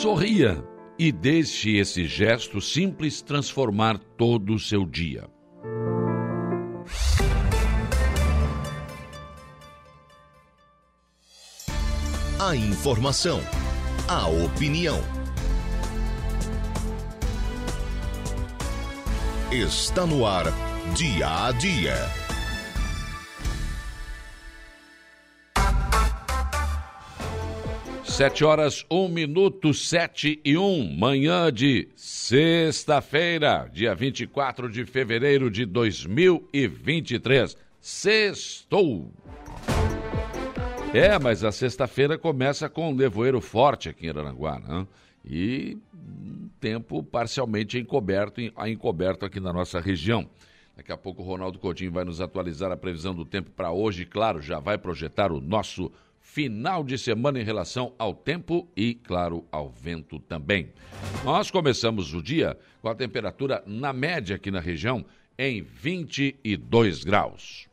Sorria 0.00 0.64
e 0.96 1.10
deixe 1.10 1.76
esse 1.76 2.06
gesto 2.06 2.60
simples 2.60 3.20
transformar 3.20 3.98
todo 3.98 4.54
o 4.54 4.58
seu 4.58 4.86
dia. 4.86 5.28
A 12.38 12.54
informação, 12.54 13.40
a 14.06 14.28
opinião. 14.28 15.00
Está 19.50 20.06
no 20.06 20.24
ar, 20.24 20.44
dia 20.94 21.48
a 21.48 21.50
dia. 21.50 22.17
Sete 28.18 28.44
horas, 28.44 28.84
um 28.90 29.06
minuto, 29.06 29.72
sete 29.72 30.40
e 30.44 30.58
um, 30.58 30.92
manhã 30.92 31.52
de 31.52 31.88
sexta-feira, 31.94 33.70
dia 33.72 33.94
24 33.94 34.68
de 34.68 34.84
fevereiro 34.84 35.48
de 35.48 35.64
2023. 35.64 37.56
Sextou! 37.80 39.12
É, 40.92 41.16
mas 41.16 41.44
a 41.44 41.52
sexta-feira 41.52 42.18
começa 42.18 42.68
com 42.68 42.90
um 42.90 42.94
nevoeiro 42.96 43.40
forte 43.40 43.88
aqui 43.88 44.06
em 44.06 44.10
Aranguá, 44.10 44.58
né? 44.58 44.84
E 45.24 45.78
tempo 46.58 47.04
parcialmente 47.04 47.78
encoberto, 47.78 48.40
encoberto 48.40 49.26
aqui 49.26 49.38
na 49.38 49.52
nossa 49.52 49.78
região. 49.78 50.28
Daqui 50.76 50.90
a 50.90 50.96
pouco 50.96 51.22
o 51.22 51.24
Ronaldo 51.24 51.60
Coutinho 51.60 51.92
vai 51.92 52.04
nos 52.04 52.20
atualizar 52.20 52.72
a 52.72 52.76
previsão 52.76 53.14
do 53.14 53.24
tempo 53.24 53.52
para 53.52 53.70
hoje. 53.70 54.04
Claro, 54.04 54.42
já 54.42 54.58
vai 54.58 54.76
projetar 54.76 55.30
o 55.30 55.40
nosso 55.40 55.92
final 56.30 56.84
de 56.84 56.98
semana 56.98 57.40
em 57.40 57.42
relação 57.42 57.94
ao 57.98 58.14
tempo 58.14 58.68
e, 58.76 58.94
claro, 58.94 59.46
ao 59.50 59.70
vento 59.70 60.18
também. 60.20 60.70
Nós 61.24 61.50
começamos 61.50 62.12
o 62.12 62.22
dia 62.22 62.56
com 62.82 62.88
a 62.88 62.94
temperatura 62.94 63.62
na 63.66 63.94
média 63.94 64.36
aqui 64.36 64.50
na 64.50 64.60
região 64.60 65.04
em 65.38 65.62
22 65.62 67.02
graus. 67.02 67.66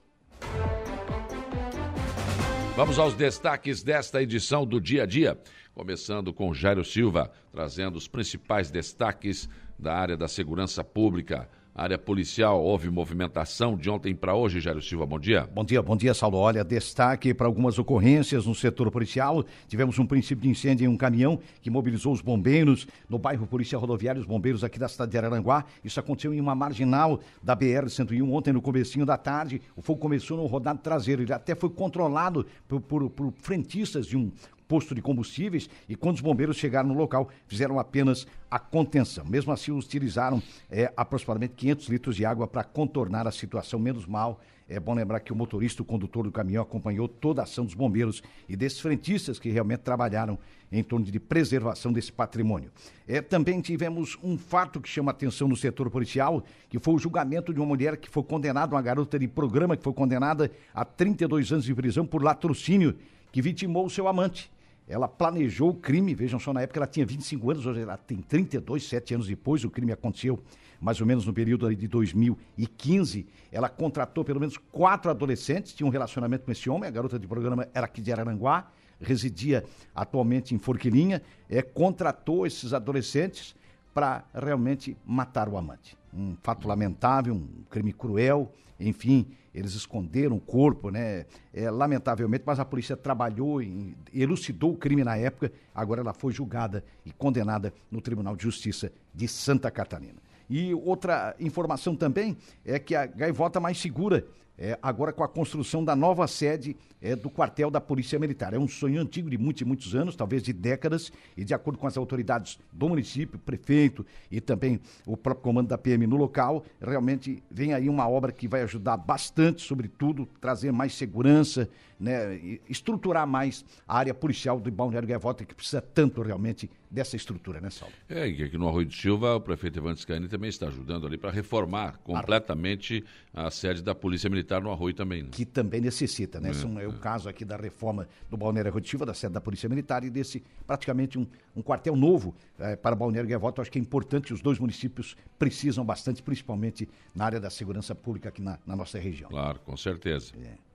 Vamos 2.77 2.97
aos 2.97 3.13
destaques 3.13 3.83
desta 3.83 4.23
edição 4.23 4.65
do 4.65 4.79
Dia 4.79 5.03
a 5.03 5.05
Dia, 5.05 5.37
começando 5.73 6.33
com 6.33 6.53
Jairo 6.53 6.83
Silva, 6.83 7.31
trazendo 7.51 7.97
os 7.97 8.07
principais 8.07 8.71
destaques 8.71 9.49
da 9.77 9.93
área 9.93 10.15
da 10.15 10.29
segurança 10.29 10.81
pública 10.81 11.49
área 11.75 11.97
policial, 11.97 12.63
houve 12.63 12.89
movimentação 12.89 13.75
de 13.75 13.89
ontem 13.89 14.15
para 14.15 14.33
hoje, 14.33 14.61
Jairo 14.61 14.81
Silva, 14.81 15.05
bom 15.05 15.19
dia. 15.19 15.45
Bom 15.53 15.65
dia, 15.65 15.81
bom 15.81 15.97
dia, 15.97 16.13
Saulo. 16.13 16.37
Olha, 16.37 16.63
destaque 16.63 17.33
para 17.33 17.47
algumas 17.47 17.77
ocorrências 17.77 18.45
no 18.45 18.55
setor 18.55 18.89
policial. 18.89 19.43
Tivemos 19.67 19.99
um 19.99 20.05
princípio 20.05 20.41
de 20.43 20.49
incêndio 20.49 20.85
em 20.85 20.87
um 20.87 20.95
caminhão 20.95 21.37
que 21.61 21.69
mobilizou 21.69 22.13
os 22.13 22.21
bombeiros 22.21 22.87
no 23.09 23.19
bairro 23.19 23.45
Polícia 23.45 23.77
Rodoviária, 23.77 24.21
os 24.21 24.25
bombeiros 24.25 24.63
aqui 24.63 24.79
da 24.79 24.87
cidade 24.87 25.11
de 25.11 25.17
Araranguá. 25.17 25.65
Isso 25.83 25.99
aconteceu 25.99 26.33
em 26.33 26.39
uma 26.39 26.55
marginal 26.55 27.19
da 27.43 27.57
BR-101 27.57 28.31
ontem 28.31 28.53
no 28.53 28.61
comecinho 28.61 29.05
da 29.05 29.17
tarde. 29.17 29.61
O 29.75 29.81
fogo 29.81 29.99
começou 29.99 30.37
no 30.37 30.45
rodado 30.45 30.79
traseiro, 30.79 31.23
ele 31.23 31.33
até 31.33 31.55
foi 31.55 31.69
controlado 31.69 32.45
por, 32.69 32.79
por, 32.79 33.09
por 33.09 33.33
frentistas 33.33 34.07
de 34.07 34.15
um 34.15 34.31
posto 34.67 34.95
de 34.95 35.01
combustíveis 35.01 35.69
e 35.87 35.95
quando 35.95 36.15
os 36.15 36.21
bombeiros 36.21 36.57
chegaram 36.57 36.89
no 36.89 36.95
local, 36.95 37.29
fizeram 37.47 37.79
apenas 37.79 38.27
a 38.49 38.59
contenção. 38.59 39.25
Mesmo 39.25 39.51
assim, 39.51 39.71
utilizaram 39.71 40.41
é, 40.69 40.91
aproximadamente 40.95 41.53
500 41.55 41.87
litros 41.89 42.15
de 42.15 42.25
água 42.25 42.47
para 42.47 42.63
contornar 42.63 43.27
a 43.27 43.31
situação. 43.31 43.79
Menos 43.79 44.05
mal, 44.05 44.39
é 44.67 44.79
bom 44.79 44.95
lembrar 44.95 45.19
que 45.19 45.31
o 45.31 45.35
motorista, 45.35 45.83
o 45.83 45.85
condutor 45.85 46.23
do 46.23 46.31
caminhão, 46.31 46.63
acompanhou 46.63 47.07
toda 47.07 47.41
a 47.41 47.43
ação 47.43 47.65
dos 47.65 47.75
bombeiros 47.75 48.23
e 48.49 48.55
desses 48.55 48.79
frentistas 48.79 49.37
que 49.37 49.49
realmente 49.49 49.81
trabalharam 49.81 50.39
em 50.71 50.83
torno 50.83 51.05
de 51.05 51.19
preservação 51.19 51.93
desse 51.93 52.11
patrimônio. 52.11 52.71
É, 53.07 53.21
também 53.21 53.61
tivemos 53.61 54.17
um 54.23 54.37
fato 54.37 54.81
que 54.81 54.89
chama 54.89 55.11
atenção 55.11 55.47
no 55.47 55.55
setor 55.55 55.89
policial, 55.91 56.43
que 56.67 56.79
foi 56.79 56.95
o 56.95 56.97
julgamento 56.97 57.53
de 57.53 57.59
uma 57.59 57.67
mulher 57.67 57.95
que 57.97 58.09
foi 58.09 58.23
condenada, 58.23 58.75
uma 58.75 58.81
garota 58.81 59.19
de 59.19 59.27
programa 59.27 59.77
que 59.77 59.83
foi 59.83 59.93
condenada 59.93 60.51
a 60.73 60.83
32 60.83 61.51
anos 61.51 61.65
de 61.65 61.75
prisão 61.75 62.05
por 62.05 62.23
latrocínio, 62.23 62.95
que 63.31 63.41
vitimou 63.41 63.85
o 63.85 63.89
seu 63.89 64.07
amante. 64.07 64.51
Ela 64.87 65.07
planejou 65.07 65.71
o 65.71 65.73
crime, 65.73 66.13
vejam 66.13 66.39
só, 66.39 66.53
na 66.53 66.61
época 66.61 66.79
ela 66.79 66.87
tinha 66.87 67.05
25 67.05 67.51
anos, 67.51 67.65
hoje 67.65 67.81
ela 67.81 67.97
tem 67.97 68.17
32, 68.17 68.87
sete 68.87 69.15
anos 69.15 69.27
depois, 69.27 69.63
o 69.63 69.69
crime 69.69 69.91
aconteceu 69.91 70.39
mais 70.79 71.01
ou 71.01 71.07
menos 71.07 71.25
no 71.25 71.33
período 71.33 71.73
de 71.75 71.87
2015. 71.87 73.25
Ela 73.51 73.67
contratou 73.67 74.23
pelo 74.23 74.39
menos 74.39 74.57
quatro 74.71 75.09
adolescentes, 75.09 75.73
tinha 75.73 75.87
um 75.87 75.89
relacionamento 75.89 76.45
com 76.45 76.51
esse 76.51 76.69
homem, 76.69 76.87
a 76.87 76.91
garota 76.91 77.17
de 77.17 77.27
programa 77.27 77.67
era 77.73 77.85
aqui 77.85 78.01
de 78.01 78.11
Araranguá, 78.11 78.71
residia 78.99 79.63
atualmente 79.93 80.53
em 80.53 80.59
Forquilinha, 80.59 81.21
é, 81.49 81.61
contratou 81.61 82.45
esses 82.45 82.73
adolescentes 82.73 83.55
para 83.93 84.25
realmente 84.33 84.95
matar 85.05 85.49
o 85.49 85.57
amante. 85.57 85.97
Um 86.13 86.35
fato 86.43 86.67
lamentável, 86.67 87.33
um 87.33 87.47
crime 87.69 87.91
cruel, 87.91 88.51
enfim, 88.79 89.27
eles 89.55 89.73
esconderam 89.73 90.35
o 90.35 90.39
corpo, 90.39 90.89
né? 90.89 91.25
É, 91.53 91.71
lamentavelmente, 91.71 92.43
mas 92.45 92.59
a 92.59 92.65
polícia 92.65 92.97
trabalhou 92.97 93.61
e 93.61 93.95
elucidou 94.13 94.73
o 94.73 94.77
crime 94.77 95.03
na 95.03 95.15
época. 95.15 95.51
Agora 95.73 96.01
ela 96.01 96.13
foi 96.13 96.33
julgada 96.33 96.83
e 97.05 97.11
condenada 97.11 97.73
no 97.89 98.01
Tribunal 98.01 98.35
de 98.35 98.43
Justiça 98.43 98.91
de 99.13 99.27
Santa 99.29 99.71
Catarina. 99.71 100.19
E 100.49 100.73
outra 100.73 101.35
informação 101.39 101.95
também 101.95 102.37
é 102.65 102.77
que 102.77 102.93
a 102.93 103.05
gaivota 103.05 103.59
mais 103.59 103.79
segura 103.79 104.27
é, 104.57 104.77
agora 104.81 105.11
com 105.11 105.23
a 105.23 105.27
construção 105.27 105.83
da 105.83 105.95
nova 105.95 106.27
sede 106.27 106.75
é, 107.01 107.15
do 107.15 107.29
quartel 107.29 107.69
da 107.69 107.81
Polícia 107.81 108.17
Militar. 108.17 108.53
É 108.53 108.59
um 108.59 108.67
sonho 108.67 109.01
antigo 109.01 109.29
de 109.29 109.37
muitos 109.37 109.61
e 109.61 109.65
muitos 109.65 109.95
anos, 109.95 110.15
talvez 110.15 110.41
de 110.41 110.53
décadas, 110.53 111.11
e 111.35 111.43
de 111.43 111.53
acordo 111.53 111.77
com 111.77 111.87
as 111.87 111.97
autoridades 111.97 112.59
do 112.71 112.89
município, 112.89 113.37
prefeito 113.39 114.05
e 114.31 114.39
também 114.39 114.79
o 115.05 115.17
próprio 115.17 115.43
comando 115.43 115.67
da 115.67 115.77
PM 115.77 116.07
no 116.07 116.15
local, 116.15 116.63
realmente 116.81 117.43
vem 117.51 117.73
aí 117.73 117.89
uma 117.89 118.07
obra 118.07 118.31
que 118.31 118.47
vai 118.47 118.61
ajudar 118.63 118.97
bastante, 118.97 119.61
sobretudo, 119.61 120.27
trazer 120.39 120.71
mais 120.71 120.93
segurança, 120.93 121.69
né, 121.99 122.59
estruturar 122.69 123.27
mais 123.27 123.63
a 123.87 123.97
área 123.97 124.13
policial 124.13 124.59
do 124.59 124.71
Balneário 124.71 125.07
Gaivota, 125.07 125.45
que 125.45 125.55
precisa 125.55 125.81
tanto 125.81 126.21
realmente 126.21 126.69
dessa 126.95 127.15
estrutura, 127.17 127.59
né, 127.59 127.69
Saulo? 127.69 127.93
É, 128.09 128.27
e 128.27 128.41
aqui 128.41 128.57
no 128.57 128.67
Arroio 128.67 128.85
de 128.85 128.95
Silva, 128.95 129.35
o 129.35 129.41
prefeito 129.41 129.77
Evandro 129.77 130.01
Scani 130.01 130.29
também 130.29 130.49
está 130.49 130.67
ajudando 130.67 131.05
ali 131.05 131.17
para 131.17 131.29
reformar 131.29 131.97
completamente 131.97 133.03
a 133.33 133.51
sede 133.51 133.83
da 133.83 133.93
Polícia 133.93 134.29
Militar 134.29 134.61
no 134.61 134.71
Arroio 134.71 134.95
também. 134.95 135.23
Né? 135.23 135.29
Que 135.31 135.45
também 135.45 135.81
necessita, 135.81 136.39
né? 136.39 136.47
É, 136.47 136.51
Esse 136.51 136.65
é, 136.65 136.87
o 136.87 136.93
caso 136.93 137.27
aqui 137.27 137.43
da 137.43 137.57
reforma 137.57 138.07
do 138.29 138.37
Balneário 138.37 138.69
Arroio 138.69 138.81
de 138.81 138.89
Silva, 138.89 139.05
da 139.05 139.13
sede 139.13 139.33
da 139.33 139.41
Polícia 139.41 139.67
Militar 139.67 140.05
e 140.05 140.09
desse 140.09 140.41
praticamente 140.65 141.19
um, 141.19 141.27
um 141.55 141.61
quartel 141.61 141.95
novo 141.95 142.33
é, 142.57 142.77
para 142.77 142.95
Balneário 142.95 143.29
Gaivota. 143.29 143.61
Acho 143.61 143.71
que 143.71 143.77
é 143.77 143.81
importante, 143.81 144.33
os 144.33 144.41
dois 144.41 144.57
municípios 144.57 145.17
precisam 145.37 145.83
bastante, 145.83 146.23
principalmente 146.23 146.87
na 147.13 147.25
área 147.25 147.39
da 147.39 147.49
segurança 147.49 147.93
pública 147.93 148.29
aqui 148.29 148.41
na, 148.41 148.57
na 148.65 148.75
nossa 148.75 148.97
região. 148.97 149.29
Claro, 149.29 149.59
com 149.59 149.75
certeza. 149.75 150.31
É. 150.41 150.65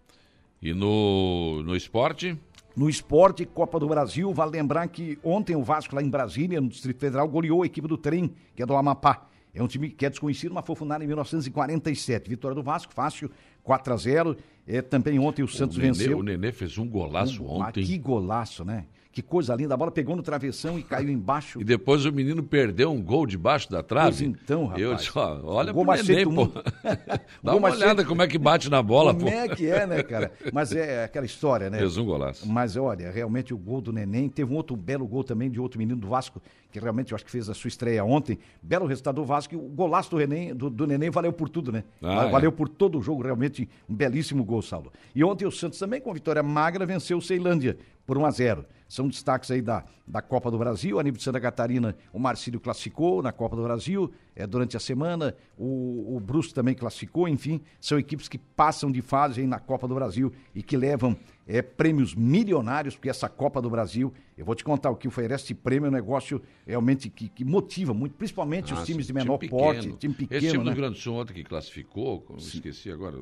E 0.62 0.74
no, 0.74 1.62
no 1.62 1.74
esporte? 1.74 2.38
No 2.80 2.88
esporte, 2.88 3.44
Copa 3.44 3.78
do 3.78 3.86
Brasil, 3.86 4.32
vale 4.32 4.52
lembrar 4.52 4.88
que 4.88 5.18
ontem 5.22 5.54
o 5.54 5.62
Vasco, 5.62 5.94
lá 5.94 6.02
em 6.02 6.08
Brasília, 6.08 6.62
no 6.62 6.68
Distrito 6.70 6.98
Federal, 6.98 7.28
goleou 7.28 7.62
a 7.62 7.66
equipe 7.66 7.86
do 7.86 7.98
trem, 7.98 8.32
que 8.56 8.62
é 8.62 8.64
do 8.64 8.74
Amapá. 8.74 9.28
É 9.52 9.62
um 9.62 9.66
time 9.66 9.90
que 9.90 10.06
é 10.06 10.08
desconhecido, 10.08 10.54
mas 10.54 10.64
foi 10.64 10.74
fundado 10.74 11.04
em 11.04 11.06
1947. 11.06 12.30
Vitória 12.30 12.54
do 12.54 12.62
Vasco, 12.62 12.94
fácil, 12.94 13.30
4 13.62 13.92
a 13.92 13.96
0 13.98 14.36
é, 14.66 14.80
Também 14.80 15.18
ontem 15.18 15.42
o 15.42 15.46
Santos 15.46 15.76
o 15.76 15.80
Nenê, 15.80 15.92
venceu. 15.92 16.18
O 16.20 16.22
Nenê 16.22 16.52
fez 16.52 16.78
um 16.78 16.88
golaço 16.88 17.44
um, 17.44 17.60
ontem. 17.60 17.84
Que 17.84 17.98
golaço, 17.98 18.64
né? 18.64 18.86
Que 19.12 19.22
coisa 19.22 19.56
linda. 19.56 19.74
A 19.74 19.76
bola 19.76 19.90
pegou 19.90 20.14
no 20.14 20.22
travessão 20.22 20.78
e 20.78 20.84
caiu 20.84 21.10
embaixo. 21.10 21.60
E 21.60 21.64
depois 21.64 22.04
o 22.04 22.12
menino 22.12 22.44
perdeu 22.44 22.92
um 22.92 23.02
gol 23.02 23.26
debaixo 23.26 23.68
da 23.68 23.82
trave. 23.82 24.08
Pois 24.08 24.20
então, 24.20 24.66
rapaz. 24.66 24.82
Eu 24.82 24.94
disse, 24.94 25.10
ó, 25.16 25.40
olha 25.42 25.74
pro 25.74 25.84
Nenê, 25.84 26.24
pô. 26.24 26.48
Dá 27.42 27.56
uma 27.56 27.70
olhada 27.70 28.04
como 28.04 28.22
é 28.22 28.28
que 28.28 28.38
bate 28.38 28.70
na 28.70 28.80
bola, 28.80 29.12
como 29.12 29.24
pô. 29.24 29.30
Como 29.32 29.42
é 29.42 29.48
que 29.48 29.66
é, 29.66 29.84
né, 29.84 30.02
cara? 30.04 30.30
Mas 30.52 30.72
é 30.72 31.02
aquela 31.02 31.26
história, 31.26 31.68
né? 31.68 31.78
Fez 31.78 31.96
um 31.96 32.04
golaço. 32.04 32.48
Mas 32.48 32.76
olha, 32.76 33.10
realmente 33.10 33.52
o 33.52 33.58
gol 33.58 33.80
do 33.80 33.92
Neném. 33.92 34.28
Teve 34.28 34.52
um 34.52 34.56
outro 34.56 34.76
belo 34.76 35.04
gol 35.08 35.24
também 35.24 35.50
de 35.50 35.60
outro 35.60 35.76
menino 35.76 36.00
do 36.00 36.06
Vasco, 36.06 36.40
que 36.70 36.78
realmente 36.78 37.10
eu 37.10 37.16
acho 37.16 37.24
que 37.24 37.32
fez 37.32 37.48
a 37.50 37.54
sua 37.54 37.66
estreia 37.66 38.04
ontem. 38.04 38.38
Belo 38.62 38.86
resultado 38.86 39.16
do 39.16 39.24
Vasco. 39.24 39.54
E 39.54 39.56
o 39.56 39.62
golaço 39.62 40.08
do, 40.10 40.18
Neném, 40.18 40.54
do, 40.54 40.70
do 40.70 40.86
Neném 40.86 41.10
valeu 41.10 41.32
por 41.32 41.48
tudo, 41.48 41.72
né? 41.72 41.82
Ah, 42.00 42.26
é. 42.26 42.30
valeu 42.30 42.50
é. 42.50 42.52
por 42.52 42.68
todo 42.68 42.96
o 42.96 43.02
jogo, 43.02 43.22
realmente 43.22 43.68
um 43.88 43.94
belíssimo 43.94 44.44
gol, 44.44 44.62
Saulo. 44.62 44.92
E 45.16 45.24
ontem 45.24 45.46
o 45.46 45.50
Santos 45.50 45.80
também, 45.80 46.00
com 46.00 46.14
vitória 46.14 46.44
magra, 46.44 46.86
venceu 46.86 47.18
o 47.18 47.22
Ceilândia 47.22 47.76
por 48.06 48.16
1 48.16 48.24
a 48.24 48.30
0 48.30 48.64
São 48.90 49.06
destaques 49.06 49.48
aí 49.52 49.62
da, 49.62 49.84
da 50.04 50.20
Copa 50.20 50.50
do 50.50 50.58
Brasil. 50.58 50.98
A 50.98 51.02
nível 51.04 51.16
de 51.16 51.22
Santa 51.22 51.40
Catarina, 51.40 51.94
o 52.12 52.18
Marcílio 52.18 52.58
classificou 52.58 53.22
na 53.22 53.30
Copa 53.30 53.54
do 53.54 53.62
Brasil 53.62 54.12
é, 54.34 54.44
durante 54.48 54.76
a 54.76 54.80
semana. 54.80 55.32
O, 55.56 56.16
o 56.16 56.18
Brusque 56.18 56.52
também 56.52 56.74
classificou. 56.74 57.28
Enfim, 57.28 57.60
são 57.80 58.00
equipes 58.00 58.26
que 58.26 58.36
passam 58.36 58.90
de 58.90 59.00
fase 59.00 59.42
aí 59.42 59.46
na 59.46 59.60
Copa 59.60 59.86
do 59.86 59.94
Brasil 59.94 60.32
e 60.52 60.60
que 60.60 60.76
levam 60.76 61.16
é, 61.46 61.62
prêmios 61.62 62.16
milionários, 62.16 62.96
porque 62.96 63.08
essa 63.08 63.28
Copa 63.28 63.62
do 63.62 63.70
Brasil, 63.70 64.12
eu 64.36 64.44
vou 64.44 64.56
te 64.56 64.64
contar 64.64 64.90
o 64.90 64.96
que 64.96 65.06
oferece 65.06 65.54
prêmio, 65.54 65.86
é 65.86 65.88
um 65.88 65.92
negócio 65.92 66.42
realmente 66.66 67.08
que, 67.08 67.28
que 67.28 67.44
motiva 67.44 67.94
muito, 67.94 68.16
principalmente 68.16 68.74
ah, 68.74 68.76
os 68.76 68.84
times 68.84 69.06
de 69.06 69.12
menor 69.12 69.38
time 69.38 69.50
porte, 69.50 69.92
time 69.92 70.14
pequeno. 70.14 70.38
Esse 70.38 70.50
time 70.50 70.64
né? 70.64 70.70
do 70.70 70.76
Grande 70.76 70.98
Sul 70.98 71.14
ontem 71.14 71.32
que 71.32 71.44
classificou, 71.44 72.26
esqueci 72.36 72.90
agora, 72.90 73.16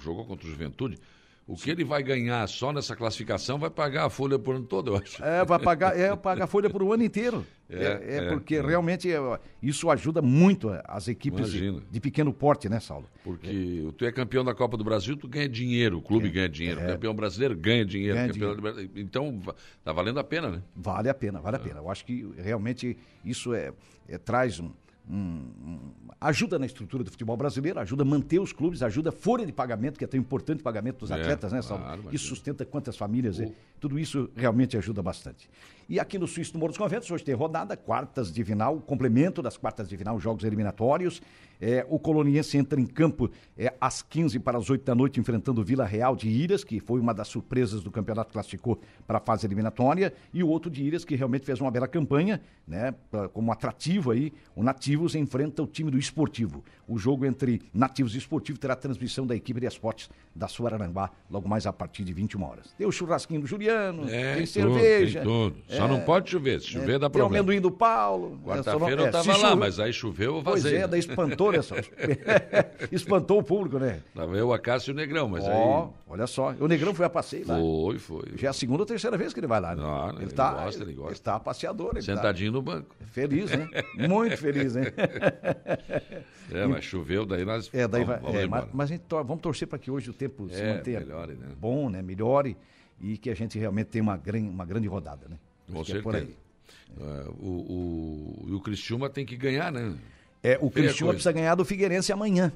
jogou 0.00 0.24
contra 0.24 0.46
o 0.46 0.50
Juventude 0.50 0.96
O 1.46 1.56
que 1.56 1.70
ele 1.70 1.84
vai 1.84 2.02
ganhar 2.02 2.46
só 2.48 2.72
nessa 2.72 2.94
classificação 2.94 3.58
vai 3.58 3.68
pagar 3.68 4.06
a 4.06 4.10
folha 4.10 4.38
por 4.38 4.54
ano 4.54 4.64
todo, 4.64 4.92
eu 4.92 4.96
acho. 4.96 5.22
É, 5.22 5.44
vai 5.44 5.58
pagar, 5.58 5.98
é, 5.98 6.14
paga 6.14 6.44
a 6.44 6.46
folha 6.46 6.70
por 6.70 6.82
um 6.82 6.92
ano 6.92 7.02
inteiro. 7.02 7.44
É, 7.68 7.84
é, 7.84 8.16
é 8.16 8.28
porque 8.28 8.60
realmente 8.60 9.10
é, 9.10 9.18
isso 9.62 9.90
ajuda 9.90 10.22
muito 10.22 10.70
as 10.84 11.08
equipes 11.08 11.50
de, 11.50 11.80
de, 11.80 12.00
pequeno 12.00 12.32
porte, 12.32 12.68
né, 12.68 12.78
Saulo? 12.78 13.08
Porque 13.24 13.92
tu 13.96 14.04
é 14.04 14.12
campeão 14.12 14.44
da 14.44 14.54
Copa 14.54 14.76
do 14.76 14.84
Brasil, 14.84 15.16
tu 15.16 15.26
ganha 15.26 15.48
dinheiro, 15.48 15.98
o 15.98 16.02
clube 16.02 16.28
ganha 16.28 16.48
dinheiro, 16.48 16.80
o 16.80 16.86
campeão 16.86 17.14
brasileiro 17.14 17.56
ganha 17.56 17.84
dinheiro. 17.84 18.14
Ganha 18.14 18.28
dinheiro. 18.28 18.90
Então, 18.94 19.40
tá 19.82 19.92
valendo 19.92 20.20
a 20.20 20.24
pena, 20.24 20.50
né? 20.50 20.62
Vale 20.76 21.08
a 21.08 21.14
pena, 21.14 21.40
vale 21.40 21.56
a 21.56 21.60
pena. 21.60 21.80
Eu 21.80 21.90
acho 21.90 22.04
que 22.04 22.30
realmente 22.36 22.96
isso 23.24 23.54
é, 23.54 23.72
traz 24.24 24.60
um, 24.60 24.70
um, 25.10 25.90
ajuda 26.20 26.58
na 26.58 26.66
estrutura 26.66 27.02
do 27.02 27.10
futebol 27.10 27.36
brasileiro, 27.36 27.80
ajuda 27.80 28.02
a 28.02 28.06
manter 28.06 28.38
os 28.38 28.52
clubes, 28.52 28.82
ajuda 28.82 29.10
a 29.10 29.12
folha 29.12 29.44
de 29.44 29.52
pagamento, 29.52 29.98
que 29.98 30.04
é 30.04 30.06
tão 30.06 30.18
importante 30.18 30.60
o 30.60 30.62
pagamento 30.62 31.00
dos 31.00 31.10
é, 31.10 31.14
atletas, 31.14 31.52
né, 31.52 31.60
Saulo? 31.62 31.84
Claro, 31.84 32.04
isso 32.12 32.26
sustenta 32.26 32.64
quantas 32.64 32.96
famílias. 32.96 33.38
Tudo 33.82 33.98
isso 33.98 34.30
realmente 34.36 34.76
ajuda 34.76 35.02
bastante. 35.02 35.50
E 35.88 35.98
aqui 35.98 36.16
no 36.16 36.28
Suíço 36.28 36.52
do 36.52 36.58
Morro 36.60 36.70
dos 36.70 36.78
Conventos, 36.78 37.10
hoje 37.10 37.24
tem 37.24 37.34
rodada, 37.34 37.76
quartas 37.76 38.32
de 38.32 38.44
final, 38.44 38.80
complemento 38.80 39.42
das 39.42 39.56
quartas 39.56 39.88
de 39.88 39.96
final, 39.96 40.20
jogos 40.20 40.44
eliminatórios. 40.44 41.20
É, 41.60 41.86
o 41.88 41.98
Coloniense 41.98 42.56
entra 42.56 42.80
em 42.80 42.86
campo 42.86 43.30
é, 43.56 43.72
às 43.80 44.02
15 44.02 44.38
para 44.40 44.58
as 44.58 44.68
8 44.70 44.84
da 44.84 44.94
noite, 44.94 45.20
enfrentando 45.20 45.60
o 45.60 45.64
Vila 45.64 45.84
Real 45.84 46.16
de 46.16 46.28
Iras, 46.28 46.64
que 46.64 46.80
foi 46.80 46.98
uma 46.98 47.12
das 47.12 47.28
surpresas 47.28 47.82
do 47.82 47.90
campeonato, 47.90 48.32
classificou 48.32 48.80
para 49.06 49.18
a 49.18 49.20
fase 49.20 49.46
eliminatória, 49.46 50.12
e 50.32 50.42
o 50.42 50.48
outro 50.48 50.70
de 50.70 50.82
Iras, 50.82 51.04
que 51.04 51.14
realmente 51.14 51.44
fez 51.44 51.60
uma 51.60 51.70
bela 51.70 51.86
campanha, 51.86 52.40
né, 52.66 52.94
como 53.32 53.52
atrativo 53.52 54.10
aí. 54.10 54.32
O 54.56 54.62
Nativos 54.62 55.14
enfrenta 55.14 55.62
o 55.62 55.66
time 55.66 55.90
do 55.90 55.98
Esportivo. 55.98 56.64
O 56.88 56.98
jogo 56.98 57.24
entre 57.26 57.62
Nativos 57.72 58.14
e 58.14 58.18
Esportivo 58.18 58.58
terá 58.58 58.74
transmissão 58.74 59.26
da 59.26 59.36
equipe 59.36 59.60
de 59.60 59.66
esportes 59.66 60.10
da 60.34 60.48
Suaranguá, 60.48 61.10
logo 61.30 61.48
mais 61.48 61.66
a 61.66 61.72
partir 61.72 62.02
de 62.02 62.12
21 62.12 62.42
horas. 62.42 62.74
Tem 62.76 62.86
o 62.86 62.92
churrasquinho 62.92 63.40
do 63.40 63.46
Juliano, 63.46 63.71
é, 64.08 64.36
tem 64.36 64.46
cerveja. 64.46 65.20
Tem 65.20 65.28
tudo. 65.28 65.56
Só 65.68 65.88
não 65.88 65.96
é, 65.96 66.00
pode 66.00 66.30
chover, 66.30 66.60
se 66.60 66.68
chover 66.68 66.96
é, 66.96 66.98
dá 66.98 67.10
problema. 67.10 67.30
Tem 67.30 67.40
o 67.40 67.42
amendoim 67.42 67.60
do 67.60 67.70
Paulo. 67.70 68.40
Quarta-feira 68.44 69.02
eu 69.02 69.06
estava 69.06 69.36
lá, 69.36 69.56
mas 69.56 69.78
aí 69.78 69.92
choveu, 69.92 70.36
eu 70.36 70.42
vazei. 70.42 70.72
Pois 70.72 70.82
é, 70.82 70.88
daí 70.88 71.00
espantou 71.00 71.62
só. 71.62 71.76
Espantou 72.90 73.38
o 73.38 73.42
público, 73.42 73.78
né? 73.78 74.00
Tava 74.14 74.36
eu, 74.36 74.52
a 74.52 74.58
Cássio 74.58 74.90
e 74.90 74.92
o 74.92 74.96
Negrão, 74.96 75.28
mas 75.28 75.44
oh, 75.44 75.50
aí. 75.50 75.88
Olha 76.08 76.26
só. 76.26 76.54
O 76.60 76.68
Negrão 76.68 76.94
foi 76.94 77.06
a 77.06 77.10
passeio 77.10 77.46
lá. 77.46 77.58
Foi, 77.58 77.98
foi. 77.98 78.24
Já 78.36 78.48
é 78.48 78.50
a 78.50 78.52
segunda 78.52 78.82
ou 78.82 78.86
terceira 78.86 79.16
vez 79.16 79.32
que 79.32 79.40
ele 79.40 79.46
vai 79.46 79.60
lá, 79.60 79.74
né? 79.74 79.82
Não, 79.82 80.10
ele, 80.10 80.22
ele, 80.24 80.30
tá, 80.32 80.52
gosta, 80.52 80.82
ele 80.82 80.92
gosta. 80.92 81.10
Ele 81.10 81.14
está 81.14 81.40
passeador. 81.40 81.90
Ele 81.94 82.06
tá 82.06 82.14
Sentadinho 82.14 82.52
tá... 82.52 82.56
no 82.56 82.62
banco. 82.62 82.94
Feliz, 83.10 83.50
né? 83.50 83.68
Muito 84.08 84.36
feliz, 84.36 84.74
né? 84.74 84.92
é, 86.52 86.66
mas 86.66 86.84
choveu, 86.84 87.24
daí 87.24 87.44
nós. 87.44 87.70
É, 87.72 87.88
daí 87.88 88.04
vamos, 88.04 88.22
vai. 88.22 88.32
Vamos 88.32 88.40
é, 88.40 88.46
mas, 88.46 88.64
mas, 88.72 88.90
a 88.90 88.94
gente 88.94 89.04
vamos 89.08 89.40
torcer 89.40 89.66
para 89.68 89.78
que 89.78 89.90
hoje 89.90 90.10
o 90.10 90.14
tempo 90.14 90.46
é, 90.50 90.54
se 90.54 90.64
mantenha 90.64 91.00
melhore, 91.00 91.32
né? 91.34 91.48
bom, 91.58 91.88
né? 91.88 92.02
Melhore 92.02 92.56
e 93.02 93.18
que 93.18 93.28
a 93.28 93.34
gente 93.34 93.58
realmente 93.58 93.88
tenha 93.88 94.02
uma, 94.02 94.16
gran... 94.16 94.40
uma 94.40 94.64
grande 94.64 94.86
rodada, 94.86 95.28
né? 95.28 95.38
Com 95.70 95.84
certeza. 95.84 96.28
É 96.98 97.02
uh, 97.02 97.30
o, 97.40 98.46
o, 98.48 98.54
o 98.56 98.60
Cristiúma 98.60 99.10
tem 99.10 99.26
que 99.26 99.36
ganhar, 99.36 99.72
né? 99.72 99.94
É, 100.44 100.58
o 100.60 100.68
Cristiúma 100.68 101.12
precisa 101.12 101.30
ganhar 101.30 101.54
do 101.54 101.64
Figueirense 101.64 102.12
amanhã. 102.12 102.52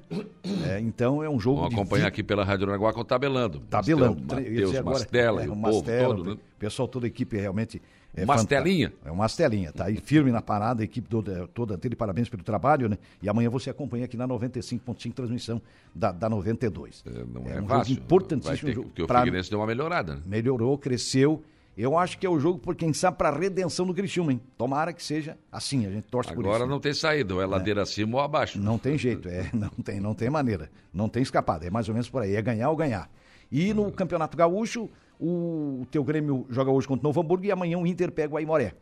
É, 0.69 0.81
então 0.81 1.23
é 1.23 1.31
um 1.31 1.38
jogo. 1.38 1.61
Vamos 1.61 1.75
acompanhar 1.75 2.09
aqui 2.09 2.21
pela 2.21 2.44
Rádio 2.44 2.69
Araguá 2.69 2.93
com 2.93 3.00
o 3.00 3.05
tabelando. 3.05 3.61
Tabelando. 3.71 4.21
Matheus 4.23 4.81
Mastela 4.81 5.43
é, 5.43 5.47
e 5.47 5.49
o 5.49 5.55
Mastela, 5.55 6.09
povo 6.09 6.25
todo, 6.25 6.35
né? 6.35 6.41
Pessoal, 6.59 6.88
toda 6.88 7.06
a 7.06 7.09
equipe 7.09 7.37
realmente. 7.37 7.81
É 8.12 8.25
Mastelinha. 8.25 8.93
É 9.05 9.11
uma 9.11 9.25
Mastelinha, 9.25 9.73
tá 9.73 9.85
aí 9.85 9.99
firme 9.99 10.33
na 10.33 10.41
parada, 10.41 10.83
a 10.83 10.85
equipe 10.85 11.06
toda, 11.06 11.47
toda 11.49 11.77
dele, 11.77 11.94
parabéns 11.94 12.31
pelo 12.31 12.43
trabalho, 12.43 12.88
né? 12.88 12.97
E 13.23 13.29
amanhã 13.29 13.50
você 13.50 13.69
acompanha 13.69 14.06
aqui 14.06 14.17
na 14.17 14.27
95.5 14.27 15.12
transmissão 15.12 15.61
da, 15.94 16.11
da 16.11 16.29
92. 16.29 17.05
É, 17.06 17.11
não 17.11 17.47
é, 17.47 17.59
é 17.59 17.61
um 17.61 17.69
fácil. 17.69 17.94
jogo 17.94 18.05
importantíssimo. 18.06 18.69
Ter, 18.69 18.81
porque 18.81 19.03
o 19.03 19.06
Figueirense 19.06 19.50
deu 19.50 19.61
uma 19.61 19.67
melhorada. 19.67 20.17
Né? 20.17 20.23
Melhorou, 20.25 20.79
cresceu 20.79 21.44
eu 21.76 21.99
acho 21.99 22.19
que 22.19 22.26
é 22.26 22.31
o 22.31 22.38
jogo, 22.38 22.58
por 22.58 22.75
quem 22.75 22.93
sabe, 22.93 23.19
para 23.19 23.31
redenção 23.31 23.87
do 23.87 23.93
Criciúma, 23.93 24.32
hein? 24.32 24.40
Tomara 24.56 24.93
que 24.93 25.02
seja 25.02 25.37
assim, 25.52 25.87
a 25.87 25.90
gente 25.90 26.05
torce 26.05 26.31
Agora 26.31 26.43
por 26.43 26.49
isso. 26.49 26.56
Agora 26.56 26.70
não 26.70 26.81
tem 26.81 26.94
saída, 26.94 27.34
ou 27.34 27.40
é, 27.40 27.44
é 27.44 27.46
ladeira 27.46 27.82
acima 27.82 28.17
ou 28.17 28.23
abaixo. 28.23 28.58
Não 28.58 28.78
tem 28.78 28.96
jeito, 28.96 29.28
é, 29.28 29.50
não 29.55 29.69
tem, 29.69 30.00
não 30.00 30.14
tem 30.14 30.31
maneira, 30.31 30.70
não 30.93 31.08
tem 31.08 31.23
escapada, 31.23 31.67
é 31.67 31.70
mais 31.70 31.88
ou 31.88 31.94
menos 31.94 32.08
por 32.08 32.23
aí, 32.23 32.34
é 32.34 32.40
ganhar 32.40 32.70
ou 32.70 32.76
ganhar. 32.76 33.11
E 33.52 33.75
no 33.75 33.93
Campeonato 33.93 34.37
Gaúcho, 34.37 34.88
o, 35.20 35.87
teu 35.90 36.02
Grêmio 36.02 36.46
joga 36.49 36.70
hoje 36.70 36.88
contra 36.88 37.06
o 37.06 37.08
Novo 37.08 37.20
Hamburgo 37.20 37.44
e 37.44 37.52
amanhã 37.52 37.78
o 37.78 37.87
Inter 37.87 38.11
pega 38.11 38.34
o 38.34 38.37
Aimoré. 38.38 38.75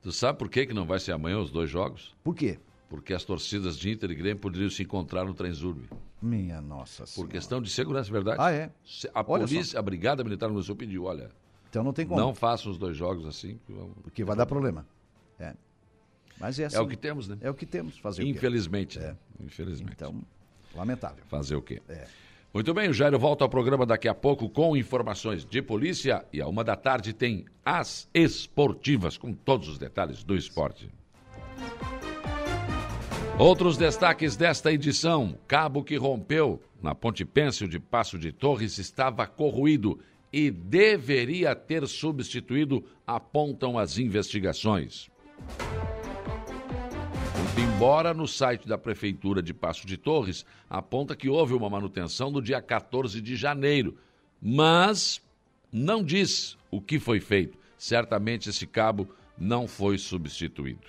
Tu 0.00 0.10
sabe 0.10 0.38
por 0.38 0.48
que, 0.48 0.66
que 0.66 0.74
não 0.74 0.86
vai 0.86 0.98
ser 0.98 1.12
amanhã 1.12 1.38
os 1.38 1.50
dois 1.50 1.70
jogos? 1.70 2.14
Por 2.24 2.34
quê? 2.34 2.58
Porque 2.88 3.14
as 3.14 3.24
torcidas 3.24 3.78
de 3.78 3.90
Inter 3.90 4.10
e 4.10 4.14
Grêmio 4.14 4.38
poderiam 4.38 4.68
se 4.68 4.82
encontrar 4.82 5.24
no 5.24 5.32
Transurb. 5.32 5.84
Minha 6.20 6.60
nossa 6.60 7.06
senhora. 7.06 7.28
Por 7.28 7.32
questão 7.32 7.62
de 7.62 7.70
segurança, 7.70 8.10
verdade? 8.10 8.36
Ah, 8.40 8.52
é? 8.52 8.70
A 9.14 9.22
polícia, 9.22 9.78
a 9.78 9.82
Brigada 9.82 10.22
Militar 10.24 10.50
no 10.50 10.62
Sul 10.62 10.76
pediu, 10.76 11.04
olha, 11.04 11.30
então 11.72 11.82
não 11.82 11.94
tem 11.94 12.06
como. 12.06 12.20
Não 12.20 12.34
façam 12.34 12.70
os 12.70 12.76
dois 12.76 12.94
jogos 12.94 13.24
assim. 13.24 13.58
Porque 14.02 14.22
vai 14.22 14.36
dar 14.36 14.44
problema. 14.44 14.86
É. 15.40 15.54
Mas 16.38 16.58
é 16.58 16.66
assim. 16.66 16.76
É 16.76 16.80
o 16.82 16.86
que 16.86 16.98
temos, 16.98 17.26
né? 17.26 17.38
É 17.40 17.48
o 17.48 17.54
que 17.54 17.64
temos. 17.64 17.96
Fazer 17.96 18.24
Infelizmente. 18.24 18.98
É. 18.98 19.16
Infelizmente. 19.40 19.94
Então, 19.96 20.22
lamentável. 20.74 21.24
Fazer 21.28 21.56
o 21.56 21.62
quê? 21.62 21.80
É. 21.88 22.06
Muito 22.52 22.74
bem, 22.74 22.90
o 22.90 22.92
Jairo 22.92 23.18
volta 23.18 23.42
ao 23.42 23.48
programa 23.48 23.86
daqui 23.86 24.06
a 24.06 24.14
pouco 24.14 24.50
com 24.50 24.76
informações 24.76 25.46
de 25.46 25.62
polícia 25.62 26.22
e 26.30 26.42
a 26.42 26.46
uma 26.46 26.62
da 26.62 26.76
tarde 26.76 27.14
tem 27.14 27.46
as 27.64 28.06
esportivas, 28.12 29.16
com 29.16 29.32
todos 29.32 29.66
os 29.66 29.78
detalhes 29.78 30.22
do 30.22 30.36
esporte. 30.36 30.90
Outros 33.38 33.78
destaques 33.78 34.36
desta 34.36 34.70
edição: 34.70 35.38
cabo 35.48 35.82
que 35.82 35.96
rompeu 35.96 36.60
na 36.82 36.94
Ponte 36.94 37.24
Pêncil 37.24 37.66
de 37.66 37.80
Passo 37.80 38.18
de 38.18 38.30
Torres 38.30 38.76
estava 38.76 39.26
corroído 39.26 39.98
e 40.32 40.50
deveria 40.50 41.54
ter 41.54 41.86
substituído, 41.86 42.84
apontam 43.06 43.78
as 43.78 43.98
investigações. 43.98 45.10
Embora 47.58 48.14
no 48.14 48.26
site 48.26 48.66
da 48.66 48.78
Prefeitura 48.78 49.42
de 49.42 49.52
Passo 49.52 49.86
de 49.86 49.96
Torres 49.96 50.46
aponta 50.70 51.14
que 51.14 51.28
houve 51.28 51.52
uma 51.52 51.68
manutenção 51.68 52.30
no 52.30 52.40
dia 52.40 52.62
14 52.62 53.20
de 53.20 53.36
janeiro, 53.36 53.98
mas 54.40 55.20
não 55.70 56.02
diz 56.02 56.56
o 56.70 56.80
que 56.80 56.98
foi 56.98 57.20
feito. 57.20 57.58
Certamente 57.76 58.48
esse 58.48 58.66
cabo 58.66 59.08
não 59.36 59.66
foi 59.66 59.98
substituído. 59.98 60.86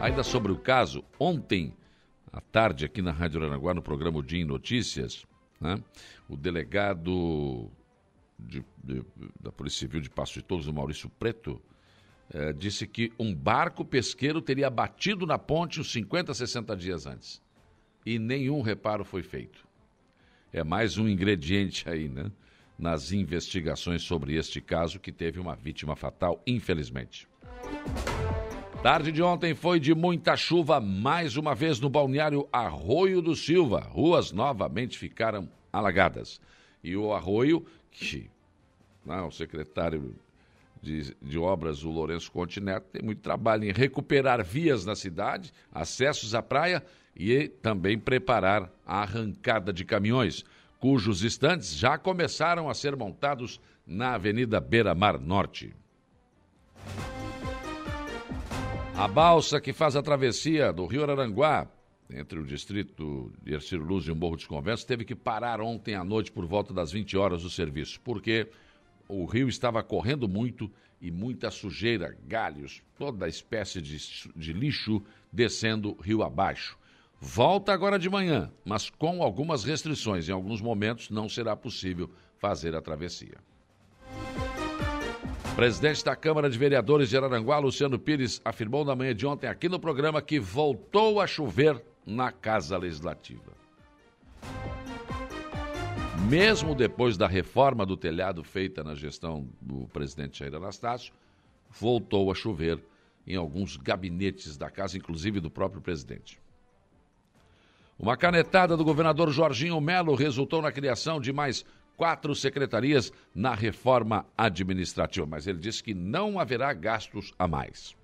Ainda 0.00 0.22
sobre 0.22 0.52
o 0.52 0.58
caso, 0.58 1.02
ontem 1.18 1.74
à 2.32 2.40
tarde, 2.40 2.84
aqui 2.84 3.02
na 3.02 3.10
Rádio 3.10 3.40
Aranaguá, 3.40 3.74
no 3.74 3.82
programa 3.82 4.18
O 4.18 4.22
Dia 4.22 4.40
em 4.40 4.44
Notícias, 4.44 5.26
né, 5.60 5.82
o 6.28 6.36
delegado 6.36 7.70
de, 8.46 8.64
de, 8.82 9.02
da 9.40 9.52
Polícia 9.52 9.80
Civil 9.80 10.00
de 10.00 10.10
Passo 10.10 10.34
de 10.34 10.42
Torres, 10.42 10.66
o 10.66 10.72
Maurício 10.72 11.08
Preto, 11.08 11.60
eh, 12.32 12.52
disse 12.52 12.86
que 12.86 13.12
um 13.18 13.34
barco 13.34 13.84
pesqueiro 13.84 14.40
teria 14.40 14.70
batido 14.70 15.26
na 15.26 15.38
ponte 15.38 15.80
uns 15.80 15.90
50, 15.92 16.32
60 16.32 16.76
dias 16.76 17.06
antes. 17.06 17.42
E 18.06 18.18
nenhum 18.18 18.62
reparo 18.62 19.04
foi 19.04 19.22
feito. 19.22 19.66
É 20.52 20.64
mais 20.64 20.96
um 20.96 21.08
ingrediente 21.08 21.88
aí, 21.88 22.08
né? 22.08 22.30
Nas 22.78 23.12
investigações 23.12 24.02
sobre 24.02 24.36
este 24.36 24.60
caso 24.60 24.98
que 24.98 25.12
teve 25.12 25.38
uma 25.38 25.54
vítima 25.54 25.94
fatal, 25.94 26.42
infelizmente. 26.46 27.28
Tarde 28.82 29.12
de 29.12 29.22
ontem 29.22 29.54
foi 29.54 29.78
de 29.78 29.94
muita 29.94 30.36
chuva, 30.36 30.80
mais 30.80 31.36
uma 31.36 31.54
vez 31.54 31.78
no 31.78 31.90
balneário 31.90 32.48
Arroio 32.50 33.20
do 33.20 33.36
Silva. 33.36 33.80
Ruas 33.80 34.32
novamente 34.32 34.96
ficaram 34.96 35.48
alagadas. 35.70 36.40
E 36.82 36.96
o 36.96 37.12
arroio 37.12 37.66
né, 39.04 39.20
o 39.22 39.30
secretário 39.30 40.14
de, 40.82 41.14
de, 41.20 41.38
obras, 41.38 41.84
o 41.84 41.90
Lourenço 41.90 42.30
Continente, 42.30 42.86
tem 42.92 43.02
muito 43.02 43.20
trabalho 43.20 43.64
em 43.64 43.72
recuperar 43.72 44.44
vias 44.44 44.84
na 44.84 44.94
cidade, 44.94 45.52
acessos 45.72 46.34
à 46.34 46.42
praia 46.42 46.82
e 47.14 47.48
também 47.48 47.98
preparar 47.98 48.72
a 48.86 49.02
arrancada 49.02 49.72
de 49.72 49.84
caminhões, 49.84 50.44
cujos 50.78 51.22
estantes 51.22 51.74
já 51.74 51.98
começaram 51.98 52.70
a 52.70 52.74
ser 52.74 52.96
montados 52.96 53.60
na 53.86 54.14
Avenida 54.14 54.60
Beira 54.60 54.94
Mar 54.94 55.18
Norte. 55.18 55.74
A 58.96 59.08
balsa 59.08 59.60
que 59.60 59.72
faz 59.72 59.96
a 59.96 60.02
travessia 60.02 60.72
do 60.72 60.86
Rio 60.86 61.02
Aranguá 61.02 61.66
entre 62.12 62.38
o 62.38 62.44
distrito 62.44 63.32
de 63.42 63.54
Ercílio 63.54 63.84
Luz 63.84 64.06
e 64.06 64.10
o 64.10 64.16
Morro 64.16 64.36
dos 64.36 64.46
Conventos, 64.46 64.84
teve 64.84 65.04
que 65.04 65.14
parar 65.14 65.60
ontem 65.60 65.94
à 65.94 66.04
noite 66.04 66.32
por 66.32 66.46
volta 66.46 66.72
das 66.72 66.92
20 66.92 67.16
horas 67.16 67.42
do 67.42 67.50
serviço, 67.50 68.00
porque 68.00 68.48
o 69.08 69.24
rio 69.24 69.48
estava 69.48 69.82
correndo 69.82 70.28
muito 70.28 70.70
e 71.00 71.10
muita 71.10 71.50
sujeira, 71.50 72.16
galhos, 72.26 72.82
toda 72.98 73.28
espécie 73.28 73.80
de, 73.80 73.96
de 74.36 74.52
lixo 74.52 75.02
descendo 75.32 75.96
rio 76.00 76.22
abaixo. 76.22 76.78
Volta 77.18 77.72
agora 77.72 77.98
de 77.98 78.08
manhã, 78.08 78.50
mas 78.64 78.88
com 78.88 79.22
algumas 79.22 79.64
restrições. 79.64 80.28
Em 80.28 80.32
alguns 80.32 80.60
momentos 80.60 81.10
não 81.10 81.28
será 81.28 81.54
possível 81.54 82.10
fazer 82.38 82.74
a 82.74 82.80
travessia. 82.80 83.38
Presidente 85.54 86.04
da 86.04 86.16
Câmara 86.16 86.48
de 86.48 86.56
Vereadores 86.56 87.10
de 87.10 87.16
Araranguá, 87.16 87.58
Luciano 87.58 87.98
Pires, 87.98 88.40
afirmou 88.42 88.84
na 88.84 88.96
manhã 88.96 89.14
de 89.14 89.26
ontem 89.26 89.46
aqui 89.46 89.68
no 89.68 89.78
programa 89.78 90.22
que 90.22 90.40
voltou 90.40 91.20
a 91.20 91.26
chover 91.26 91.82
na 92.06 92.32
Casa 92.32 92.76
Legislativa. 92.76 93.52
mesmo 96.28 96.74
depois 96.74 97.16
da 97.16 97.26
reforma 97.26 97.84
do 97.86 97.96
telhado 97.96 98.44
feita 98.44 98.84
na 98.84 98.94
gestão 98.94 99.48
do 99.60 99.88
presidente 99.88 100.38
Jair 100.38 100.54
Anastácio, 100.54 101.12
voltou 101.70 102.30
a 102.30 102.34
chover 102.34 102.78
em 103.26 103.36
alguns 103.36 103.76
gabinetes 103.76 104.56
da 104.56 104.70
casa, 104.70 104.96
inclusive 104.96 105.40
do 105.40 105.50
próprio 105.50 105.80
presidente. 105.80 106.38
Uma 107.98 108.16
canetada 108.16 108.76
do 108.76 108.84
governador 108.84 109.30
Jorginho 109.30 109.80
Melo 109.80 110.14
resultou 110.14 110.62
na 110.62 110.72
criação 110.72 111.20
de 111.20 111.32
mais 111.32 111.64
quatro 111.96 112.34
secretarias 112.34 113.12
na 113.34 113.54
reforma 113.54 114.24
administrativa, 114.36 115.26
mas 115.26 115.46
ele 115.46 115.58
disse 115.58 115.82
que 115.82 115.92
não 115.92 116.38
haverá 116.38 116.72
gastos 116.72 117.34
a 117.38 117.46
mais. 117.46 117.94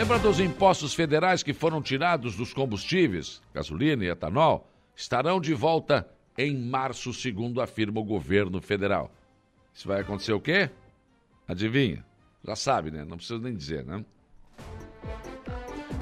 Lembra 0.00 0.18
dos 0.18 0.40
impostos 0.40 0.94
federais 0.94 1.42
que 1.42 1.52
foram 1.52 1.82
tirados 1.82 2.34
dos 2.34 2.54
combustíveis, 2.54 3.42
gasolina 3.52 4.02
e 4.02 4.08
etanol? 4.08 4.66
Estarão 4.96 5.38
de 5.38 5.52
volta 5.52 6.08
em 6.38 6.56
março, 6.56 7.12
segundo 7.12 7.60
afirma 7.60 8.00
o 8.00 8.02
governo 8.02 8.62
federal. 8.62 9.12
Isso 9.74 9.86
vai 9.86 10.00
acontecer 10.00 10.32
o 10.32 10.40
quê? 10.40 10.70
Adivinha? 11.46 12.02
Já 12.42 12.56
sabe, 12.56 12.90
né? 12.90 13.04
Não 13.04 13.18
precisa 13.18 13.38
nem 13.38 13.54
dizer, 13.54 13.84
né? 13.84 14.02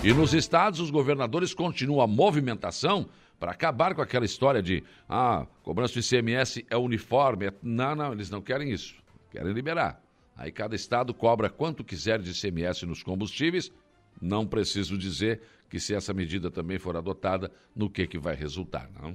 E 0.05 0.13
nos 0.13 0.33
estados, 0.33 0.79
os 0.79 0.93
governadores 0.93 1.53
continuam 1.53 2.01
a 2.01 2.07
movimentação 2.07 3.09
para 3.37 3.51
acabar 3.51 3.97
com 3.97 4.01
aquela 4.01 4.25
história 4.25 4.63
de 4.63 4.85
ah, 5.09 5.45
cobrança 5.65 5.95
do 5.95 6.01
ICMS 6.01 6.65
é 6.71 6.77
uniforme. 6.77 7.47
É... 7.47 7.53
Não, 7.61 7.97
não, 7.97 8.13
eles 8.13 8.31
não 8.31 8.41
querem 8.41 8.71
isso. 8.71 8.95
Querem 9.33 9.53
liberar. 9.53 10.01
Aí 10.37 10.53
cada 10.53 10.77
estado 10.77 11.13
cobra 11.13 11.51
quanto 11.51 11.83
quiser 11.83 12.21
de 12.21 12.31
ICMS 12.31 12.87
nos 12.87 13.03
combustíveis. 13.03 13.73
Não 14.21 14.47
preciso 14.47 14.97
dizer 14.97 15.41
que 15.69 15.79
se 15.79 15.95
essa 15.95 16.15
medida 16.15 16.51
também 16.51 16.79
for 16.79 16.97
adotada, 16.97 17.51
no 17.75 17.91
que, 17.91 18.07
que 18.07 18.19
vai 18.19 18.35
resultar, 18.35 18.91
não? 19.01 19.15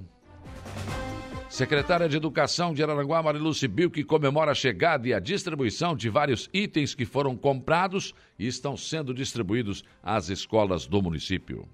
Secretária 1.49 2.09
de 2.09 2.17
Educação 2.17 2.73
de 2.73 2.81
Araranguá, 2.81 3.21
Marilu 3.21 3.53
Sibil, 3.53 3.91
que 3.91 4.03
comemora 4.03 4.51
a 4.51 4.55
chegada 4.55 5.07
e 5.07 5.13
a 5.13 5.19
distribuição 5.19 5.95
de 5.95 6.09
vários 6.09 6.49
itens 6.51 6.95
que 6.95 7.05
foram 7.05 7.37
comprados 7.37 8.13
e 8.39 8.47
estão 8.47 8.75
sendo 8.75 9.13
distribuídos 9.13 9.83
às 10.01 10.29
escolas 10.29 10.87
do 10.87 10.99
município. 10.99 11.67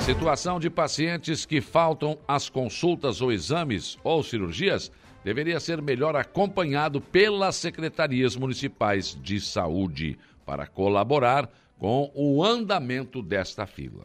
Situação 0.00 0.60
de 0.60 0.68
pacientes 0.68 1.46
que 1.46 1.60
faltam 1.60 2.18
às 2.28 2.50
consultas 2.50 3.22
ou 3.22 3.32
exames 3.32 3.98
ou 4.04 4.22
cirurgias 4.22 4.90
deveria 5.24 5.60
ser 5.60 5.82
melhor 5.82 6.16
acompanhado 6.16 7.00
pelas 7.00 7.56
secretarias 7.56 8.36
municipais 8.36 9.18
de 9.22 9.40
saúde 9.40 10.18
para 10.44 10.66
colaborar 10.66 11.48
com 11.78 12.10
o 12.14 12.44
andamento 12.44 13.22
desta 13.22 13.66
fila. 13.66 14.04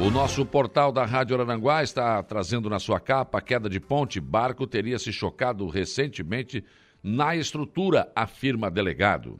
O 0.00 0.10
nosso 0.10 0.44
portal 0.44 0.90
da 0.90 1.04
Rádio 1.04 1.40
Aranguá 1.40 1.82
está 1.82 2.22
trazendo 2.22 2.68
na 2.68 2.80
sua 2.80 2.98
capa 2.98 3.38
a 3.38 3.40
queda 3.40 3.68
de 3.68 3.78
ponte. 3.78 4.20
Barco 4.20 4.66
teria 4.66 4.98
se 4.98 5.12
chocado 5.12 5.68
recentemente 5.68 6.64
na 7.02 7.36
estrutura, 7.36 8.10
afirma 8.14 8.70
delegado. 8.70 9.38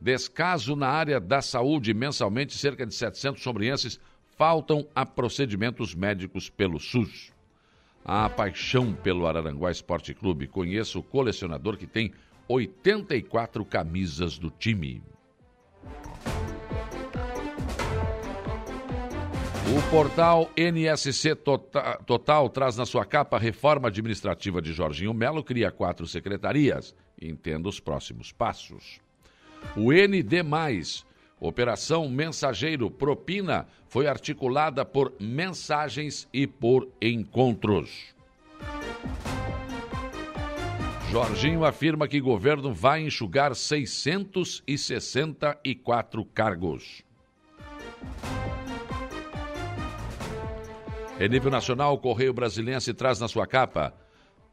Descaso 0.00 0.74
na 0.74 0.88
área 0.88 1.20
da 1.20 1.42
saúde. 1.42 1.92
Mensalmente, 1.92 2.56
cerca 2.56 2.86
de 2.86 2.94
700 2.94 3.42
sombrienses 3.42 4.00
faltam 4.36 4.86
a 4.94 5.04
procedimentos 5.04 5.94
médicos 5.94 6.48
pelo 6.48 6.78
SUS. 6.78 7.32
A 8.04 8.28
paixão 8.28 8.92
pelo 8.94 9.26
Araranguá 9.26 9.70
Esporte 9.70 10.14
Clube. 10.14 10.46
Conheço 10.46 11.00
o 11.00 11.02
colecionador 11.02 11.76
que 11.76 11.86
tem 11.86 12.12
84 12.48 13.64
camisas 13.64 14.38
do 14.38 14.50
time. 14.50 15.02
O 19.68 19.90
portal 19.90 20.50
NSC 20.56 21.34
Total, 21.34 22.02
Total, 22.06 22.48
traz 22.48 22.78
na 22.78 22.86
sua 22.86 23.04
capa 23.04 23.36
a 23.36 23.40
reforma 23.40 23.88
administrativa 23.88 24.62
de 24.62 24.72
Jorginho 24.72 25.12
Melo, 25.12 25.44
cria 25.44 25.70
quatro 25.70 26.06
secretarias. 26.06 26.94
Entenda 27.20 27.68
os 27.68 27.78
próximos 27.78 28.32
passos. 28.32 28.98
O 29.76 29.92
ND, 29.92 30.42
Operação 31.40 32.08
Mensageiro 32.08 32.90
Propina, 32.90 33.66
foi 33.88 34.06
articulada 34.06 34.84
por 34.84 35.12
mensagens 35.20 36.28
e 36.32 36.46
por 36.46 36.88
encontros. 37.00 38.14
Jorginho 41.10 41.64
afirma 41.64 42.06
que 42.06 42.20
governo 42.20 42.74
vai 42.74 43.02
enxugar 43.02 43.54
664 43.54 46.22
cargos. 46.26 47.02
Em 51.18 51.26
nível 51.28 51.50
nacional, 51.50 51.94
o 51.94 51.98
Correio 51.98 52.34
Brasilense 52.34 52.92
traz 52.92 53.18
na 53.18 53.26
sua 53.26 53.46
capa: 53.46 53.94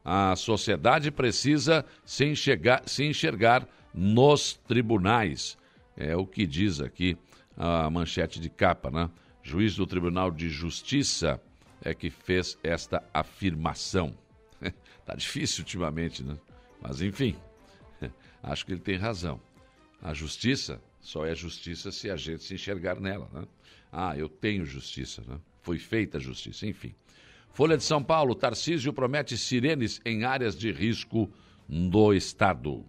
a 0.04 0.36
sociedade 0.36 1.12
precisa 1.12 1.86
se 2.06 2.25
enxergar, 2.25 2.82
se 2.86 3.04
enxergar 3.04 3.68
nos 3.94 4.54
tribunais. 4.68 5.58
É 5.98 6.16
o 6.16 6.25
que 6.25 6.46
diz 6.46 6.80
aqui 6.80 7.18
a 7.56 7.90
manchete 7.90 8.40
de 8.40 8.50
capa, 8.50 8.90
né? 8.92 9.10
Juiz 9.42 9.75
do 9.75 9.86
Tribunal 9.86 10.32
de 10.32 10.50
Justiça 10.50 11.42
é 11.82 11.94
que 11.94 12.10
fez 12.10 12.58
esta 12.64 13.04
afirmação. 13.14 14.14
tá 15.06 15.16
difícil 15.16 15.64
ultimamente, 15.64 16.24
né? 16.24 16.38
Mas 16.82 17.02
enfim, 17.02 17.36
acho 18.44 18.66
que 18.66 18.74
ele 18.74 18.82
tem 18.82 18.98
razão. 18.98 19.40
A 20.02 20.14
justiça 20.14 20.82
só 21.00 21.25
é 21.25 21.36
justiça 21.36 21.92
se 21.92 22.10
a 22.10 22.16
gente 22.16 22.44
se 22.44 22.54
enxergar 22.56 23.00
nela, 23.00 23.30
né? 23.32 23.46
Ah, 23.92 24.18
eu 24.18 24.28
tenho 24.28 24.66
justiça, 24.66 25.24
né? 25.28 25.40
foi 25.66 25.80
feita 25.80 26.18
a 26.18 26.22
justiça, 26.22 26.68
enfim. 26.68 26.94
Folha 27.52 27.75
de 27.75 27.84
São 27.84 28.04
Paulo, 28.04 28.36
Tarcísio 28.36 28.94
promete 28.94 29.36
sirenes 29.36 30.00
em 30.06 30.24
áreas 30.24 30.56
de 30.56 30.72
risco 30.72 31.30
do 31.68 32.14
estado. 32.14 32.86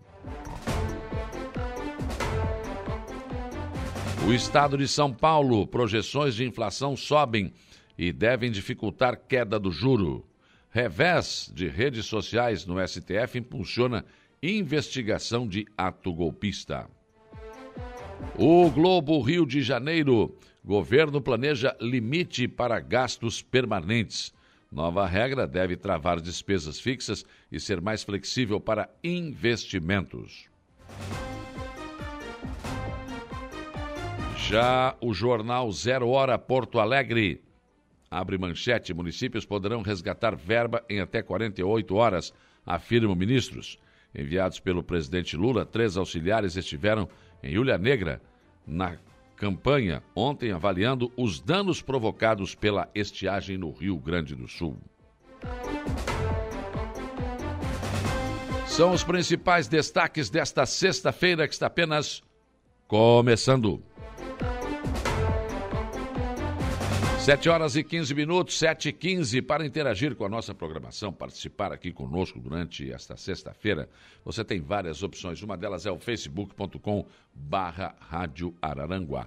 O 4.27 4.33
estado 4.33 4.77
de 4.77 4.89
São 4.89 5.13
Paulo, 5.13 5.65
projeções 5.69 6.35
de 6.35 6.45
inflação 6.45 6.97
sobem 6.97 7.53
e 7.97 8.13
devem 8.13 8.51
dificultar 8.51 9.17
queda 9.29 9.57
do 9.57 9.71
juro. 9.71 10.27
Revés 10.69 11.49
de 11.55 11.69
redes 11.69 12.07
sociais 12.07 12.67
no 12.67 12.77
STF 12.85 13.39
impulsiona 13.39 14.05
investigação 14.43 15.47
de 15.47 15.65
ato 15.79 16.13
golpista. 16.13 16.91
O 18.37 18.69
Globo 18.69 19.21
Rio 19.21 19.47
de 19.47 19.63
Janeiro 19.63 20.37
Governo 20.65 21.21
planeja 21.21 21.77
limite 21.81 22.49
para 22.49 22.81
gastos 22.81 23.41
permanentes. 23.41 24.35
Nova 24.73 25.07
regra 25.07 25.47
deve 25.47 25.77
travar 25.77 26.21
despesas 26.21 26.81
fixas 26.81 27.25
e 27.53 27.61
ser 27.61 27.81
mais 27.81 28.03
flexível 28.03 28.59
para 28.59 28.91
investimentos. 29.05 30.49
Já 34.49 34.95
o 35.01 35.13
jornal 35.13 35.73
Zero 35.73 36.09
Hora 36.09 36.39
Porto 36.39 36.79
Alegre 36.79 37.43
abre 38.09 38.39
manchete: 38.39 38.95
municípios 38.95 39.45
poderão 39.45 39.83
resgatar 39.83 40.37
verba 40.37 40.85
em 40.89 41.01
até 41.01 41.21
48 41.21 41.95
horas, 41.97 42.33
afirmam 42.65 43.17
ministros. 43.17 43.77
Enviados 44.15 44.61
pelo 44.61 44.85
presidente 44.85 45.37
Lula, 45.37 45.67
três 45.67 45.97
auxiliares 45.97 46.57
estiveram 46.57 47.09
em 47.43 47.55
Ilha 47.55 47.77
Negra 47.77 48.23
na 48.65 48.97
campanha 49.35 50.01
ontem 50.15 50.53
avaliando 50.53 51.13
os 51.17 51.41
danos 51.41 51.83
provocados 51.83 52.55
pela 52.55 52.89
estiagem 52.95 53.59
no 53.59 53.73
Rio 53.73 53.99
Grande 53.99 54.37
do 54.37 54.47
Sul. 54.47 54.79
São 58.65 58.93
os 58.93 59.03
principais 59.03 59.67
destaques 59.67 60.31
desta 60.31 60.65
sexta-feira 60.65 61.49
que 61.49 61.55
está 61.55 61.67
apenas 61.67 62.23
começando. 62.87 63.83
7 67.27 67.49
horas 67.49 67.75
e 67.75 67.83
15 67.83 68.15
minutos, 68.15 68.57
7 68.57 68.91
e 68.91 68.93
15, 68.93 69.43
para 69.43 69.67
interagir 69.67 70.15
com 70.15 70.25
a 70.25 70.29
nossa 70.29 70.55
programação, 70.55 71.13
participar 71.13 71.73
aqui 71.73 71.91
conosco 71.91 72.39
durante 72.39 72.89
esta 72.93 73.17
sexta-feira, 73.17 73.89
você 74.25 74.45
tem 74.45 74.61
várias 74.61 75.03
opções. 75.03 75.43
Uma 75.43 75.57
delas 75.57 75.87
é 75.87 75.91
o 75.91 75.99
facebook.com 75.99 77.05
barra 77.35 77.97
Rádio 77.99 78.55
Araranguá. 78.63 79.27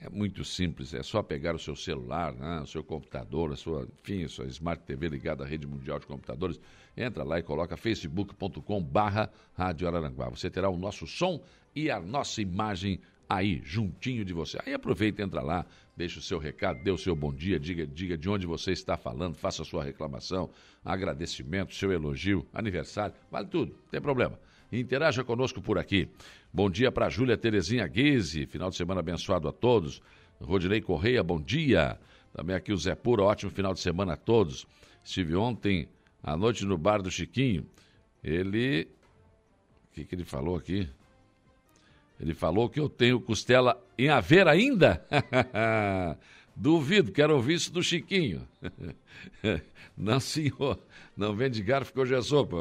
É 0.00 0.08
muito 0.08 0.46
simples, 0.46 0.94
é 0.94 1.02
só 1.02 1.22
pegar 1.22 1.54
o 1.54 1.58
seu 1.58 1.76
celular, 1.76 2.32
né, 2.32 2.62
o 2.62 2.66
seu 2.66 2.82
computador, 2.82 3.52
a 3.52 3.56
sua, 3.56 3.86
enfim, 4.02 4.24
a 4.24 4.28
sua 4.30 4.46
Smart 4.46 4.82
TV 4.84 5.06
ligada 5.06 5.44
à 5.44 5.46
rede 5.46 5.66
mundial 5.66 5.98
de 5.98 6.06
computadores, 6.06 6.58
entra 6.96 7.22
lá 7.22 7.38
e 7.38 7.42
coloca 7.42 7.76
facebook.com 7.76 8.82
barra 8.82 9.30
Rádio 9.52 9.86
Araranguá. 9.86 10.30
Você 10.30 10.48
terá 10.48 10.70
o 10.70 10.78
nosso 10.78 11.06
som 11.06 11.42
e 11.74 11.90
a 11.90 12.00
nossa 12.00 12.40
imagem 12.40 12.98
aí, 13.28 13.60
juntinho 13.64 14.24
de 14.24 14.32
você. 14.32 14.58
Aí 14.64 14.74
aproveita, 14.74 15.22
entra 15.22 15.40
lá, 15.42 15.66
deixa 15.96 16.18
o 16.18 16.22
seu 16.22 16.38
recado, 16.38 16.82
dê 16.82 16.90
o 16.90 16.98
seu 16.98 17.14
bom 17.14 17.32
dia, 17.32 17.58
diga, 17.58 17.86
diga 17.86 18.16
de 18.16 18.28
onde 18.28 18.46
você 18.46 18.72
está 18.72 18.96
falando, 18.96 19.34
faça 19.34 19.62
a 19.62 19.64
sua 19.64 19.82
reclamação, 19.82 20.50
agradecimento, 20.84 21.74
seu 21.74 21.92
elogio, 21.92 22.46
aniversário, 22.52 23.14
vale 23.30 23.48
tudo, 23.48 23.72
não 23.72 23.90
tem 23.90 24.00
problema. 24.00 24.38
Interaja 24.72 25.22
conosco 25.22 25.62
por 25.62 25.78
aqui. 25.78 26.08
Bom 26.52 26.68
dia 26.68 26.90
para 26.90 27.08
Júlia 27.08 27.36
Terezinha 27.36 27.86
Guise, 27.86 28.46
final 28.46 28.68
de 28.68 28.76
semana 28.76 29.00
abençoado 29.00 29.48
a 29.48 29.52
todos. 29.52 30.02
Rodinei 30.40 30.80
Correia, 30.80 31.22
bom 31.22 31.40
dia. 31.40 31.98
Também 32.32 32.54
aqui 32.54 32.72
o 32.72 32.76
Zé 32.76 32.94
Pura, 32.94 33.22
ótimo 33.22 33.50
final 33.50 33.72
de 33.72 33.80
semana 33.80 34.14
a 34.14 34.16
todos. 34.16 34.66
Estive 35.04 35.36
ontem 35.36 35.88
à 36.22 36.36
noite 36.36 36.64
no 36.64 36.76
bar 36.76 37.00
do 37.00 37.10
Chiquinho. 37.10 37.64
Ele. 38.22 38.88
O 39.88 39.94
que, 39.94 40.04
que 40.04 40.14
ele 40.14 40.24
falou 40.24 40.56
aqui? 40.56 40.88
Ele 42.18 42.34
falou 42.34 42.68
que 42.68 42.80
eu 42.80 42.88
tenho 42.88 43.20
costela 43.20 43.80
em 43.98 44.08
haver 44.08 44.48
ainda? 44.48 45.04
Duvido, 46.56 47.12
quero 47.12 47.34
ouvir 47.34 47.54
isso 47.54 47.72
do 47.72 47.82
Chiquinho. 47.82 48.46
Não, 49.96 50.18
senhor. 50.18 50.78
Não 51.16 51.34
vende 51.34 51.62
garfo 51.62 51.92
que 51.92 52.00
hoje 52.00 52.14
é 52.14 52.20
sopa, 52.20 52.56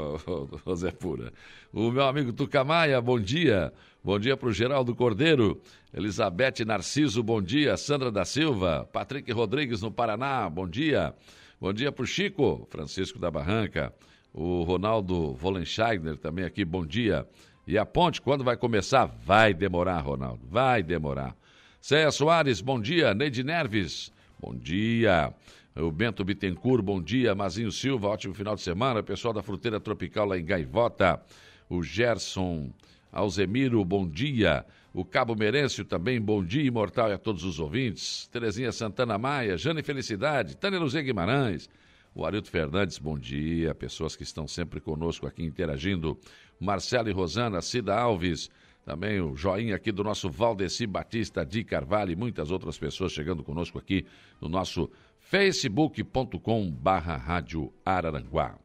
José 0.66 0.92
Pura. 0.92 1.34
O 1.74 1.92
meu 1.92 2.04
amigo 2.04 2.32
Tucamaia, 2.32 3.02
bom 3.02 3.20
dia. 3.20 3.74
Bom 4.04 4.18
dia 4.18 4.38
para 4.38 4.48
o 4.48 4.54
Geraldo 4.54 4.96
Cordeiro. 4.96 5.62
Elizabeth 5.94 6.64
Narciso, 6.66 7.24
bom 7.24 7.42
dia. 7.42 7.76
Sandra 7.76 8.12
da 8.12 8.24
Silva. 8.24 8.88
Patrick 8.92 9.30
Rodrigues, 9.32 9.82
no 9.82 9.92
Paraná, 9.92 10.50
bom 10.50 10.68
dia. 10.68 11.14
Bom 11.60 11.74
dia 11.74 11.92
para 11.92 12.04
o 12.04 12.06
Chico, 12.06 12.68
Francisco 12.70 13.18
da 13.18 13.32
Barranca. 13.32 13.94
O 14.34 14.64
Ronaldo 14.64 15.34
Volenscheidner 15.34 16.18
também 16.18 16.46
aqui, 16.46 16.64
bom 16.64 16.86
dia. 16.86 17.28
E 17.68 17.80
a 17.80 17.86
ponte, 17.86 18.22
quando 18.22 18.44
vai 18.44 18.56
começar? 18.56 19.08
Vai 19.26 19.54
demorar, 19.54 20.00
Ronaldo, 20.00 20.46
vai 20.48 20.84
demorar. 20.84 21.36
Céia 21.82 22.12
Soares, 22.12 22.62
bom 22.62 22.80
dia. 22.80 23.14
Neide 23.14 23.44
Nerves, 23.44 24.12
bom 24.40 24.56
dia. 24.56 25.34
O 25.76 25.92
Bento 25.92 26.24
Bittencourt, 26.24 26.84
bom 26.84 27.02
dia. 27.02 27.34
Mazinho 27.34 27.72
Silva, 27.72 28.08
ótimo 28.08 28.36
final 28.36 28.56
de 28.56 28.62
semana. 28.62 29.02
Pessoal 29.02 29.34
da 29.34 29.42
Fruteira 29.42 29.80
Tropical 29.80 30.28
lá 30.28 30.38
em 30.38 30.46
Gaivota. 30.46 31.20
O 31.68 31.82
Gerson 31.82 32.70
Alzemiro, 33.12 33.84
bom 33.84 34.08
dia. 34.08 34.64
O 34.94 35.04
Cabo 35.04 35.36
Merêncio 35.36 35.84
também, 35.84 36.22
bom 36.22 36.44
dia 36.44 36.64
imortal 36.64 37.12
a 37.12 37.18
todos 37.18 37.44
os 37.44 37.60
ouvintes. 37.60 38.28
Terezinha 38.28 38.72
Santana 38.72 39.18
Maia, 39.18 39.58
Jane 39.58 39.82
Felicidade, 39.82 40.56
Tânia 40.56 40.80
Luzia 40.80 41.02
Guimarães. 41.02 41.68
O 42.14 42.26
Arilto 42.26 42.50
Fernandes, 42.50 42.98
bom 42.98 43.20
dia. 43.20 43.76
Pessoas 43.76 44.16
que 44.16 44.24
estão 44.24 44.48
sempre 44.48 44.80
conosco 44.80 45.28
aqui 45.28 45.44
interagindo. 45.44 46.18
Marcelo 46.60 47.10
e 47.10 47.12
Rosana, 47.12 47.62
Cida 47.62 47.96
Alves. 47.96 48.50
Também 48.86 49.20
o 49.20 49.36
joinha 49.36 49.76
aqui 49.76 49.92
do 49.92 50.04
nosso 50.04 50.30
Valdeci 50.30 50.86
Batista 50.86 51.44
de 51.46 51.64
Carvalho 51.64 52.12
e 52.12 52.16
muitas 52.16 52.52
outras 52.52 52.78
pessoas 52.78 53.12
chegando 53.12 53.44
conosco 53.44 53.80
aqui 53.80 54.06
no 54.40 54.48
nosso 54.48 54.90
facebook.com 55.20 56.70
barra 56.70 57.18
Rádio 57.18 57.74
Araranguá. 57.84 58.56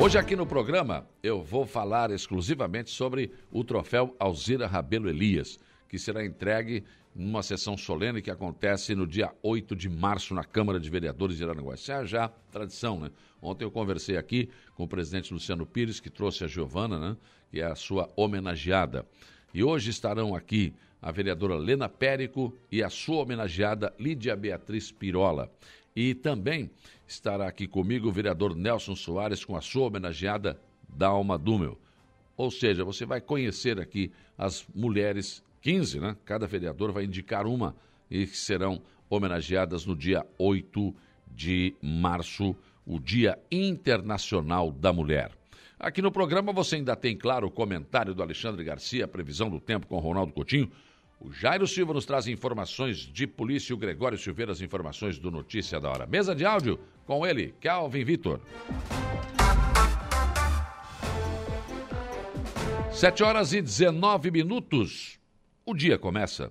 Hoje 0.00 0.16
aqui 0.16 0.34
no 0.34 0.46
programa 0.46 1.06
eu 1.22 1.42
vou 1.42 1.66
falar 1.66 2.10
exclusivamente 2.10 2.88
sobre 2.88 3.30
o 3.52 3.62
troféu 3.62 4.16
Alzira 4.18 4.66
Rabelo 4.66 5.10
Elias, 5.10 5.58
que 5.90 5.98
será 5.98 6.24
entregue 6.24 6.84
numa 7.14 7.42
sessão 7.42 7.76
solene 7.76 8.22
que 8.22 8.30
acontece 8.30 8.94
no 8.94 9.06
dia 9.06 9.30
8 9.42 9.76
de 9.76 9.90
março 9.90 10.32
na 10.32 10.42
Câmara 10.42 10.80
de 10.80 10.88
Vereadores 10.88 11.36
de 11.36 11.44
Aranaguá. 11.44 11.74
Isso 11.74 11.92
é 11.92 12.06
já 12.06 12.28
tradição, 12.50 12.98
né? 12.98 13.10
Ontem 13.42 13.66
eu 13.66 13.70
conversei 13.70 14.16
aqui 14.16 14.48
com 14.74 14.84
o 14.84 14.88
presidente 14.88 15.34
Luciano 15.34 15.66
Pires, 15.66 16.00
que 16.00 16.08
trouxe 16.08 16.44
a 16.44 16.46
Giovana, 16.46 16.98
né? 16.98 17.16
Que 17.50 17.60
é 17.60 17.66
a 17.66 17.74
sua 17.74 18.08
homenageada. 18.16 19.04
E 19.52 19.62
hoje 19.62 19.90
estarão 19.90 20.34
aqui 20.34 20.72
a 21.02 21.10
vereadora 21.10 21.56
Lena 21.56 21.88
Périco 21.90 22.56
e 22.72 22.82
a 22.82 22.88
sua 22.88 23.22
homenageada 23.22 23.92
Lídia 23.98 24.34
Beatriz 24.34 24.90
Pirola. 24.90 25.50
E 25.94 26.14
também 26.14 26.70
estará 27.06 27.48
aqui 27.48 27.66
comigo 27.66 28.08
o 28.08 28.12
vereador 28.12 28.54
Nelson 28.54 28.94
Soares 28.94 29.44
com 29.44 29.56
a 29.56 29.60
sua 29.60 29.86
homenageada 29.86 30.60
Dalma 30.88 31.36
Dúmel. 31.36 31.78
Ou 32.36 32.50
seja, 32.50 32.84
você 32.84 33.04
vai 33.04 33.20
conhecer 33.20 33.80
aqui 33.80 34.10
as 34.38 34.66
mulheres, 34.74 35.42
15, 35.60 36.00
né? 36.00 36.16
Cada 36.24 36.46
vereador 36.46 36.92
vai 36.92 37.04
indicar 37.04 37.46
uma 37.46 37.74
e 38.10 38.26
que 38.26 38.36
serão 38.36 38.80
homenageadas 39.08 39.84
no 39.84 39.94
dia 39.94 40.24
8 40.38 40.94
de 41.26 41.74
março, 41.82 42.56
o 42.86 42.98
Dia 42.98 43.38
Internacional 43.50 44.70
da 44.70 44.92
Mulher. 44.92 45.32
Aqui 45.78 46.02
no 46.02 46.12
programa 46.12 46.52
você 46.52 46.76
ainda 46.76 46.94
tem, 46.94 47.16
claro, 47.16 47.46
o 47.46 47.50
comentário 47.50 48.14
do 48.14 48.22
Alexandre 48.22 48.62
Garcia, 48.62 49.04
a 49.04 49.08
previsão 49.08 49.48
do 49.48 49.60
tempo 49.60 49.86
com 49.86 49.98
Ronaldo 49.98 50.32
Coutinho, 50.32 50.70
o 51.20 51.30
Jairo 51.30 51.66
Silva 51.66 51.92
nos 51.92 52.06
traz 52.06 52.26
informações 52.26 52.96
de 52.96 53.26
polícia 53.26 53.72
e 53.72 53.74
o 53.74 53.76
Gregório 53.76 54.16
Silveira 54.16 54.52
as 54.52 54.62
informações 54.62 55.18
do 55.18 55.30
Notícia 55.30 55.78
da 55.78 55.90
Hora. 55.90 56.06
Mesa 56.06 56.34
de 56.34 56.46
áudio 56.46 56.80
com 57.04 57.26
ele, 57.26 57.54
Calvin 57.60 58.02
Vitor. 58.02 58.40
Sete 62.90 63.22
horas 63.22 63.52
e 63.52 63.60
19 63.60 64.30
minutos. 64.30 65.18
O 65.64 65.74
dia 65.74 65.98
começa 65.98 66.50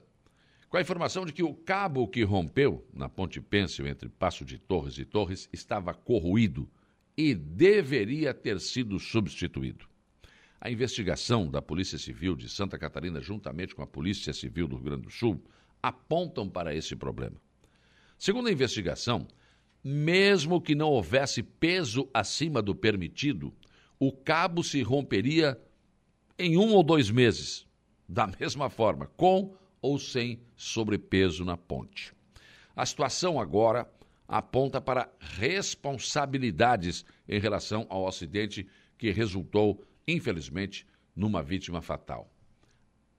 com 0.69 0.77
a 0.77 0.81
informação 0.81 1.25
de 1.25 1.33
que 1.33 1.41
o 1.41 1.53
cabo 1.53 2.07
que 2.07 2.21
rompeu 2.21 2.87
na 2.93 3.09
Ponte 3.09 3.41
Pêncil 3.41 3.87
entre 3.87 4.07
Passo 4.07 4.45
de 4.45 4.59
Torres 4.59 4.99
e 4.99 5.03
Torres 5.03 5.49
estava 5.51 5.95
corroído 5.95 6.69
e 7.17 7.33
deveria 7.33 8.35
ter 8.35 8.59
sido 8.59 8.99
substituído. 8.99 9.88
A 10.61 10.69
investigação 10.69 11.49
da 11.49 11.61
Polícia 11.61 11.97
Civil 11.97 12.35
de 12.35 12.49
Santa 12.49 12.77
Catarina, 12.77 13.21
juntamente 13.21 13.73
com 13.73 13.81
a 13.81 13.87
Polícia 13.87 14.33
Civil 14.33 14.67
do 14.67 14.75
Rio 14.75 14.85
Grande 14.85 15.03
do 15.03 15.11
Sul, 15.11 15.41
apontam 15.81 16.49
para 16.49 16.75
esse 16.75 16.95
problema. 16.95 17.37
Segundo 18.17 18.49
a 18.49 18.51
investigação, 18.51 19.25
mesmo 19.81 20.59
que 20.59 20.75
não 20.75 20.89
houvesse 20.89 21.41
peso 21.41 22.09
acima 22.13 22.61
do 22.61 22.75
permitido, 22.75 23.53
o 23.97 24.11
cabo 24.11 24.61
se 24.61 24.81
romperia 24.81 25.57
em 26.37 26.57
um 26.57 26.73
ou 26.73 26.83
dois 26.83 27.09
meses, 27.09 27.65
da 28.07 28.27
mesma 28.39 28.69
forma, 28.69 29.07
com 29.15 29.55
ou 29.81 29.97
sem 29.97 30.41
sobrepeso 30.57 31.45
na 31.45 31.55
ponte. 31.55 32.13
A 32.75 32.85
situação 32.85 33.39
agora 33.39 33.89
aponta 34.27 34.81
para 34.81 35.09
responsabilidades 35.19 37.05
em 37.27 37.39
relação 37.39 37.85
ao 37.89 38.07
acidente 38.07 38.67
que 38.97 39.11
resultou 39.11 39.81
infelizmente, 40.11 40.85
numa 41.15 41.43
vítima 41.43 41.81
fatal. 41.81 42.31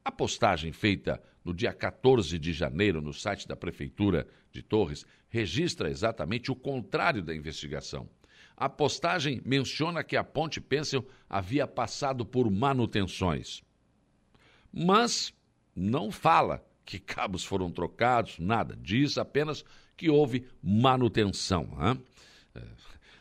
A 0.05 0.11
postagem 0.11 0.73
feita 0.73 1.23
no 1.45 1.53
dia 1.53 1.73
14 1.73 2.39
de 2.39 2.53
janeiro 2.53 3.01
no 3.01 3.13
site 3.13 3.47
da 3.47 3.57
Prefeitura 3.57 4.27
de 4.51 4.63
Torres 4.63 5.05
registra 5.29 5.91
exatamente 5.91 6.51
o 6.51 6.57
contrário 6.57 7.23
da 7.23 7.35
investigação. 7.35 8.09
A 8.57 8.69
postagem 8.69 9.41
menciona 9.45 10.05
que 10.05 10.17
a 10.17 10.25
Ponte 10.25 10.61
Pêncil 10.61 11.07
havia 11.29 11.67
passado 11.67 12.27
por 12.27 12.51
manutenções. 12.51 13.63
Mas 14.73 15.33
não 15.75 16.11
fala 16.11 16.65
que 16.85 16.99
cabos 16.99 17.45
foram 17.45 17.71
trocados, 17.71 18.39
nada. 18.39 18.77
Diz 18.77 19.17
apenas 19.17 19.65
que 19.97 20.11
houve 20.11 20.47
manutenção. 20.63 21.65
Né? 21.77 21.99
É, 22.55 22.63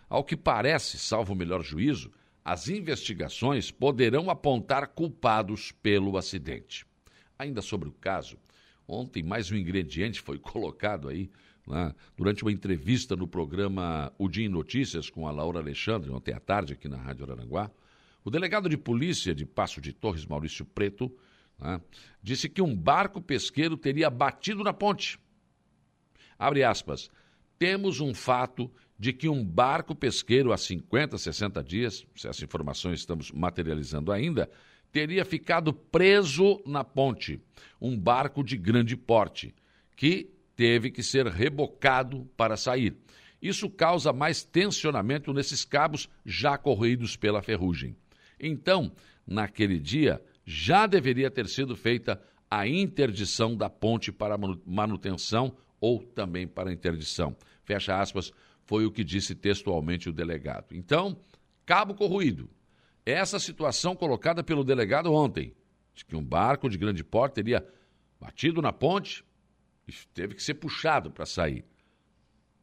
ao 0.10 0.24
que 0.24 0.36
parece, 0.36 0.98
salvo 0.98 1.34
o 1.34 1.36
melhor 1.36 1.64
juízo, 1.64 2.12
as 2.50 2.68
investigações 2.68 3.70
poderão 3.70 4.28
apontar 4.28 4.88
culpados 4.88 5.72
pelo 5.72 6.18
acidente. 6.18 6.84
Ainda 7.38 7.62
sobre 7.62 7.88
o 7.88 7.92
caso, 7.92 8.40
ontem 8.88 9.22
mais 9.22 9.52
um 9.52 9.56
ingrediente 9.56 10.20
foi 10.20 10.40
colocado 10.42 11.10
aí 11.10 11.30
né, 11.68 11.94
durante 12.18 12.42
uma 12.42 12.52
entrevista 12.52 13.16
no 13.16 13.28
programa 13.28 14.12
O 14.18 14.28
Dia 14.28 14.48
em 14.48 14.50
Notícias 14.50 15.12
com 15.12 15.28
a 15.28 15.32
Laura 15.32 15.60
Alexandre, 15.60 16.10
ontem 16.10 16.34
à 16.34 16.40
tarde, 16.40 16.74
aqui 16.74 16.88
na 16.90 16.98
Rádio 16.98 17.26
Araranguá. 17.26 17.70
O 18.26 18.32
delegado 18.32 18.68
de 18.68 18.80
polícia 18.80 19.36
de 19.36 19.46
Passo 19.46 19.80
de 19.80 19.94
Torres, 19.94 20.26
Maurício 20.26 20.66
Preto, 20.66 21.16
né, 21.60 21.80
disse 22.20 22.50
que 22.50 22.64
um 22.64 22.76
barco 22.76 23.22
pesqueiro 23.22 23.78
teria 23.78 24.10
batido 24.10 24.64
na 24.64 24.74
ponte. 24.74 25.20
Abre 26.40 26.64
aspas. 26.64 27.12
Temos 27.60 28.00
um 28.00 28.12
fato 28.12 28.72
de 29.00 29.14
que 29.14 29.30
um 29.30 29.46
barco 29.46 29.96
pesqueiro 29.96 30.52
há 30.52 30.58
50, 30.58 31.18
60 31.18 31.64
dias, 31.64 32.06
se 32.14 32.28
essa 32.28 32.44
informação 32.44 32.94
estamos 32.94 33.32
materializando 33.32 34.12
ainda, 34.12 34.50
teria 34.92 35.24
ficado 35.24 35.72
preso 35.72 36.62
na 36.66 36.84
ponte. 36.84 37.42
Um 37.80 37.98
barco 37.98 38.44
de 38.44 38.58
grande 38.58 38.98
porte, 38.98 39.56
que 39.96 40.30
teve 40.54 40.92
que 40.92 41.02
ser 41.02 41.28
rebocado 41.28 42.30
para 42.36 42.58
sair. 42.58 42.98
Isso 43.42 43.70
causa 43.70 44.12
mais 44.12 44.44
tensionamento 44.44 45.34
nesses 45.34 45.64
cabos 45.64 46.10
já 46.26 46.58
corroídos 46.58 47.16
pela 47.16 47.42
ferrugem. 47.42 47.96
Então, 48.38 48.92
naquele 49.26 49.80
dia, 49.80 50.22
já 50.46 50.86
deveria 50.86 51.32
ter 51.32 51.48
sido 51.48 51.74
feita 51.74 52.22
a 52.52 52.68
interdição 52.68 53.56
da 53.56 53.70
ponte 53.70 54.12
para 54.12 54.38
manutenção 54.66 55.56
ou 55.80 56.04
também 56.04 56.46
para 56.46 56.74
interdição. 56.74 57.34
Fecha 57.64 57.98
aspas, 57.98 58.34
foi 58.70 58.86
o 58.86 58.92
que 58.92 59.04
disse 59.04 59.34
textualmente 59.34 60.10
o 60.10 60.14
delegado. 60.14 60.76
Então, 60.76 61.20
cabo 61.66 61.96
corroído. 61.96 62.48
Essa 63.04 63.40
situação 63.40 63.96
colocada 63.96 64.44
pelo 64.44 64.64
delegado 64.64 65.12
ontem, 65.12 65.56
de 65.96 66.06
que 66.06 66.16
um 66.16 66.24
barco 66.24 66.70
de 66.70 66.78
grande 66.78 67.04
porte 67.04 67.34
teria 67.34 67.68
batido 68.22 68.62
na 68.62 68.72
ponte 68.72 69.26
e 69.88 69.94
teve 70.14 70.36
que 70.36 70.44
ser 70.44 70.54
puxado 70.54 71.10
para 71.10 71.26
sair. 71.26 71.66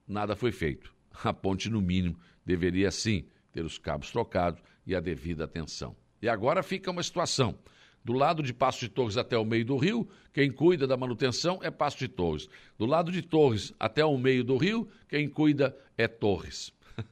Nada 0.07 0.37
foi 0.37 0.53
feito. 0.53 0.95
A 1.25 1.33
ponte, 1.33 1.69
no 1.69 1.83
mínimo, 1.83 2.16
deveria 2.45 2.92
sim 2.92 3.27
ter 3.51 3.64
os 3.64 3.77
cabos 3.77 4.12
trocados 4.12 4.62
e 4.87 4.95
a 4.95 5.01
devida 5.01 5.42
atenção. 5.42 5.97
E 6.23 6.29
agora 6.29 6.62
fica 6.62 6.88
uma 6.88 7.03
situação. 7.03 7.59
Do 8.07 8.12
lado 8.12 8.40
de 8.40 8.55
Passo 8.55 8.79
de 8.79 8.88
Torres 8.88 9.16
até 9.16 9.37
o 9.37 9.45
meio 9.45 9.64
do 9.64 9.77
rio, 9.77 10.09
quem 10.33 10.49
cuida 10.49 10.87
da 10.87 10.97
manutenção 10.97 11.59
é 11.61 11.73
Passo 11.73 11.99
de 11.99 12.07
Torres. 12.07 12.49
Do 12.79 12.87
lado 12.87 13.11
de 13.11 13.21
Torres 13.21 13.75
até 13.81 14.05
o 14.05 14.16
meio 14.16 14.45
do 14.45 14.57
rio, 14.57 14.88
quem 15.09 15.29
cuida 15.29 15.77
é 15.99 16.07
Torres. 16.07 16.73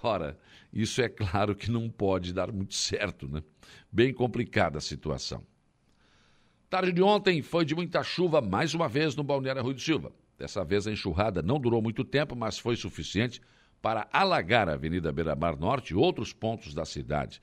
Ora, 0.00 0.38
isso 0.72 1.02
é 1.02 1.08
claro 1.08 1.56
que 1.56 1.68
não 1.68 1.90
pode 1.90 2.32
dar 2.32 2.52
muito 2.52 2.76
certo, 2.76 3.26
né? 3.26 3.42
Bem 3.90 4.14
complicada 4.14 4.78
a 4.78 4.80
situação. 4.80 5.44
Tarde 6.70 6.92
de 6.92 7.02
ontem 7.02 7.42
foi 7.42 7.64
de 7.64 7.74
muita 7.74 8.04
chuva 8.04 8.40
mais 8.40 8.74
uma 8.74 8.88
vez 8.88 9.16
no 9.16 9.24
Balneário 9.24 9.60
Rui 9.60 9.74
do 9.74 9.80
Silva. 9.80 10.12
Dessa 10.38 10.64
vez 10.64 10.86
a 10.86 10.92
enxurrada 10.92 11.42
não 11.42 11.58
durou 11.58 11.82
muito 11.82 12.04
tempo, 12.04 12.36
mas 12.36 12.60
foi 12.60 12.76
suficiente 12.76 13.42
para 13.82 14.06
alagar 14.12 14.68
a 14.68 14.74
Avenida 14.74 15.10
Beira-Mar 15.10 15.56
Norte 15.56 15.94
e 15.94 15.96
outros 15.96 16.32
pontos 16.32 16.74
da 16.74 16.84
cidade. 16.84 17.42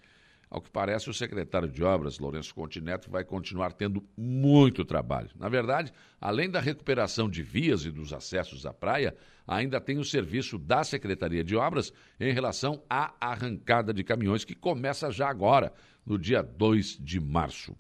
Ao 0.56 0.62
que 0.62 0.72
parece, 0.72 1.10
o 1.10 1.14
secretário 1.14 1.68
de 1.68 1.84
Obras, 1.84 2.18
Lourenço 2.18 2.56
Contineto, 2.56 3.12
vai 3.12 3.26
continuar 3.26 3.74
tendo 3.74 4.02
muito 4.16 4.86
trabalho. 4.86 5.30
Na 5.36 5.50
verdade, 5.50 5.92
além 6.18 6.50
da 6.50 6.62
recuperação 6.62 7.30
de 7.30 7.44
vias 7.44 7.84
e 7.84 7.92
dos 7.92 8.14
acessos 8.14 8.66
à 8.66 8.74
praia, 8.74 9.14
ainda 9.46 9.82
tem 9.82 9.98
o 9.98 10.06
serviço 10.06 10.58
da 10.58 10.82
Secretaria 10.86 11.44
de 11.44 11.58
Obras 11.58 11.92
em 12.18 12.32
relação 12.32 12.82
à 12.90 13.14
arrancada 13.20 13.94
de 13.94 14.02
caminhões, 14.02 14.46
que 14.46 14.56
começa 14.56 15.12
já 15.12 15.28
agora, 15.28 15.74
no 16.06 16.18
dia 16.18 16.42
2 16.42 17.00
de 17.02 17.20
março. 17.20 17.76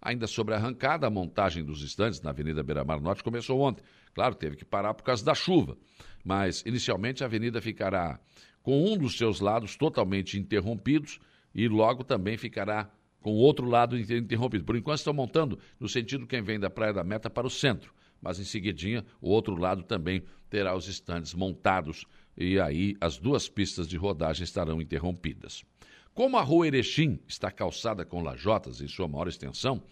Ainda 0.00 0.28
sobre 0.28 0.54
a 0.54 0.56
arrancada, 0.56 1.08
a 1.08 1.10
montagem 1.10 1.64
dos 1.64 1.82
estandes 1.82 2.22
na 2.22 2.30
Avenida 2.30 2.62
Beira-Mar 2.62 3.00
Norte 3.00 3.24
começou 3.24 3.58
ontem. 3.58 3.82
Claro, 4.14 4.36
teve 4.36 4.54
que 4.54 4.64
parar 4.64 4.94
por 4.94 5.02
causa 5.02 5.24
da 5.24 5.34
chuva, 5.34 5.76
mas 6.24 6.62
inicialmente 6.64 7.24
a 7.24 7.26
avenida 7.26 7.60
ficará 7.60 8.20
com 8.62 8.84
um 8.84 8.96
dos 8.96 9.18
seus 9.18 9.40
lados 9.40 9.74
totalmente 9.74 10.38
interrompidos 10.38 11.18
e 11.54 11.68
logo 11.68 12.02
também 12.02 12.36
ficará 12.36 12.90
com 13.20 13.32
o 13.32 13.36
outro 13.36 13.66
lado 13.66 13.96
interrompido. 13.98 14.64
Por 14.64 14.76
enquanto 14.76 14.98
estão 14.98 15.14
montando 15.14 15.58
no 15.78 15.88
sentido 15.88 16.26
quem 16.26 16.42
vem 16.42 16.58
da 16.58 16.68
Praia 16.68 16.92
da 16.92 17.04
Meta 17.04 17.30
para 17.30 17.46
o 17.46 17.50
centro, 17.50 17.94
mas 18.20 18.38
em 18.38 18.44
seguidinha 18.44 19.04
o 19.20 19.30
outro 19.30 19.56
lado 19.56 19.82
também 19.82 20.24
terá 20.50 20.74
os 20.74 20.88
estandes 20.88 21.34
montados 21.34 22.04
e 22.36 22.58
aí 22.58 22.96
as 23.00 23.18
duas 23.18 23.48
pistas 23.48 23.88
de 23.88 23.96
rodagem 23.96 24.44
estarão 24.44 24.80
interrompidas. 24.80 25.64
Como 26.12 26.36
a 26.36 26.42
rua 26.42 26.66
Erechim 26.66 27.18
está 27.26 27.50
calçada 27.50 28.04
com 28.04 28.22
lajotas 28.22 28.80
em 28.80 28.86
sua 28.86 29.08
maior 29.08 29.26
extensão, 29.26 29.82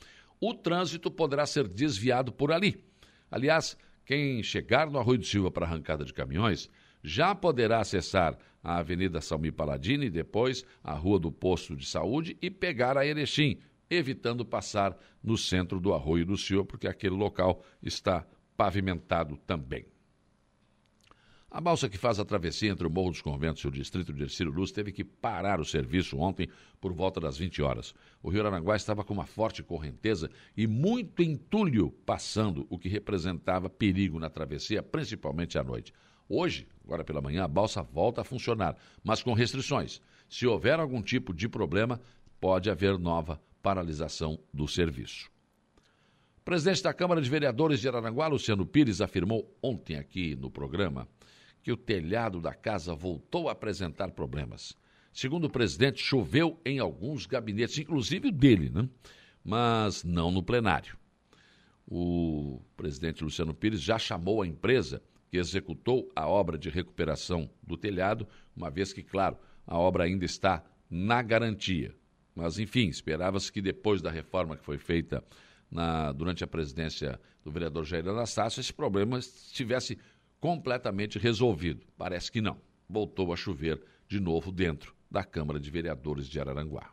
o 0.40 0.55
trânsito 0.55 1.11
poderá 1.11 1.46
ser 1.46 1.66
desviado 1.66 2.33
por 2.33 2.53
ali. 2.53 2.85
Aliás, 3.31 3.77
quem 4.05 4.42
chegar 4.42 4.90
no 4.90 4.98
Arroio 4.98 5.18
do 5.18 5.25
Silva 5.25 5.51
para 5.51 5.66
arrancada 5.66 6.05
de 6.05 6.12
caminhões 6.12 6.68
já 7.03 7.35
poderá 7.35 7.81
acessar 7.81 8.38
a 8.62 8.79
Avenida 8.79 9.20
Salmi 9.20 9.51
Paladini, 9.51 10.09
depois 10.09 10.64
a 10.83 10.94
Rua 10.94 11.18
do 11.18 11.33
Posto 11.33 11.75
de 11.75 11.87
Saúde 11.87 12.37
e 12.40 12.51
pegar 12.51 12.96
a 12.96 13.07
Erechim, 13.07 13.59
evitando 13.90 14.44
passar 14.44 14.96
no 15.22 15.37
centro 15.37 15.81
do 15.81 15.92
Arroio 15.92 16.25
do 16.25 16.37
Silva, 16.37 16.64
porque 16.64 16.87
aquele 16.87 17.14
local 17.14 17.62
está 17.83 18.27
pavimentado 18.57 19.37
também. 19.38 19.85
A 21.55 21.61
balsa 21.61 21.87
que 21.87 21.98
faz 21.98 22.18
a 22.18 22.25
travessia 22.25 22.70
entre 22.70 22.87
o 22.87 22.90
Morro 22.90 23.11
dos 23.11 23.20
Conventos 23.20 23.62
e 23.62 23.68
o 23.68 23.70
distrito 23.70 24.11
de 24.11 24.22
Ercílio 24.22 24.51
Luz 24.51 24.72
teve 24.72 24.90
que 24.90 25.05
parar 25.05 25.61
o 25.61 25.66
serviço 25.66 26.16
ontem 26.16 26.48
por 26.81 26.94
volta 26.94 27.20
das 27.20 27.37
20 27.37 27.61
horas. 27.61 27.94
O 28.22 28.31
Rio 28.31 28.46
Aranguá 28.46 28.75
estava 28.75 29.05
com 29.05 29.12
uma 29.12 29.27
forte 29.27 29.62
correnteza 29.62 30.31
e 30.57 30.66
muito 30.66 31.22
entulho 31.22 31.90
passando, 32.07 32.66
o 32.70 32.79
que 32.79 32.88
representava 32.88 33.68
perigo 33.68 34.18
na 34.18 34.31
travessia, 34.31 34.83
principalmente 34.83 35.59
à 35.59 35.62
noite. 35.62 35.92
Hoje, 36.35 36.66
agora 36.83 37.05
pela 37.05 37.21
manhã, 37.21 37.45
a 37.45 37.49
balsa 37.49 37.83
volta 37.83 38.23
a 38.23 38.25
funcionar, 38.25 38.75
mas 39.05 39.23
com 39.23 39.35
restrições. 39.35 40.01
Se 40.31 40.47
houver 40.47 40.81
algum 40.81 41.03
tipo 41.03 41.35
de 41.35 41.47
problema, 41.47 42.01
pode 42.40 42.71
haver 42.71 42.99
nova 42.99 43.38
paralisação 43.62 44.38
do 44.51 44.66
serviço. 44.66 45.31
O 46.38 46.42
presidente 46.42 46.83
da 46.83 46.95
Câmara 46.95 47.21
de 47.21 47.29
Vereadores 47.29 47.81
de 47.81 47.87
Araranguá, 47.87 48.29
Luciano 48.29 48.64
Pires, 48.64 49.03
afirmou 49.03 49.55
ontem 49.62 49.97
aqui 49.97 50.35
no 50.35 50.51
programa 50.51 51.07
que 51.62 51.71
o 51.71 51.77
telhado 51.77 52.40
da 52.40 52.55
casa 52.55 52.95
voltou 52.95 53.51
a 53.51 53.53
apresentar 53.53 54.11
problemas. 54.12 54.75
Segundo 55.12 55.45
o 55.45 55.51
presidente, 55.51 56.03
choveu 56.03 56.59
em 56.64 56.79
alguns 56.79 57.27
gabinetes, 57.27 57.77
inclusive 57.77 58.29
o 58.29 58.33
dele, 58.33 58.71
né? 58.71 58.88
mas 59.45 60.03
não 60.03 60.31
no 60.31 60.42
plenário. 60.42 60.97
O 61.87 62.62
presidente 62.75 63.23
Luciano 63.23 63.53
Pires 63.53 63.83
já 63.83 63.99
chamou 63.99 64.40
a 64.40 64.47
empresa 64.47 65.03
que 65.33 65.38
executou 65.38 66.12
a 66.14 66.29
obra 66.29 66.59
de 66.59 66.68
recuperação 66.68 67.49
do 67.62 67.75
telhado, 67.75 68.29
uma 68.55 68.68
vez 68.68 68.92
que, 68.92 69.03
claro, 69.03 69.38
a 69.66 69.79
obra 69.79 70.05
ainda 70.05 70.27
está 70.27 70.62
na 70.90 71.23
garantia. 71.23 71.97
Mas, 72.35 72.59
enfim, 72.59 72.88
esperava-se 72.88 73.51
que 73.51 73.62
depois 73.62 74.03
da 74.03 74.11
reforma 74.11 74.59
que 74.59 74.62
foi 74.62 74.77
feita 74.77 75.25
na, 75.71 76.12
durante 76.12 76.45
a 76.45 76.47
presidência 76.47 77.18
do 77.42 77.51
vereador 77.51 77.83
Jair 77.87 78.07
Anastácio, 78.07 78.61
esse 78.61 78.75
problema 78.75 79.18
estivesse 79.18 79.99
completamente 80.38 81.18
resolvido. 81.18 81.87
Parece 81.97 82.31
que 82.31 82.42
não. 82.42 82.59
Voltou 82.87 83.33
a 83.33 83.37
chover 83.37 83.83
de 84.07 84.21
novo 84.21 84.53
dentro 84.53 84.95
da 85.11 85.25
Câmara 85.25 85.59
de 85.59 85.71
Vereadores 85.71 86.29
de 86.29 86.38
Araranguá. 86.38 86.92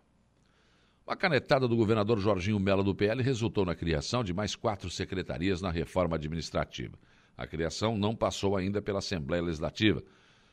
Uma 1.05 1.17
canetada 1.17 1.67
do 1.67 1.75
governador 1.75 2.19
Jorginho 2.19 2.57
Mello 2.57 2.83
do 2.83 2.95
PL 2.95 3.21
resultou 3.21 3.65
na 3.65 3.75
criação 3.75 4.23
de 4.23 4.33
mais 4.33 4.55
quatro 4.55 4.89
secretarias 4.89 5.61
na 5.61 5.71
reforma 5.71 6.15
administrativa. 6.15 6.97
A 7.39 7.47
criação 7.47 7.97
não 7.97 8.13
passou 8.13 8.57
ainda 8.57 8.81
pela 8.81 8.99
Assembleia 8.99 9.41
Legislativa, 9.41 10.03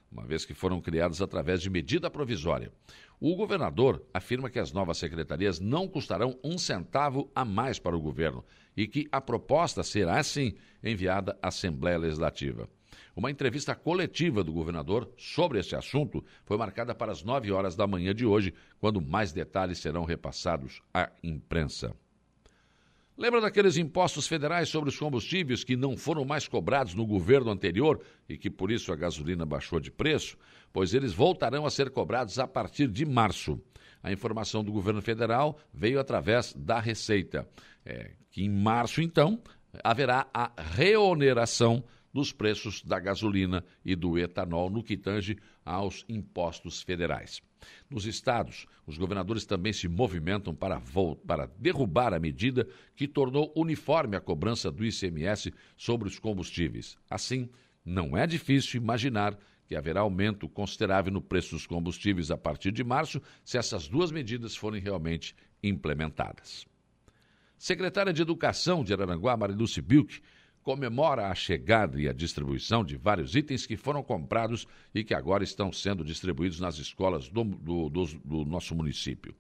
uma 0.09 0.25
vez 0.25 0.45
que 0.45 0.55
foram 0.55 0.81
criadas 0.81 1.21
através 1.21 1.61
de 1.61 1.69
medida 1.69 2.09
provisória. 2.09 2.73
O 3.19 3.35
governador 3.35 4.07
afirma 4.15 4.49
que 4.49 4.61
as 4.61 4.71
novas 4.71 4.97
secretarias 4.97 5.59
não 5.59 5.89
custarão 5.89 6.39
um 6.45 6.57
centavo 6.57 7.29
a 7.35 7.45
mais 7.45 7.81
para 7.81 7.97
o 7.97 8.01
governo 8.01 8.45
e 8.77 8.87
que 8.87 9.09
a 9.11 9.21
proposta 9.21 9.83
será, 9.83 10.23
sim, 10.23 10.55
enviada 10.81 11.37
à 11.43 11.49
Assembleia 11.49 11.99
Legislativa. 11.99 12.69
Uma 13.17 13.33
entrevista 13.33 13.75
coletiva 13.75 14.45
do 14.45 14.53
governador 14.53 15.11
sobre 15.19 15.59
este 15.59 15.75
assunto 15.75 16.25
foi 16.45 16.57
marcada 16.57 16.95
para 16.95 17.11
as 17.11 17.25
9 17.25 17.51
horas 17.51 17.75
da 17.75 17.85
manhã 17.85 18.15
de 18.15 18.25
hoje, 18.25 18.55
quando 18.79 19.01
mais 19.01 19.33
detalhes 19.33 19.79
serão 19.79 20.05
repassados 20.05 20.81
à 20.95 21.11
imprensa. 21.21 21.97
Lembra 23.19 23.41
daqueles 23.41 23.79
impostos 23.79 24.29
federais 24.29 24.69
sobre 24.69 24.91
os 24.91 24.99
combustíveis 24.99 25.65
que 25.65 25.75
não 25.75 25.97
foram 25.97 26.23
mais 26.23 26.47
cobrados 26.47 26.95
no 26.95 27.07
governo 27.07 27.51
anterior 27.51 28.01
e 28.29 28.37
que 28.37 28.51
por 28.51 28.71
isso 28.71 28.93
a 28.93 28.97
gasolina 28.97 29.47
baixou 29.47 29.81
de 29.81 29.91
preço? 29.91 30.37
Pois 30.71 30.93
eles 30.93 31.15
voltarão 31.15 31.65
a 31.65 31.71
ser 31.71 31.89
cobrados 31.89 32.39
a 32.39 32.47
partir 32.47 32.89
de 32.89 33.07
março. 33.07 33.59
A 34.03 34.13
informação 34.13 34.63
do 34.63 34.71
governo 34.71 35.01
federal 35.01 35.59
veio 35.73 35.99
através 35.99 36.53
da 36.55 36.79
Receita, 36.79 37.49
é, 37.87 38.13
que 38.31 38.45
em 38.45 38.51
março, 38.51 39.01
então, 39.01 39.43
haverá 39.83 40.29
a 40.35 40.53
reoneração 40.75 41.83
dos 42.13 42.33
preços 42.33 42.83
da 42.83 43.01
gasolina 43.01 43.65
e 43.85 43.97
do 43.97 44.19
etanol 44.19 44.69
no 44.69 44.83
que 44.83 44.97
tange 44.97 45.39
aos 45.65 46.05
impostos 46.09 46.83
federais. 46.83 47.43
Nos 47.89 48.07
estados, 48.07 48.67
os 48.87 48.99
governadores 48.99 49.45
também 49.45 49.73
se 49.73 49.89
movimentam 49.89 50.55
para, 50.55 50.81
para 51.27 51.47
derrubar 51.59 52.15
a 52.15 52.19
medida 52.19 52.67
que 52.95 53.07
tornou 53.07 53.53
uniforme 53.57 54.17
a 54.17 54.21
cobrança 54.21 54.71
do 54.71 54.85
ICMS 54.85 55.53
sobre 55.77 56.09
os 56.09 56.19
combustíveis. 56.19 56.97
Assim, 57.09 57.49
não 57.85 58.17
é 58.17 58.27
difícil 58.27 58.81
imaginar 58.81 59.39
que 59.67 59.75
haverá 59.75 60.01
aumento 60.01 60.49
considerável 60.49 61.13
no 61.13 61.21
preço 61.21 61.55
dos 61.55 61.67
combustíveis 61.67 62.31
a 62.31 62.37
partir 62.37 62.71
de 62.71 62.85
março 62.85 63.21
se 63.45 63.59
essas 63.59 63.89
duas 63.89 64.11
medidas 64.11 64.57
forem 64.57 64.81
realmente 64.81 65.35
implementadas. 65.63 66.67
Secretária 67.59 68.13
de 68.13 68.23
Educação 68.23 68.85
de 68.85 68.93
Araranguá, 68.93 69.37
Mariluce 69.37 69.81
Bilk, 69.81 70.21
comemora 70.67 71.29
a 71.29 71.35
chegada 71.37 72.01
e 72.01 72.09
a 72.09 72.13
distribuição 72.13 72.85
de 72.85 72.97
vários 72.97 73.37
itens 73.37 73.65
que 73.65 73.77
foram 73.77 74.03
comprados 74.03 74.67
e 74.93 75.05
que 75.05 75.15
agora 75.15 75.45
estão 75.45 75.73
sendo 75.73 76.05
distribuídos 76.05 76.59
nas 76.59 76.77
escolas 76.79 77.29
do, 77.29 77.45
do, 77.45 77.89
do, 77.89 78.05
do 78.25 78.45
nosso 78.45 78.75
município. 78.75 79.33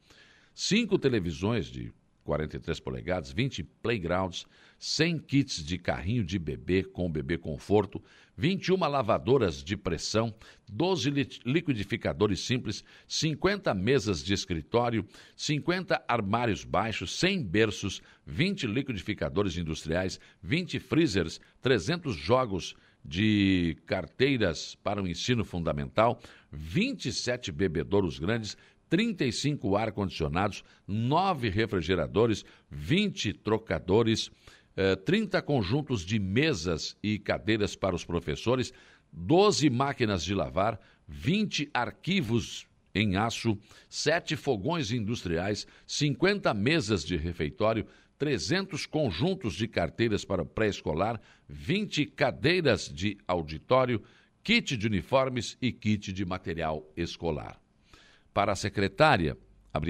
Cinco 0.54 0.96
televisões 0.96 1.66
de 1.66 1.92
43 2.26 2.80
polegadas, 2.80 3.32
20 3.32 3.62
playgrounds, 3.62 4.44
100 4.78 5.18
kits 5.20 5.64
de 5.64 5.78
carrinho 5.78 6.24
de 6.24 6.38
bebê 6.38 6.82
com 6.82 7.10
bebê 7.10 7.38
conforto, 7.38 8.02
21 8.36 8.76
lavadoras 8.76 9.62
de 9.62 9.76
pressão, 9.76 10.34
12 10.68 11.10
liquidificadores 11.46 12.40
simples, 12.40 12.84
50 13.06 13.72
mesas 13.72 14.22
de 14.22 14.34
escritório, 14.34 15.06
50 15.34 16.04
armários 16.06 16.64
baixos, 16.64 17.18
100 17.18 17.44
berços, 17.44 18.02
20 18.26 18.66
liquidificadores 18.66 19.56
industriais, 19.56 20.20
20 20.42 20.78
freezers, 20.80 21.40
300 21.62 22.14
jogos 22.14 22.74
de 23.02 23.76
carteiras 23.86 24.74
para 24.74 25.00
o 25.00 25.06
ensino 25.06 25.44
fundamental, 25.44 26.20
27 26.50 27.52
bebedouros 27.52 28.18
grandes, 28.18 28.56
35 28.88 29.76
ar-condicionados, 29.76 30.64
9 30.86 31.48
refrigeradores, 31.48 32.44
20 32.70 33.32
trocadores, 33.32 34.30
30 35.04 35.38
eh, 35.38 35.42
conjuntos 35.42 36.04
de 36.04 36.18
mesas 36.18 36.96
e 37.02 37.18
cadeiras 37.18 37.74
para 37.74 37.96
os 37.96 38.04
professores, 38.04 38.72
12 39.12 39.70
máquinas 39.70 40.22
de 40.22 40.34
lavar, 40.34 40.80
20 41.08 41.70
arquivos 41.72 42.66
em 42.94 43.16
aço, 43.16 43.58
7 43.88 44.36
fogões 44.36 44.90
industriais, 44.90 45.66
50 45.86 46.52
mesas 46.54 47.04
de 47.04 47.16
refeitório, 47.16 47.86
300 48.18 48.86
conjuntos 48.86 49.54
de 49.54 49.68
carteiras 49.68 50.24
para 50.24 50.44
pré-escolar, 50.44 51.20
20 51.48 52.06
cadeiras 52.06 52.88
de 52.88 53.18
auditório, 53.28 54.02
kit 54.42 54.76
de 54.76 54.86
uniformes 54.86 55.56
e 55.60 55.70
kit 55.72 56.12
de 56.12 56.24
material 56.24 56.90
escolar. 56.96 57.60
Para 58.36 58.52
a 58.52 58.54
secretária, 58.54 59.34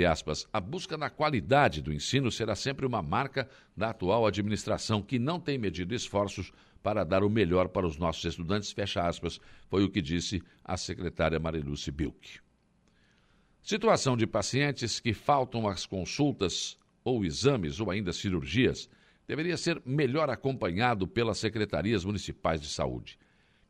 aspas, 0.08 0.46
a 0.52 0.60
busca 0.60 0.96
na 0.96 1.10
qualidade 1.10 1.82
do 1.82 1.92
ensino 1.92 2.30
será 2.30 2.54
sempre 2.54 2.86
uma 2.86 3.02
marca 3.02 3.48
da 3.76 3.90
atual 3.90 4.24
administração, 4.24 5.02
que 5.02 5.18
não 5.18 5.40
tem 5.40 5.58
medido 5.58 5.92
esforços 5.92 6.52
para 6.80 7.02
dar 7.02 7.24
o 7.24 7.28
melhor 7.28 7.66
para 7.66 7.84
os 7.84 7.98
nossos 7.98 8.24
estudantes, 8.24 8.70
fecha 8.70 9.04
aspas, 9.04 9.40
foi 9.68 9.82
o 9.82 9.90
que 9.90 10.00
disse 10.00 10.40
a 10.64 10.76
secretária 10.76 11.40
Mariluce 11.40 11.90
Bilk. 11.90 12.38
Situação 13.60 14.16
de 14.16 14.28
pacientes 14.28 15.00
que 15.00 15.12
faltam 15.12 15.66
às 15.66 15.84
consultas 15.84 16.78
ou 17.02 17.24
exames 17.24 17.80
ou 17.80 17.90
ainda 17.90 18.12
cirurgias 18.12 18.88
deveria 19.26 19.56
ser 19.56 19.82
melhor 19.84 20.30
acompanhado 20.30 21.08
pelas 21.08 21.38
secretarias 21.38 22.04
municipais 22.04 22.60
de 22.60 22.68
saúde. 22.68 23.18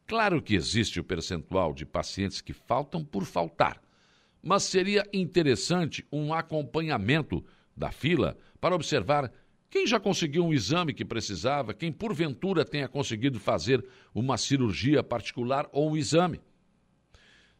Claro 0.06 0.42
que 0.42 0.54
existe 0.54 1.00
o 1.00 1.04
percentual 1.04 1.72
de 1.72 1.86
pacientes 1.86 2.42
que 2.42 2.52
faltam 2.52 3.02
por 3.02 3.24
faltar, 3.24 3.80
mas 4.46 4.62
seria 4.62 5.04
interessante 5.12 6.06
um 6.12 6.32
acompanhamento 6.32 7.44
da 7.76 7.90
fila 7.90 8.38
para 8.60 8.76
observar 8.76 9.32
quem 9.68 9.84
já 9.88 9.98
conseguiu 9.98 10.44
um 10.44 10.54
exame 10.54 10.94
que 10.94 11.04
precisava, 11.04 11.74
quem 11.74 11.90
porventura 11.90 12.64
tenha 12.64 12.86
conseguido 12.86 13.40
fazer 13.40 13.84
uma 14.14 14.36
cirurgia 14.36 15.02
particular 15.02 15.68
ou 15.72 15.90
um 15.90 15.96
exame. 15.96 16.40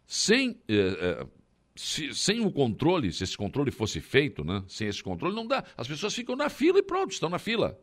Sem, 0.06 0.60
eh, 0.68 0.96
eh, 1.00 1.26
se, 1.74 2.14
sem 2.14 2.40
o 2.46 2.52
controle, 2.52 3.12
se 3.12 3.24
esse 3.24 3.36
controle 3.36 3.72
fosse 3.72 4.00
feito, 4.00 4.44
né? 4.44 4.62
sem 4.68 4.86
esse 4.86 5.02
controle, 5.02 5.34
não 5.34 5.44
dá. 5.44 5.64
As 5.76 5.88
pessoas 5.88 6.14
ficam 6.14 6.36
na 6.36 6.48
fila 6.48 6.78
e 6.78 6.84
pronto, 6.84 7.10
estão 7.10 7.28
na 7.28 7.40
fila. 7.40 7.76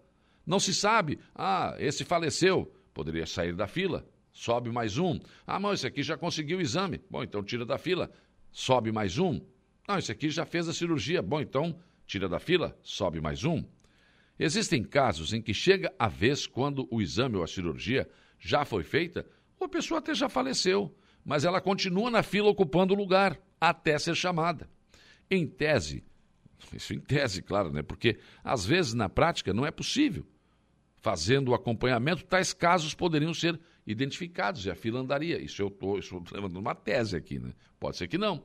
Não 0.48 0.62
se 0.62 0.74
sabe, 0.74 1.20
ah, 1.36 1.76
esse 1.78 2.06
faleceu, 2.06 2.74
poderia 2.94 3.26
sair 3.26 3.54
da 3.54 3.68
fila, 3.68 4.08
sobe 4.32 4.72
mais 4.72 4.98
um. 4.98 5.20
Ah, 5.46 5.60
mas 5.60 5.80
esse 5.80 5.88
aqui 5.88 6.02
já 6.02 6.18
conseguiu 6.18 6.60
o 6.60 6.62
exame. 6.62 7.02
Bom, 7.12 7.22
então 7.22 7.44
tira 7.44 7.66
da 7.66 7.78
fila 7.78 8.10
sobe 8.54 8.92
mais 8.92 9.18
um. 9.18 9.42
Não, 9.88 9.98
esse 9.98 10.12
aqui 10.12 10.30
já 10.30 10.46
fez 10.46 10.70
a 10.70 10.74
cirurgia. 10.74 11.22
Bom, 11.22 11.42
então 11.42 11.78
tira 12.06 12.30
da 12.30 12.40
fila, 12.40 12.78
sobe 12.82 13.20
mais 13.20 13.44
um. 13.44 13.66
Existem 14.40 14.84
casos 14.84 15.34
em 15.34 15.42
que 15.42 15.54
chega 15.54 15.94
a 15.98 16.08
vez 16.08 16.48
quando 16.48 16.88
o 16.90 17.02
exame 17.02 17.36
ou 17.36 17.44
a 17.44 17.48
cirurgia 17.48 18.10
já 18.40 18.64
foi 18.64 18.84
feita, 18.84 19.26
ou 19.60 19.66
a 19.66 19.70
pessoa 19.70 20.00
até 20.00 20.14
já 20.14 20.30
faleceu, 20.30 20.96
mas 21.26 21.46
ela 21.46 21.62
continua 21.62 22.10
na 22.10 22.24
fila 22.24 22.50
ocupando 22.50 22.94
o 22.94 22.98
lugar 22.98 23.40
até 23.60 23.98
ser 23.98 24.16
chamada. 24.16 24.70
Em 25.30 25.48
tese, 25.48 26.04
isso 26.74 26.94
em 26.94 27.00
tese, 27.00 27.42
claro, 27.42 27.72
né? 27.72 27.82
Porque 27.82 28.20
às 28.44 28.66
vezes 28.66 28.94
na 28.94 29.10
prática 29.10 29.54
não 29.54 29.66
é 29.66 29.72
possível. 29.72 30.26
Fazendo 30.98 31.50
o 31.50 31.54
acompanhamento, 31.54 32.24
tais 32.24 32.54
casos 32.54 32.94
poderiam 32.94 33.34
ser 33.34 33.60
identificados 33.86 34.66
e 34.66 34.72
a 34.72 34.76
fila 34.76 35.00
andaria. 35.00 35.42
Isso 35.42 35.62
eu 35.62 35.68
estou 35.68 36.00
levando 36.32 36.58
uma 36.58 36.74
tese 36.74 37.16
aqui, 37.16 37.40
né? 37.40 37.54
Pode 37.80 37.98
ser 37.98 38.08
que 38.08 38.18
não. 38.18 38.44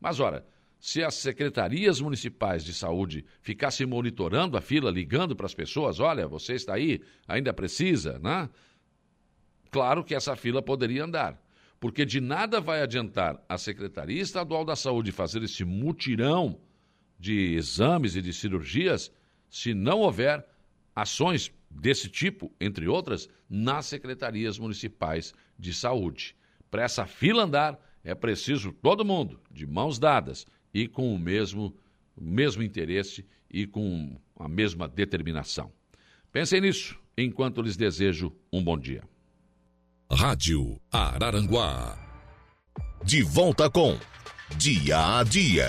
Mas, 0.00 0.20
ora, 0.20 0.46
se 0.78 1.02
as 1.02 1.14
secretarias 1.14 2.00
municipais 2.00 2.64
de 2.64 2.72
saúde 2.72 3.24
ficassem 3.40 3.86
monitorando 3.86 4.56
a 4.56 4.60
fila, 4.60 4.90
ligando 4.90 5.34
para 5.34 5.46
as 5.46 5.54
pessoas, 5.54 5.98
olha, 5.98 6.28
você 6.28 6.54
está 6.54 6.74
aí, 6.74 7.00
ainda 7.26 7.52
precisa, 7.52 8.18
né? 8.18 8.48
Claro 9.70 10.04
que 10.04 10.14
essa 10.14 10.36
fila 10.36 10.62
poderia 10.62 11.04
andar. 11.04 11.42
Porque 11.80 12.04
de 12.04 12.20
nada 12.20 12.60
vai 12.60 12.82
adiantar 12.82 13.42
a 13.48 13.58
Secretaria 13.58 14.22
Estadual 14.22 14.64
da 14.64 14.76
Saúde 14.76 15.12
fazer 15.12 15.42
esse 15.42 15.64
mutirão 15.64 16.58
de 17.18 17.54
exames 17.54 18.16
e 18.16 18.22
de 18.22 18.32
cirurgias 18.32 19.12
se 19.50 19.74
não 19.74 20.00
houver 20.00 20.46
ações 20.94 21.52
desse 21.80 22.08
tipo, 22.08 22.52
entre 22.60 22.88
outras, 22.88 23.28
nas 23.48 23.86
secretarias 23.86 24.58
municipais 24.58 25.34
de 25.58 25.72
saúde. 25.72 26.34
Para 26.70 26.82
essa 26.82 27.06
fila 27.06 27.44
andar, 27.44 27.78
é 28.02 28.14
preciso 28.14 28.72
todo 28.72 29.04
mundo, 29.04 29.40
de 29.50 29.66
mãos 29.66 29.98
dadas 29.98 30.46
e 30.72 30.86
com 30.88 31.14
o 31.14 31.18
mesmo, 31.18 31.74
mesmo 32.18 32.62
interesse 32.62 33.24
e 33.50 33.66
com 33.66 34.18
a 34.38 34.48
mesma 34.48 34.88
determinação. 34.88 35.72
Pensem 36.32 36.60
nisso 36.60 36.98
enquanto 37.16 37.62
lhes 37.62 37.76
desejo 37.76 38.32
um 38.52 38.62
bom 38.62 38.78
dia. 38.78 39.02
Rádio 40.10 40.80
Araranguá. 40.90 41.98
De 43.04 43.22
volta 43.22 43.70
com 43.70 43.98
Dia 44.56 45.18
a 45.18 45.24
Dia. 45.24 45.66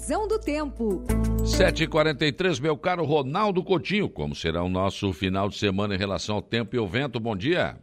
Previsão 0.00 0.26
do 0.26 0.38
tempo. 0.38 1.04
7h43, 1.42 2.58
meu 2.58 2.74
caro 2.74 3.04
Ronaldo 3.04 3.62
Coutinho. 3.62 4.08
Como 4.08 4.34
será 4.34 4.62
o 4.62 4.68
nosso 4.68 5.12
final 5.12 5.46
de 5.46 5.58
semana 5.58 5.94
em 5.94 5.98
relação 5.98 6.36
ao 6.36 6.42
tempo 6.42 6.74
e 6.74 6.78
ao 6.78 6.86
vento? 6.86 7.20
Bom 7.20 7.36
dia. 7.36 7.76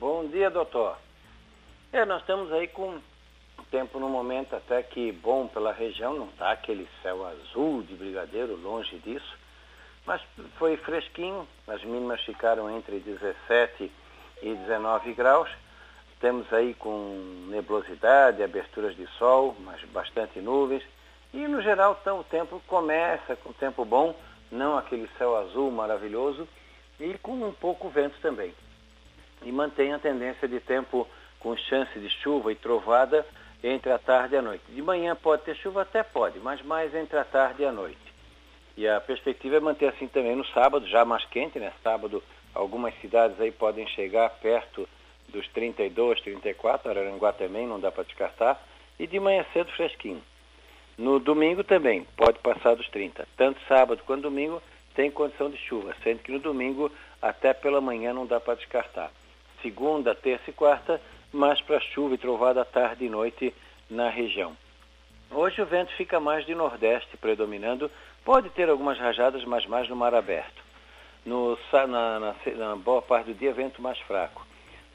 Bom 0.00 0.26
dia, 0.26 0.50
doutor. 0.50 0.98
É, 1.92 2.04
nós 2.04 2.22
estamos 2.22 2.52
aí 2.52 2.66
com 2.66 2.98
tempo 3.70 4.00
no 4.00 4.08
momento 4.08 4.56
até 4.56 4.82
que 4.82 5.12
bom 5.12 5.46
pela 5.46 5.72
região, 5.72 6.12
não 6.12 6.26
está 6.26 6.50
aquele 6.50 6.88
céu 7.02 7.24
azul 7.24 7.84
de 7.84 7.94
brigadeiro, 7.94 8.56
longe 8.56 8.98
disso, 8.98 9.38
mas 10.04 10.20
foi 10.58 10.76
fresquinho, 10.76 11.46
as 11.68 11.84
mínimas 11.84 12.20
ficaram 12.22 12.68
entre 12.76 12.98
17 12.98 13.92
e 14.42 14.54
19 14.54 15.14
graus 15.14 15.48
temos 16.24 16.50
aí 16.54 16.72
com 16.72 17.44
nebulosidade, 17.50 18.42
aberturas 18.42 18.96
de 18.96 19.06
sol, 19.18 19.54
mas 19.60 19.84
bastante 19.90 20.40
nuvens. 20.40 20.82
E 21.34 21.46
no 21.46 21.60
geral 21.60 21.98
então, 22.00 22.20
o 22.20 22.24
tempo 22.24 22.62
começa 22.66 23.36
com 23.36 23.52
tempo 23.52 23.84
bom, 23.84 24.16
não 24.50 24.78
aquele 24.78 25.06
céu 25.18 25.36
azul 25.36 25.70
maravilhoso, 25.70 26.48
e 26.98 27.12
com 27.18 27.32
um 27.32 27.52
pouco 27.52 27.90
vento 27.90 28.16
também. 28.22 28.54
E 29.42 29.52
mantém 29.52 29.92
a 29.92 29.98
tendência 29.98 30.48
de 30.48 30.60
tempo 30.60 31.06
com 31.38 31.54
chance 31.58 31.98
de 31.98 32.08
chuva 32.08 32.50
e 32.50 32.54
trovada 32.56 33.26
entre 33.62 33.92
a 33.92 33.98
tarde 33.98 34.34
e 34.34 34.38
a 34.38 34.42
noite. 34.42 34.64
De 34.70 34.80
manhã 34.80 35.14
pode 35.14 35.42
ter 35.42 35.54
chuva, 35.56 35.82
até 35.82 36.02
pode, 36.02 36.38
mas 36.38 36.62
mais 36.62 36.94
entre 36.94 37.18
a 37.18 37.24
tarde 37.24 37.64
e 37.64 37.66
a 37.66 37.72
noite. 37.72 38.14
E 38.78 38.88
a 38.88 38.98
perspectiva 38.98 39.56
é 39.56 39.60
manter 39.60 39.88
assim 39.88 40.08
também 40.08 40.34
no 40.34 40.46
sábado, 40.46 40.88
já 40.88 41.04
mais 41.04 41.26
quente, 41.26 41.58
né? 41.58 41.70
Sábado 41.82 42.22
algumas 42.54 42.98
cidades 43.02 43.38
aí 43.38 43.52
podem 43.52 43.86
chegar 43.88 44.30
perto 44.40 44.88
dos 45.28 45.46
32, 45.48 46.20
34, 46.20 46.90
Araranguá 46.90 47.32
também 47.32 47.66
não 47.66 47.80
dá 47.80 47.90
para 47.90 48.04
descartar, 48.04 48.62
e 48.98 49.06
de 49.06 49.18
manhã 49.18 49.44
cedo 49.52 49.70
fresquinho. 49.72 50.22
No 50.96 51.18
domingo 51.18 51.64
também, 51.64 52.06
pode 52.16 52.38
passar 52.38 52.76
dos 52.76 52.88
30. 52.88 53.26
Tanto 53.36 53.60
sábado 53.66 54.02
quanto 54.06 54.22
domingo, 54.22 54.62
tem 54.94 55.10
condição 55.10 55.50
de 55.50 55.56
chuva, 55.56 55.94
sendo 56.04 56.20
que 56.20 56.30
no 56.30 56.38
domingo 56.38 56.90
até 57.20 57.52
pela 57.52 57.80
manhã 57.80 58.12
não 58.12 58.26
dá 58.26 58.38
para 58.38 58.54
descartar. 58.54 59.10
Segunda, 59.60 60.14
terça 60.14 60.50
e 60.50 60.52
quarta, 60.52 61.00
mais 61.32 61.60
para 61.62 61.80
chuva 61.80 62.14
e 62.14 62.18
trovada 62.18 62.64
tarde 62.64 63.04
e 63.04 63.08
noite 63.08 63.52
na 63.90 64.08
região. 64.08 64.56
Hoje 65.30 65.60
o 65.60 65.66
vento 65.66 65.92
fica 65.96 66.20
mais 66.20 66.46
de 66.46 66.54
nordeste 66.54 67.16
predominando, 67.16 67.90
pode 68.24 68.50
ter 68.50 68.68
algumas 68.68 68.98
rajadas, 68.98 69.44
mas 69.44 69.66
mais 69.66 69.88
no 69.88 69.96
mar 69.96 70.14
aberto. 70.14 70.62
No, 71.26 71.58
na, 71.72 72.20
na, 72.20 72.34
na 72.56 72.76
boa 72.76 73.02
parte 73.02 73.32
do 73.32 73.34
dia, 73.34 73.52
vento 73.52 73.82
mais 73.82 73.98
fraco. 74.00 74.46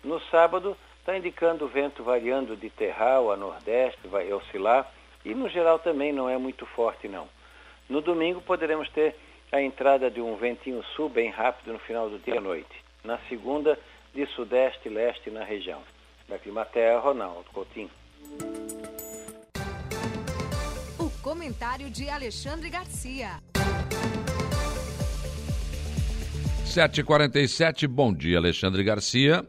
No 0.04 0.20
sábado, 0.32 0.78
está 1.00 1.18
indicando 1.18 1.68
vento 1.68 2.04
variando 2.04 2.56
de 2.56 2.70
terral 2.70 3.32
a 3.32 3.38
nordeste, 3.38 4.08
vai 4.08 4.32
oscilar, 4.32 4.90
e 5.26 5.34
no 5.34 5.50
geral 5.50 5.80
também 5.80 6.14
não 6.14 6.30
é 6.30 6.38
muito 6.38 6.66
forte 6.66 7.08
não. 7.08 7.28
No 7.90 8.02
domingo 8.02 8.42
poderemos 8.42 8.90
ter 8.90 9.16
a 9.52 9.62
entrada 9.62 10.10
de 10.10 10.22
um 10.22 10.36
ventinho 10.36 10.84
sul 10.96 11.10
bem 11.10 11.30
rápido 11.30 11.74
no 11.74 11.80
final 11.80 12.10
do 12.10 12.20
dia 12.20 12.38
à 12.38 12.42
noite. 12.42 12.70
Na 13.04 13.18
segunda, 13.28 13.78
de 14.14 14.26
sudeste 14.28 14.88
e 14.88 14.92
leste 14.92 15.30
na 15.30 15.44
região. 15.44 15.82
Da 16.28 16.38
Climaterra, 16.38 17.00
Ronaldo 17.00 17.46
Coutinho. 17.52 17.90
O 21.00 21.10
comentário 21.22 21.90
de 21.90 22.10
Alexandre 22.10 22.70
Garcia. 22.70 23.40
7h47, 26.66 27.88
bom 27.88 28.14
dia, 28.14 28.38
Alexandre 28.38 28.84
Garcia. 28.84 29.44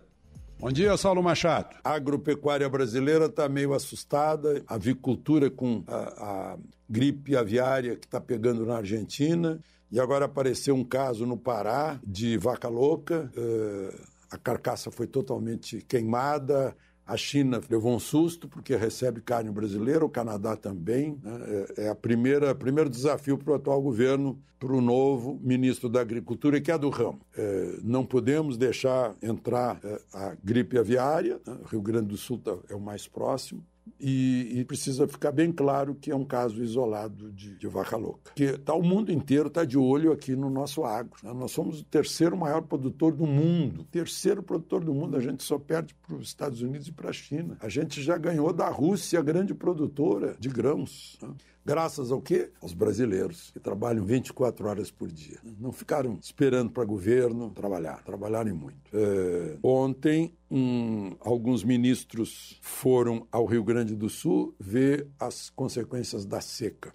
Bom 0.60 0.70
dia, 0.70 0.94
Saulo 0.98 1.22
Machado. 1.22 1.74
A 1.82 1.92
agropecuária 1.92 2.68
brasileira 2.68 3.24
está 3.24 3.48
meio 3.48 3.72
assustada, 3.72 4.62
a 4.66 4.74
avicultura 4.74 5.50
com 5.50 5.82
a, 5.86 6.52
a 6.52 6.58
gripe 6.86 7.34
aviária 7.34 7.96
que 7.96 8.04
está 8.04 8.20
pegando 8.20 8.66
na 8.66 8.76
Argentina, 8.76 9.58
e 9.90 9.98
agora 9.98 10.26
apareceu 10.26 10.74
um 10.74 10.84
caso 10.84 11.24
no 11.24 11.38
Pará 11.38 11.98
de 12.06 12.36
vaca 12.36 12.68
louca, 12.68 13.32
uh, 13.34 14.02
a 14.30 14.36
carcaça 14.36 14.90
foi 14.90 15.06
totalmente 15.06 15.80
queimada, 15.88 16.76
a 17.10 17.16
China 17.16 17.60
levou 17.68 17.92
um 17.92 17.98
susto 17.98 18.48
porque 18.48 18.76
recebe 18.76 19.20
carne 19.20 19.50
brasileira, 19.50 20.04
o 20.04 20.08
Canadá 20.08 20.54
também. 20.54 21.18
Né? 21.20 21.66
É, 21.76 21.84
é 21.86 21.88
a 21.88 21.94
primeira 21.94 22.54
primeiro 22.54 22.88
desafio 22.88 23.36
para 23.36 23.50
o 23.50 23.54
atual 23.56 23.82
governo, 23.82 24.40
para 24.60 24.72
o 24.72 24.80
novo 24.80 25.36
ministro 25.42 25.88
da 25.88 26.00
Agricultura, 26.00 26.60
que 26.60 26.70
é 26.70 26.78
do 26.78 26.88
ramo. 26.88 27.20
É, 27.36 27.78
não 27.82 28.06
podemos 28.06 28.56
deixar 28.56 29.16
entrar 29.20 29.80
é, 29.82 30.00
a 30.14 30.36
gripe 30.44 30.78
aviária. 30.78 31.40
Né? 31.44 31.58
Rio 31.68 31.82
Grande 31.82 32.06
do 32.06 32.16
Sul 32.16 32.38
tá, 32.38 32.56
é 32.68 32.76
o 32.76 32.80
mais 32.80 33.08
próximo. 33.08 33.66
E, 33.98 34.60
e, 34.60 34.64
precisa 34.64 35.06
ficar 35.06 35.30
bem 35.30 35.52
claro 35.52 35.94
que 35.94 36.10
é 36.10 36.16
um 36.16 36.24
caso 36.24 36.62
isolado 36.62 37.30
de, 37.32 37.56
de 37.56 37.66
vaca 37.66 37.96
louca. 37.96 38.32
Que 38.34 38.56
tá, 38.56 38.74
o 38.74 38.82
mundo 38.82 39.12
inteiro 39.12 39.48
está 39.48 39.64
de 39.64 39.76
olho 39.76 40.12
aqui 40.12 40.34
no 40.34 40.48
nosso 40.48 40.84
agro. 40.84 41.12
Né? 41.22 41.32
Nós 41.34 41.50
somos 41.50 41.80
o 41.80 41.84
terceiro 41.84 42.36
maior 42.36 42.62
produtor 42.62 43.12
do 43.12 43.26
mundo. 43.26 43.84
Terceiro 43.90 44.42
produtor 44.42 44.82
do 44.84 44.94
mundo. 44.94 45.16
A 45.16 45.20
gente 45.20 45.42
só 45.42 45.58
perde 45.58 45.94
para 45.94 46.16
os 46.16 46.28
Estados 46.28 46.62
Unidos 46.62 46.88
e 46.88 46.92
para 46.92 47.10
a 47.10 47.12
China. 47.12 47.58
A 47.60 47.68
gente 47.68 48.02
já 48.02 48.16
ganhou 48.16 48.52
da 48.52 48.68
Rússia, 48.68 49.20
grande 49.20 49.54
produtora 49.54 50.34
de 50.38 50.48
grãos. 50.48 51.18
Né? 51.20 51.28
Graças 51.64 52.10
ao 52.10 52.20
quê? 52.20 52.50
Aos 52.60 52.72
brasileiros, 52.72 53.50
que 53.50 53.60
trabalham 53.60 54.04
24 54.04 54.68
horas 54.68 54.90
por 54.90 55.08
dia. 55.08 55.38
Não 55.58 55.72
ficaram 55.72 56.18
esperando 56.22 56.70
para 56.70 56.84
governo 56.84 57.50
trabalhar, 57.50 58.02
trabalharem 58.02 58.52
muito. 58.52 58.90
É, 58.92 59.58
ontem, 59.62 60.34
um, 60.50 61.16
alguns 61.20 61.62
ministros 61.62 62.58
foram 62.62 63.26
ao 63.30 63.44
Rio 63.44 63.62
Grande 63.62 63.94
do 63.94 64.08
Sul 64.08 64.54
ver 64.58 65.06
as 65.18 65.50
consequências 65.50 66.24
da 66.24 66.40
seca. 66.40 66.92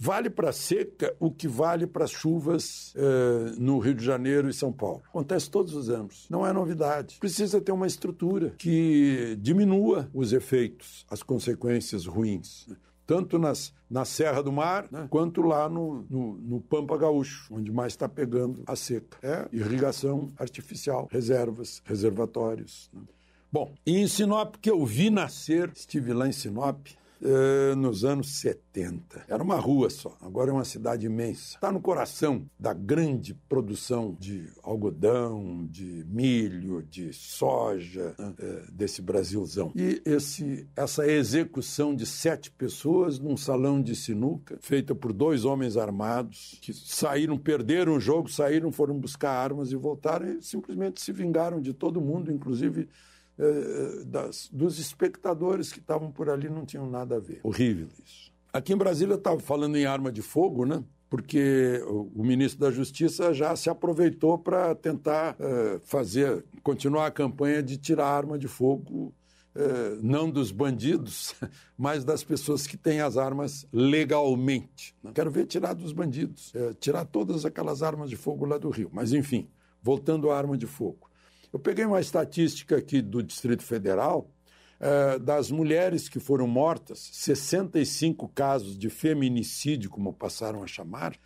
Vale 0.00 0.30
para 0.30 0.50
a 0.50 0.52
seca 0.52 1.12
o 1.18 1.28
que 1.28 1.48
vale 1.48 1.84
para 1.84 2.04
as 2.04 2.12
chuvas 2.12 2.94
eh, 2.94 3.54
no 3.58 3.80
Rio 3.80 3.94
de 3.96 4.04
Janeiro 4.04 4.48
e 4.48 4.54
São 4.54 4.72
Paulo. 4.72 5.02
Acontece 5.08 5.50
todos 5.50 5.74
os 5.74 5.90
anos. 5.90 6.24
Não 6.30 6.46
é 6.46 6.52
novidade. 6.52 7.16
Precisa 7.18 7.60
ter 7.60 7.72
uma 7.72 7.86
estrutura 7.86 8.54
que 8.56 9.36
diminua 9.40 10.08
os 10.14 10.32
efeitos, 10.32 11.04
as 11.10 11.24
consequências 11.24 12.06
ruins 12.06 12.68
tanto 13.08 13.38
nas, 13.38 13.72
na 13.88 14.04
Serra 14.04 14.42
do 14.42 14.52
Mar, 14.52 14.86
né, 14.92 15.06
quanto 15.08 15.40
lá 15.40 15.66
no, 15.66 16.04
no, 16.10 16.34
no, 16.34 16.60
Pampa 16.60 16.94
Gaúcho, 16.98 17.48
onde 17.50 17.72
mais 17.72 17.94
está 17.94 18.06
pegando 18.06 18.62
a 18.66 18.76
seca. 18.76 19.16
É 19.22 19.48
irrigação 19.50 20.28
artificial, 20.38 21.08
reservas, 21.10 21.80
reservatórios. 21.86 22.90
Né. 22.92 23.00
Bom, 23.50 23.72
e 23.86 23.96
em 23.96 24.06
Sinop, 24.06 24.56
que 24.60 24.70
eu 24.70 24.84
vi 24.84 25.08
nascer, 25.08 25.72
estive 25.74 26.12
lá 26.12 26.28
em 26.28 26.32
Sinop, 26.32 26.86
eh, 27.22 27.74
nos 27.74 28.04
anos 28.04 28.40
70. 28.40 29.24
Era 29.28 29.42
uma 29.42 29.56
rua 29.56 29.90
só, 29.90 30.16
agora 30.20 30.50
é 30.50 30.54
uma 30.54 30.64
cidade 30.64 31.06
imensa. 31.06 31.54
Está 31.54 31.72
no 31.72 31.80
coração 31.80 32.48
da 32.58 32.72
grande 32.72 33.34
produção 33.48 34.16
de 34.18 34.48
algodão, 34.62 35.66
de 35.68 36.04
milho, 36.06 36.82
de 36.82 37.12
soja 37.12 38.14
eh, 38.18 38.64
desse 38.72 39.02
Brasilzão. 39.02 39.72
E 39.74 40.00
esse, 40.04 40.68
essa 40.76 41.06
execução 41.06 41.94
de 41.94 42.06
sete 42.06 42.50
pessoas 42.50 43.18
num 43.18 43.36
salão 43.36 43.82
de 43.82 43.96
sinuca, 43.96 44.58
feita 44.60 44.94
por 44.94 45.12
dois 45.12 45.44
homens 45.44 45.76
armados, 45.76 46.58
que 46.60 46.72
saíram, 46.72 47.36
perderam 47.36 47.96
o 47.96 48.00
jogo, 48.00 48.30
saíram, 48.30 48.70
foram 48.70 48.98
buscar 48.98 49.32
armas 49.32 49.72
e 49.72 49.76
voltaram 49.76 50.32
e 50.32 50.42
simplesmente 50.42 51.00
se 51.00 51.12
vingaram 51.12 51.60
de 51.60 51.72
todo 51.72 52.00
mundo, 52.00 52.32
inclusive 52.32 52.88
eh, 53.38 54.02
das, 54.04 54.48
dos 54.52 54.80
espectadores 54.80 55.72
que 55.72 55.78
estavam 55.78 56.10
por 56.10 56.28
ali 56.28 56.48
não 56.48 56.66
tinham 56.66 56.90
nada 56.90 57.16
a 57.16 57.20
ver. 57.20 57.38
Horrível 57.44 57.86
isso. 58.04 58.32
Aqui 58.52 58.72
em 58.72 58.76
Brasília 58.76 59.14
estava 59.14 59.38
falando 59.38 59.76
em 59.76 59.86
arma 59.86 60.10
de 60.10 60.22
fogo, 60.22 60.66
né? 60.66 60.82
Porque 61.08 61.80
o, 61.86 62.24
ministro 62.24 62.58
da 62.58 62.70
Justiça 62.72 63.32
já 63.32 63.54
se 63.54 63.70
aproveitou 63.70 64.38
para 64.38 64.74
tentar 64.74 65.36
eh, 65.38 65.80
fazer, 65.84 66.44
continuar 66.64 67.06
a 67.06 67.10
campanha 67.12 67.62
de 67.62 67.76
tirar 67.76 68.06
a 68.06 68.16
arma 68.16 68.36
de 68.36 68.48
fogo 68.48 69.14
eh, 69.54 69.98
não 70.02 70.28
dos 70.28 70.50
bandidos, 70.50 71.36
mas 71.78 72.04
das 72.04 72.24
pessoas 72.24 72.66
que 72.66 72.76
têm 72.76 73.00
as 73.00 73.16
armas 73.16 73.66
legalmente. 73.72 74.96
Né? 75.00 75.12
Quero 75.14 75.30
ver 75.30 75.46
tirar 75.46 75.74
dos 75.74 75.92
bandidos, 75.92 76.52
tirar 76.80 77.04
todas 77.04 77.44
aquelas 77.44 77.84
armas 77.84 78.10
de 78.10 78.16
fogo 78.16 78.44
lá 78.44 78.58
do 78.58 78.68
Rio. 78.68 78.90
Mas, 78.92 79.12
enfim, 79.12 79.48
voltando 79.80 80.28
à 80.30 80.36
arma 80.36 80.58
de 80.58 80.66
fogo. 80.66 81.08
Eu 81.52 81.58
peguei 81.58 81.84
uma 81.84 82.00
estatística 82.00 82.76
aqui 82.76 83.00
do 83.00 83.22
Distrito 83.22 83.62
Federal 83.62 84.30
eh, 84.80 85.18
das 85.18 85.50
mulheres 85.50 86.08
que 86.08 86.20
foram 86.20 86.46
mortas, 86.46 87.10
65 87.12 88.28
casos 88.28 88.78
de 88.78 88.88
feminicídio, 88.88 89.90
como 89.90 90.12
passaram 90.12 90.62
a 90.62 90.66
chamar, 90.66 91.16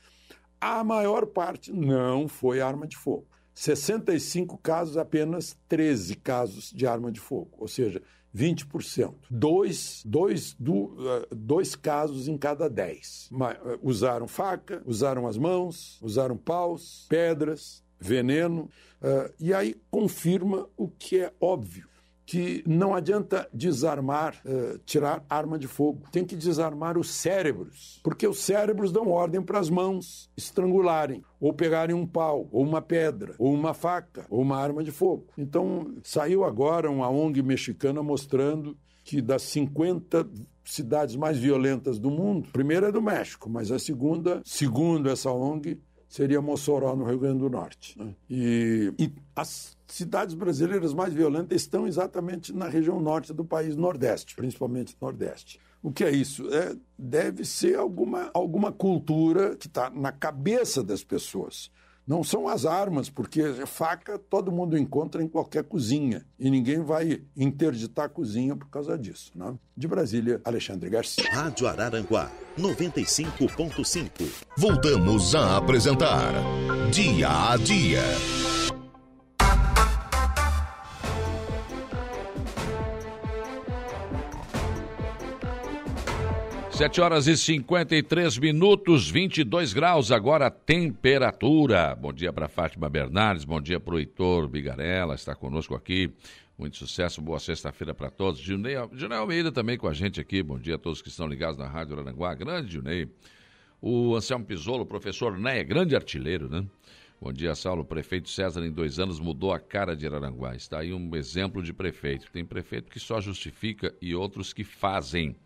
a 0.61 0.83
maior 0.83 1.27
parte 1.27 1.73
não 1.73 2.29
foi 2.29 2.61
arma 2.61 2.87
de 2.87 2.97
fogo. 2.97 3.27
65 3.55 4.57
casos, 4.59 4.97
apenas 4.97 5.55
13 5.69 6.17
casos 6.17 6.71
de 6.71 6.87
arma 6.87 7.13
de 7.13 7.21
fogo, 7.21 7.51
ou 7.59 7.69
seja, 7.69 8.01
20%. 8.35 9.15
Dois, 9.31 10.03
dois, 10.07 10.55
do, 10.59 10.85
uh, 10.85 11.35
dois 11.35 11.77
casos 11.77 12.29
em 12.29 12.39
cada 12.39 12.71
10. 12.71 13.29
Uh, 13.31 13.37
usaram 13.83 14.27
faca, 14.27 14.83
usaram 14.87 15.27
as 15.27 15.37
mãos, 15.37 16.01
usaram 16.01 16.39
paus, 16.39 17.07
pedras, 17.11 17.85
veneno. 18.01 18.71
Uh, 19.03 19.33
e 19.41 19.53
aí 19.53 19.75
confirma 19.91 20.69
o 20.77 20.89
que 20.89 21.19
é 21.19 21.33
óbvio 21.41 21.93
que 22.25 22.63
não 22.67 22.95
adianta 22.95 23.49
desarmar, 23.53 24.41
uh, 24.47 24.79
tirar 24.87 25.25
arma 25.29 25.59
de 25.59 25.67
fogo. 25.67 26.05
Tem 26.11 26.25
que 26.25 26.37
desarmar 26.37 26.97
os 26.97 27.11
cérebros, 27.11 28.01
porque 28.03 28.27
os 28.27 28.39
cérebros 28.39 28.93
dão 28.93 29.09
ordem 29.09 29.43
para 29.43 29.59
as 29.59 29.69
mãos 29.69 30.31
estrangularem, 30.37 31.23
ou 31.41 31.53
pegarem 31.53 31.95
um 31.95 32.07
pau, 32.07 32.49
ou 32.51 32.63
uma 32.63 32.81
pedra, 32.81 33.35
ou 33.39 33.53
uma 33.53 33.75
faca, 33.75 34.25
ou 34.31 34.41
uma 34.41 34.57
arma 34.57 34.83
de 34.85 34.91
fogo. 34.91 35.27
Então, 35.37 35.95
saiu 36.03 36.45
agora 36.45 36.91
uma 36.91 37.11
ONG 37.11 37.43
mexicana 37.43 38.03
mostrando 38.03 38.79
que 39.05 39.21
das 39.21 39.43
50 39.43 40.27
cidades 40.65 41.17
mais 41.17 41.37
violentas 41.37 41.99
do 41.99 42.11
mundo, 42.11 42.47
a 42.49 42.53
primeira 42.53 42.89
é 42.89 42.93
do 42.93 43.03
México, 43.03 43.51
mas 43.51 43.73
a 43.73 43.79
segunda, 43.79 44.41
segundo 44.45 45.11
essa 45.11 45.31
ONG, 45.31 45.81
seria 46.13 46.43
Mossoró, 46.43 46.95
no 46.95 47.07
Rio 47.07 47.19
Grande 47.19 47.39
do 47.39 47.49
Norte. 47.49 47.99
Né? 47.99 48.15
E, 48.29 48.93
e, 48.99 49.11
as 49.35 49.75
cidades 49.87 50.35
brasileiras 50.35 50.93
mais 50.93 51.15
violentas 51.15 51.57
estão 51.57 51.87
exatamente 51.87 52.53
na 52.53 52.69
região 52.69 53.01
norte 53.01 53.33
do 53.33 53.47
país, 53.47 53.77
Nordeste, 53.77 54.37
principalmente 54.37 54.95
Nordeste. 55.01 55.59
O 55.83 55.91
que 55.91 56.05
é 56.05 56.11
isso? 56.11 56.47
É, 56.53 56.77
deve 56.99 57.47
ser 57.47 57.79
alguma, 57.79 58.31
alguma 58.35 58.71
cultura 58.71 59.57
que 59.57 59.69
está 59.69 59.89
na 59.89 60.13
cabeça 60.13 60.83
das 60.83 61.03
pessoas. 61.03 61.71
Não 62.07 62.25
são 62.25 62.49
as 62.49 62.67
armas, 62.67 63.09
porque 63.09 63.43
faca 63.67 64.19
todo 64.19 64.51
mundo 64.51 64.77
encontra 64.77 65.23
em 65.23 65.29
qualquer 65.29 65.65
cozinha. 65.65 66.25
E 66.39 66.51
ninguém 66.51 66.83
vai 66.83 67.23
interditar 67.37 68.07
a 68.07 68.09
cozinha 68.09 68.57
por 68.57 68.69
causa 68.69 68.99
disso. 68.99 69.31
Né? 69.35 69.55
De 69.77 69.87
Brasília, 69.87 70.41
Alexandre 70.45 70.91
Garcia. 70.91 71.25
Rádio 71.33 71.69
Araranguá, 71.69 72.31
95.5. 72.59 74.11
Voltamos 74.57 75.35
a 75.35 75.57
apresentar 75.57 76.33
Dia 76.91 77.53
a 77.53 77.57
Dia. 77.57 78.03
7 86.83 87.01
horas 87.01 87.29
e 87.29 87.37
53 87.37 88.39
minutos, 88.39 89.09
22 89.09 89.73
graus 89.73 90.11
agora 90.11 90.51
temperatura. 90.51 91.95
Bom 91.95 92.13
dia 92.13 92.33
para 92.33 92.49
Fátima 92.49 92.89
Bernardes, 92.89 93.45
bom 93.45 93.61
dia 93.61 93.79
para 93.79 93.95
o 93.95 94.01
Heitor 94.01 94.49
Bigarella, 94.49 95.15
está 95.15 95.33
conosco 95.33 95.77
aqui. 95.77 96.13
Muito 96.59 96.77
sucesso, 96.77 97.23
boa 97.23 97.39
sexta-feira 97.39 97.95
para 97.95 98.11
todos. 98.11 98.41
Junei 98.41 98.75
Almeida 98.75 99.53
também 99.53 99.79
com 99.79 99.87
a 99.87 99.93
gente 99.93 100.21
aqui. 100.21 100.43
Bom 100.43 100.59
dia 100.59 100.75
a 100.75 100.79
todos 100.79 101.01
que 101.01 101.09
estão 101.09 101.29
ligados 101.29 101.57
na 101.57 101.69
Rádio 101.69 102.01
Aranguá. 102.01 102.35
Grande 102.35 102.73
Junei. 102.73 103.09
O 103.81 104.17
Anselmo 104.17 104.45
Pisolo, 104.45 104.85
professor 104.85 105.39
Né, 105.39 105.63
grande 105.63 105.95
artilheiro, 105.95 106.49
né? 106.49 106.67
Bom 107.21 107.33
dia, 107.33 107.55
Saulo. 107.55 107.83
O 107.83 107.85
prefeito 107.85 108.29
César, 108.29 108.67
em 108.67 108.73
dois 108.73 108.99
anos, 108.99 109.21
mudou 109.21 109.53
a 109.53 109.61
cara 109.61 109.95
de 109.95 110.05
Araranguá. 110.05 110.57
Está 110.57 110.81
aí 110.81 110.93
um 110.93 111.15
exemplo 111.15 111.63
de 111.63 111.73
prefeito. 111.73 112.29
Tem 112.33 112.45
prefeito 112.45 112.91
que 112.91 112.99
só 112.99 113.21
justifica 113.21 113.95
e 114.03 114.17
outros 114.17 114.53
que 114.53 114.65
fazem. 114.65 115.37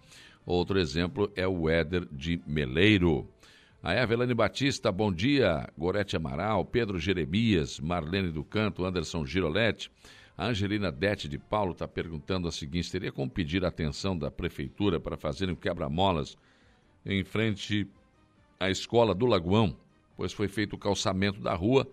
Outro 0.46 0.78
exemplo 0.78 1.28
é 1.34 1.46
o 1.46 1.68
Éder 1.68 2.06
de 2.12 2.40
Meleiro. 2.46 3.28
A 3.82 3.94
Evelane 3.94 4.32
Batista, 4.32 4.92
bom 4.92 5.12
dia. 5.12 5.68
Gorete 5.76 6.14
Amaral, 6.14 6.64
Pedro 6.64 7.00
Jeremias, 7.00 7.80
Marlene 7.80 8.30
do 8.30 8.44
Canto, 8.44 8.84
Anderson 8.84 9.26
Giroletti. 9.26 9.90
A 10.38 10.46
Angelina 10.46 10.92
Dete 10.92 11.28
de 11.28 11.36
Paulo 11.36 11.72
está 11.72 11.88
perguntando 11.88 12.46
a 12.46 12.52
seguinte: 12.52 12.92
teria 12.92 13.10
como 13.10 13.28
pedir 13.28 13.64
a 13.64 13.68
atenção 13.68 14.16
da 14.16 14.30
prefeitura 14.30 15.00
para 15.00 15.16
fazerem 15.16 15.52
o 15.52 15.56
quebra-molas 15.56 16.38
em 17.04 17.24
frente 17.24 17.88
à 18.60 18.70
escola 18.70 19.14
do 19.14 19.26
Lagoão, 19.26 19.76
pois 20.16 20.32
foi 20.32 20.46
feito 20.46 20.74
o 20.74 20.78
calçamento 20.78 21.40
da 21.40 21.54
rua 21.54 21.90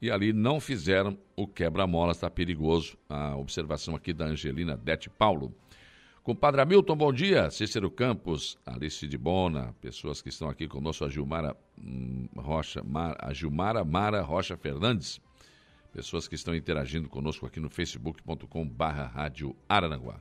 e 0.00 0.12
ali 0.12 0.32
não 0.32 0.60
fizeram 0.60 1.18
o 1.34 1.44
quebra-molas, 1.44 2.18
está 2.18 2.30
perigoso. 2.30 2.96
A 3.08 3.34
observação 3.36 3.96
aqui 3.96 4.12
da 4.12 4.26
Angelina 4.26 4.76
Dete 4.76 5.10
Paulo. 5.10 5.52
Compadre 6.26 6.60
Hamilton, 6.60 6.96
bom 6.96 7.12
dia. 7.12 7.48
Cícero 7.52 7.88
Campos, 7.88 8.58
Alice 8.66 9.06
de 9.06 9.16
Bona, 9.16 9.72
pessoas 9.80 10.20
que 10.20 10.28
estão 10.28 10.48
aqui 10.48 10.66
conosco, 10.66 11.04
a 11.04 11.08
Gilmara 11.08 11.56
hum, 11.78 12.26
Rocha, 12.36 12.82
Mar, 12.82 13.16
a 13.20 13.32
Gilmara 13.32 13.84
Mara 13.84 14.22
Rocha 14.22 14.56
Fernandes, 14.56 15.20
pessoas 15.92 16.26
que 16.26 16.34
estão 16.34 16.52
interagindo 16.52 17.08
conosco 17.08 17.46
aqui 17.46 17.60
no 17.60 17.70
facebook.com 17.70 18.68
barra 18.68 19.06
Rádio 19.06 19.54
Araranguá. 19.68 20.20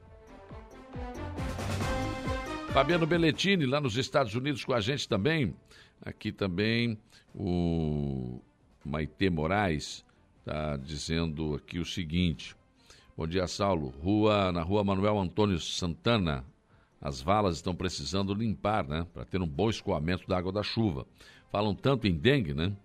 Fabiano 2.71 3.07
Belletini, 3.07 3.65
lá 3.65 3.81
nos 3.81 3.97
Estados 3.97 4.35
Unidos 4.35 4.63
com 4.63 4.73
a 4.73 4.79
gente 4.79 5.09
também. 5.09 5.55
Aqui 5.99 6.31
também 6.31 6.99
o 7.33 8.39
Maite 8.85 9.27
Moraes 9.31 10.05
está 10.37 10.77
dizendo 10.77 11.55
aqui 11.55 11.79
o 11.79 11.85
seguinte. 11.85 12.55
Bom 13.17 13.25
dia, 13.25 13.47
Saulo. 13.47 13.93
Rua, 14.03 14.51
na 14.51 14.61
rua 14.61 14.83
Manuel 14.83 15.17
Antônio 15.17 15.57
Santana, 15.57 16.43
as 16.99 17.21
valas 17.21 17.55
estão 17.55 17.73
precisando 17.73 18.33
limpar, 18.33 18.85
né? 18.85 19.07
Para 19.13 19.23
ter 19.23 19.41
um 19.41 19.47
bom 19.47 19.69
escoamento 19.69 20.27
da 20.27 20.37
água 20.37 20.51
da 20.51 20.61
chuva. 20.61 21.07
Falam 21.49 21.73
tanto 21.73 22.07
em 22.07 22.13
dengue, 22.13 22.53
né? 22.53 22.75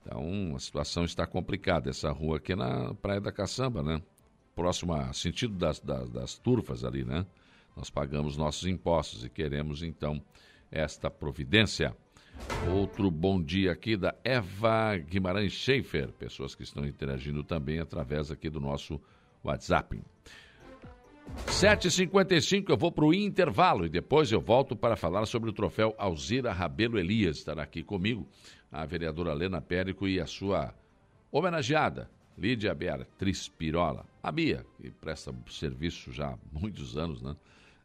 Então 0.00 0.54
a 0.54 0.60
situação 0.60 1.04
está 1.04 1.26
complicada. 1.26 1.90
Essa 1.90 2.12
rua 2.12 2.36
aqui 2.36 2.52
é 2.52 2.56
na 2.56 2.94
Praia 2.94 3.20
da 3.20 3.32
Caçamba, 3.32 3.82
né? 3.82 4.00
Próximo 4.54 4.94
a 4.94 5.12
sentido 5.12 5.56
das, 5.56 5.80
das, 5.80 6.08
das 6.08 6.38
turfas 6.38 6.84
ali, 6.84 7.04
né? 7.04 7.26
Nós 7.76 7.90
pagamos 7.90 8.36
nossos 8.36 8.68
impostos 8.68 9.24
e 9.24 9.28
queremos 9.28 9.82
então 9.82 10.22
esta 10.70 11.10
providência. 11.10 11.96
Outro 12.72 13.10
bom 13.10 13.42
dia 13.42 13.72
aqui 13.72 13.96
da 13.96 14.14
Eva 14.22 14.96
Guimarães 14.98 15.52
Schaefer, 15.52 16.12
pessoas 16.12 16.54
que 16.54 16.62
estão 16.62 16.86
interagindo 16.86 17.42
também 17.42 17.80
através 17.80 18.30
aqui 18.30 18.48
do 18.48 18.60
nosso 18.60 19.00
WhatsApp. 19.42 20.02
7h55 21.46 22.70
eu 22.70 22.76
vou 22.76 22.90
para 22.90 23.04
o 23.04 23.14
intervalo 23.14 23.86
e 23.86 23.88
depois 23.88 24.32
eu 24.32 24.40
volto 24.40 24.74
para 24.74 24.96
falar 24.96 25.26
sobre 25.26 25.50
o 25.50 25.52
troféu 25.52 25.94
Alzira 25.98 26.52
Rabelo 26.52 26.98
Elias. 26.98 27.38
Estará 27.38 27.62
aqui 27.62 27.82
comigo 27.82 28.26
a 28.70 28.84
vereadora 28.84 29.32
Lena 29.32 29.60
Périco 29.60 30.06
e 30.06 30.20
a 30.20 30.26
sua 30.26 30.74
homenageada, 31.30 32.10
Lídia 32.36 32.74
Beatriz 32.74 33.48
Pirola. 33.48 34.04
A 34.22 34.30
Bia, 34.30 34.64
que 34.80 34.90
presta 34.90 35.34
serviço 35.48 36.12
já 36.12 36.28
há 36.28 36.38
muitos 36.52 36.96
anos, 36.96 37.22
né? 37.22 37.34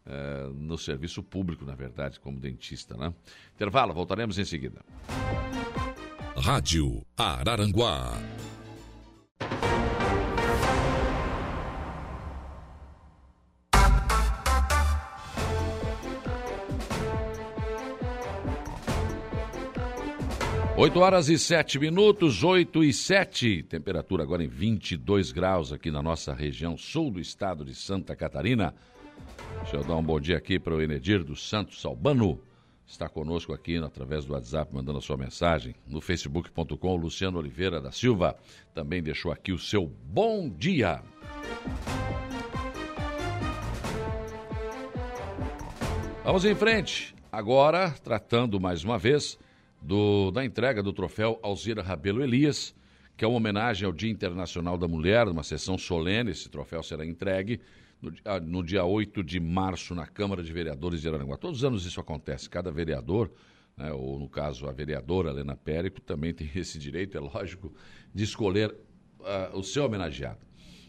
É, 0.07 0.47
no 0.53 0.77
serviço 0.77 1.23
público, 1.23 1.65
na 1.65 1.73
verdade, 1.73 2.19
como 2.19 2.39
dentista, 2.39 2.95
né? 2.95 3.11
Intervalo, 3.55 3.91
voltaremos 3.91 4.37
em 4.37 4.45
seguida. 4.45 4.81
Rádio 6.35 7.03
Araranguá. 7.17 8.13
8 20.77 20.99
horas 20.99 21.29
e 21.29 21.39
7 21.39 21.79
minutos, 21.79 22.43
8 22.43 22.83
e 22.83 22.91
7. 22.91 23.63
Temperatura 23.63 24.23
agora 24.23 24.43
em 24.43 24.47
22 24.49 25.31
graus 25.31 25.71
aqui 25.71 25.89
na 25.89 26.03
nossa 26.03 26.33
região 26.33 26.75
sul 26.75 27.09
do 27.09 27.19
estado 27.21 27.63
de 27.63 27.73
Santa 27.73 28.13
Catarina. 28.13 28.75
Deixa 29.61 29.77
eu 29.77 29.85
dar 29.85 29.95
um 29.95 30.03
bom 30.03 30.19
dia 30.19 30.35
aqui 30.35 30.59
para 30.59 30.75
o 30.75 30.81
Enedir 30.81 31.23
dos 31.23 31.47
Santos 31.47 31.85
Albano. 31.85 32.41
Está 32.85 33.07
conosco 33.07 33.53
aqui 33.53 33.77
através 33.77 34.25
do 34.25 34.33
WhatsApp, 34.33 34.75
mandando 34.75 34.97
a 34.97 35.01
sua 35.01 35.15
mensagem. 35.15 35.73
No 35.87 36.01
facebook.com, 36.01 36.95
Luciano 36.97 37.39
Oliveira 37.39 37.79
da 37.79 37.93
Silva 37.93 38.35
também 38.73 39.01
deixou 39.01 39.31
aqui 39.31 39.53
o 39.53 39.57
seu 39.57 39.89
bom 40.03 40.49
dia. 40.49 41.01
Vamos 46.21 46.43
em 46.43 46.53
frente. 46.53 47.15
Agora, 47.31 47.91
tratando 48.03 48.59
mais 48.59 48.83
uma 48.83 48.97
vez 48.97 49.39
do, 49.85 50.31
da 50.31 50.43
entrega 50.43 50.81
do 50.81 50.91
troféu 50.91 51.39
Alzira 51.43 51.83
Rabelo 51.83 52.23
Elias, 52.23 52.73
que 53.15 53.23
é 53.23 53.27
uma 53.27 53.37
homenagem 53.37 53.85
ao 53.85 53.93
Dia 53.93 54.09
Internacional 54.09 54.77
da 54.77 54.87
Mulher, 54.87 55.27
uma 55.27 55.43
sessão 55.43 55.77
solene. 55.77 56.31
Esse 56.31 56.49
troféu 56.49 56.81
será 56.81 57.05
entregue 57.05 57.61
no, 58.01 58.11
no 58.41 58.63
dia 58.63 58.83
8 58.83 59.23
de 59.23 59.39
março 59.39 59.93
na 59.93 60.07
Câmara 60.07 60.41
de 60.41 60.51
Vereadores 60.51 61.01
de 61.01 61.07
Araranguá. 61.07 61.37
Todos 61.37 61.59
os 61.59 61.63
anos 61.63 61.85
isso 61.85 61.99
acontece. 61.99 62.49
Cada 62.49 62.71
vereador, 62.71 63.31
né, 63.77 63.93
ou 63.93 64.17
no 64.17 64.27
caso 64.27 64.67
a 64.67 64.71
vereadora 64.71 65.29
Helena 65.29 65.55
Périco, 65.55 66.01
também 66.01 66.33
tem 66.35 66.49
esse 66.55 66.79
direito, 66.79 67.15
é 67.15 67.19
lógico, 67.21 67.71
de 68.13 68.23
escolher 68.23 68.75
uh, 69.19 69.55
o 69.55 69.63
seu 69.63 69.85
homenageado. 69.85 70.39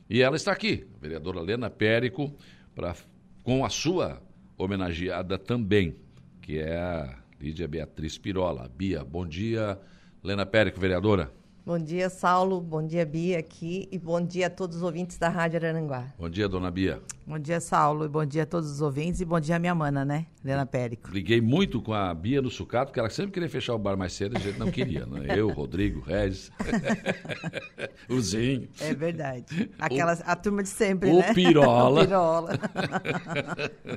E 0.08 0.22
ela 0.22 0.36
está 0.36 0.52
aqui, 0.52 0.86
a 0.96 0.98
vereadora 0.98 1.40
Helena 1.40 1.68
Périco, 1.68 2.34
pra, 2.74 2.96
com 3.42 3.62
a 3.62 3.68
sua 3.68 4.22
homenageada 4.56 5.38
também, 5.38 5.96
que 6.40 6.58
é 6.58 6.78
a 6.78 7.25
Lídia 7.40 7.68
Beatriz 7.68 8.18
Pirola. 8.18 8.68
Bia, 8.68 9.04
bom 9.04 9.26
dia. 9.26 9.78
Lena 10.22 10.46
Périco, 10.46 10.80
vereadora. 10.80 11.32
Bom 11.66 11.80
dia, 11.80 12.08
Saulo. 12.08 12.60
Bom 12.60 12.86
dia, 12.86 13.04
Bia, 13.04 13.40
aqui. 13.40 13.88
E 13.90 13.98
bom 13.98 14.20
dia 14.24 14.46
a 14.46 14.50
todos 14.50 14.76
os 14.76 14.82
ouvintes 14.84 15.18
da 15.18 15.28
Rádio 15.28 15.56
Araranguá. 15.58 16.14
Bom 16.16 16.30
dia, 16.30 16.48
dona 16.48 16.70
Bia. 16.70 17.02
Bom 17.26 17.40
dia, 17.40 17.60
Saulo. 17.60 18.04
E 18.04 18.08
bom 18.08 18.24
dia 18.24 18.44
a 18.44 18.46
todos 18.46 18.70
os 18.70 18.80
ouvintes. 18.80 19.20
E 19.20 19.24
bom 19.24 19.40
dia 19.40 19.56
a 19.56 19.58
minha 19.58 19.74
mana, 19.74 20.04
né? 20.04 20.26
Helena 20.44 20.64
Périco. 20.64 21.10
Liguei 21.10 21.40
muito 21.40 21.82
com 21.82 21.92
a 21.92 22.14
Bia 22.14 22.40
no 22.40 22.48
sucato, 22.50 22.92
porque 22.92 23.00
ela 23.00 23.10
sempre 23.10 23.32
queria 23.32 23.48
fechar 23.48 23.74
o 23.74 23.78
bar 23.80 23.96
mais 23.96 24.12
cedo, 24.12 24.36
a 24.36 24.38
gente 24.38 24.56
não 24.60 24.70
queria, 24.70 25.06
né? 25.06 25.26
Eu, 25.36 25.48
Rodrigo, 25.48 26.00
Regis, 26.02 26.52
o 28.08 28.20
Zinho. 28.20 28.68
É 28.78 28.94
verdade. 28.94 29.68
Aquela, 29.76 30.14
o, 30.14 30.18
a 30.24 30.36
turma 30.36 30.62
de 30.62 30.68
sempre, 30.68 31.10
o 31.10 31.18
né? 31.18 31.34
Pirola. 31.34 32.02
o 32.02 32.06
Pirola. 32.06 32.60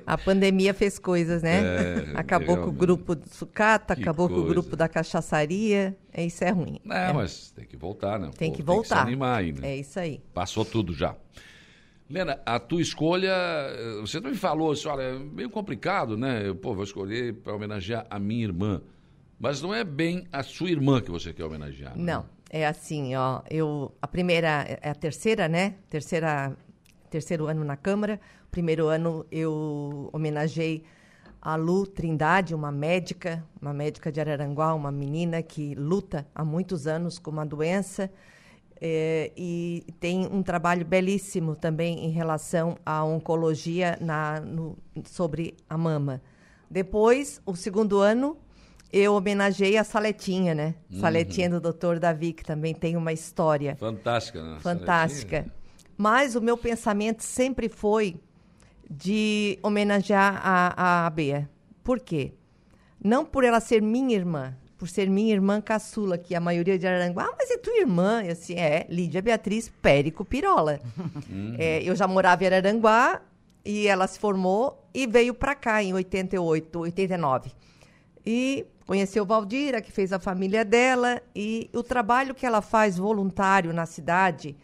a 0.07 0.17
pandemia 0.17 0.73
fez 0.73 0.97
coisas, 0.97 1.43
né? 1.43 1.61
É, 1.61 2.11
acabou 2.15 2.55
realmente. 2.55 2.65
com 2.65 2.71
o 2.71 2.73
grupo 2.73 3.13
do 3.13 3.29
sucata, 3.29 3.95
que 3.95 4.01
acabou 4.01 4.27
coisa. 4.27 4.41
com 4.41 4.47
o 4.47 4.51
grupo 4.51 4.75
da 4.75 4.87
cachaçaria. 4.87 5.95
Isso 6.15 6.43
é 6.43 6.49
ruim. 6.49 6.79
Não, 6.83 6.95
é. 6.95 7.13
mas 7.13 7.51
tem 7.51 7.65
que 7.65 7.77
voltar, 7.77 8.19
né? 8.19 8.31
Tem 8.37 8.51
Pô, 8.51 8.57
que 8.57 8.63
voltar. 8.63 8.81
Tem 8.81 8.89
que 8.89 9.01
se 9.03 9.07
animar 9.07 9.39
aí, 9.39 9.51
né? 9.53 9.69
É 9.69 9.77
isso 9.77 9.99
aí. 9.99 10.21
Passou 10.33 10.65
tudo 10.65 10.93
já. 10.93 11.15
Lena, 12.09 12.39
a 12.43 12.59
tua 12.59 12.81
escolha, 12.81 13.31
você 14.01 14.19
também 14.19 14.35
falou 14.35 14.71
assim, 14.71 14.87
olha, 14.87 15.03
é 15.03 15.19
meio 15.19 15.49
complicado, 15.49 16.17
né? 16.17 16.47
Eu, 16.47 16.55
pô, 16.55 16.73
vou 16.73 16.83
escolher 16.83 17.35
para 17.35 17.53
homenagear 17.53 18.07
a 18.09 18.17
minha 18.17 18.45
irmã. 18.45 18.81
Mas 19.39 19.61
não 19.61 19.73
é 19.73 19.83
bem 19.83 20.27
a 20.31 20.41
sua 20.41 20.71
irmã 20.71 21.01
que 21.01 21.11
você 21.11 21.31
quer 21.31 21.45
homenagear. 21.45 21.95
Né? 21.95 22.03
Não, 22.11 22.25
é 22.49 22.65
assim, 22.65 23.15
ó, 23.15 23.41
eu, 23.49 23.93
a 24.01 24.07
primeira, 24.07 24.79
é 24.81 24.89
a 24.89 24.95
terceira, 24.95 25.47
né? 25.47 25.75
Terceira, 25.87 26.57
terceiro 27.11 27.45
ano 27.45 27.63
na 27.63 27.77
Câmara. 27.77 28.19
Primeiro 28.49 28.87
ano 28.87 29.25
eu 29.31 30.09
homenageei 30.11 30.83
a 31.41 31.55
Lu 31.55 31.87
Trindade, 31.87 32.53
uma 32.53 32.71
médica, 32.71 33.43
uma 33.61 33.73
médica 33.73 34.11
de 34.11 34.19
Araranguá, 34.19 34.73
uma 34.73 34.91
menina 34.91 35.41
que 35.41 35.73
luta 35.75 36.27
há 36.35 36.43
muitos 36.43 36.87
anos 36.87 37.17
com 37.17 37.31
uma 37.31 37.45
doença 37.45 38.11
é, 38.81 39.31
e 39.35 39.85
tem 39.99 40.25
um 40.25 40.41
trabalho 40.41 40.85
belíssimo 40.85 41.55
também 41.55 42.05
em 42.05 42.09
relação 42.09 42.77
à 42.85 43.03
oncologia 43.03 43.97
na, 43.99 44.39
no, 44.39 44.77
sobre 45.03 45.55
a 45.69 45.77
mama. 45.77 46.21
Depois, 46.69 47.41
o 47.45 47.55
segundo 47.55 47.99
ano, 47.99 48.37
eu 48.91 49.13
homenageei 49.13 49.77
a 49.77 49.83
Saletinha, 49.83 50.53
né? 50.53 50.75
Uhum. 50.91 50.99
Saletinha 50.99 51.49
do 51.49 51.59
Dr. 51.59 51.99
Davi, 51.99 52.31
que 52.31 52.43
também 52.43 52.73
tem 52.73 52.95
uma 52.95 53.11
história. 53.11 53.75
Fantástica, 53.75 54.41
né? 54.41 54.59
Fantástica. 54.59 55.37
Saletinha. 55.37 55.59
Mas 55.97 56.35
o 56.35 56.41
meu 56.41 56.57
pensamento 56.57 57.21
sempre 57.21 57.67
foi 57.67 58.15
de 58.89 59.59
homenagear 59.61 60.41
a, 60.43 61.05
a 61.05 61.09
Bea. 61.09 61.49
Por 61.83 61.99
quê? 61.99 62.33
Não 63.03 63.23
por 63.23 63.43
ela 63.43 63.59
ser 63.59 63.81
minha 63.81 64.15
irmã, 64.15 64.55
por 64.77 64.87
ser 64.87 65.09
minha 65.09 65.33
irmã 65.33 65.61
caçula, 65.61 66.17
que 66.17 66.33
a 66.33 66.39
maioria 66.39 66.79
de 66.79 66.87
Araranguá, 66.87 67.25
ah, 67.25 67.35
mas 67.37 67.51
é 67.51 67.57
tua 67.57 67.77
irmã. 67.77 68.23
E 68.23 68.29
assim, 68.29 68.55
é, 68.55 68.87
Lídia 68.89 69.21
Beatriz 69.21 69.69
Périco 69.81 70.25
Pirola. 70.25 70.79
É, 71.57 71.83
eu 71.83 71.95
já 71.95 72.07
morava 72.07 72.43
em 72.43 72.47
Araranguá 72.47 73.21
e 73.65 73.87
ela 73.87 74.07
se 74.07 74.17
formou 74.17 74.87
e 74.93 75.05
veio 75.05 75.33
para 75.33 75.53
cá 75.53 75.83
em 75.83 75.93
88, 75.93 76.79
89. 76.79 77.51
E 78.25 78.65
conheceu 78.85 79.25
Valdira, 79.25 79.81
que 79.81 79.91
fez 79.91 80.11
a 80.13 80.19
família 80.19 80.63
dela, 80.65 81.21
e 81.35 81.69
o 81.73 81.83
trabalho 81.83 82.33
que 82.33 82.45
ela 82.45 82.61
faz 82.61 82.97
voluntário 82.97 83.73
na 83.73 83.85
cidade, 83.85 84.55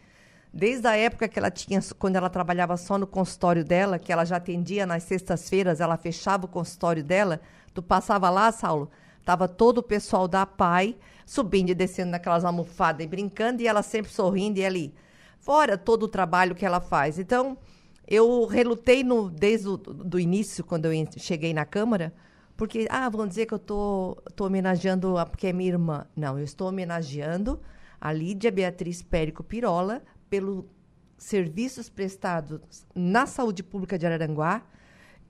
desde 0.56 0.88
a 0.88 0.96
época 0.96 1.28
que 1.28 1.38
ela 1.38 1.50
tinha, 1.50 1.78
quando 1.98 2.16
ela 2.16 2.30
trabalhava 2.30 2.78
só 2.78 2.96
no 2.96 3.06
consultório 3.06 3.62
dela, 3.62 3.98
que 3.98 4.10
ela 4.10 4.24
já 4.24 4.36
atendia 4.36 4.86
nas 4.86 5.02
sextas-feiras, 5.02 5.80
ela 5.80 5.98
fechava 5.98 6.46
o 6.46 6.48
consultório 6.48 7.04
dela, 7.04 7.42
tu 7.74 7.82
passava 7.82 8.30
lá, 8.30 8.50
Saulo, 8.50 8.90
tava 9.22 9.46
todo 9.46 9.78
o 9.78 9.82
pessoal 9.82 10.26
da 10.26 10.46
PAI 10.46 10.96
subindo 11.26 11.68
e 11.68 11.74
descendo 11.74 12.12
naquelas 12.12 12.42
almofadas 12.42 13.04
e 13.04 13.08
brincando, 13.08 13.60
e 13.60 13.68
ela 13.68 13.82
sempre 13.82 14.10
sorrindo 14.10 14.58
e 14.58 14.64
ali. 14.64 14.94
Fora 15.38 15.76
todo 15.76 16.04
o 16.04 16.08
trabalho 16.08 16.54
que 16.54 16.64
ela 16.64 16.80
faz. 16.80 17.18
Então, 17.18 17.58
eu 18.08 18.46
relutei 18.46 19.04
no, 19.04 19.28
desde 19.28 19.68
o 19.68 19.76
do 19.76 20.18
início, 20.18 20.64
quando 20.64 20.86
eu 20.86 21.06
cheguei 21.18 21.52
na 21.52 21.66
Câmara, 21.66 22.14
porque, 22.56 22.86
ah, 22.88 23.10
vão 23.10 23.26
dizer 23.26 23.44
que 23.44 23.52
eu 23.52 23.58
tô, 23.58 24.16
tô 24.34 24.46
homenageando 24.46 25.18
a, 25.18 25.26
porque 25.26 25.48
é 25.48 25.52
minha 25.52 25.68
irmã. 25.68 26.06
Não, 26.16 26.38
eu 26.38 26.44
estou 26.44 26.68
homenageando 26.68 27.60
a 28.00 28.10
Lídia 28.10 28.50
Beatriz 28.50 29.02
Périco 29.02 29.44
Pirola 29.44 30.02
pelos 30.28 30.64
serviços 31.18 31.88
prestados 31.88 32.60
na 32.94 33.26
saúde 33.26 33.62
pública 33.62 33.98
de 33.98 34.04
Araranguá 34.06 34.62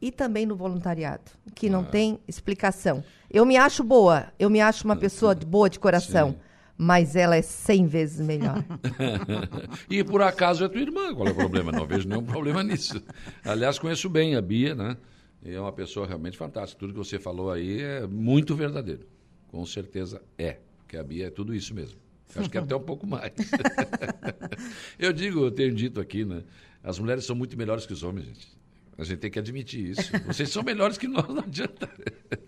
e 0.01 0.11
também 0.11 0.45
no 0.45 0.57
voluntariado, 0.57 1.31
que 1.55 1.71
não 1.71 1.85
tem 1.85 2.19
explicação. 2.29 3.03
Eu 3.31 3.47
me 3.47 3.57
acho 3.57 3.83
boa, 3.85 4.33
eu 4.39 4.51
me 4.51 4.61
acho 4.61 4.85
uma 4.85 4.97
pessoa 4.97 5.35
de- 5.35 5.47
boa 5.47 5.71
de 5.71 5.79
coração, 5.79 6.31
Sim. 6.33 6.39
mas 6.77 7.17
ela 7.17 7.37
é 7.37 7.43
100 7.43 7.87
vezes 7.87 8.21
melhor. 8.27 8.63
e 9.89 10.03
por 10.05 10.23
acaso 10.23 10.65
é 10.65 10.69
tua 10.69 10.81
irmã, 10.81 11.15
qual 11.15 11.27
é 11.29 11.31
o 11.31 11.35
problema? 11.35 11.73
Não 11.73 11.87
vejo 11.87 12.09
nenhum 12.09 12.25
problema 12.25 12.63
nisso. 12.63 13.03
Aliás, 13.45 13.79
conheço 13.79 14.09
bem 14.11 14.37
a 14.37 14.43
Bia, 14.43 14.75
né? 14.75 14.97
E 15.43 15.53
é 15.55 15.61
uma 15.61 15.73
pessoa 15.73 16.07
realmente 16.07 16.37
fantástica. 16.37 16.79
Tudo 16.81 16.93
que 16.93 16.99
você 16.99 17.19
falou 17.19 17.51
aí 17.51 17.81
é 17.81 18.07
muito 18.07 18.55
verdadeiro. 18.57 19.07
Com 19.49 19.65
certeza 19.65 20.21
é. 20.37 20.59
Porque 20.79 20.97
a 20.97 21.03
Bia 21.05 21.29
é 21.29 21.31
tudo 21.31 21.55
isso 21.55 21.73
mesmo. 21.75 21.99
Acho 22.35 22.51
que 22.51 22.59
é 22.59 22.61
até 22.61 22.75
um 22.75 22.83
pouco 22.83 23.07
mais. 23.07 23.33
eu 24.99 25.13
digo, 25.13 25.45
eu 25.45 25.51
tenho 25.51 25.75
dito 25.75 26.01
aqui, 26.01 26.25
né? 26.25 26.43
As 26.83 26.99
mulheres 26.99 27.25
são 27.25 27.35
muito 27.37 27.57
melhores 27.57 27.87
que 27.87 27.93
os 27.93 28.03
homens, 28.03 28.27
gente. 28.27 28.57
A 28.99 29.05
gente 29.05 29.19
tem 29.19 29.31
que 29.31 29.39
admitir 29.39 29.91
isso. 29.91 30.11
Vocês 30.27 30.49
são 30.49 30.63
melhores 30.63 30.97
que 30.97 31.07
nós, 31.07 31.29
não 31.29 31.41
adianta. 31.41 31.89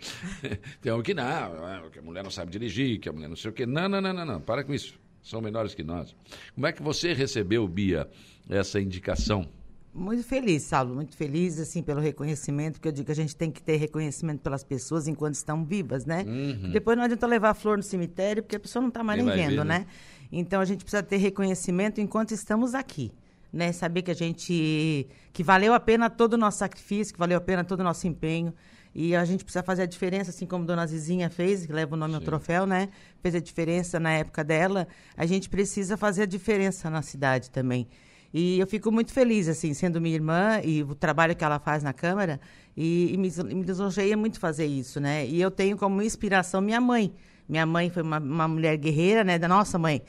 Tem 0.80 0.90
homem 0.90 1.04
que 1.04 1.12
não, 1.12 1.24
ah, 1.24 1.88
que 1.92 1.98
a 1.98 2.02
mulher 2.02 2.24
não 2.24 2.30
sabe 2.30 2.50
dirigir, 2.50 2.98
que 2.98 3.08
a 3.08 3.12
mulher 3.12 3.28
não 3.28 3.36
sei 3.36 3.50
o 3.50 3.52
quê. 3.52 3.66
Não, 3.66 3.86
não, 3.86 4.00
não, 4.00 4.14
não, 4.14 4.24
não. 4.24 4.40
Para 4.40 4.64
com 4.64 4.72
isso. 4.72 4.98
São 5.22 5.42
melhores 5.42 5.74
que 5.74 5.84
nós. 5.84 6.16
Como 6.54 6.66
é 6.66 6.72
que 6.72 6.82
você 6.82 7.12
recebeu, 7.12 7.68
Bia, 7.68 8.08
essa 8.48 8.80
indicação? 8.80 9.46
Muito 9.92 10.22
feliz, 10.22 10.62
Saulo, 10.62 10.94
muito 10.94 11.16
feliz 11.16 11.58
assim 11.58 11.82
pelo 11.82 12.00
reconhecimento, 12.00 12.74
porque 12.74 12.88
eu 12.88 12.92
digo 12.92 13.06
que 13.06 13.12
a 13.12 13.14
gente 13.14 13.34
tem 13.34 13.50
que 13.50 13.60
ter 13.60 13.76
reconhecimento 13.76 14.40
pelas 14.40 14.62
pessoas 14.62 15.08
enquanto 15.08 15.34
estão 15.34 15.64
vivas, 15.64 16.04
né? 16.04 16.24
Depois 16.72 16.96
não 16.96 17.04
adianta 17.04 17.26
levar 17.26 17.54
flor 17.54 17.76
no 17.76 17.82
cemitério, 17.82 18.42
porque 18.42 18.56
a 18.56 18.60
pessoa 18.60 18.80
não 18.80 18.88
está 18.88 19.02
mais 19.02 19.22
Nem 19.24 19.34
vendo, 19.34 19.56
ver, 19.56 19.64
né? 19.64 19.78
né? 19.80 19.86
Então 20.30 20.60
a 20.60 20.64
gente 20.64 20.84
precisa 20.84 21.02
ter 21.02 21.16
reconhecimento 21.16 22.00
enquanto 22.00 22.32
estamos 22.32 22.74
aqui, 22.74 23.10
né? 23.52 23.72
Saber 23.72 24.02
que 24.02 24.10
a 24.10 24.14
gente 24.14 25.06
que 25.32 25.42
valeu 25.42 25.72
a 25.74 25.80
pena 25.80 26.08
todo 26.10 26.34
o 26.34 26.36
nosso 26.36 26.58
sacrifício, 26.58 27.12
que 27.12 27.18
valeu 27.18 27.38
a 27.38 27.40
pena 27.40 27.64
todo 27.64 27.80
o 27.80 27.84
nosso 27.84 28.06
empenho. 28.06 28.54
E 28.94 29.14
a 29.14 29.24
gente 29.24 29.44
precisa 29.44 29.62
fazer 29.62 29.82
a 29.82 29.86
diferença, 29.86 30.30
assim 30.30 30.46
como 30.46 30.64
Dona 30.64 30.86
Zizinha 30.86 31.30
fez, 31.30 31.64
que 31.64 31.72
leva 31.72 31.94
o 31.94 31.98
nome 31.98 32.14
ao 32.14 32.20
troféu, 32.20 32.66
né? 32.66 32.88
Fez 33.22 33.34
a 33.34 33.40
diferença 33.40 34.00
na 34.00 34.10
época 34.10 34.42
dela. 34.42 34.88
A 35.16 35.24
gente 35.24 35.48
precisa 35.48 35.96
fazer 35.96 36.22
a 36.22 36.26
diferença 36.26 36.90
na 36.90 37.02
cidade 37.02 37.50
também. 37.50 37.86
E 38.32 38.58
eu 38.58 38.66
fico 38.66 38.92
muito 38.92 39.12
feliz, 39.12 39.48
assim, 39.48 39.72
sendo 39.72 40.00
minha 40.00 40.14
irmã 40.14 40.60
e 40.62 40.82
o 40.82 40.94
trabalho 40.94 41.34
que 41.34 41.42
ela 41.44 41.58
faz 41.58 41.82
na 41.82 41.92
Câmara. 41.92 42.38
E, 42.76 43.14
e 43.14 43.16
me, 43.16 43.30
me 43.54 43.62
lisonjeia 43.62 44.16
muito 44.16 44.38
fazer 44.38 44.66
isso, 44.66 45.00
né? 45.00 45.26
E 45.26 45.40
eu 45.40 45.50
tenho 45.50 45.76
como 45.76 46.02
inspiração 46.02 46.60
minha 46.60 46.80
mãe. 46.80 47.12
Minha 47.48 47.64
mãe 47.64 47.88
foi 47.88 48.02
uma, 48.02 48.18
uma 48.18 48.46
mulher 48.46 48.76
guerreira, 48.76 49.24
né? 49.24 49.38
Da 49.38 49.48
nossa 49.48 49.78
mãe. 49.78 50.02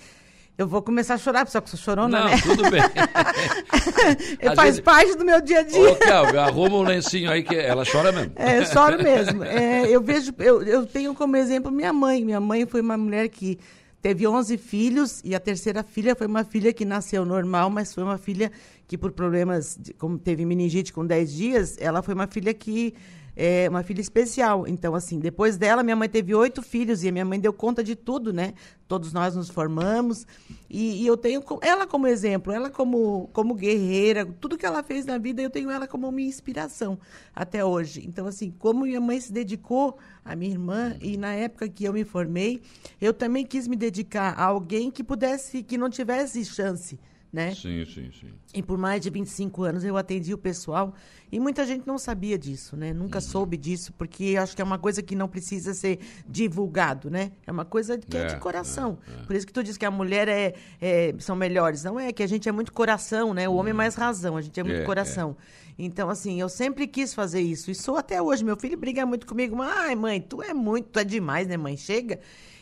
Eu 0.58 0.68
vou 0.68 0.82
começar 0.82 1.14
a 1.14 1.18
chorar, 1.18 1.48
só 1.48 1.62
que 1.62 1.70
sou 1.70 1.80
chorona, 1.80 2.20
não, 2.20 2.30
né? 2.30 2.38
tudo 2.44 2.70
bem. 2.70 2.82
Faz 4.54 4.76
gente- 4.76 4.84
parte 4.84 5.16
do 5.16 5.24
meu 5.24 5.40
dia 5.40 5.60
a 5.60 5.64
dia. 5.64 5.80
Ô, 5.80 6.40
arruma 6.40 6.76
um 6.76 6.84
lencinho 6.84 7.32
aí 7.32 7.44
que 7.44 7.56
ela 7.56 7.86
chora 7.90 8.12
mesmo. 8.12 8.34
É, 8.36 8.60
eu 8.60 8.66
choro 8.66 9.02
mesmo. 9.02 9.42
É, 9.50 9.88
eu 9.88 10.02
vejo, 10.02 10.34
eu, 10.38 10.62
eu 10.64 10.86
tenho 10.86 11.16
como 11.16 11.38
exemplo 11.38 11.72
minha 11.72 11.94
mãe. 11.94 12.26
Minha 12.26 12.42
mãe 12.42 12.66
foi 12.66 12.82
uma 12.82 12.98
mulher 12.98 13.30
que 13.30 13.58
teve 14.02 14.28
11 14.28 14.58
filhos 14.58 15.22
e 15.24 15.36
a 15.36 15.40
terceira 15.40 15.84
filha 15.84 16.16
foi 16.16 16.28
uma 16.28 16.44
filha 16.44 16.72
que 16.74 16.86
nasceu 16.86 17.26
normal, 17.26 17.70
mas 17.70 17.94
foi 17.94 18.04
uma 18.04 18.18
filha 18.18 18.52
que 18.88 18.98
por 18.98 19.12
problemas, 19.12 19.78
de- 19.80 19.94
como 19.94 20.18
teve 20.18 20.46
meningite 20.46 20.92
com 20.94 21.06
10 21.06 21.32
dias, 21.34 21.78
ela 21.80 22.02
foi 22.02 22.14
uma 22.14 22.28
filha 22.28 22.54
que 22.54 22.94
é 23.42 23.70
uma 23.70 23.84
filha 23.84 24.02
especial. 24.02 24.68
Então, 24.68 24.94
assim, 24.94 25.18
depois 25.18 25.56
dela, 25.56 25.82
minha 25.82 25.96
mãe 25.96 26.10
teve 26.10 26.36
oito 26.36 26.62
filhos 26.62 27.06
e 27.06 27.08
a 27.08 27.12
minha 27.12 27.24
mãe 27.24 27.40
deu 27.40 27.54
conta 27.54 27.82
de 27.82 27.96
tudo, 27.96 28.34
né? 28.34 28.54
Todos 28.86 29.14
nós 29.14 29.34
nos 29.34 29.50
formamos. 29.50 30.28
E, 30.70 31.02
e 31.02 31.08
eu 31.08 31.16
tenho 31.16 31.42
ela 31.62 31.88
como 31.88 32.06
exemplo, 32.06 32.52
ela 32.52 32.70
como, 32.70 33.30
como 33.32 33.56
guerreira, 33.56 34.26
tudo 34.26 34.58
que 34.58 34.66
ela 34.66 34.84
fez 34.84 35.06
na 35.06 35.18
vida, 35.18 35.42
eu 35.42 35.50
tenho 35.50 35.72
ela 35.72 35.88
como 35.88 36.12
minha 36.12 36.28
inspiração 36.28 37.00
até 37.34 37.64
hoje. 37.64 38.04
Então, 38.06 38.28
assim, 38.28 38.54
como 38.60 38.84
minha 38.84 39.00
mãe 39.00 39.22
se 39.22 39.32
dedicou 39.32 39.98
à 40.26 40.36
minha 40.36 40.52
irmã, 40.52 40.98
e 41.02 41.16
na 41.16 41.34
época 41.34 41.70
que 41.70 41.86
eu 41.86 41.94
me 41.94 42.04
formei, 42.04 42.62
eu 43.00 43.14
também 43.14 43.46
quis 43.46 43.70
me 43.70 43.78
dedicar 43.78 44.38
a 44.38 44.44
alguém 44.44 44.92
que 44.92 45.02
pudesse, 45.02 45.64
que 45.64 45.78
não 45.78 45.90
tivesse 45.90 46.44
chance. 46.44 47.00
Né? 47.32 47.54
Sim, 47.54 47.86
sim, 47.86 48.10
sim. 48.12 48.34
E 48.56 48.64
por 48.64 48.76
mais 48.76 49.00
de 49.02 49.10
25 49.12 49.62
anos 49.62 49.84
eu 49.84 49.96
atendi 49.96 50.34
o 50.34 50.38
pessoal 50.38 50.96
e 51.32 51.40
muita 51.40 51.64
gente 51.64 51.86
não 51.86 52.00
sabia 52.00 52.40
disso, 52.40 52.76
né? 52.76 52.92
Nunca 52.92 53.22
soube 53.22 53.56
disso, 53.56 53.94
porque 53.94 54.36
acho 54.36 54.56
que 54.56 54.62
é 54.64 54.66
uma 54.66 54.80
coisa 54.80 55.04
que 55.04 55.16
não 55.16 55.28
precisa 55.28 55.76
ser 55.76 56.00
divulgado, 56.28 57.10
né? 57.12 57.32
É 57.46 57.52
uma 57.52 57.66
coisa 57.66 58.00
que 58.00 58.18
é, 58.18 58.22
É, 58.22 58.26
de 58.26 58.38
coração. 58.38 58.98
Por 59.28 59.36
isso 59.36 59.46
que 59.46 59.54
tu 59.54 59.62
diz 59.64 59.78
que 59.78 59.86
a 59.86 59.92
mulher 59.92 60.28
é, 60.28 60.56
é- 60.82 61.14
são 61.20 61.36
melhores. 61.36 61.84
Não 61.84 62.00
é 62.00 62.12
que 62.12 62.24
a 62.24 62.28
gente 62.28 62.50
é 62.50 62.52
muito 62.52 62.74
coração, 62.74 63.32
né? 63.34 63.48
O 63.48 63.54
homem 63.54 63.72
é 63.72 63.74
mais 63.76 63.94
razão, 63.94 64.36
a 64.36 64.42
gente 64.42 64.60
é 64.60 64.64
muito 64.64 64.82
É, 64.82 64.86
coração. 64.86 65.38
Então, 65.78 66.10
assim, 66.10 66.42
eu 66.42 66.50
sempre 66.50 66.88
quis 66.88 67.14
fazer 67.14 67.42
isso. 67.42 67.70
E 67.70 67.76
sou 67.76 67.96
até 67.96 68.20
hoje. 68.22 68.44
Meu 68.44 68.58
filho 68.58 68.78
briga 68.78 69.06
muito 69.06 69.28
comigo. 69.28 69.62
Ai, 69.62 69.96
mãe, 69.96 70.20
tu 70.20 70.42
é 70.42 70.54
muito, 70.54 70.88
tu 70.90 71.00
é 71.00 71.04
demais, 71.04 71.48
né, 71.48 71.56
mãe? 71.58 71.78
Chega. 71.78 72.20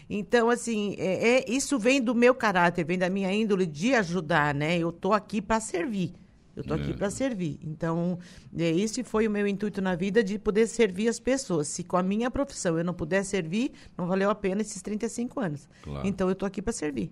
Então, 0.09 0.49
assim, 0.49 0.95
é, 0.97 1.39
é- 1.39 1.45
isso 1.51 1.77
vem 1.77 2.01
do 2.01 2.15
meu 2.15 2.33
caráter, 2.33 2.85
vem 2.85 2.97
da 2.97 3.09
minha 3.09 3.31
índole 3.33 3.65
de 3.65 3.93
ajudar, 3.93 4.53
né? 4.55 4.77
Eu 4.77 4.91
tô 4.91 5.11
aqui 5.13 5.41
para 5.41 5.59
servir. 5.59 6.13
Eu 6.55 6.63
tô 6.63 6.73
aqui 6.73 6.91
para 6.93 7.11
servir. 7.11 7.59
Então, 7.63 8.17
é, 8.57 8.71
esse 8.71 9.03
foi 9.03 9.27
o 9.27 9.31
meu 9.31 9.45
intuito 9.45 9.79
na 9.79 9.95
vida 9.95 10.23
de 10.23 10.39
poder 10.39 10.65
servir 10.65 11.07
as 11.07 11.19
pessoas. 11.19 11.67
Se 11.67 11.83
com 11.83 11.97
a 11.97 12.01
minha 12.01 12.31
profissão 12.31 12.77
eu 12.79 12.83
não 12.83 12.95
puder 12.95 13.23
servir, 13.23 13.71
não 13.95 14.07
valeu 14.07 14.27
a 14.31 14.33
pena 14.33 14.61
esses 14.61 14.81
35 14.81 15.39
anos. 15.39 15.69
Claro. 15.83 16.07
Então, 16.07 16.27
eu 16.29 16.33
tô 16.33 16.47
aqui 16.47 16.59
para 16.61 16.73
servir. 16.73 17.11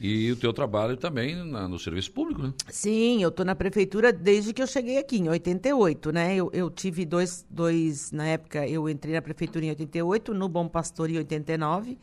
E 0.00 0.30
o 0.30 0.36
teu 0.36 0.52
trabalho 0.52 0.96
também 0.96 1.34
na- 1.34 1.66
no 1.66 1.78
serviço 1.80 2.12
público, 2.12 2.42
né? 2.42 2.52
Sim, 2.68 3.22
eu 3.22 3.30
estou 3.30 3.44
na 3.46 3.56
prefeitura 3.56 4.12
desde 4.12 4.52
que 4.52 4.62
eu 4.62 4.66
cheguei 4.68 4.98
aqui, 4.98 5.16
em 5.16 5.28
88, 5.30 6.12
né? 6.12 6.36
Eu, 6.36 6.48
eu 6.52 6.70
tive 6.70 7.04
dois, 7.06 7.44
dois, 7.50 8.12
na 8.12 8.26
época, 8.26 8.68
eu 8.68 8.88
entrei 8.90 9.14
na 9.14 9.22
prefeitura 9.22 9.64
em 9.64 9.70
88, 9.70 10.32
no 10.34 10.48
Bom 10.50 10.68
Pastor 10.68 11.10
em 11.10 11.16
89. 11.16 11.98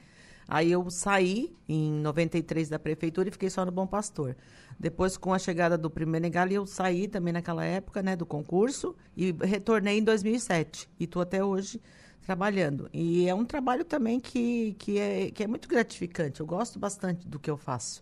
Aí 0.48 0.72
eu 0.72 0.90
saí 0.90 1.56
em 1.68 1.92
93 1.94 2.70
da 2.70 2.80
prefeitura 2.80 3.30
e 3.30 3.32
fiquei 3.32 3.50
só 3.50 3.66
no 3.66 3.72
Bom 3.72 3.88
Pastor. 3.88 4.36
Depois, 4.80 5.18
com 5.18 5.34
a 5.34 5.40
chegada 5.40 5.78
do 5.78 5.90
primeiro 5.90 6.24
Negali, 6.24 6.56
eu 6.56 6.66
saí 6.66 7.08
também 7.08 7.34
naquela 7.34 7.64
época, 7.64 8.02
né, 8.02 8.16
do 8.16 8.26
concurso 8.26 8.96
e 9.16 9.32
retornei 9.32 10.00
em 10.00 10.04
2007. 10.04 10.90
E 11.00 11.06
estou 11.06 11.22
até 11.22 11.44
hoje 11.44 11.82
trabalhando. 12.22 12.90
E 12.94 13.28
é 13.28 13.34
um 13.36 13.46
trabalho 13.46 13.86
também 13.86 14.20
que, 14.20 14.76
que, 14.80 14.98
é, 14.98 15.32
que 15.32 15.44
é 15.44 15.48
muito 15.48 15.68
gratificante. 15.68 16.40
Eu 16.40 16.46
gosto 16.46 16.80
bastante 16.80 17.28
do 17.28 17.40
que 17.40 17.50
eu 17.50 17.58
faço. 17.58 18.02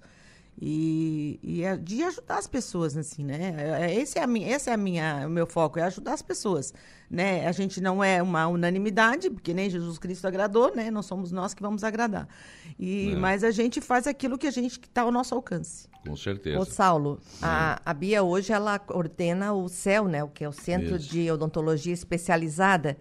E, 0.63 1.39
e 1.41 1.63
é 1.63 1.75
de 1.75 2.03
ajudar 2.03 2.37
as 2.37 2.45
pessoas, 2.45 2.95
assim, 2.95 3.25
né? 3.25 3.55
É- 3.57 3.85
é- 3.85 3.95
Esse 3.99 4.19
é, 4.19 4.21
a 4.23 4.27
minha, 4.27 4.47
esse 4.55 4.69
é 4.69 4.73
a 4.73 4.77
minha, 4.77 5.23
o 5.25 5.29
meu 5.29 5.47
foco, 5.47 5.79
é 5.79 5.81
ajudar 5.81 6.13
as 6.13 6.21
pessoas, 6.21 6.71
né? 7.09 7.47
A 7.47 7.51
gente 7.51 7.81
não 7.81 8.03
é 8.03 8.21
uma 8.21 8.47
unanimidade, 8.47 9.27
porque 9.31 9.55
nem 9.55 9.71
Jesus 9.71 9.97
Cristo 9.97 10.27
agradou, 10.27 10.71
né? 10.75 10.91
Não 10.91 11.01
somos 11.01 11.31
nós 11.31 11.55
que 11.55 11.63
vamos 11.63 11.83
agradar. 11.83 12.27
E, 12.77 13.11
É. 13.11 13.15
Mas 13.15 13.43
a 13.43 13.49
gente 13.49 13.81
faz 13.81 14.05
aquilo 14.05 14.37
que 14.37 14.45
a 14.45 14.51
gente 14.51 14.79
que 14.79 14.85
está 14.87 15.01
ao 15.01 15.11
nosso 15.11 15.33
alcance. 15.33 15.89
Com 16.07 16.15
certeza. 16.15 16.59
Ô, 16.59 16.65
Saulo, 16.65 17.19
a, 17.41 17.81
a 17.83 17.93
Bia 17.93 18.21
hoje 18.21 18.53
ela 18.53 18.79
ordena 18.89 19.53
o 19.53 19.67
CEL, 19.67 20.07
né? 20.07 20.23
O 20.23 20.27
que 20.27 20.43
é 20.43 20.49
o 20.49 20.51
Centro 20.53 20.95
Isso. 20.95 21.09
de 21.09 21.31
Odontologia 21.31 21.93
Especializada. 21.93 22.97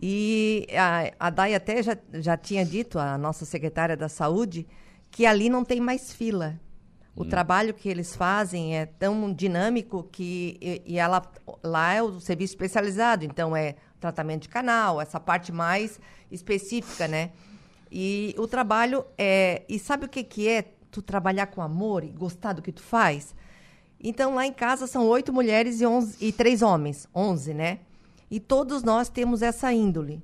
E 0.00 0.66
a, 0.72 1.26
a 1.26 1.30
Dai 1.30 1.54
até 1.54 1.82
já, 1.82 1.96
já 2.14 2.36
tinha 2.36 2.64
dito, 2.64 2.98
a 2.98 3.16
nossa 3.18 3.44
secretária 3.44 3.96
da 3.96 4.08
Saúde, 4.08 4.66
que 5.10 5.26
ali 5.26 5.50
não 5.50 5.64
tem 5.64 5.80
mais 5.80 6.12
fila. 6.14 6.58
O 7.16 7.24
trabalho 7.24 7.72
que 7.72 7.88
eles 7.88 8.16
fazem 8.16 8.76
é 8.76 8.86
tão 8.86 9.32
dinâmico 9.32 10.02
que 10.10 10.58
e, 10.60 10.82
e 10.84 10.98
ela 10.98 11.22
lá 11.62 11.92
é 11.92 12.02
o 12.02 12.18
serviço 12.18 12.54
especializado, 12.54 13.24
então 13.24 13.54
é 13.54 13.76
tratamento 14.00 14.42
de 14.42 14.48
canal, 14.48 15.00
essa 15.00 15.20
parte 15.20 15.52
mais 15.52 16.00
específica, 16.30 17.06
né? 17.06 17.30
E 17.90 18.34
o 18.36 18.48
trabalho 18.48 19.04
é. 19.16 19.62
E 19.68 19.78
sabe 19.78 20.06
o 20.06 20.08
que, 20.08 20.24
que 20.24 20.48
é 20.48 20.62
tu 20.90 21.00
trabalhar 21.00 21.46
com 21.46 21.62
amor 21.62 22.02
e 22.02 22.08
gostar 22.08 22.52
do 22.52 22.60
que 22.60 22.72
tu 22.72 22.82
faz? 22.82 23.34
Então, 24.02 24.34
lá 24.34 24.44
em 24.44 24.52
casa 24.52 24.86
são 24.86 25.06
oito 25.06 25.32
mulheres 25.32 25.80
e, 25.80 25.86
onze, 25.86 26.16
e 26.20 26.32
três 26.32 26.60
homens, 26.60 27.08
onze, 27.14 27.54
né? 27.54 27.78
E 28.30 28.40
todos 28.40 28.82
nós 28.82 29.08
temos 29.08 29.42
essa 29.42 29.72
índole. 29.72 30.22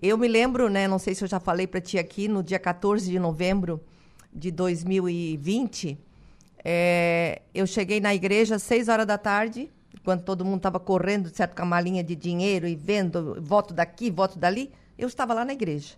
Eu 0.00 0.16
me 0.16 0.26
lembro, 0.26 0.70
né? 0.70 0.88
Não 0.88 0.98
sei 0.98 1.14
se 1.14 1.22
eu 1.22 1.28
já 1.28 1.38
falei 1.38 1.66
para 1.66 1.80
ti 1.80 1.98
aqui, 1.98 2.26
no 2.26 2.42
dia 2.42 2.58
14 2.58 3.10
de 3.10 3.18
novembro 3.18 3.80
de 4.32 4.50
2020, 4.50 5.98
é, 6.64 7.42
eu 7.54 7.66
cheguei 7.66 8.00
na 8.00 8.14
igreja 8.14 8.56
às 8.56 8.62
seis 8.62 8.88
horas 8.88 9.06
da 9.06 9.18
tarde, 9.18 9.70
quando 10.04 10.22
todo 10.22 10.44
mundo 10.44 10.58
estava 10.58 10.80
correndo, 10.80 11.28
certo, 11.34 11.54
com 11.54 11.62
a 11.62 11.66
malinha 11.66 12.02
de 12.02 12.14
dinheiro 12.14 12.66
e 12.66 12.74
vendo 12.74 13.36
voto 13.40 13.74
daqui, 13.74 14.10
voto 14.10 14.38
dali. 14.38 14.72
Eu 14.98 15.08
estava 15.08 15.34
lá 15.34 15.44
na 15.44 15.52
igreja. 15.52 15.94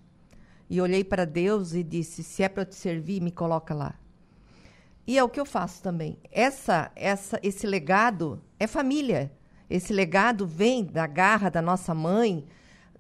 E 0.69 0.81
olhei 0.81 1.05
para 1.05 1.25
Deus 1.25 1.75
e 1.75 1.83
disse: 1.83 2.23
se 2.23 2.43
é 2.43 2.49
para 2.49 2.65
te 2.65 2.75
servir, 2.75 3.21
me 3.21 3.31
coloca 3.31 3.75
lá. 3.75 3.95
E 5.07 5.19
é 5.19 5.25
o 5.25 5.29
que 5.29 5.41
eu 5.41 5.45
faço 5.45 5.83
também. 5.83 6.17
Essa, 6.31 6.91
essa, 6.95 7.39
esse 7.43 7.67
legado 7.67 8.41
é 8.59 8.67
família. 8.67 9.33
Esse 9.69 9.93
legado 9.93 10.47
vem 10.47 10.85
da 10.85 11.07
garra 11.07 11.51
da 11.51 11.61
nossa 11.61 11.95
mãe, 11.95 12.45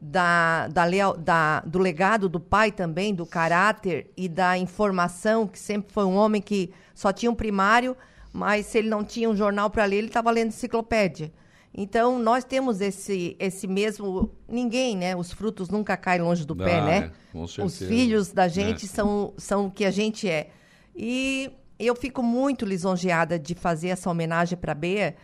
da, 0.04 0.66
da, 0.66 0.84
leal, 0.84 1.16
da, 1.16 1.60
do 1.60 1.78
legado 1.78 2.28
do 2.28 2.40
pai 2.40 2.72
também, 2.72 3.14
do 3.14 3.24
caráter 3.24 4.10
e 4.16 4.28
da 4.28 4.58
informação, 4.58 5.46
que 5.46 5.56
sempre 5.58 5.92
foi 5.92 6.04
um 6.04 6.16
homem 6.16 6.42
que 6.42 6.72
só 6.92 7.12
tinha 7.12 7.30
um 7.30 7.34
primário, 7.36 7.96
mas 8.32 8.66
se 8.66 8.78
ele 8.78 8.88
não 8.88 9.04
tinha 9.04 9.30
um 9.30 9.36
jornal 9.36 9.70
para 9.70 9.84
ler, 9.84 9.98
ele 9.98 10.08
estava 10.08 10.28
lendo 10.32 10.48
enciclopédia. 10.48 11.32
Então, 11.72 12.18
nós 12.18 12.42
temos 12.44 12.80
esse, 12.82 13.36
esse 13.38 13.66
mesmo. 13.66 14.30
Ninguém, 14.46 14.94
né? 14.96 15.16
Os 15.16 15.32
frutos 15.32 15.70
nunca 15.70 15.96
caem 15.96 16.20
longe 16.20 16.44
do 16.44 16.54
pé, 16.54 16.82
né? 16.82 17.10
Com 17.32 17.46
certeza. 17.46 17.66
Os 17.84 17.88
filhos 17.88 18.32
da 18.32 18.44
É. 18.44 18.48
gente 18.48 18.86
são, 18.88 19.32
são 19.38 19.66
o 19.66 19.70
que 19.70 19.84
a 19.86 19.90
gente 19.90 20.28
é. 20.28 20.50
E 20.94 21.50
eu 21.78 21.94
fico 21.94 22.22
muito 22.22 22.66
lisonjeada 22.66 23.38
de 23.38 23.54
fazer 23.54 23.88
essa 23.88 24.10
homenagem 24.10 24.58
para 24.58 24.72
a 24.72 24.74
Bea 24.74 25.14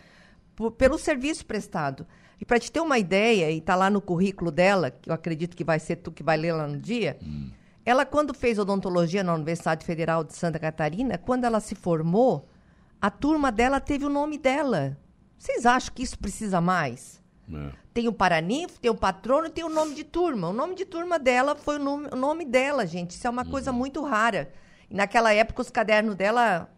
por- 0.55 0.71
pelo 0.71 0.97
serviço 0.97 1.45
prestado. 1.45 2.07
E 2.39 2.45
para 2.45 2.59
te 2.59 2.71
ter 2.71 2.79
uma 2.79 2.97
ideia, 2.97 3.51
e 3.51 3.57
está 3.57 3.75
lá 3.75 3.89
no 3.89 4.01
currículo 4.01 4.49
dela, 4.51 4.91
que 4.91 5.09
eu 5.09 5.13
acredito 5.13 5.57
que 5.57 5.63
vai 5.63 5.79
ser 5.79 5.97
tu 5.97 6.11
que 6.11 6.23
vai 6.23 6.37
ler 6.37 6.53
lá 6.53 6.67
no 6.67 6.77
dia, 6.77 7.17
ela, 7.85 8.05
quando 8.05 8.33
fez 8.33 8.59
odontologia 8.59 9.23
na 9.23 9.33
Universidade 9.33 9.85
Federal 9.85 10.23
de 10.23 10.35
Santa 10.35 10.59
Catarina, 10.59 11.17
quando 11.17 11.45
ela 11.45 11.59
se 11.59 11.75
formou, 11.75 12.47
a 13.01 13.09
turma 13.09 13.51
dela 13.51 13.79
teve 13.79 14.05
o 14.05 14.09
nome 14.09 14.37
dela. 14.37 14.97
Vocês 15.37 15.65
acham 15.65 15.93
que 15.93 16.03
isso 16.03 16.19
precisa 16.19 16.61
mais? 16.61 17.21
É. 17.51 17.71
Tem 17.93 18.07
o 18.07 18.13
Paraninfo, 18.13 18.79
tem 18.79 18.91
o 18.91 18.95
patrono 18.95 19.47
e 19.47 19.49
tem 19.49 19.63
o 19.63 19.69
nome 19.69 19.95
de 19.95 20.03
turma. 20.03 20.49
O 20.49 20.53
nome 20.53 20.75
de 20.75 20.85
turma 20.85 21.17
dela 21.17 21.55
foi 21.55 21.77
o 21.77 21.83
nome, 21.83 22.07
o 22.11 22.15
nome 22.15 22.45
dela, 22.45 22.85
gente. 22.85 23.11
Isso 23.11 23.25
é 23.25 23.29
uma 23.29 23.45
coisa 23.45 23.71
muito 23.71 24.03
rara. 24.03 24.51
E 24.89 24.95
naquela 24.95 25.33
época 25.33 25.61
os 25.61 25.69
cadernos 25.69 26.15
dela 26.15 26.69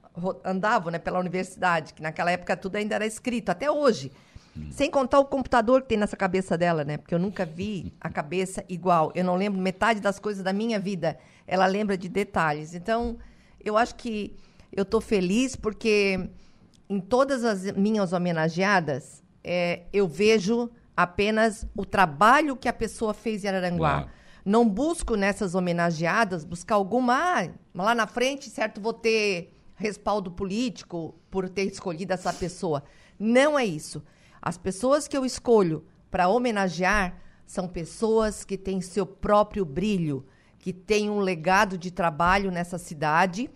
andavam 0.43 0.91
né, 0.91 0.99
pela 0.99 1.20
universidade, 1.20 1.93
que 1.93 2.01
naquela 2.01 2.32
época 2.32 2.55
tudo 2.55 2.76
ainda 2.76 2.95
era 2.95 3.05
escrito, 3.05 3.49
até 3.49 3.70
hoje. 3.70 4.12
Sem 4.70 4.91
contar 4.91 5.20
o 5.20 5.26
computador 5.26 5.82
que 5.82 5.89
tem 5.89 5.97
nessa 5.97 6.18
cabeça 6.18 6.58
dela, 6.58 6.84
né? 6.84 6.97
Porque 6.97 7.16
eu 7.16 7.20
nunca 7.20 7.45
vi 7.45 7.93
a 8.02 8.10
cabeça 8.10 8.66
igual. 8.68 9.12
Eu 9.16 9.24
não 9.24 9.36
lembro 9.36 9.62
metade 9.62 9.99
das 10.02 10.20
coisas 10.20 10.43
da 10.43 10.52
minha 10.52 10.80
vida. 10.80 11.18
Ela 11.47 11.66
lembra 11.66 11.97
de 11.97 12.10
detalhes. 12.10 12.74
Então, 12.74 13.18
eu 13.64 13.78
acho 13.78 13.95
que 13.95 14.36
eu 14.72 14.84
estou 14.84 14.99
feliz 14.99 15.56
porque 15.56 16.30
em 16.89 16.99
todas 16.99 17.45
as 17.45 17.72
minhas 17.72 18.12
homenageadas, 18.12 19.24
é, 19.43 19.84
eu 19.93 20.08
vejo 20.08 20.70
apenas 20.95 21.66
o 21.76 21.86
trabalho 21.86 22.56
que 22.56 22.68
a 22.68 22.74
pessoa 22.74 23.14
fez 23.14 23.45
em 23.45 23.47
Araranguá. 23.47 23.91
Claro. 23.91 24.10
Não 24.43 24.68
busco 24.68 25.16
nessas 25.16 25.56
homenageadas 25.56 26.43
buscar 26.43 26.76
alguma. 26.76 27.14
Ah, 27.14 27.49
lá 27.74 27.95
na 27.95 28.08
frente, 28.08 28.49
certo, 28.49 28.82
vou 28.82 28.93
ter 28.93 29.54
respaldo 29.76 30.32
político 30.32 31.16
por 31.30 31.47
ter 31.47 31.64
escolhido 31.64 32.14
essa 32.14 32.34
pessoa. 32.34 32.84
Não 33.18 33.58
é 33.58 33.66
isso. 33.66 34.04
As 34.41 34.57
pessoas 34.57 35.07
que 35.07 35.15
eu 35.15 35.25
escolho 35.25 35.85
para 36.09 36.27
homenagear 36.27 37.21
são 37.45 37.67
pessoas 37.67 38.43
que 38.43 38.57
têm 38.57 38.81
seu 38.81 39.05
próprio 39.05 39.63
brilho, 39.63 40.25
que 40.57 40.73
têm 40.73 41.09
um 41.09 41.19
legado 41.19 41.77
de 41.77 41.91
trabalho 41.91 42.51
nessa 42.51 42.77
cidade 42.77 43.49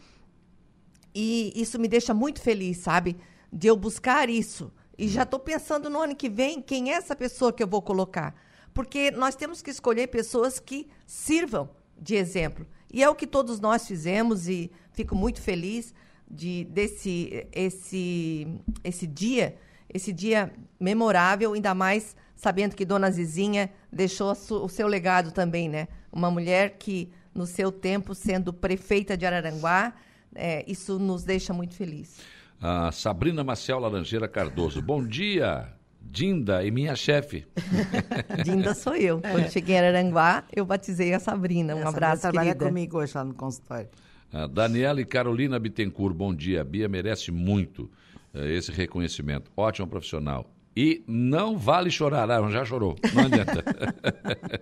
e 1.15 1.53
isso 1.55 1.79
me 1.79 1.87
deixa 1.87 2.13
muito 2.13 2.41
feliz, 2.41 2.79
sabe? 2.79 3.15
De 3.51 3.67
eu 3.67 3.77
buscar 3.77 4.29
isso. 4.29 4.69
E 4.97 5.07
já 5.07 5.23
estou 5.23 5.39
pensando 5.39 5.89
no 5.89 6.01
ano 6.01 6.15
que 6.15 6.29
vem 6.29 6.61
quem 6.61 6.91
é 6.91 6.95
essa 6.95 7.15
pessoa 7.15 7.53
que 7.53 7.63
eu 7.63 7.67
vou 7.67 7.81
colocar. 7.81 8.35
Porque 8.73 9.11
nós 9.11 9.33
temos 9.33 9.61
que 9.61 9.71
escolher 9.71 10.07
pessoas 10.07 10.59
que 10.59 10.89
sirvam 11.07 11.69
de 11.97 12.15
exemplo. 12.15 12.67
E 12.91 13.01
é 13.01 13.09
o 13.09 13.15
que 13.15 13.25
todos 13.25 13.61
nós 13.61 13.87
fizemos 13.87 14.49
e 14.49 14.69
fico 14.91 15.15
muito 15.15 15.41
feliz 15.41 15.93
de 16.29 16.65
desse 16.65 17.47
esse 17.53 18.47
esse 18.83 19.07
dia, 19.07 19.57
esse 19.95 20.11
dia 20.11 20.51
memorável, 20.77 21.53
ainda 21.53 21.73
mais 21.73 22.17
sabendo 22.35 22.75
que 22.75 22.83
Dona 22.83 23.09
Zizinha 23.09 23.69
deixou 23.89 24.33
o 24.33 24.67
seu 24.67 24.87
legado 24.87 25.31
também, 25.31 25.69
né? 25.69 25.87
Uma 26.11 26.29
mulher 26.29 26.75
que 26.77 27.09
no 27.33 27.45
seu 27.45 27.71
tempo 27.71 28.13
sendo 28.13 28.51
prefeita 28.51 29.15
de 29.15 29.25
Araranguá, 29.25 29.93
é, 30.35 30.65
isso 30.67 30.99
nos 30.99 31.23
deixa 31.23 31.53
muito 31.53 31.75
feliz. 31.75 32.19
A 32.61 32.91
Sabrina 32.91 33.41
Maciel 33.41 33.79
Laranjeira 33.79 34.27
Cardoso. 34.27 34.81
Bom 34.81 35.01
dia, 35.01 35.69
Dinda 36.01 36.61
e 36.65 36.71
minha 36.71 36.93
chefe. 36.95 37.47
Dinda 38.43 38.73
sou 38.73 38.97
eu. 38.97 39.21
Quando 39.21 39.49
cheguei 39.49 39.75
em 39.75 39.79
Araranguá, 39.79 40.43
eu 40.53 40.65
batizei 40.65 41.13
a 41.13 41.21
Sabrina. 41.21 41.73
Um 41.73 41.79
Essa 41.79 41.89
abraço, 41.89 42.21
trabalha 42.23 42.47
querida. 42.47 42.65
comigo 42.65 42.97
hoje 42.97 43.13
lá 43.15 43.23
no 43.23 43.33
consultório. 43.33 43.87
A 44.33 44.45
Daniela 44.45 44.99
e 44.99 45.05
Carolina 45.05 45.57
Bittencourt, 45.57 46.13
bom 46.13 46.35
dia. 46.35 46.59
A 46.59 46.63
Bia 46.65 46.89
merece 46.89 47.31
muito 47.31 47.89
esse 48.35 48.71
reconhecimento. 48.71 49.51
Ótima 49.55 49.87
profissional. 49.87 50.51
E 50.75 51.03
não 51.07 51.57
vale 51.57 51.89
chorar. 51.89 52.29
Ah, 52.29 52.49
já 52.49 52.65
chorou. 52.65 52.95
Não 53.13 53.23
adianta. 53.23 53.63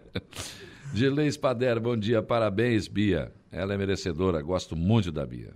Dilei 0.94 1.32
Spader, 1.32 1.80
bom 1.80 1.98
dia. 1.98 2.22
Parabéns, 2.22 2.88
Bia. 2.88 3.34
Ela 3.52 3.74
é 3.74 3.78
merecedora. 3.78 4.42
Gosto 4.42 4.76
muito 4.76 5.12
da 5.12 5.26
Bia. 5.26 5.54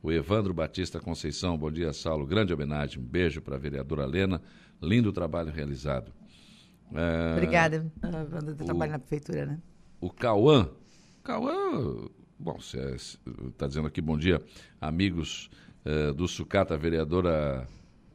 O 0.00 0.12
Evandro 0.12 0.54
Batista 0.54 1.00
Conceição, 1.00 1.58
bom 1.58 1.70
dia, 1.72 1.92
Saulo. 1.92 2.26
Grande 2.26 2.52
homenagem. 2.52 3.00
Um 3.00 3.04
beijo 3.04 3.40
para 3.40 3.56
a 3.56 3.58
vereadora 3.58 4.06
Lena. 4.06 4.40
Lindo 4.80 5.12
trabalho 5.12 5.50
realizado. 5.50 6.12
Eh, 6.94 7.32
Obrigada. 7.32 7.90
A 8.02 8.08
Wanda 8.08 8.54
trabalha 8.54 8.92
na 8.92 8.98
prefeitura, 8.98 9.46
né? 9.46 9.58
o 10.00 10.10
Cauã. 10.10 10.68
Cauã, 11.22 12.06
bom, 12.38 12.60
você 12.60 12.94
está 13.48 13.66
dizendo 13.66 13.88
aqui 13.88 14.02
bom 14.02 14.18
dia, 14.18 14.42
amigos 14.78 15.48
eh, 15.84 16.12
do 16.12 16.26
Sucata, 16.28 16.74
a 16.74 16.76
vereadora 16.76 17.66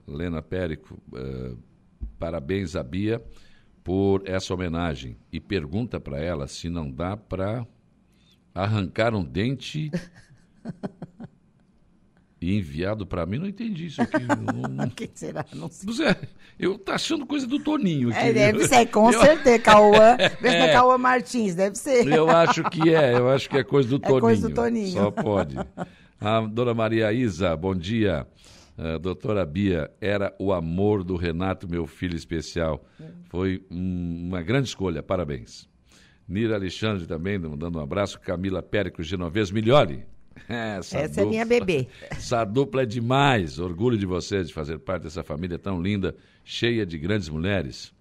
Lena 0.08 0.42
Périco, 0.42 0.98
eh, 1.16 1.52
parabéns 2.18 2.76
a 2.76 2.84
Bia 2.84 3.22
por 3.84 4.24
essa 4.26 4.54
homenagem 4.54 5.18
e 5.32 5.40
pergunta 5.40 6.00
para 6.00 6.20
ela 6.20 6.48
se 6.48 6.70
não 6.70 6.90
dá 6.92 7.16
para 7.18 7.66
arrancar 8.54 9.14
um 9.16 9.24
dente 9.24 9.90
e 12.42 12.58
enviado 12.58 13.06
para 13.06 13.26
mim. 13.26 13.38
Não 13.38 13.48
entendi 13.48 13.88
isso 13.88 14.02
aqui. 14.02 14.18
Não- 14.24 14.70
não- 14.70 14.90
Quem 14.96 15.10
será? 15.14 15.46
Não 15.54 15.70
sei. 15.70 15.94
Zé, 15.94 16.16
eu 16.58 16.78
tá 16.78 16.96
achando 16.96 17.26
coisa 17.26 17.46
do 17.46 17.60
Toninho. 17.60 18.12
É, 18.12 18.24
aqui. 18.24 18.34
deve 18.34 18.68
ser, 18.68 18.86
com 18.88 19.12
Eu- 19.12 19.20
certeza. 19.22 19.60
Cauã. 19.60 20.16
Vê 20.18 20.50
se 20.52 20.58
não 20.60 20.66
É. 20.66 20.70
é 20.70 20.74
Cauã 20.74 20.98
Martins, 20.98 21.56
deve 21.56 21.76
ser. 21.78 22.08
Eu 22.08 22.30
acho 22.30 22.64
que 22.70 22.94
é, 22.94 23.14
eu 23.14 23.30
acho 23.30 23.50
que 23.50 23.58
é 23.58 23.64
coisa 23.64 23.90
do 23.90 23.96
É 23.98 24.00
Toninho. 24.00 24.22
coisa 24.22 24.50
do 24.50 24.56
Toninho. 24.56 24.92
Só 24.92 25.12
pode. 25.12 25.56
A 26.20 26.42
dona 26.42 26.74
Maria 26.74 27.12
Isa, 27.14 27.56
bom 27.56 27.74
dia. 27.76 28.28
A 28.78 28.98
doutora 28.98 29.46
Bia, 29.46 29.92
era 30.00 30.34
o 30.40 30.54
amor 30.54 31.04
do 31.04 31.16
Renato, 31.16 31.68
meu 31.70 31.86
filho 31.86 32.16
especial. 32.16 32.86
Foi 33.30 33.64
um- 33.70 34.28
uma 34.30 34.42
grande 34.42 34.70
escolha, 34.70 35.04
parabéns. 35.04 35.68
Nira 36.28 36.56
Alexandre 36.56 37.06
também, 37.06 37.40
dando 37.40 37.78
um 37.78 37.82
abraço. 37.82 38.20
Camila 38.20 38.62
Périco 38.62 39.04
Genovese, 39.04 39.54
melhore. 39.54 40.06
Essa, 40.48 41.00
Essa 41.00 41.22
é 41.22 41.26
minha 41.26 41.46
bebê. 41.46 41.88
Essa 42.10 42.46
dupla 42.46 42.84
é 42.84 42.86
demais. 42.86 43.60
Orgulho 43.60 43.98
de 43.98 44.06
você 44.06 44.44
de 44.44 44.54
fazer 44.54 44.80
parte 44.80 45.04
dessa 45.04 45.24
família 45.24 45.60
tão 45.60 45.82
linda, 45.82 46.16
cheia 46.46 46.86
de 46.86 46.98
grandes 46.98 47.28
mulheres. 47.28 47.94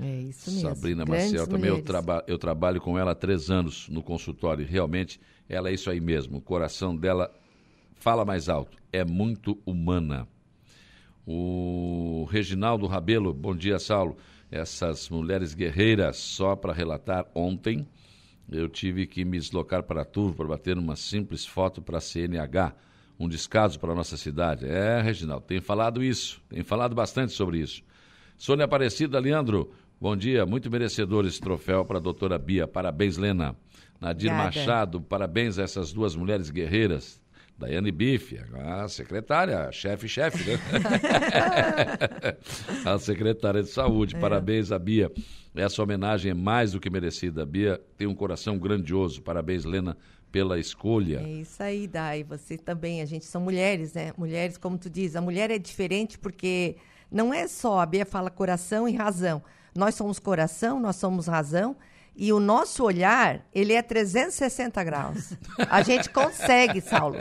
É 0.00 0.20
isso 0.20 0.50
mesmo. 0.50 0.68
Sabrina 0.74 1.04
Grandes 1.04 1.24
Maciel, 1.32 1.46
também 1.48 1.70
eu, 1.70 1.82
traba 1.82 2.24
eu 2.28 2.38
trabalho 2.38 2.80
com 2.80 2.96
ela 2.96 3.10
há 3.10 3.14
três 3.16 3.50
anos 3.50 3.88
no 3.88 4.00
consultório. 4.02 4.64
Realmente, 4.64 5.20
ela 5.48 5.70
é 5.70 5.74
isso 5.74 5.90
aí 5.90 6.00
mesmo. 6.00 6.38
O 6.38 6.42
coração 6.42 6.94
dela 6.94 7.32
fala 7.94 8.24
mais 8.24 8.48
alto. 8.48 8.76
É 8.92 9.04
muito 9.04 9.58
humana. 9.64 10.28
O 11.26 12.26
Reginaldo 12.30 12.86
Rabelo, 12.86 13.32
bom 13.32 13.54
dia, 13.54 13.78
Saulo. 13.78 14.16
Essas 14.50 15.10
mulheres 15.10 15.54
guerreiras, 15.54 16.16
só 16.16 16.56
para 16.56 16.72
relatar, 16.72 17.26
ontem 17.34 17.86
eu 18.50 18.66
tive 18.66 19.06
que 19.06 19.24
me 19.24 19.38
deslocar 19.38 19.82
para 19.82 20.06
Turvo 20.06 20.36
para 20.36 20.48
bater 20.48 20.78
uma 20.78 20.96
simples 20.96 21.44
foto 21.44 21.82
para 21.82 21.98
a 21.98 22.00
CNH, 22.00 22.74
um 23.20 23.28
descaso 23.28 23.78
para 23.78 23.92
a 23.92 23.94
nossa 23.94 24.16
cidade. 24.16 24.64
É, 24.66 25.02
Reginaldo, 25.02 25.44
tem 25.44 25.60
falado 25.60 26.02
isso, 26.02 26.40
tem 26.48 26.62
falado 26.62 26.94
bastante 26.94 27.32
sobre 27.34 27.58
isso. 27.58 27.82
Sônia 28.38 28.64
Aparecida, 28.64 29.18
Leandro, 29.18 29.70
bom 30.00 30.16
dia. 30.16 30.46
Muito 30.46 30.70
merecedor 30.70 31.26
esse 31.26 31.40
troféu 31.40 31.84
para 31.84 31.98
a 31.98 32.00
doutora 32.00 32.38
Bia. 32.38 32.66
Parabéns, 32.66 33.18
Lena. 33.18 33.54
Nadir 34.00 34.30
Obrigada. 34.30 34.58
Machado, 34.58 35.00
parabéns 35.00 35.58
a 35.58 35.62
essas 35.62 35.92
duas 35.92 36.14
mulheres 36.14 36.50
guerreiras. 36.50 37.20
Daiane 37.58 37.90
Bife, 37.90 38.38
a 38.54 38.86
secretária, 38.86 39.72
chefe-chefe, 39.72 40.48
né? 40.48 40.58
a 42.86 42.96
secretária 43.00 43.64
de 43.64 43.68
saúde, 43.68 44.14
parabéns 44.16 44.70
a 44.70 44.78
Bia. 44.78 45.10
Essa 45.56 45.82
homenagem 45.82 46.30
é 46.30 46.34
mais 46.34 46.70
do 46.70 46.78
que 46.78 46.88
merecida. 46.88 47.42
A 47.42 47.46
Bia 47.46 47.80
tem 47.96 48.06
um 48.06 48.14
coração 48.14 48.56
grandioso. 48.56 49.20
Parabéns, 49.22 49.64
Lena, 49.64 49.96
pela 50.30 50.56
escolha. 50.56 51.18
É 51.18 51.28
isso 51.40 51.60
aí, 51.60 51.88
Dai. 51.88 52.22
Você 52.22 52.56
também, 52.56 53.02
a 53.02 53.04
gente 53.04 53.24
são 53.24 53.40
mulheres, 53.40 53.92
né? 53.92 54.12
Mulheres, 54.16 54.56
como 54.56 54.78
tu 54.78 54.88
diz, 54.88 55.16
a 55.16 55.20
mulher 55.20 55.50
é 55.50 55.58
diferente 55.58 56.16
porque 56.16 56.76
não 57.10 57.34
é 57.34 57.48
só, 57.48 57.80
a 57.80 57.86
Bia 57.86 58.06
fala 58.06 58.30
coração 58.30 58.88
e 58.88 58.94
razão. 58.94 59.42
Nós 59.74 59.96
somos 59.96 60.20
coração, 60.20 60.78
nós 60.78 60.94
somos 60.94 61.26
razão. 61.26 61.76
E 62.20 62.32
o 62.32 62.40
nosso 62.40 62.82
olhar, 62.82 63.46
ele 63.54 63.72
é 63.72 63.80
360 63.80 64.82
graus. 64.82 65.34
A 65.70 65.82
gente 65.82 66.10
consegue, 66.10 66.80
Saulo. 66.80 67.16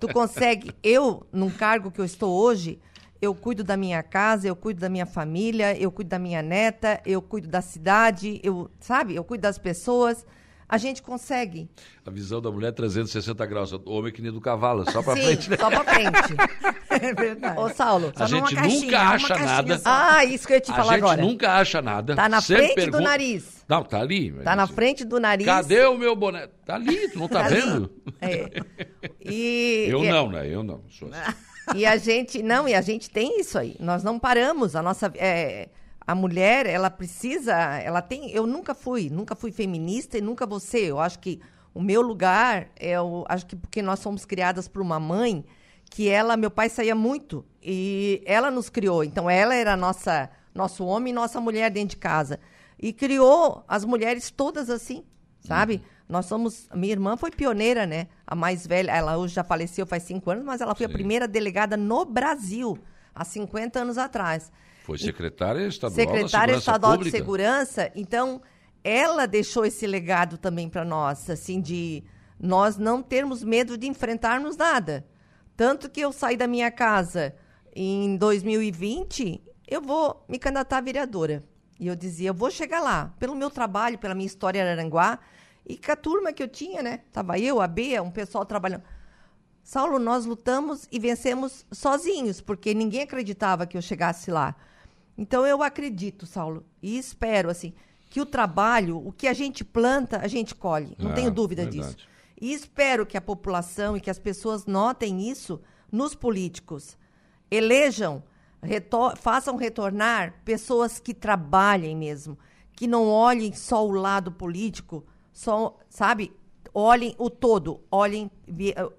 Tu 0.00 0.08
consegue. 0.08 0.74
Eu, 0.82 1.24
num 1.32 1.48
cargo 1.48 1.92
que 1.92 2.00
eu 2.00 2.04
estou 2.04 2.34
hoje, 2.36 2.80
eu 3.22 3.32
cuido 3.36 3.62
da 3.62 3.76
minha 3.76 4.02
casa, 4.02 4.48
eu 4.48 4.56
cuido 4.56 4.80
da 4.80 4.88
minha 4.88 5.06
família, 5.06 5.80
eu 5.80 5.92
cuido 5.92 6.10
da 6.10 6.18
minha 6.18 6.42
neta, 6.42 7.00
eu 7.06 7.22
cuido 7.22 7.46
da 7.46 7.60
cidade, 7.60 8.40
eu, 8.42 8.68
sabe? 8.80 9.14
Eu 9.14 9.22
cuido 9.22 9.42
das 9.42 9.58
pessoas. 9.58 10.26
A 10.68 10.78
gente 10.78 11.00
consegue. 11.02 11.68
A 12.04 12.10
visão 12.10 12.40
da 12.40 12.50
mulher 12.50 12.68
é 12.68 12.72
360 12.72 13.46
graus. 13.46 13.72
O 13.72 13.80
homem 13.86 14.08
é 14.10 14.12
que 14.12 14.20
nem 14.20 14.32
do 14.32 14.40
cavalo, 14.40 14.84
só 14.90 15.00
pra 15.02 15.14
Sim, 15.14 15.22
frente, 15.22 15.50
né? 15.50 15.56
só 15.58 15.70
pra 15.70 15.84
frente. 15.84 16.76
É 16.98 17.12
verdade. 17.12 17.60
Ô, 17.60 17.68
Saulo. 17.68 18.10
A 18.16 18.20
Só 18.20 18.26
gente 18.26 18.54
caixinha, 18.54 18.80
nunca 18.86 19.00
acha 19.02 19.36
nada. 19.36 19.78
só. 19.78 19.82
Ah, 19.86 20.24
isso 20.24 20.46
que 20.46 20.54
eu 20.54 20.56
ia 20.56 20.60
te 20.62 20.70
A 20.70 20.74
falar 20.74 20.94
gente 20.94 21.02
agora. 21.02 21.20
nunca 21.20 21.52
acha 21.56 21.82
nada. 21.82 22.16
Tá 22.16 22.26
na 22.26 22.40
frente 22.40 22.68
do 22.70 22.74
pergunta- 22.74 23.00
nariz. 23.02 23.64
Não, 23.68 23.82
tá 23.84 24.00
ali. 24.00 24.32
Tá 24.32 24.56
na 24.56 24.66
frente 24.66 25.04
do 25.04 25.20
nariz. 25.20 25.44
Cadê 25.46 25.84
o 25.84 25.98
meu 25.98 26.16
boné? 26.16 26.48
Tá 26.64 26.76
ali, 26.76 27.10
tu 27.10 27.18
não 27.18 27.28
tá, 27.28 27.42
Tá 27.44 27.48
vendo? 27.48 27.92
É. 28.18 28.48
E, 29.22 29.86
Eu 29.92 30.02
não, 30.04 30.30
né? 30.30 30.48
Eu 30.48 30.62
não. 30.62 30.80
Sou 30.88 31.10
assim. 31.12 31.34
E 31.78 31.84
a 31.84 31.98
gente, 31.98 32.42
não, 32.42 32.66
e 32.66 32.74
a 32.74 32.80
gente 32.80 33.10
tem 33.10 33.38
isso 33.40 33.58
aí. 33.58 33.76
Nós 33.78 34.02
não 34.02 34.18
paramos. 34.18 34.74
A 34.74 34.82
nossa. 34.82 35.12
é, 35.16 35.68
a 36.06 36.14
mulher, 36.14 36.66
ela 36.66 36.88
precisa. 36.88 37.54
Ela 37.54 38.00
tem. 38.00 38.30
Eu 38.30 38.46
nunca 38.46 38.74
fui, 38.74 39.10
nunca 39.10 39.34
fui 39.34 39.50
feminista 39.50 40.16
e 40.16 40.20
nunca 40.20 40.46
ser. 40.60 40.84
Eu 40.86 41.00
acho 41.00 41.18
que 41.18 41.40
o 41.74 41.82
meu 41.82 42.00
lugar 42.00 42.68
é 42.76 43.00
o. 43.00 43.24
Acho 43.28 43.46
que 43.46 43.56
porque 43.56 43.82
nós 43.82 44.02
fomos 44.02 44.24
criadas 44.24 44.68
por 44.68 44.80
uma 44.80 45.00
mãe 45.00 45.44
que 45.90 46.08
ela, 46.08 46.36
meu 46.36 46.50
pai 46.50 46.68
saía 46.68 46.94
muito 46.94 47.44
e 47.62 48.22
ela 48.24 48.50
nos 48.50 48.68
criou. 48.68 49.02
Então 49.02 49.28
ela 49.28 49.54
era 49.54 49.72
a 49.72 49.76
nossa, 49.76 50.30
nosso 50.54 50.84
homem 50.84 51.10
e 51.10 51.14
nossa 51.14 51.40
mulher 51.40 51.70
dentro 51.70 51.90
de 51.90 51.96
casa. 51.96 52.38
E 52.78 52.92
criou 52.92 53.64
as 53.66 53.84
mulheres 53.84 54.30
todas 54.30 54.70
assim, 54.70 55.04
sabe? 55.40 55.82
Nós 56.08 56.26
somos. 56.26 56.68
Minha 56.74 56.92
irmã 56.92 57.16
foi 57.16 57.30
pioneira, 57.32 57.84
né? 57.84 58.06
A 58.24 58.36
mais 58.36 58.64
velha, 58.66 58.92
ela 58.92 59.16
hoje 59.16 59.34
já 59.34 59.42
faleceu 59.42 59.86
faz 59.86 60.04
cinco 60.04 60.30
anos, 60.30 60.44
mas 60.44 60.60
ela 60.60 60.74
foi 60.74 60.86
a 60.86 60.88
Sim. 60.88 60.94
primeira 60.94 61.26
delegada 61.26 61.76
no 61.76 62.04
Brasil, 62.04 62.78
há 63.12 63.24
50 63.24 63.80
anos 63.80 63.98
atrás. 63.98 64.52
Foi 64.86 64.98
secretária 64.98 65.66
estadual 65.66 65.96
Secretária 65.96 66.22
da 66.22 66.30
Segurança 66.30 66.58
Estadual 66.58 66.92
Pública. 66.92 67.10
de 67.10 67.18
Segurança. 67.18 67.92
Então, 67.96 68.40
ela 68.84 69.26
deixou 69.26 69.66
esse 69.66 69.84
legado 69.84 70.38
também 70.38 70.68
para 70.68 70.84
nós, 70.84 71.28
assim, 71.28 71.60
de 71.60 72.04
nós 72.38 72.76
não 72.76 73.02
termos 73.02 73.42
medo 73.42 73.76
de 73.76 73.88
enfrentarmos 73.88 74.56
nada. 74.56 75.04
Tanto 75.56 75.90
que 75.90 76.00
eu 76.00 76.12
saí 76.12 76.36
da 76.36 76.46
minha 76.46 76.70
casa 76.70 77.34
em 77.74 78.16
2020, 78.16 79.42
eu 79.66 79.82
vou 79.82 80.24
me 80.28 80.38
candidatar 80.38 80.78
a 80.78 80.82
vereadora. 80.82 81.42
E 81.80 81.88
eu 81.88 81.96
dizia, 81.96 82.28
eu 82.28 82.34
vou 82.34 82.48
chegar 82.48 82.80
lá, 82.80 83.12
pelo 83.18 83.34
meu 83.34 83.50
trabalho, 83.50 83.98
pela 83.98 84.14
minha 84.14 84.26
história 84.28 84.60
em 84.60 84.68
Aranguá, 84.68 85.18
e 85.66 85.76
com 85.76 85.90
a 85.90 85.96
turma 85.96 86.32
que 86.32 86.44
eu 86.44 86.48
tinha, 86.48 86.80
né? 86.80 87.00
Tava 87.12 87.40
eu, 87.40 87.60
a 87.60 87.66
Bea, 87.66 88.04
um 88.04 88.10
pessoal 88.12 88.46
trabalhando. 88.46 88.84
Saulo, 89.64 89.98
nós 89.98 90.24
lutamos 90.26 90.86
e 90.92 91.00
vencemos 91.00 91.66
sozinhos, 91.72 92.40
porque 92.40 92.72
ninguém 92.72 93.02
acreditava 93.02 93.66
que 93.66 93.76
eu 93.76 93.82
chegasse 93.82 94.30
lá. 94.30 94.54
Então 95.16 95.46
eu 95.46 95.62
acredito, 95.62 96.26
Saulo, 96.26 96.64
e 96.82 96.98
espero 96.98 97.50
assim 97.50 97.72
que 98.08 98.20
o 98.20 98.26
trabalho, 98.26 98.98
o 99.04 99.12
que 99.12 99.26
a 99.26 99.32
gente 99.32 99.64
planta, 99.64 100.18
a 100.18 100.28
gente 100.28 100.54
colhe. 100.54 100.94
Não 100.98 101.10
Ah, 101.10 101.14
tenho 101.14 101.30
dúvida 101.30 101.62
verdade. 101.64 101.94
disso. 101.94 102.08
E 102.40 102.52
espero 102.52 103.04
que 103.06 103.16
a 103.16 103.20
população 103.20 103.96
e 103.96 104.00
que 104.00 104.10
as 104.10 104.18
pessoas 104.18 104.66
notem 104.66 105.28
isso 105.28 105.60
nos 105.90 106.14
políticos. 106.14 106.96
Elejam, 107.50 108.22
retor- 108.62 109.16
façam 109.16 109.56
retornar 109.56 110.34
pessoas 110.44 110.98
que 110.98 111.14
trabalhem 111.14 111.96
mesmo, 111.96 112.38
que 112.72 112.86
não 112.86 113.08
olhem 113.08 113.52
só 113.54 113.86
o 113.86 113.90
lado 113.92 114.30
político, 114.30 115.04
só, 115.32 115.76
sabe? 115.88 116.32
Olhem 116.74 117.14
o 117.18 117.30
todo, 117.30 117.80
olhem, 117.90 118.30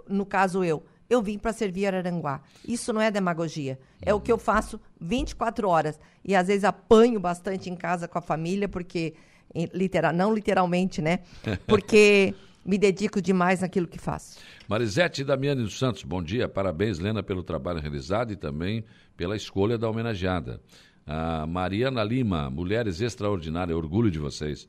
no 0.09 0.25
caso 0.25 0.63
eu, 0.63 0.83
eu 1.09 1.21
vim 1.21 1.37
para 1.37 1.53
servir 1.53 1.85
Araranguá. 1.85 2.41
Isso 2.67 2.91
não 2.91 3.01
é 3.01 3.09
demagogia. 3.09 3.79
É 4.01 4.13
o 4.13 4.19
que 4.19 4.31
eu 4.31 4.37
faço 4.37 4.79
24 4.99 5.67
horas. 5.67 5.99
E 6.23 6.35
às 6.35 6.47
vezes 6.47 6.63
apanho 6.63 7.19
bastante 7.19 7.69
em 7.69 7.75
casa 7.75 8.07
com 8.07 8.17
a 8.17 8.21
família, 8.21 8.67
porque, 8.67 9.13
literal, 9.73 10.13
não 10.13 10.33
literalmente, 10.33 11.01
né? 11.01 11.19
Porque 11.65 12.35
me 12.65 12.77
dedico 12.77 13.21
demais 13.21 13.61
naquilo 13.61 13.87
que 13.87 13.97
faço. 13.97 14.37
Marisete 14.67 15.23
Damiani 15.23 15.63
dos 15.63 15.79
Santos, 15.79 16.03
bom 16.03 16.21
dia. 16.21 16.49
Parabéns, 16.49 16.99
Lena, 16.99 17.23
pelo 17.23 17.41
trabalho 17.41 17.79
realizado 17.79 18.33
e 18.33 18.35
também 18.35 18.83
pela 19.15 19.37
escolha 19.37 19.77
da 19.77 19.89
homenageada. 19.89 20.59
A 21.05 21.47
Mariana 21.47 22.03
Lima, 22.03 22.49
Mulheres 22.49 22.99
Extraordinárias, 22.99 23.77
orgulho 23.77 24.11
de 24.11 24.19
vocês. 24.19 24.67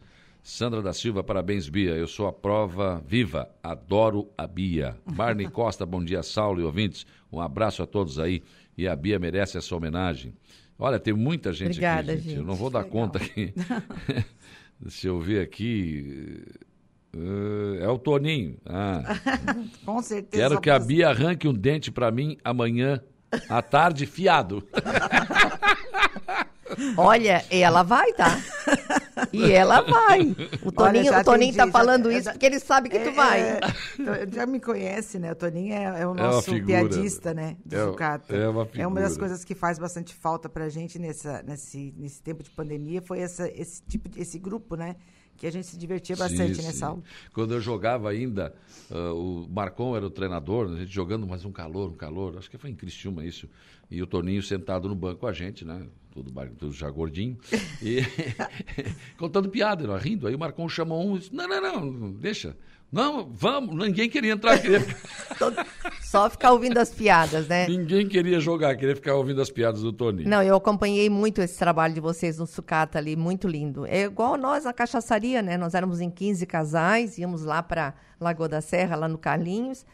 Sandra 0.48 0.80
da 0.80 0.94
Silva, 0.94 1.22
parabéns, 1.22 1.68
Bia. 1.68 1.90
Eu 1.90 2.06
sou 2.06 2.26
a 2.26 2.32
prova 2.32 3.04
viva. 3.06 3.50
Adoro 3.62 4.30
a 4.36 4.46
Bia. 4.46 4.96
Marne 5.04 5.46
Costa, 5.52 5.84
bom 5.84 6.02
dia, 6.02 6.22
Saulo 6.22 6.62
e 6.62 6.64
ouvintes. 6.64 7.04
Um 7.30 7.38
abraço 7.38 7.82
a 7.82 7.86
todos 7.86 8.18
aí. 8.18 8.42
E 8.74 8.88
a 8.88 8.96
Bia 8.96 9.18
merece 9.18 9.58
essa 9.58 9.76
homenagem. 9.76 10.34
Olha, 10.78 10.98
tem 10.98 11.12
muita 11.12 11.52
gente 11.52 11.72
Obrigada, 11.72 12.14
aqui, 12.14 12.22
gente. 12.22 12.36
Eu 12.36 12.44
não 12.44 12.54
gente. 12.54 12.60
vou 12.60 12.70
dar 12.70 12.78
Legal. 12.78 12.92
conta 12.92 13.18
aqui. 13.18 13.52
Deixa 14.80 15.08
eu 15.08 15.20
ver 15.20 15.42
aqui. 15.42 16.42
Eh, 17.12 17.84
é 17.84 17.88
o 17.88 17.98
Toninho. 17.98 18.56
Ah. 18.64 19.02
Com 19.84 20.00
certeza. 20.00 20.42
Quero 20.42 20.62
que 20.62 20.70
a 20.70 20.78
Bia 20.78 21.10
arranque 21.10 21.46
um 21.46 21.52
dente 21.52 21.92
pra 21.92 22.10
mim 22.10 22.38
amanhã 22.42 23.02
à 23.50 23.60
tarde 23.60 24.06
fiado. 24.06 24.66
Olha, 26.96 27.44
ela 27.50 27.82
vai, 27.82 28.12
tá? 28.12 28.38
E 29.32 29.50
ela 29.50 29.80
vai. 29.80 30.34
O 30.64 30.70
Toninho, 30.70 31.04
já 31.06 31.20
o 31.20 31.24
Toninho 31.24 31.50
atendi, 31.50 31.56
tá 31.56 31.66
já- 31.66 31.72
falando 31.72 32.10
já- 32.12 32.18
isso 32.18 32.30
porque 32.30 32.46
ele 32.46 32.60
sabe 32.60 32.88
que 32.88 32.98
tu 32.98 33.08
É, 33.08 33.12
vai. 33.12 33.40
é, 33.40 33.60
já 34.32 34.46
me 34.46 34.60
conhece, 34.60 35.18
né? 35.18 35.32
O 35.32 35.34
Toninho 35.36 35.74
é, 35.74 35.82
é 35.84 35.90
o 35.90 35.96
É 35.96 36.06
uma 36.06 36.14
nosso 36.14 36.52
figura. 36.52 36.64
piadista, 36.88 37.34
né? 37.34 37.56
Do 37.64 37.76
É- 37.76 37.84
Sucata. 37.86 38.34
é 38.36 38.48
uma 38.48 38.64
das 38.64 39.12
figura. 39.12 39.18
coisas 39.18 39.44
que 39.44 39.54
faz 39.54 39.78
bastante 39.78 40.14
falta 40.14 40.48
pra 40.48 40.68
gente 40.68 40.98
nessa, 40.98 41.42
nesse, 41.42 41.92
nesse 41.96 42.22
tempo 42.22 42.42
de 42.42 42.50
pandemia 42.50 43.02
foi 43.02 43.20
essa, 43.20 43.48
esse 43.54 43.82
tipo 43.82 44.08
de, 44.08 44.20
esse 44.20 44.38
grupo, 44.38 44.76
né? 44.76 44.96
Que 45.38 45.46
a 45.46 45.52
gente 45.52 45.66
se 45.66 45.78
divertia 45.78 46.16
bastante, 46.16 46.56
Sim, 46.56 46.62
né, 46.62 46.72
sim. 46.72 46.78
Saulo? 46.78 47.02
Quando 47.32 47.54
eu 47.54 47.60
jogava 47.60 48.10
ainda, 48.10 48.52
ah, 48.90 49.12
o 49.12 49.46
Marcon 49.48 49.96
era 49.96 50.04
o 50.04 50.10
treinador, 50.10 50.70
a 50.72 50.76
gente 50.76 50.92
jogando, 50.92 51.26
mas 51.26 51.44
um 51.44 51.52
calor, 51.52 51.90
um 51.90 51.96
calor. 51.96 52.36
Acho 52.36 52.50
que 52.50 52.58
foi 52.58 52.70
em 52.70 52.74
Criciúma 52.74 53.24
isso. 53.24 53.48
E 53.90 54.02
o 54.02 54.06
Toninho 54.06 54.42
sentado 54.42 54.88
no 54.88 54.94
banco 54.94 55.20
com 55.20 55.26
a 55.26 55.32
gente, 55.32 55.64
né? 55.64 55.86
Tudo 56.58 56.72
já 56.72 56.90
gordinho. 56.90 57.38
E 57.80 58.00
contando 59.16 59.48
piada, 59.48 59.86
nós 59.86 60.02
rindo. 60.02 60.26
Aí 60.26 60.34
o 60.34 60.38
Marcon 60.38 60.68
chamou 60.68 61.06
um 61.06 61.16
e 61.16 61.18
disse: 61.20 61.34
Não, 61.34 61.48
não, 61.48 61.84
não, 61.86 62.12
deixa. 62.12 62.56
Não, 62.90 63.28
vamos. 63.30 63.74
Ninguém 63.76 64.08
queria 64.08 64.32
entrar, 64.32 64.58
queria 64.58 64.80
ficar- 64.80 65.66
Só 66.02 66.30
ficar 66.30 66.52
ouvindo 66.52 66.78
as 66.78 66.90
piadas, 66.90 67.46
né? 67.46 67.66
ninguém 67.68 68.08
queria 68.08 68.40
jogar, 68.40 68.74
queria 68.76 68.96
ficar 68.96 69.14
ouvindo 69.14 69.42
as 69.42 69.50
piadas 69.50 69.82
do 69.82 69.92
Toninho. 69.92 70.28
Não, 70.28 70.42
eu 70.42 70.56
acompanhei 70.56 71.10
muito 71.10 71.42
esse 71.42 71.58
trabalho 71.58 71.92
de 71.92 72.00
vocês 72.00 72.38
no 72.38 72.46
Sucata 72.46 72.98
ali, 72.98 73.14
muito 73.14 73.46
lindo. 73.46 73.84
É 73.86 74.04
igual 74.04 74.38
nós 74.38 74.64
na 74.64 74.72
cachaçaria, 74.72 75.42
né? 75.42 75.58
Nós 75.58 75.74
éramos 75.74 76.00
em 76.00 76.10
15 76.10 76.46
casais, 76.46 77.18
íamos 77.18 77.44
lá 77.44 77.62
para 77.62 77.92
Lagoa 78.18 78.48
da 78.48 78.60
Serra, 78.62 78.96
lá 78.96 79.06
no 79.06 79.18
Carlinhos. 79.18 79.84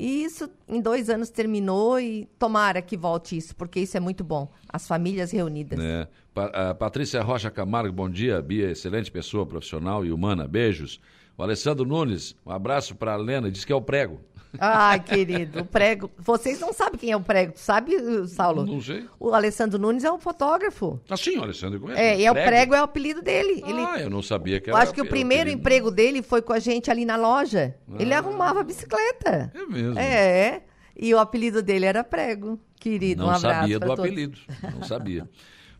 E 0.00 0.24
isso 0.24 0.48
em 0.66 0.80
dois 0.80 1.10
anos 1.10 1.28
terminou 1.28 2.00
e 2.00 2.26
tomara 2.38 2.80
que 2.80 2.96
volte 2.96 3.36
isso, 3.36 3.54
porque 3.54 3.80
isso 3.80 3.96
é 3.98 4.00
muito 4.00 4.24
bom. 4.24 4.50
As 4.66 4.88
famílias 4.88 5.30
reunidas. 5.30 5.78
né? 5.78 6.08
Pa- 6.32 6.74
Patrícia 6.74 7.20
Rocha 7.22 7.50
Camargo, 7.50 7.92
bom 7.92 8.08
dia. 8.08 8.40
Bia, 8.40 8.70
excelente 8.70 9.10
pessoa, 9.10 9.44
profissional 9.44 10.02
e 10.06 10.10
humana. 10.10 10.48
Beijos. 10.48 10.98
O 11.36 11.42
Alessandro 11.42 11.84
Nunes, 11.84 12.34
um 12.46 12.50
abraço 12.50 12.94
para 12.94 13.12
a 13.12 13.16
Lena, 13.16 13.50
diz 13.50 13.62
que 13.64 13.72
é 13.72 13.76
o 13.76 13.82
prego. 13.82 14.20
Ai, 14.58 15.00
querido, 15.00 15.60
o 15.60 15.64
prego. 15.64 16.10
Vocês 16.18 16.58
não 16.58 16.72
sabem 16.72 16.98
quem 16.98 17.10
é 17.12 17.16
o 17.16 17.20
prego, 17.20 17.52
sabe, 17.56 17.92
Saulo? 18.26 18.66
Não 18.66 18.80
sei. 18.80 19.04
O 19.18 19.32
Alessandro 19.32 19.78
Nunes 19.78 20.02
é 20.04 20.10
um 20.12 20.18
fotógrafo. 20.18 21.00
Ah, 21.08 21.16
sim, 21.16 21.38
o 21.38 21.42
Alessandro 21.42 21.76
eu 21.76 21.80
conheço. 21.82 22.00
É, 22.00 22.18
e 22.18 22.26
é 22.26 22.30
o 22.30 22.34
prego 22.34 22.74
é 22.74 22.80
o 22.80 22.84
apelido 22.84 23.22
dele. 23.22 23.62
Ah, 23.64 23.70
Ele, 23.70 24.04
eu 24.06 24.10
não 24.10 24.22
sabia 24.22 24.60
que 24.60 24.68
eu 24.70 24.74
era. 24.74 24.82
acho 24.82 24.92
que 24.92 25.00
o 25.00 25.06
primeiro 25.06 25.42
apelido. 25.44 25.60
emprego 25.60 25.90
dele 25.90 26.22
foi 26.22 26.42
com 26.42 26.52
a 26.52 26.58
gente 26.58 26.90
ali 26.90 27.04
na 27.04 27.16
loja. 27.16 27.76
Ele 27.98 28.12
arrumava 28.12 28.62
bicicleta. 28.64 29.52
É 29.54 29.66
mesmo. 29.66 29.98
É, 29.98 30.62
e 30.96 31.14
o 31.14 31.18
apelido 31.18 31.62
dele 31.62 31.86
era 31.86 32.02
prego. 32.02 32.58
Querido, 32.78 33.22
Não 33.22 33.28
um 33.28 33.34
abraço 33.34 33.60
sabia 33.60 33.78
pra 33.78 33.88
do 33.88 33.96
todos. 33.96 34.10
apelido. 34.10 34.38
Não 34.74 34.82
sabia. 34.82 35.28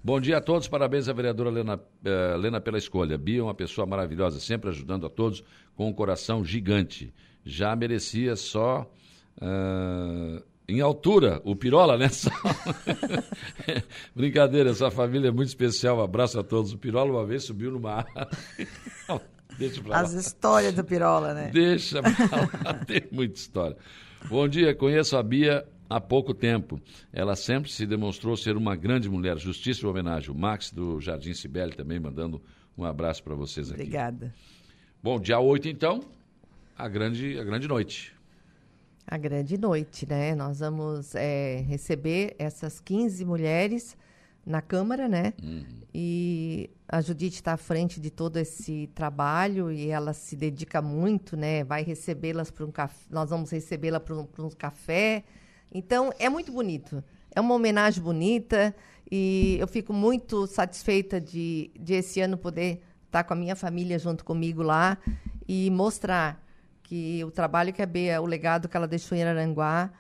Bom 0.02 0.18
dia 0.20 0.38
a 0.38 0.40
todos, 0.40 0.66
parabéns 0.68 1.08
à 1.08 1.12
vereadora 1.12 1.50
Lena, 1.50 1.76
uh, 1.76 2.36
Lena 2.38 2.60
pela 2.60 2.78
escolha. 2.78 3.18
Bia 3.18 3.40
é 3.40 3.42
uma 3.42 3.54
pessoa 3.54 3.86
maravilhosa, 3.86 4.38
sempre 4.40 4.70
ajudando 4.70 5.04
a 5.06 5.10
todos 5.10 5.42
com 5.74 5.88
um 5.88 5.92
coração 5.92 6.42
gigante. 6.44 7.12
Já 7.51 7.74
merecia 7.74 8.36
só 8.36 8.88
uh, 9.42 10.42
em 10.68 10.80
altura 10.80 11.40
o 11.44 11.57
Pirola, 11.57 11.98
né? 11.98 12.09
Brincadeira, 14.14 14.70
essa 14.70 14.90
família 14.90 15.28
é 15.28 15.32
muito 15.32 15.48
especial. 15.48 15.98
Um 15.98 16.03
abraço 16.03 16.38
a 16.38 16.44
todos. 16.44 16.72
O 16.72 16.78
Pirola 16.78 17.11
uma 17.11 17.26
vez 17.26 17.44
subiu 17.44 17.72
numa 17.72 18.07
Deixa 19.59 19.82
pra 19.82 19.90
lá. 19.90 20.01
As 20.01 20.12
histórias 20.12 20.72
do 20.72 20.84
Pirola, 20.84 21.34
né? 21.34 21.51
Deixa 21.53 22.01
pra 22.01 22.11
lá, 22.11 22.74
tem 22.86 23.03
muita 23.11 23.34
história. 23.34 23.76
Bom 24.28 24.48
dia, 24.48 24.74
conheço 24.74 25.16
a 25.16 25.22
Bia 25.22 25.66
há 25.88 26.01
pouco 26.01 26.32
tempo. 26.32 26.80
Ela 27.12 27.34
sempre 27.34 27.70
se 27.70 27.84
demonstrou 27.84 28.36
ser 28.36 28.57
uma 28.57 28.76
grande 28.76 29.09
mulher. 29.09 29.36
Justíssima 29.38 29.90
homenagem. 29.90 30.30
O 30.30 30.34
Max 30.34 30.70
do 30.70 31.01
Jardim 31.01 31.34
Cibele 31.34 31.72
também 31.72 31.98
mandando 31.98 32.40
um 32.78 32.84
abraço 32.84 33.22
para 33.22 33.34
vocês 33.34 33.70
aqui. 33.70 33.82
Obrigada. 33.82 34.32
Bom, 35.03 35.18
dia 35.18 35.40
8 35.40 35.68
então, 35.68 36.05
a 36.84 36.88
grande, 36.88 37.38
a 37.38 37.44
grande 37.44 37.68
noite. 37.68 38.14
A 39.06 39.16
grande 39.16 39.58
noite, 39.58 40.06
né? 40.08 40.34
Nós 40.34 40.60
vamos 40.60 41.14
é, 41.14 41.64
receber 41.66 42.34
essas 42.38 42.80
15 42.80 43.24
mulheres 43.24 43.96
na 44.46 44.62
Câmara, 44.62 45.08
né? 45.08 45.32
Uhum. 45.42 45.64
E 45.92 46.70
a 46.88 47.00
Judite 47.00 47.36
está 47.36 47.54
à 47.54 47.56
frente 47.56 48.00
de 48.00 48.10
todo 48.10 48.36
esse 48.36 48.88
trabalho 48.94 49.70
e 49.70 49.88
ela 49.88 50.12
se 50.12 50.36
dedica 50.36 50.80
muito, 50.80 51.36
né? 51.36 51.64
Vai 51.64 51.82
recebê-las 51.82 52.50
para 52.50 52.64
um 52.64 52.70
café, 52.70 53.06
nós 53.10 53.30
vamos 53.30 53.50
recebê-la 53.50 53.98
para 53.98 54.14
um, 54.14 54.28
um 54.38 54.50
café, 54.50 55.24
então, 55.72 56.12
é 56.18 56.28
muito 56.28 56.50
bonito. 56.50 57.02
É 57.34 57.40
uma 57.40 57.54
homenagem 57.54 58.02
bonita 58.02 58.74
e 59.10 59.56
eu 59.60 59.68
fico 59.68 59.92
muito 59.92 60.46
satisfeita 60.46 61.20
de, 61.20 61.70
de 61.78 61.94
esse 61.94 62.20
ano 62.20 62.36
poder 62.36 62.82
estar 63.06 63.24
com 63.24 63.34
a 63.34 63.36
minha 63.36 63.54
família 63.54 63.98
junto 63.98 64.24
comigo 64.24 64.62
lá 64.62 64.98
e 65.46 65.70
mostrar 65.70 66.44
que 66.91 67.22
o 67.24 67.30
trabalho 67.30 67.72
que 67.72 67.80
a 67.80 67.86
Bea, 67.86 68.20
o 68.20 68.26
legado 68.26 68.68
que 68.68 68.76
ela 68.76 68.88
deixou 68.88 69.16
em 69.16 69.22
Aranguá 69.22 69.93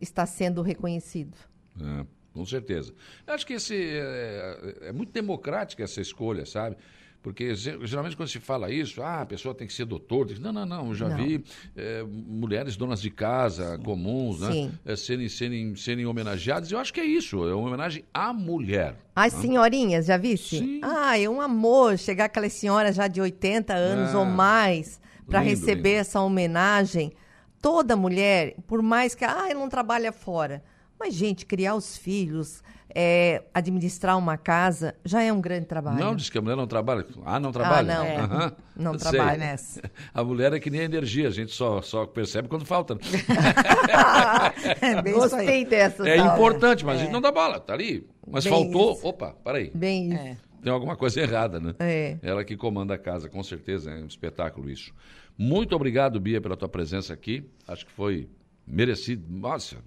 está 0.00 0.24
sendo 0.24 0.62
reconhecido. 0.62 1.36
É, 1.80 2.06
com 2.32 2.46
certeza. 2.46 2.94
Eu 3.26 3.34
acho 3.34 3.44
que 3.44 3.54
esse 3.54 3.74
é, 3.74 4.78
é, 4.84 4.88
é 4.90 4.92
muito 4.92 5.12
democrática 5.12 5.82
essa 5.82 6.00
escolha, 6.00 6.46
sabe? 6.46 6.76
Porque 7.20 7.56
geralmente 7.56 8.16
quando 8.16 8.28
se 8.28 8.38
fala 8.38 8.70
isso, 8.70 9.02
ah, 9.02 9.22
a 9.22 9.26
pessoa 9.26 9.52
tem 9.52 9.66
que 9.66 9.72
ser 9.72 9.84
doutor. 9.84 10.26
Tem 10.28 10.36
que... 10.36 10.42
Não, 10.42 10.52
não, 10.52 10.64
não. 10.64 10.88
Eu 10.88 10.94
já 10.94 11.08
não. 11.08 11.16
vi 11.16 11.44
é, 11.76 12.04
mulheres 12.04 12.76
donas 12.76 13.02
de 13.02 13.10
casa, 13.10 13.76
Sim. 13.76 13.82
comuns, 13.82 14.40
né? 14.40 14.70
É, 14.84 14.94
serem, 14.94 15.28
serem, 15.28 15.74
serem 15.74 16.06
homenageadas. 16.06 16.70
Eu 16.70 16.78
acho 16.78 16.94
que 16.94 17.00
é 17.00 17.04
isso. 17.04 17.44
É 17.48 17.54
uma 17.54 17.66
homenagem 17.66 18.04
à 18.14 18.32
mulher. 18.32 18.94
As 19.16 19.34
né? 19.34 19.40
senhorinhas, 19.40 20.06
já 20.06 20.16
visse? 20.16 20.58
Sim. 20.58 20.80
Ah, 20.84 21.18
é 21.18 21.28
um 21.28 21.40
amor 21.40 21.98
chegar 21.98 22.26
aquelas 22.26 22.52
senhoras 22.52 22.94
já 22.94 23.08
de 23.08 23.20
80 23.20 23.74
anos 23.74 24.14
ou 24.14 24.24
mais 24.24 25.01
para 25.26 25.40
receber 25.40 25.90
lindo. 25.90 26.00
essa 26.00 26.20
homenagem. 26.20 27.12
Toda 27.60 27.96
mulher, 27.96 28.56
por 28.66 28.82
mais 28.82 29.14
que 29.14 29.24
ah, 29.24 29.54
não 29.54 29.68
trabalha 29.68 30.12
fora. 30.12 30.62
Mas, 30.98 31.14
gente, 31.14 31.46
criar 31.46 31.74
os 31.74 31.96
filhos, 31.96 32.62
é, 32.94 33.42
administrar 33.54 34.16
uma 34.18 34.36
casa 34.36 34.94
já 35.04 35.22
é 35.22 35.32
um 35.32 35.40
grande 35.40 35.66
trabalho. 35.66 35.98
Não, 35.98 36.14
diz 36.14 36.28
que 36.28 36.38
a 36.38 36.42
mulher 36.42 36.56
não 36.56 36.66
trabalha. 36.66 37.06
Ah, 37.24 37.40
não 37.40 37.50
trabalha? 37.50 37.94
Ah, 37.94 37.98
não. 37.98 38.04
É. 38.04 38.20
Uhum. 38.20 38.52
Não 38.76 38.96
trabalha 38.96 39.38
nessa. 39.38 39.82
A 40.12 40.22
mulher 40.22 40.52
é 40.52 40.60
que 40.60 40.70
nem 40.70 40.80
a 40.80 40.84
energia, 40.84 41.28
a 41.28 41.30
gente 41.30 41.52
só, 41.52 41.82
só 41.82 42.06
percebe 42.06 42.48
quando 42.48 42.64
falta. 42.64 42.94
Né? 42.94 43.00
é 44.80 45.12
Gostei 45.12 45.64
dessa. 45.64 46.08
É 46.08 46.16
importante, 46.18 46.84
mas 46.84 46.96
é. 46.96 46.98
a 46.98 47.04
gente 47.04 47.12
não 47.12 47.20
dá 47.20 47.30
bola, 47.30 47.60
tá 47.60 47.72
ali. 47.72 48.06
Mas 48.26 48.44
Bem 48.44 48.52
faltou. 48.52 48.92
Isso. 48.92 49.06
Opa, 49.06 49.34
peraí. 49.44 49.70
Bem 49.74 50.12
isso. 50.12 50.51
Tem 50.62 50.72
alguma 50.72 50.96
coisa 50.96 51.20
errada, 51.20 51.58
né? 51.58 51.74
É. 51.80 52.18
Ela 52.22 52.44
que 52.44 52.56
comanda 52.56 52.94
a 52.94 52.98
casa, 52.98 53.28
com 53.28 53.42
certeza, 53.42 53.90
é 53.90 54.02
um 54.02 54.06
espetáculo 54.06 54.70
isso. 54.70 54.94
Muito 55.36 55.74
obrigado, 55.74 56.20
Bia, 56.20 56.40
pela 56.40 56.56
tua 56.56 56.68
presença 56.68 57.12
aqui. 57.12 57.44
Acho 57.66 57.84
que 57.84 57.92
foi 57.92 58.28
merecido. 58.66 59.24
Nossa, 59.28 59.78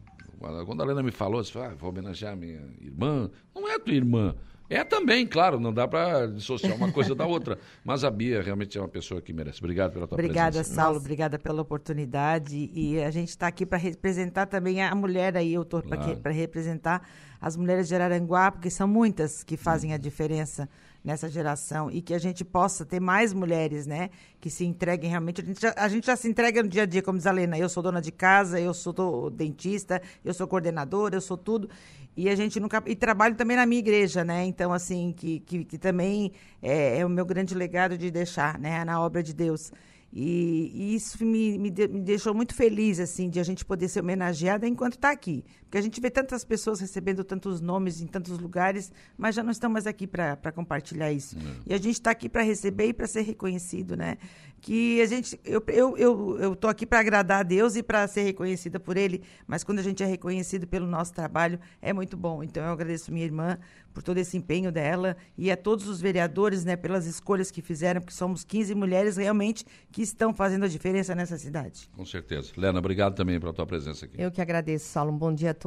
quando 0.66 0.82
a 0.82 0.84
Helena 0.84 1.02
me 1.02 1.12
falou, 1.12 1.42
disse, 1.42 1.58
ah, 1.58 1.74
vou 1.78 1.90
homenagear 1.90 2.36
minha 2.36 2.62
irmã. 2.82 3.30
Não 3.54 3.70
é 3.70 3.80
tua 3.80 3.94
irmã. 3.94 4.36
É 4.70 4.84
também, 4.84 5.28
claro, 5.28 5.60
não 5.60 5.74
dá 5.74 5.88
para 5.88 6.28
dissociar 6.28 6.76
uma 6.76 6.92
coisa 6.92 7.14
da 7.14 7.26
outra. 7.26 7.60
Mas 7.84 8.04
a 8.04 8.10
Bia 8.10 8.42
realmente 8.42 8.78
é 8.78 8.82
uma 8.82 8.88
pessoa 8.88 9.22
que 9.22 9.32
merece. 9.32 9.60
Obrigado 9.60 9.94
pela 9.94 10.08
tua 10.08 10.16
obrigada, 10.16 10.52
presença. 10.52 10.70
Obrigada, 10.72 10.84
Saulo. 10.84 11.00
Obrigada 11.00 11.40
pela 11.40 11.62
oportunidade. 11.62 12.72
E 12.74 13.02
a 13.04 13.12
gente 13.12 13.30
está 13.30 13.48
aqui 13.48 13.66
para 13.66 13.78
representar 13.78 14.48
também 14.48 14.82
a 14.82 14.94
mulher 14.96 15.38
aí, 15.38 15.54
eu 15.54 15.62
estou 15.62 15.82
claro. 15.82 16.18
para 16.18 16.32
representar 16.32 17.08
as 17.40 17.56
mulheres 17.56 17.88
de 17.88 17.96
Araranguá, 17.96 18.52
porque 18.52 18.70
são 18.70 18.88
muitas 18.88 19.44
que 19.44 19.56
fazem 19.56 19.94
a 19.94 19.98
diferença 19.98 20.68
nessa 21.06 21.30
geração 21.30 21.92
e 21.92 22.02
que 22.02 22.16
a 22.16 22.18
gente 22.18 22.44
possa 22.44 22.84
ter 22.84 23.00
mais 23.00 23.32
mulheres, 23.32 23.86
né, 23.86 24.10
que 24.42 24.50
se 24.50 24.66
entreguem 24.66 25.08
realmente. 25.08 25.40
A 25.40 25.46
gente, 25.46 25.62
já, 25.62 25.74
a 25.78 25.88
gente 25.88 26.08
já 26.08 26.16
se 26.16 26.28
entrega 26.28 26.64
no 26.64 26.68
dia 26.68 26.82
a 26.82 26.86
dia, 26.88 27.04
como 27.04 27.20
diz 27.20 27.28
a 27.28 27.32
Lena, 27.32 27.58
eu 27.60 27.70
sou 27.70 27.84
dona 27.84 28.02
de 28.02 28.12
casa, 28.12 28.60
eu 28.60 28.74
sou 28.74 29.30
dentista, 29.30 30.02
eu 30.24 30.34
sou 30.34 30.48
coordenadora, 30.48 31.16
eu 31.16 31.22
sou 31.22 31.38
tudo. 31.38 31.70
E 32.18 32.28
a 32.30 32.36
gente 32.36 32.60
nunca. 32.60 32.82
E 32.88 32.96
trabalho 32.96 33.36
também 33.36 33.58
na 33.58 33.66
minha 33.66 33.80
igreja, 33.80 34.24
né? 34.24 34.46
Então, 34.46 34.72
assim, 34.72 35.14
que, 35.16 35.42
que, 35.42 35.66
que 35.66 35.78
também 35.78 36.32
é, 36.62 37.00
é 37.00 37.06
o 37.06 37.10
meu 37.10 37.26
grande 37.26 37.54
legado 37.54 37.98
de 37.98 38.10
deixar, 38.10 38.58
né? 38.58 38.84
Na 38.86 39.02
obra 39.02 39.22
de 39.22 39.34
Deus. 39.34 39.72
E, 40.14 40.72
e 40.74 40.96
isso 40.96 41.22
me, 41.26 41.58
me, 41.58 41.70
de, 41.70 41.90
me, 41.90 42.00
deixou 42.00 42.34
muito 42.34 42.56
feliz, 42.56 43.02
assim, 43.02 43.30
de 43.30 43.38
a 43.38 43.44
gente 43.44 43.66
poder 43.66 43.90
ser 43.90 44.00
homenageada 44.00 44.66
enquanto 44.66 44.94
está 44.94 45.12
aqui. 45.12 45.44
Porque 45.76 45.80
a 45.80 45.84
gente 45.84 46.00
vê 46.00 46.10
tantas 46.10 46.46
pessoas 46.46 46.80
recebendo 46.80 47.22
tantos 47.22 47.60
nomes 47.60 48.00
em 48.00 48.08
tantos 48.08 48.40
lugares, 48.40 48.94
mas 49.18 49.36
já 49.36 49.44
não 49.44 49.52
estão 49.52 49.70
mais 49.70 49.86
aqui 49.86 50.08
para 50.08 50.50
compartilhar 50.54 51.12
isso. 51.12 51.38
Não. 51.38 51.52
E 51.66 51.74
a 51.74 51.78
gente 51.78 51.96
está 51.96 52.12
aqui 52.12 52.30
para 52.30 52.44
receber 52.44 52.88
e 52.88 52.94
para 52.94 53.06
ser 53.06 53.24
reconhecido, 53.24 53.98
né? 53.98 54.18
Que 54.62 55.02
a 55.02 55.06
gente. 55.06 55.38
Eu 55.44 55.60
estou 55.60 55.76
eu, 55.76 55.98
eu, 55.98 56.40
eu 56.40 56.56
tô 56.56 56.70
aqui 56.70 56.86
para 56.86 57.02
agradar 57.02 57.42
a 57.42 57.44
Deus 57.44 57.76
e 57.76 57.84
para 57.84 58.08
ser 58.08 58.22
reconhecida 58.22 58.80
por 58.80 58.96
Ele, 58.96 59.22
mas 59.46 59.66
quando 59.66 59.80
a 59.80 59.84
gente 59.84 60.02
é 60.02 60.06
reconhecido 60.06 60.66
pelo 60.66 60.88
nosso 60.88 61.14
trabalho, 61.14 61.60
é 61.82 61.92
muito 61.92 62.16
bom. 62.16 62.42
Então 62.42 62.64
eu 62.64 62.72
agradeço 62.72 63.12
minha 63.12 63.26
irmã 63.26 63.60
por 63.94 64.04
todo 64.04 64.18
esse 64.18 64.38
empenho 64.38 64.72
dela 64.72 65.16
e 65.38 65.50
a 65.50 65.58
todos 65.58 65.88
os 65.88 66.02
vereadores, 66.02 66.66
né, 66.66 66.76
pelas 66.76 67.06
escolhas 67.06 67.50
que 67.50 67.62
fizeram, 67.62 68.02
porque 68.02 68.14
somos 68.14 68.44
15 68.44 68.76
mulheres 68.76 69.16
realmente 69.16 69.66
que 69.90 70.02
estão 70.02 70.34
fazendo 70.34 70.66
a 70.66 70.68
diferença 70.68 71.16
nessa 71.16 71.38
cidade. 71.38 71.90
Com 71.96 72.06
certeza. 72.06 72.52
Lena, 72.58 72.80
obrigado 72.80 73.16
também 73.16 73.40
pela 73.40 73.54
tua 73.54 73.66
presença 73.66 74.06
aqui. 74.06 74.22
Eu 74.22 74.30
que 74.32 74.42
agradeço, 74.42 74.86
Saulo. 74.86 75.12
Um 75.12 75.18
bom 75.18 75.34
dia 75.34 75.52
a 75.52 75.54
todos. 75.54 75.65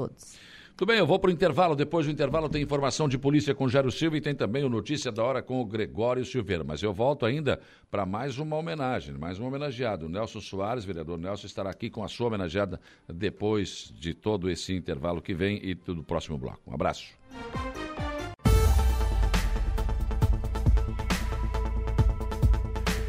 Tudo 0.78 0.90
bem, 0.90 0.98
eu 1.00 1.06
vou 1.08 1.18
para 1.18 1.28
o 1.28 1.32
intervalo. 1.32 1.74
Depois 1.74 2.06
do 2.06 2.12
intervalo 2.12 2.48
tem 2.48 2.62
informação 2.62 3.08
de 3.08 3.18
polícia 3.18 3.52
com 3.52 3.68
Jairo 3.68 3.90
Silva 3.90 4.16
e 4.16 4.20
tem 4.20 4.32
também 4.32 4.62
o 4.62 4.68
Notícia 4.68 5.10
da 5.10 5.24
Hora 5.24 5.42
com 5.42 5.60
o 5.60 5.64
Gregório 5.64 6.24
Silveira. 6.24 6.62
Mas 6.62 6.80
eu 6.84 6.92
volto 6.92 7.26
ainda 7.26 7.58
para 7.90 8.06
mais 8.06 8.38
uma 8.38 8.54
homenagem, 8.54 9.18
mais 9.18 9.40
um 9.40 9.46
homenageado. 9.48 10.06
O 10.06 10.08
Nelson 10.08 10.40
Soares, 10.40 10.84
vereador 10.84 11.18
Nelson, 11.18 11.46
estará 11.48 11.70
aqui 11.70 11.90
com 11.90 12.04
a 12.04 12.08
sua 12.08 12.28
homenageada 12.28 12.80
depois 13.12 13.92
de 13.98 14.14
todo 14.14 14.48
esse 14.48 14.72
intervalo 14.72 15.20
que 15.20 15.34
vem 15.34 15.58
e 15.64 15.74
do 15.74 16.04
próximo 16.04 16.38
bloco. 16.38 16.60
Um 16.64 16.74
abraço. 16.74 17.12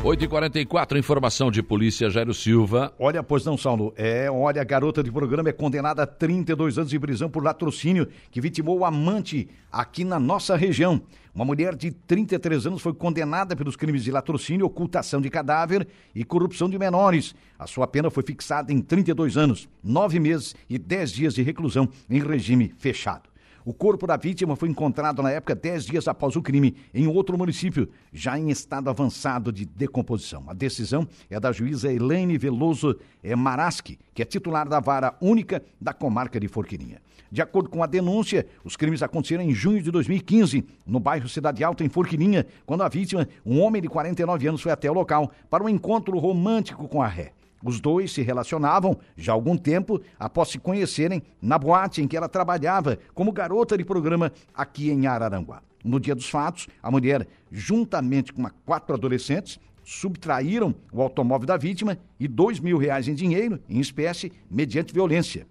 8h44, 0.04 0.98
informação 0.98 1.52
de 1.52 1.62
polícia, 1.62 2.10
Jairo 2.10 2.34
Silva. 2.34 2.94
Olha, 2.98 3.22
pois 3.22 3.44
não, 3.44 3.58
Saulo. 3.58 3.94
É, 3.98 4.32
olha, 4.32 4.62
a 4.62 4.64
garota 4.64 5.04
de 5.04 5.12
programa 5.12 5.50
é 5.50 5.52
condenada 5.52 6.04
a 6.04 6.08
32 6.08 6.78
anos 6.78 6.90
de 6.90 6.98
prisão 6.98 7.30
por 7.30 7.44
latrocínio 7.44 8.08
que 8.32 8.40
vitimou 8.40 8.80
o 8.80 8.86
amante 8.86 9.50
aqui 9.70 10.06
na 10.06 10.18
nossa 10.18 10.56
região. 10.56 11.02
Uma 11.36 11.44
mulher 11.44 11.76
de 11.76 11.92
33 11.92 12.66
anos 12.66 12.82
foi 12.82 12.94
condenada 12.94 13.58
pelos 13.58 13.76
crimes 13.76 14.04
de 14.04 14.12
latrocínio, 14.12 14.66
ocultação 14.66 15.20
de 15.20 15.30
cadáver 15.30 15.86
e 16.16 16.24
corrupção 16.24 16.70
de 16.70 16.80
menores. 16.80 17.36
A 17.58 17.68
sua 17.68 17.86
pena 17.86 18.10
foi 18.10 18.24
fixada 18.24 18.72
em 18.72 18.80
32 18.82 19.36
anos, 19.36 19.68
9 19.84 20.18
meses 20.18 20.56
e 20.70 20.78
10 20.78 21.12
dias 21.12 21.34
de 21.34 21.44
reclusão 21.44 21.90
em 22.10 22.24
regime 22.24 22.74
fechado. 22.78 23.29
O 23.70 23.74
corpo 23.74 24.08
da 24.08 24.18
vítima 24.18 24.56
foi 24.56 24.68
encontrado 24.68 25.22
na 25.22 25.30
época 25.30 25.54
dez 25.54 25.86
dias 25.86 26.08
após 26.08 26.36
o 26.36 26.42
crime 26.42 26.76
em 26.92 27.06
outro 27.06 27.38
município, 27.38 27.88
já 28.12 28.36
em 28.36 28.50
estado 28.50 28.90
avançado 28.90 29.52
de 29.52 29.64
decomposição. 29.64 30.44
A 30.48 30.56
decisão 30.56 31.08
é 31.30 31.40
da 31.40 31.52
juíza 31.52 31.94
Elaine 31.94 32.36
Veloso 32.36 32.98
Maraski, 33.38 34.00
que 34.12 34.24
é 34.24 34.26
titular 34.26 34.68
da 34.68 34.80
vara 34.80 35.16
única 35.22 35.62
da 35.80 35.94
comarca 35.94 36.40
de 36.40 36.48
Forquilinha. 36.48 37.00
De 37.32 37.44
acordo 37.44 37.70
com 37.70 37.84
a 37.84 37.86
denúncia, 37.86 38.48
os 38.64 38.76
crimes 38.76 39.04
aconteceram 39.04 39.44
em 39.44 39.54
junho 39.54 39.84
de 39.84 39.92
2015, 39.92 40.66
no 40.84 41.00
bairro 41.00 41.30
Cidade 41.30 41.64
Alta, 41.64 41.84
em 41.84 41.90
Forquilinha, 41.90 42.48
quando 42.66 42.82
a 42.82 42.90
vítima, 42.90 43.28
um 43.46 43.62
homem 43.62 43.84
de 43.84 43.88
49 43.88 44.48
anos, 44.48 44.62
foi 44.62 44.72
até 44.72 44.90
o 44.90 44.96
local 44.96 45.32
para 45.48 45.64
um 45.64 45.70
encontro 45.70 46.18
romântico 46.18 46.88
com 46.88 47.04
a 47.04 47.08
ré. 47.08 47.34
Os 47.64 47.80
dois 47.80 48.12
se 48.12 48.22
relacionavam 48.22 48.98
já 49.18 49.32
há 49.32 49.36
algum 49.36 49.58
tempo 49.58 50.02
após 50.18 50.50
se 50.50 50.60
conhecerem 50.60 51.22
na 51.42 51.58
boate 51.58 52.02
em 52.02 52.08
que 52.08 52.16
ela 52.16 52.30
trabalhava 52.30 52.98
como 53.14 53.32
garota 53.32 53.78
de 53.78 53.84
programa 53.84 54.32
aqui 54.54 54.90
em 54.90 55.08
Araranguá. 55.08 55.62
No 55.84 56.00
dia 56.00 56.16
dos 56.16 56.30
fatos, 56.30 56.68
a 56.82 56.92
mulher, 56.92 57.28
juntamente 57.52 58.34
com 58.34 58.44
quatro 58.66 58.96
adolescentes, 58.96 59.60
subtraíram 59.84 60.76
o 60.92 61.02
automóvel 61.02 61.48
da 61.48 61.58
vítima 61.58 61.98
e 62.20 62.28
dois 62.28 62.60
mil 62.60 62.78
reais 62.78 63.08
em 63.08 63.16
dinheiro, 63.16 63.60
em 63.68 63.80
espécie, 63.80 64.32
mediante 64.50 64.94
violência. 64.94 65.48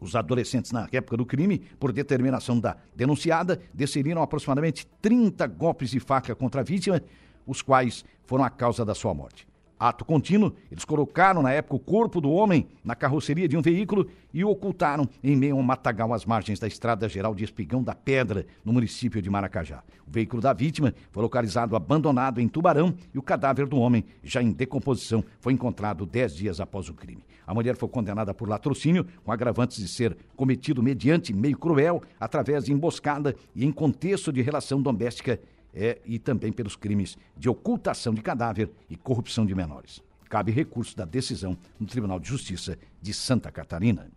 Os 0.00 0.14
adolescentes, 0.14 0.72
na 0.72 0.86
época 0.92 1.16
do 1.16 1.24
crime, 1.24 1.58
por 1.80 1.90
determinação 1.92 2.60
da 2.60 2.76
denunciada, 2.94 3.60
desferiram 3.72 4.22
aproximadamente 4.22 4.86
30 5.00 5.46
golpes 5.46 5.90
de 5.90 6.00
faca 6.00 6.34
contra 6.34 6.60
a 6.60 6.64
vítima, 6.64 7.00
os 7.46 7.62
quais 7.62 8.04
foram 8.26 8.44
a 8.44 8.50
causa 8.50 8.84
da 8.84 8.94
sua 8.94 9.14
morte. 9.14 9.46
Ato 9.78 10.06
contínuo, 10.06 10.54
eles 10.72 10.86
colocaram 10.86 11.42
na 11.42 11.52
época 11.52 11.76
o 11.76 11.78
corpo 11.78 12.18
do 12.18 12.30
homem 12.30 12.66
na 12.82 12.94
carroceria 12.94 13.46
de 13.46 13.58
um 13.58 13.60
veículo 13.60 14.08
e 14.32 14.42
o 14.42 14.48
ocultaram 14.48 15.06
em 15.22 15.36
meio 15.36 15.54
a 15.54 15.58
um 15.58 15.62
matagal 15.62 16.14
às 16.14 16.24
margens 16.24 16.58
da 16.58 16.66
Estrada 16.66 17.06
Geral 17.08 17.34
de 17.34 17.44
Espigão 17.44 17.82
da 17.82 17.94
Pedra, 17.94 18.46
no 18.64 18.72
município 18.72 19.20
de 19.20 19.28
Maracajá. 19.28 19.82
O 20.06 20.10
veículo 20.10 20.40
da 20.40 20.54
vítima 20.54 20.94
foi 21.10 21.22
localizado 21.22 21.76
abandonado 21.76 22.40
em 22.40 22.48
Tubarão 22.48 22.94
e 23.12 23.18
o 23.18 23.22
cadáver 23.22 23.66
do 23.66 23.78
homem, 23.78 24.04
já 24.22 24.42
em 24.42 24.50
decomposição, 24.50 25.22
foi 25.40 25.52
encontrado 25.52 26.06
dez 26.06 26.34
dias 26.34 26.58
após 26.58 26.88
o 26.88 26.94
crime. 26.94 27.22
A 27.46 27.52
mulher 27.52 27.76
foi 27.76 27.88
condenada 27.88 28.32
por 28.32 28.48
latrocínio, 28.48 29.06
com 29.24 29.30
agravantes 29.30 29.76
de 29.76 29.88
ser 29.88 30.16
cometido 30.34 30.82
mediante 30.82 31.34
meio 31.34 31.58
cruel, 31.58 32.02
através 32.18 32.64
de 32.64 32.72
emboscada 32.72 33.36
e 33.54 33.64
em 33.64 33.70
contexto 33.70 34.32
de 34.32 34.40
relação 34.40 34.80
doméstica 34.80 35.38
é, 35.76 36.00
e 36.06 36.18
também 36.18 36.50
pelos 36.50 36.74
crimes 36.74 37.18
de 37.36 37.50
ocultação 37.50 38.14
de 38.14 38.22
cadáver 38.22 38.70
e 38.88 38.96
corrupção 38.96 39.44
de 39.44 39.54
menores. 39.54 40.02
Cabe 40.28 40.50
recurso 40.50 40.96
da 40.96 41.04
decisão 41.04 41.56
no 41.78 41.86
Tribunal 41.86 42.18
de 42.18 42.28
Justiça 42.28 42.78
de 43.00 43.12
Santa 43.12 43.52
Catarina. 43.52 44.10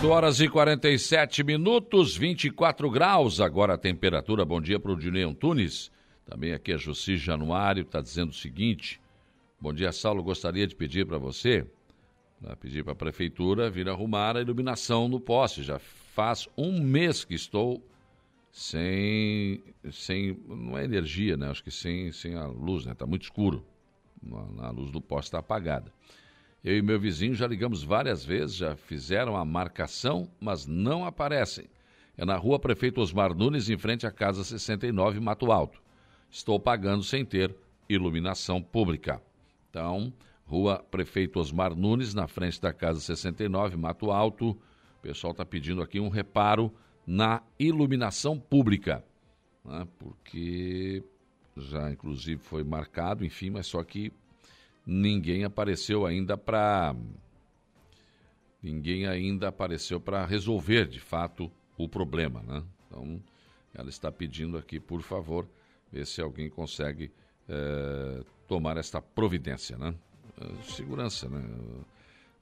8 0.00 0.08
horas 0.08 0.40
e 0.40 0.48
47 0.48 1.44
minutos, 1.44 2.16
24 2.16 2.90
graus 2.90 3.38
agora 3.38 3.74
a 3.74 3.78
temperatura. 3.78 4.46
Bom 4.46 4.58
dia 4.58 4.80
para 4.80 4.92
o 4.92 4.96
Dinei 4.96 5.24
Antunes. 5.24 5.92
Também 6.24 6.54
aqui 6.54 6.72
é 6.72 6.78
Jossi 6.78 7.18
Januário, 7.18 7.82
está 7.82 8.00
dizendo 8.00 8.30
o 8.30 8.34
seguinte. 8.34 8.98
Bom 9.60 9.74
dia, 9.74 9.92
Saulo. 9.92 10.22
Gostaria 10.22 10.66
de 10.66 10.74
pedir 10.74 11.06
para 11.06 11.18
você, 11.18 11.66
né, 12.40 12.56
pedir 12.58 12.82
para 12.82 12.94
a 12.94 12.96
prefeitura 12.96 13.68
vir 13.68 13.90
arrumar 13.90 14.38
a 14.38 14.40
iluminação 14.40 15.06
no 15.06 15.20
poste. 15.20 15.62
Já 15.62 15.78
faz 15.78 16.48
um 16.56 16.80
mês 16.80 17.22
que 17.22 17.34
estou 17.34 17.86
sem, 18.50 19.62
sem 19.92 20.34
não 20.48 20.78
é 20.78 20.84
energia, 20.84 21.36
né? 21.36 21.50
Acho 21.50 21.62
que 21.62 21.70
sem, 21.70 22.10
sem 22.10 22.36
a 22.36 22.46
luz, 22.46 22.86
né? 22.86 22.92
Está 22.92 23.04
muito 23.04 23.24
escuro. 23.24 23.62
A 24.60 24.70
luz 24.70 24.90
do 24.90 25.00
poste 25.02 25.28
está 25.28 25.40
apagada. 25.40 25.92
Eu 26.62 26.76
e 26.76 26.82
meu 26.82 27.00
vizinho 27.00 27.34
já 27.34 27.46
ligamos 27.46 27.82
várias 27.82 28.22
vezes, 28.22 28.56
já 28.56 28.76
fizeram 28.76 29.34
a 29.34 29.44
marcação, 29.44 30.30
mas 30.38 30.66
não 30.66 31.06
aparecem. 31.06 31.66
É 32.18 32.24
na 32.24 32.36
rua 32.36 32.58
Prefeito 32.58 33.00
Osmar 33.00 33.34
Nunes, 33.34 33.70
em 33.70 33.78
frente 33.78 34.06
à 34.06 34.10
Casa 34.10 34.44
69, 34.44 35.20
Mato 35.20 35.50
Alto. 35.50 35.80
Estou 36.30 36.60
pagando 36.60 37.02
sem 37.02 37.24
ter 37.24 37.56
iluminação 37.88 38.62
pública. 38.62 39.22
Então, 39.70 40.12
rua 40.44 40.84
Prefeito 40.90 41.40
Osmar 41.40 41.74
Nunes, 41.74 42.12
na 42.12 42.28
frente 42.28 42.60
da 42.60 42.74
Casa 42.74 43.00
69, 43.00 43.78
Mato 43.78 44.10
Alto. 44.10 44.50
O 44.50 45.02
pessoal 45.02 45.30
está 45.30 45.46
pedindo 45.46 45.80
aqui 45.80 45.98
um 45.98 46.10
reparo 46.10 46.70
na 47.06 47.42
iluminação 47.58 48.38
pública. 48.38 49.02
Né? 49.64 49.88
Porque 49.98 51.02
já, 51.56 51.90
inclusive, 51.90 52.40
foi 52.42 52.62
marcado, 52.62 53.24
enfim, 53.24 53.48
mas 53.48 53.66
só 53.66 53.82
que 53.82 54.12
ninguém 54.86 55.44
apareceu 55.44 56.06
ainda 56.06 56.36
para 56.36 56.94
ninguém 58.62 59.06
ainda 59.06 59.48
apareceu 59.48 60.00
para 60.00 60.24
resolver 60.26 60.86
de 60.86 61.00
fato 61.00 61.50
o 61.76 61.88
problema, 61.88 62.42
né? 62.42 62.62
Então 62.86 63.22
ela 63.74 63.88
está 63.88 64.10
pedindo 64.10 64.58
aqui, 64.58 64.78
por 64.78 65.00
favor, 65.02 65.48
ver 65.90 66.06
se 66.06 66.20
alguém 66.20 66.50
consegue 66.50 67.10
é, 67.48 68.22
tomar 68.46 68.76
esta 68.76 69.00
providência, 69.00 69.78
né? 69.78 69.94
Eh, 70.40 70.62
segurança, 70.62 71.28
né? 71.28 71.42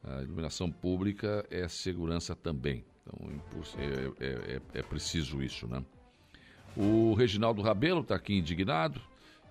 A 0.05 0.22
iluminação 0.22 0.70
pública 0.70 1.45
é 1.51 1.66
segurança 1.68 2.34
também. 2.34 2.84
Então 3.03 3.41
é, 3.78 4.24
é, 4.24 4.55
é, 4.55 4.61
é 4.78 4.82
preciso 4.82 5.43
isso, 5.43 5.66
né? 5.66 5.84
O 6.76 7.14
Reginaldo 7.14 7.61
Rabelo 7.61 8.01
está 8.01 8.14
aqui 8.14 8.34
indignado, 8.34 9.01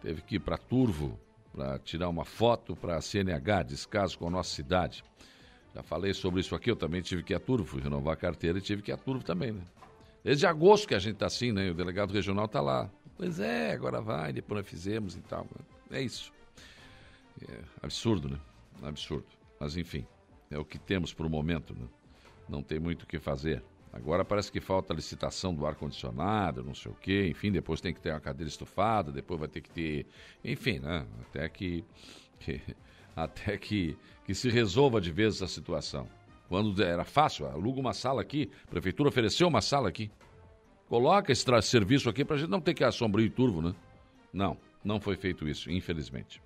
teve 0.02 0.22
que 0.22 0.36
ir 0.36 0.40
para 0.40 0.58
Turvo 0.58 1.20
para 1.58 1.80
tirar 1.80 2.08
uma 2.08 2.24
foto 2.24 2.76
para 2.76 2.98
a 2.98 3.02
CNH, 3.02 3.64
descaso 3.64 4.20
com 4.20 4.28
a 4.28 4.30
nossa 4.30 4.54
cidade. 4.54 5.04
Já 5.74 5.82
falei 5.82 6.14
sobre 6.14 6.40
isso 6.40 6.54
aqui, 6.54 6.70
eu 6.70 6.76
também 6.76 7.02
tive 7.02 7.24
que 7.24 7.34
ir 7.34 7.36
a 7.36 7.40
Turvo, 7.40 7.66
fui 7.66 7.82
renovar 7.82 8.14
a 8.14 8.18
carteira 8.18 8.60
e 8.60 8.62
tive 8.62 8.84
que 8.84 8.92
ir 8.92 8.94
a 8.94 8.98
Turvo 8.98 9.24
também, 9.24 9.52
né? 9.54 9.62
Desde 10.24 10.46
agosto 10.46 10.88
que 10.88 10.94
a 10.94 11.00
gente 11.00 11.14
está 11.14 11.26
assim, 11.26 11.52
né? 11.52 11.72
O 11.72 11.74
delegado 11.74 12.14
regional 12.14 12.46
está 12.46 12.62
lá. 12.62 12.88
Pois 13.18 13.40
é, 13.40 13.72
agora 13.72 14.00
vai, 14.00 14.32
depois 14.32 14.62
nós 14.62 14.70
fizemos 14.70 15.16
e 15.16 15.22
tal. 15.22 15.48
É 15.90 16.00
isso. 16.00 16.32
É 17.50 17.60
absurdo, 17.82 18.30
né? 18.30 18.40
Absurdo. 18.84 19.26
Mas 19.60 19.76
enfim, 19.78 20.06
é 20.52 20.60
o 20.60 20.66
que 20.66 20.78
temos 20.78 21.12
para 21.12 21.26
o 21.26 21.30
momento, 21.30 21.74
né? 21.74 21.88
Não 22.48 22.62
tem 22.62 22.80
muito 22.80 23.04
o 23.04 23.08
que 23.08 23.18
fazer. 23.18 23.64
Agora 23.98 24.24
parece 24.24 24.52
que 24.52 24.62
falta 24.62 24.94
licitação 24.94 25.54
do 25.56 25.66
ar-condicionado, 25.66 26.64
não 26.64 26.76
sei 26.76 26.92
o 26.92 26.96
quê, 26.96 27.28
enfim, 27.28 27.52
depois 27.52 27.82
tem 27.82 27.92
que 27.92 28.00
ter 28.00 28.12
uma 28.12 28.20
cadeira 28.20 28.48
estufada, 28.48 29.12
depois 29.12 29.40
vai 29.40 29.50
ter 29.50 29.60
que 29.60 29.72
ter. 29.72 30.06
Enfim, 30.46 30.80
né? 30.80 31.06
Até 31.22 31.50
que. 31.50 31.84
que 32.40 32.62
até 33.16 33.58
que, 33.58 33.98
que 34.26 34.36
se 34.36 34.48
resolva 34.48 35.02
de 35.02 35.12
vez 35.12 35.36
essa 35.36 35.48
situação. 35.48 36.08
Quando 36.48 36.82
era 36.84 37.04
fácil, 37.04 37.48
aluga 37.48 37.80
uma 37.80 37.92
sala 37.94 38.22
aqui, 38.22 38.52
a 38.68 38.70
prefeitura 38.70 39.10
ofereceu 39.10 39.48
uma 39.48 39.60
sala 39.60 39.90
aqui. 39.90 40.12
Coloca 40.88 41.32
esse 41.32 41.44
serviço 41.64 42.08
aqui 42.08 42.24
para 42.24 42.36
a 42.36 42.40
gente 42.40 42.50
não 42.50 42.62
ter 42.62 42.76
que 42.76 42.84
assombrir 42.84 43.26
e 43.26 43.30
turvo, 43.32 43.62
né? 43.62 43.74
Não, 44.32 44.56
não 44.84 45.02
foi 45.02 45.16
feito 45.16 45.50
isso, 45.50 45.72
infelizmente. 45.72 46.40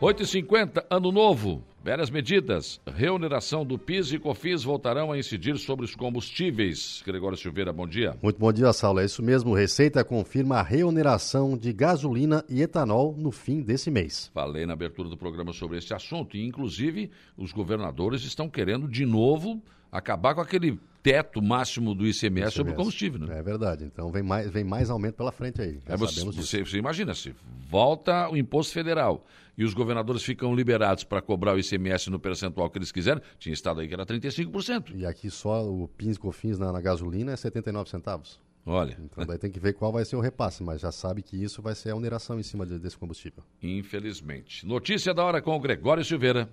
8h50, 0.00 0.86
ano 0.88 1.10
novo. 1.10 1.64
Velhas 1.82 2.10
medidas. 2.10 2.78
Reoneração 2.86 3.64
do 3.64 3.78
PIS 3.78 4.12
e 4.12 4.18
COFIS 4.18 4.62
voltarão 4.64 5.10
a 5.10 5.18
incidir 5.18 5.56
sobre 5.56 5.86
os 5.86 5.94
combustíveis. 5.94 7.02
Gregório 7.06 7.38
Silveira, 7.38 7.72
bom 7.72 7.86
dia. 7.86 8.18
Muito 8.22 8.38
bom 8.38 8.52
dia, 8.52 8.70
Saulo. 8.74 9.00
É 9.00 9.06
isso 9.06 9.22
mesmo. 9.22 9.54
Receita 9.54 10.04
confirma 10.04 10.56
a 10.56 10.62
reoneração 10.62 11.56
de 11.56 11.72
gasolina 11.72 12.44
e 12.50 12.60
etanol 12.60 13.16
no 13.16 13.30
fim 13.30 13.62
desse 13.62 13.90
mês. 13.90 14.30
Falei 14.34 14.66
na 14.66 14.74
abertura 14.74 15.08
do 15.08 15.16
programa 15.16 15.54
sobre 15.54 15.78
esse 15.78 15.94
assunto 15.94 16.36
e, 16.36 16.46
inclusive, 16.46 17.10
os 17.34 17.50
governadores 17.50 18.24
estão 18.24 18.46
querendo 18.46 18.86
de 18.86 19.06
novo 19.06 19.62
acabar 19.90 20.34
com 20.34 20.42
aquele 20.42 20.78
teto 21.02 21.42
máximo 21.42 21.94
do 21.94 22.06
ICMS, 22.06 22.26
ICMS, 22.26 22.54
sobre 22.54 22.72
o 22.72 22.76
combustível. 22.76 23.20
Né? 23.20 23.38
É 23.38 23.42
verdade. 23.42 23.84
Então 23.84 24.10
vem 24.10 24.22
mais, 24.22 24.50
vem 24.50 24.64
mais 24.64 24.90
aumento 24.90 25.14
pela 25.14 25.32
frente 25.32 25.60
aí. 25.60 25.78
É, 25.86 25.96
você, 25.96 26.24
você, 26.24 26.64
você, 26.64 26.78
imagina, 26.78 27.14
se 27.14 27.34
volta 27.68 28.28
o 28.30 28.36
imposto 28.36 28.72
federal 28.72 29.24
e 29.56 29.64
os 29.64 29.74
governadores 29.74 30.22
ficam 30.22 30.54
liberados 30.54 31.04
para 31.04 31.20
cobrar 31.20 31.54
o 31.54 31.58
ICMS 31.58 32.10
no 32.10 32.18
percentual 32.18 32.70
que 32.70 32.78
eles 32.78 32.92
quiserem, 32.92 33.22
tinha 33.38 33.52
estado 33.52 33.80
aí 33.80 33.88
que 33.88 33.94
era 33.94 34.06
35%. 34.06 34.94
E 34.94 35.04
aqui 35.04 35.30
só 35.30 35.64
o 35.64 35.88
PINS 35.88 36.18
COFINS 36.18 36.58
na, 36.58 36.72
na 36.72 36.80
gasolina 36.80 37.32
é 37.32 37.36
79 37.36 37.90
centavos. 37.90 38.40
Olha. 38.64 38.96
Então 39.02 39.24
daí 39.24 39.38
tem 39.38 39.50
que 39.50 39.58
ver 39.58 39.72
qual 39.72 39.92
vai 39.92 40.04
ser 40.04 40.16
o 40.16 40.20
repasse, 40.20 40.62
mas 40.62 40.80
já 40.80 40.92
sabe 40.92 41.22
que 41.22 41.36
isso 41.36 41.62
vai 41.62 41.74
ser 41.74 41.90
a 41.90 41.96
oneração 41.96 42.38
em 42.38 42.42
cima 42.42 42.66
desse 42.66 42.96
combustível. 42.96 43.42
Infelizmente. 43.62 44.66
Notícia 44.66 45.14
da 45.14 45.24
hora 45.24 45.40
com 45.40 45.54
o 45.56 45.60
Gregório 45.60 46.04
Silveira. 46.04 46.48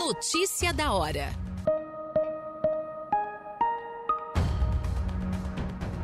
Notícia 0.00 0.72
da 0.72 0.94
hora. 0.94 1.28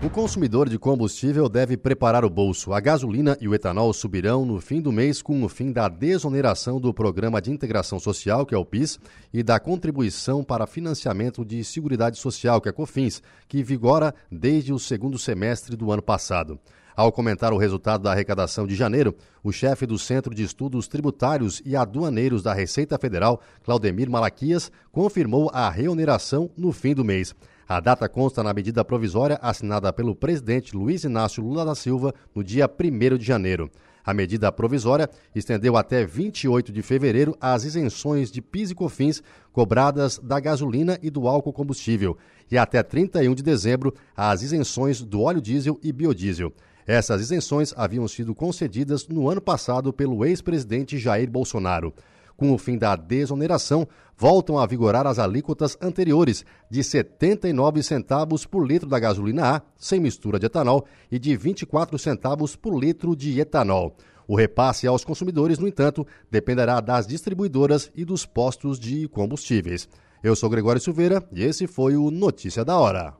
O 0.04 0.10
consumidor 0.10 0.68
de 0.68 0.78
combustível 0.78 1.48
deve 1.48 1.78
preparar 1.78 2.22
o 2.22 2.28
bolso. 2.28 2.74
A 2.74 2.78
gasolina 2.78 3.38
e 3.40 3.48
o 3.48 3.54
etanol 3.54 3.90
subirão 3.94 4.44
no 4.44 4.60
fim 4.60 4.82
do 4.82 4.92
mês 4.92 5.22
com 5.22 5.42
o 5.42 5.48
fim 5.48 5.72
da 5.72 5.88
desoneração 5.88 6.78
do 6.78 6.92
Programa 6.92 7.40
de 7.40 7.50
Integração 7.50 7.98
Social, 7.98 8.44
que 8.44 8.54
é 8.54 8.58
o 8.58 8.66
PIS, 8.66 9.00
e 9.32 9.42
da 9.42 9.58
contribuição 9.58 10.44
para 10.44 10.66
financiamento 10.66 11.42
de 11.42 11.64
Seguridade 11.64 12.18
Social, 12.18 12.60
que 12.60 12.68
é 12.68 12.72
COFINS, 12.72 13.22
que 13.48 13.62
vigora 13.62 14.14
desde 14.30 14.74
o 14.74 14.78
segundo 14.78 15.18
semestre 15.18 15.74
do 15.74 15.90
ano 15.90 16.02
passado. 16.02 16.60
Ao 16.96 17.12
comentar 17.12 17.52
o 17.52 17.58
resultado 17.58 18.04
da 18.04 18.12
arrecadação 18.12 18.66
de 18.66 18.74
janeiro, 18.74 19.14
o 19.44 19.52
chefe 19.52 19.84
do 19.84 19.98
Centro 19.98 20.34
de 20.34 20.42
Estudos 20.42 20.88
Tributários 20.88 21.60
e 21.62 21.76
Aduaneiros 21.76 22.42
da 22.42 22.54
Receita 22.54 22.98
Federal, 22.98 23.42
Claudemir 23.62 24.08
Malaquias, 24.08 24.72
confirmou 24.90 25.50
a 25.52 25.68
reoneração 25.68 26.50
no 26.56 26.72
fim 26.72 26.94
do 26.94 27.04
mês. 27.04 27.34
A 27.68 27.80
data 27.80 28.08
consta 28.08 28.42
na 28.42 28.54
medida 28.54 28.82
provisória 28.82 29.38
assinada 29.42 29.92
pelo 29.92 30.16
presidente 30.16 30.74
Luiz 30.74 31.04
Inácio 31.04 31.42
Lula 31.42 31.66
da 31.66 31.74
Silva 31.74 32.14
no 32.34 32.42
dia 32.42 32.66
1 32.66 33.18
de 33.18 33.26
janeiro. 33.26 33.70
A 34.02 34.14
medida 34.14 34.50
provisória 34.50 35.10
estendeu 35.34 35.76
até 35.76 36.06
28 36.06 36.72
de 36.72 36.80
fevereiro 36.80 37.36
as 37.38 37.64
isenções 37.64 38.30
de 38.30 38.40
PIS 38.40 38.70
e 38.70 38.74
COFINS 38.74 39.22
cobradas 39.52 40.18
da 40.18 40.40
gasolina 40.40 40.98
e 41.02 41.10
do 41.10 41.28
álcool 41.28 41.52
combustível 41.52 42.16
e 42.50 42.56
até 42.56 42.82
31 42.82 43.34
de 43.34 43.42
dezembro 43.42 43.92
as 44.16 44.40
isenções 44.40 45.02
do 45.02 45.20
óleo 45.20 45.42
diesel 45.42 45.78
e 45.82 45.92
biodiesel. 45.92 46.54
Essas 46.86 47.20
isenções 47.20 47.74
haviam 47.76 48.06
sido 48.06 48.34
concedidas 48.34 49.08
no 49.08 49.28
ano 49.28 49.40
passado 49.40 49.92
pelo 49.92 50.24
ex-presidente 50.24 50.98
Jair 50.98 51.28
Bolsonaro. 51.28 51.92
Com 52.36 52.52
o 52.52 52.58
fim 52.58 52.76
da 52.76 52.94
desoneração, 52.94 53.88
voltam 54.16 54.58
a 54.58 54.66
vigorar 54.66 55.06
as 55.06 55.18
alíquotas 55.18 55.76
anteriores 55.80 56.44
de 56.70 56.84
79 56.84 57.82
centavos 57.82 58.44
por 58.44 58.64
litro 58.64 58.88
da 58.88 58.98
gasolina 58.98 59.56
A, 59.56 59.62
sem 59.76 59.98
mistura 59.98 60.38
de 60.38 60.46
etanol, 60.46 60.86
e 61.10 61.18
de 61.18 61.34
24 61.36 61.98
centavos 61.98 62.54
por 62.54 62.78
litro 62.78 63.16
de 63.16 63.40
etanol. 63.40 63.96
O 64.28 64.36
repasse 64.36 64.86
aos 64.86 65.04
consumidores, 65.04 65.58
no 65.58 65.66
entanto, 65.66 66.06
dependerá 66.30 66.80
das 66.80 67.06
distribuidoras 67.06 67.90
e 67.94 68.04
dos 68.04 68.26
postos 68.26 68.78
de 68.78 69.08
combustíveis. 69.08 69.88
Eu 70.22 70.36
sou 70.36 70.50
Gregório 70.50 70.80
Silveira 70.80 71.26
e 71.32 71.42
esse 71.42 71.66
foi 71.66 71.96
o 71.96 72.10
Notícia 72.10 72.64
da 72.64 72.76
Hora. 72.76 73.14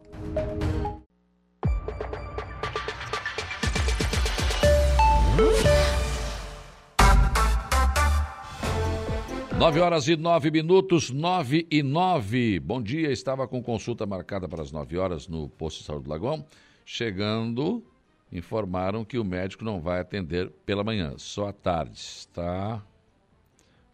9 9.58 9.80
horas 9.80 10.06
e 10.06 10.16
9 10.16 10.50
minutos, 10.50 11.10
9 11.10 11.66
e 11.70 11.82
9. 11.82 12.60
Bom 12.60 12.82
dia, 12.82 13.10
estava 13.10 13.48
com 13.48 13.62
consulta 13.62 14.04
marcada 14.04 14.46
para 14.46 14.60
as 14.60 14.70
9 14.70 14.98
horas 14.98 15.26
no 15.26 15.48
posto 15.48 15.78
de 15.78 15.84
saúde 15.84 16.04
do 16.04 16.10
Lagoão. 16.10 16.44
Chegando, 16.84 17.82
informaram 18.30 19.02
que 19.02 19.18
o 19.18 19.24
médico 19.24 19.64
não 19.64 19.80
vai 19.80 19.98
atender 19.98 20.50
pela 20.66 20.84
manhã, 20.84 21.14
só 21.16 21.48
à 21.48 21.52
tarde. 21.54 21.98
Está 21.98 22.84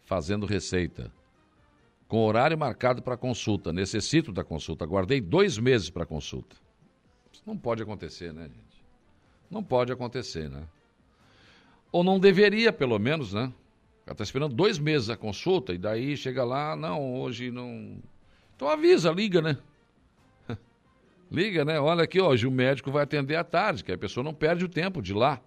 fazendo 0.03 0.45
receita. 0.45 1.09
Com 2.09 2.25
horário 2.25 2.57
marcado 2.57 3.01
para 3.01 3.15
consulta. 3.15 3.71
Necessito 3.71 4.33
da 4.33 4.43
consulta. 4.43 4.83
Aguardei 4.83 5.21
dois 5.21 5.57
meses 5.57 5.89
para 5.89 6.05
consulta. 6.05 6.57
Isso 7.31 7.41
não 7.47 7.57
pode 7.57 7.81
acontecer, 7.81 8.33
né, 8.33 8.43
gente? 8.43 8.83
Não 9.49 9.63
pode 9.63 9.93
acontecer, 9.93 10.49
né? 10.49 10.63
Ou 11.89 12.03
não 12.03 12.19
deveria, 12.19 12.73
pelo 12.73 12.99
menos, 12.99 13.33
né? 13.33 13.51
Ela 14.05 14.13
está 14.13 14.23
esperando 14.23 14.53
dois 14.53 14.77
meses 14.77 15.09
a 15.09 15.15
consulta 15.15 15.73
e 15.73 15.77
daí 15.77 16.17
chega 16.17 16.43
lá, 16.43 16.75
não, 16.75 17.15
hoje 17.15 17.49
não. 17.51 17.97
Então 18.55 18.67
avisa, 18.67 19.11
liga, 19.11 19.41
né? 19.41 19.57
liga, 21.31 21.63
né? 21.63 21.79
Olha 21.79 22.03
aqui, 22.03 22.19
hoje 22.19 22.45
o 22.45 22.51
médico 22.51 22.91
vai 22.91 23.03
atender 23.03 23.35
à 23.35 23.43
tarde, 23.43 23.83
que 23.83 23.91
a 23.91 23.97
pessoa 23.97 24.23
não 24.23 24.33
perde 24.33 24.65
o 24.65 24.69
tempo 24.69 25.01
de 25.01 25.13
lá. 25.13 25.41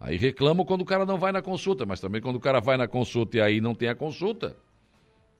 Aí 0.00 0.16
reclamam 0.16 0.64
quando 0.64 0.80
o 0.80 0.84
cara 0.84 1.06
não 1.06 1.18
vai 1.18 1.30
na 1.30 1.42
consulta, 1.42 1.86
mas 1.86 2.00
também 2.00 2.20
quando 2.20 2.36
o 2.36 2.40
cara 2.40 2.60
vai 2.60 2.76
na 2.76 2.88
consulta 2.88 3.36
e 3.36 3.40
aí 3.40 3.60
não 3.60 3.74
tem 3.74 3.88
a 3.88 3.94
consulta, 3.94 4.56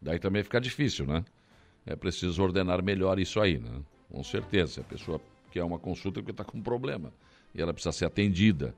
daí 0.00 0.18
também 0.18 0.42
fica 0.42 0.60
difícil, 0.60 1.06
né? 1.06 1.24
É 1.86 1.96
preciso 1.96 2.42
ordenar 2.42 2.82
melhor 2.82 3.18
isso 3.18 3.40
aí, 3.40 3.58
né? 3.58 3.70
Com 4.10 4.22
certeza. 4.22 4.80
A 4.82 4.84
pessoa 4.84 5.20
quer 5.50 5.64
uma 5.64 5.78
consulta 5.78 6.20
é 6.20 6.22
porque 6.22 6.30
está 6.30 6.44
com 6.44 6.58
um 6.58 6.62
problema 6.62 7.12
e 7.54 7.60
ela 7.60 7.72
precisa 7.72 7.92
ser 7.92 8.04
atendida. 8.04 8.74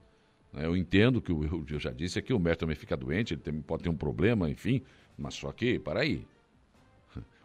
Né? 0.53 0.67
Eu 0.67 0.77
entendo 0.77 1.21
que, 1.21 1.33
o, 1.33 1.65
eu 1.69 1.79
já 1.79 1.91
disse 1.91 2.19
aqui, 2.19 2.33
o 2.33 2.39
médico 2.39 2.61
também 2.61 2.77
fica 2.77 2.97
doente, 2.97 3.35
ele 3.35 3.41
tem, 3.41 3.61
pode 3.61 3.83
ter 3.83 3.89
um 3.89 3.97
problema, 3.97 4.49
enfim, 4.51 4.83
mas 5.17 5.35
só 5.35 5.53
que, 5.53 5.79
para 5.79 6.01
aí. 6.01 6.27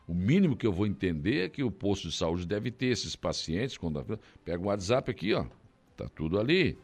O 0.07 0.13
mínimo 0.13 0.57
que 0.57 0.67
eu 0.67 0.73
vou 0.73 0.85
entender 0.85 1.45
é 1.45 1.49
que 1.49 1.63
o 1.63 1.71
posto 1.71 2.09
de 2.09 2.15
saúde 2.15 2.45
deve 2.45 2.69
ter 2.71 2.87
esses 2.87 3.15
pacientes, 3.15 3.77
quando 3.77 4.19
pega 4.43 4.61
um 4.61 4.65
WhatsApp 4.65 5.09
aqui, 5.09 5.33
ó, 5.33 5.45
tá 5.95 6.09
tudo 6.09 6.39
ali. 6.39 6.77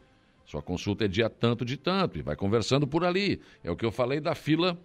Sua 0.46 0.62
consulta 0.62 1.04
é 1.04 1.08
dia 1.08 1.28
tanto 1.28 1.62
de 1.62 1.76
tanto, 1.76 2.18
e 2.18 2.22
vai 2.22 2.34
conversando 2.34 2.86
por 2.86 3.04
ali. 3.04 3.40
É 3.62 3.70
o 3.70 3.76
que 3.76 3.84
eu 3.84 3.92
falei 3.92 4.18
da 4.18 4.34
fila 4.34 4.78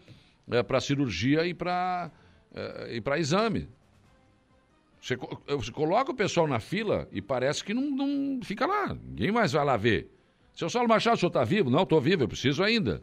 é, 0.52 0.62
para 0.62 0.82
cirurgia 0.82 1.46
e 1.46 1.54
para 1.54 2.12
é, 2.54 2.96
e 2.98 3.02
para 3.02 3.18
exame. 3.18 3.68
Você, 5.02 5.18
você, 5.48 5.72
coloca 5.72 6.12
o 6.12 6.16
pessoal 6.16 6.48
na 6.48 6.60
fila 6.60 7.10
e 7.12 7.22
parece 7.22 7.64
que 7.64 7.74
não, 7.74 7.92
não 7.92 8.40
fica 8.42 8.66
lá. 8.66 8.94
Ninguém 8.94 9.32
mais 9.32 9.52
vai 9.52 9.66
lá 9.66 9.76
ver. 9.76 10.10
Seu 10.54 10.70
Saulo 10.70 10.88
Machado, 10.88 11.16
o 11.16 11.20
senhor 11.20 11.30
está 11.30 11.44
vivo? 11.44 11.70
Não, 11.70 11.84
estou 11.84 12.00
vivo, 12.00 12.24
eu 12.24 12.28
preciso 12.28 12.64
ainda. 12.64 13.02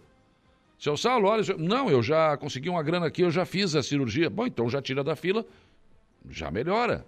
Seu 0.78 0.96
Saulo, 0.96 1.28
olha, 1.28 1.42
não, 1.58 1.90
eu 1.90 2.02
já 2.02 2.36
consegui 2.36 2.68
uma 2.68 2.82
grana 2.82 3.06
aqui, 3.06 3.22
eu 3.22 3.30
já 3.30 3.44
fiz 3.44 3.74
a 3.74 3.82
cirurgia. 3.82 4.30
Bom, 4.30 4.46
então 4.46 4.68
já 4.70 4.80
tira 4.80 5.04
da 5.04 5.16
fila, 5.16 5.44
já 6.28 6.50
melhora. 6.50 7.04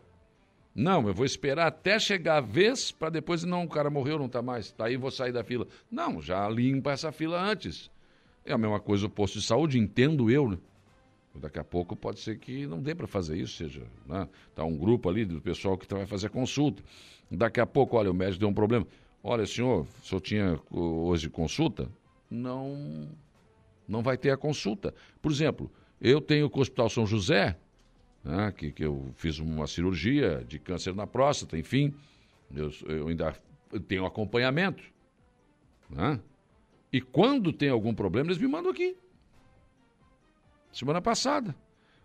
Não, 0.75 1.07
eu 1.07 1.15
vou 1.15 1.25
esperar 1.25 1.69
até 1.69 1.99
chegar 1.99 2.39
a 2.39 2.41
vez 2.41 2.91
para 2.91 3.11
depois, 3.11 3.45
não, 3.45 3.65
o 3.65 3.69
cara 3.69 3.91
morreu, 3.91 4.19
não 4.19 4.27
está 4.27 4.43
mais, 4.43 4.73
tá 4.73 4.87
aí, 4.87 4.97
vou 4.97 5.11
sair 5.11 5.33
da 5.33 5.45
fila. 5.45 5.67
Não, 5.91 6.21
já 6.21 6.49
limpa 6.49 6.93
essa 6.93 7.13
fila 7.13 7.41
antes. 7.41 7.91
É 8.45 8.53
a 8.53 8.59
mesma 8.59 8.81
coisa 8.81 9.07
o 9.07 9.11
posto 9.11 9.39
de 9.39 9.45
saúde, 9.45 9.79
entendo 9.79 10.31
eu, 10.31 10.49
né? 10.51 10.59
Daqui 11.35 11.59
a 11.59 11.65
pouco 11.65 11.97
pode 11.97 12.21
ser 12.21 12.39
que 12.39 12.67
não 12.67 12.83
dê 12.83 12.95
para 12.95 13.07
fazer 13.07 13.39
isso, 13.39 13.57
seja, 13.57 13.83
né? 14.07 14.29
Tá 14.55 14.65
um 14.65 14.77
grupo 14.77 15.09
ali 15.09 15.25
do 15.25 15.41
pessoal 15.41 15.79
que 15.79 15.87
vai 15.93 16.05
fazer 16.05 16.29
consulta. 16.29 16.83
Daqui 17.31 17.61
a 17.61 17.67
pouco, 17.67 17.97
olha, 17.97 18.11
o 18.11 18.15
médico 18.15 18.41
deu 18.41 18.49
um 18.49 18.55
problema. 18.55 18.87
Olha, 19.23 19.47
senhor, 19.47 19.87
o 20.01 20.05
senhor 20.05 20.21
tinha 20.21 20.61
hoje 20.71 21.31
consulta? 21.31 21.89
Não, 22.29 23.09
não 23.87 24.03
vai 24.03 24.17
ter 24.17 24.31
a 24.31 24.37
consulta. 24.37 24.95
Por 25.21 25.31
exemplo, 25.31 25.71
eu 26.01 26.21
tenho 26.21 26.51
com 26.51 26.59
o 26.59 26.63
Hospital 26.63 26.89
São 26.89 27.07
José, 27.07 27.57
né, 28.25 28.53
que, 28.53 28.73
que 28.73 28.85
eu 28.85 29.13
fiz 29.15 29.39
uma 29.39 29.67
cirurgia 29.67 30.45
de 30.47 30.59
câncer 30.59 30.95
na 30.95 31.07
próstata, 31.07 31.57
enfim, 31.57 31.95
eu, 32.55 32.71
eu 32.89 33.09
ainda 33.09 33.35
tenho 33.87 34.05
acompanhamento. 34.05 34.83
Né? 35.89 36.21
E 36.93 37.01
quando 37.01 37.53
tem 37.53 37.69
algum 37.69 37.95
problema, 37.95 38.29
eles 38.29 38.39
me 38.39 38.49
mandam 38.49 38.73
aqui. 38.73 38.97
Semana 40.73 41.01
passada. 41.01 41.55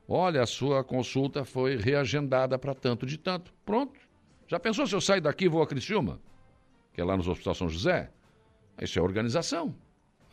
Olha, 0.07 0.41
a 0.41 0.45
sua 0.45 0.83
consulta 0.83 1.43
foi 1.43 1.75
reagendada 1.75 2.57
para 2.59 2.75
tanto 2.75 3.05
de 3.05 3.17
tanto. 3.17 3.53
Pronto. 3.65 3.99
Já 4.47 4.59
pensou 4.59 4.85
se 4.87 4.95
eu 4.95 5.01
sair 5.01 5.19
daqui 5.19 5.45
e 5.45 5.49
vou 5.49 5.61
a 5.61 5.67
Criciúma? 5.67 6.21
Que 6.97 7.01
é 7.01 7.03
lá 7.03 7.15
nos 7.15 7.27
Hospital 7.27 7.53
São 7.53 7.69
José. 7.69 8.09
Isso 8.81 8.97
é 8.97 9.01
organização. 9.03 9.75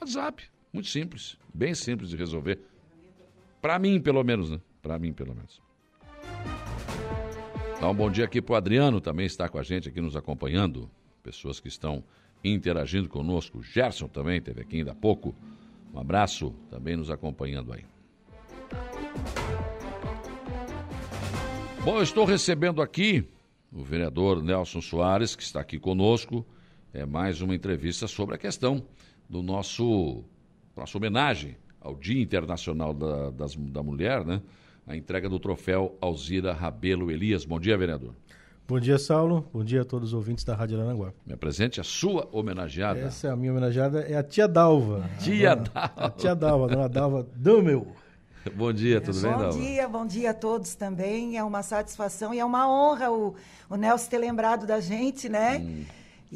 WhatsApp. 0.00 0.44
Muito 0.72 0.88
simples. 0.88 1.36
Bem 1.52 1.74
simples 1.74 2.08
de 2.08 2.16
resolver. 2.16 2.58
Para 3.60 3.78
mim, 3.78 4.00
pelo 4.00 4.24
menos, 4.24 4.48
né? 4.50 4.58
Para 4.80 4.98
mim, 4.98 5.12
pelo 5.12 5.34
menos. 5.34 5.60
Dá 7.78 7.90
um 7.90 7.94
bom 7.94 8.10
dia 8.10 8.24
aqui 8.24 8.40
para 8.40 8.54
o 8.54 8.56
Adriano, 8.56 8.98
também 8.98 9.26
está 9.26 9.46
com 9.46 9.58
a 9.58 9.62
gente 9.62 9.90
aqui 9.90 10.00
nos 10.00 10.16
acompanhando. 10.16 10.90
Pessoas 11.22 11.60
que 11.60 11.68
estão 11.68 12.02
interagindo 12.42 13.10
conosco. 13.10 13.62
Gerson 13.62 14.08
também 14.08 14.40
teve 14.40 14.62
aqui 14.62 14.78
ainda 14.78 14.92
há 14.92 14.94
pouco. 14.94 15.34
Um 15.92 15.98
abraço, 15.98 16.54
também 16.70 16.96
nos 16.96 17.10
acompanhando 17.10 17.74
aí. 17.74 17.84
Bom, 21.84 21.98
eu 21.98 22.02
estou 22.02 22.24
recebendo 22.24 22.80
aqui 22.80 23.28
o 23.70 23.84
vereador 23.84 24.42
Nelson 24.42 24.80
Soares, 24.80 25.36
que 25.36 25.42
está 25.42 25.60
aqui 25.60 25.78
conosco, 25.78 26.46
é 26.94 27.04
mais 27.04 27.42
uma 27.42 27.54
entrevista 27.54 28.06
sobre 28.06 28.36
a 28.36 28.38
questão 28.38 28.84
do 29.28 29.42
nosso 29.42 30.22
nossa 30.76 30.96
homenagem 30.96 31.56
ao 31.80 31.96
Dia 31.96 32.22
Internacional 32.22 32.94
da, 32.94 33.30
das, 33.30 33.56
da 33.56 33.82
Mulher, 33.82 34.24
né? 34.24 34.40
A 34.86 34.96
entrega 34.96 35.28
do 35.28 35.38
troféu 35.38 35.96
Alzira 36.00 36.52
Rabelo 36.52 37.10
Elias. 37.10 37.44
Bom 37.44 37.58
dia, 37.58 37.76
vereador. 37.76 38.14
Bom 38.66 38.78
dia, 38.78 38.98
Saulo. 38.98 39.48
Bom 39.52 39.64
dia 39.64 39.82
a 39.82 39.84
todos 39.84 40.10
os 40.10 40.14
ouvintes 40.14 40.44
da 40.44 40.54
Rádio 40.54 40.80
Aranguá. 40.80 41.12
Me 41.26 41.34
apresente 41.34 41.80
a 41.80 41.84
sua 41.84 42.28
homenageada. 42.32 43.00
Essa 43.00 43.28
é 43.28 43.30
a 43.30 43.36
minha 43.36 43.52
homenageada, 43.52 44.00
é 44.00 44.16
a 44.16 44.22
tia 44.22 44.46
Dalva. 44.46 45.08
Tia 45.18 45.54
dona, 45.54 45.64
Dalva. 45.64 45.92
A 45.96 46.10
tia 46.10 46.34
Dalva, 46.34 46.68
dona 46.68 46.88
Dalva 46.88 47.26
Dumel. 47.34 47.86
Bom 48.54 48.72
dia, 48.72 49.00
tudo 49.00 49.20
bem, 49.20 49.30
Dalva? 49.30 49.48
Bom 49.48 49.58
dia, 49.58 49.88
bom 49.88 50.06
dia 50.06 50.30
a 50.30 50.34
todos 50.34 50.74
também. 50.74 51.36
É 51.36 51.42
uma 51.42 51.62
satisfação 51.62 52.32
e 52.32 52.38
é 52.38 52.44
uma 52.44 52.68
honra 52.68 53.10
o, 53.10 53.34
o 53.70 53.76
Nelson 53.76 54.10
ter 54.10 54.18
lembrado 54.18 54.66
da 54.66 54.80
gente, 54.80 55.28
né? 55.28 55.58
Hum. 55.58 55.84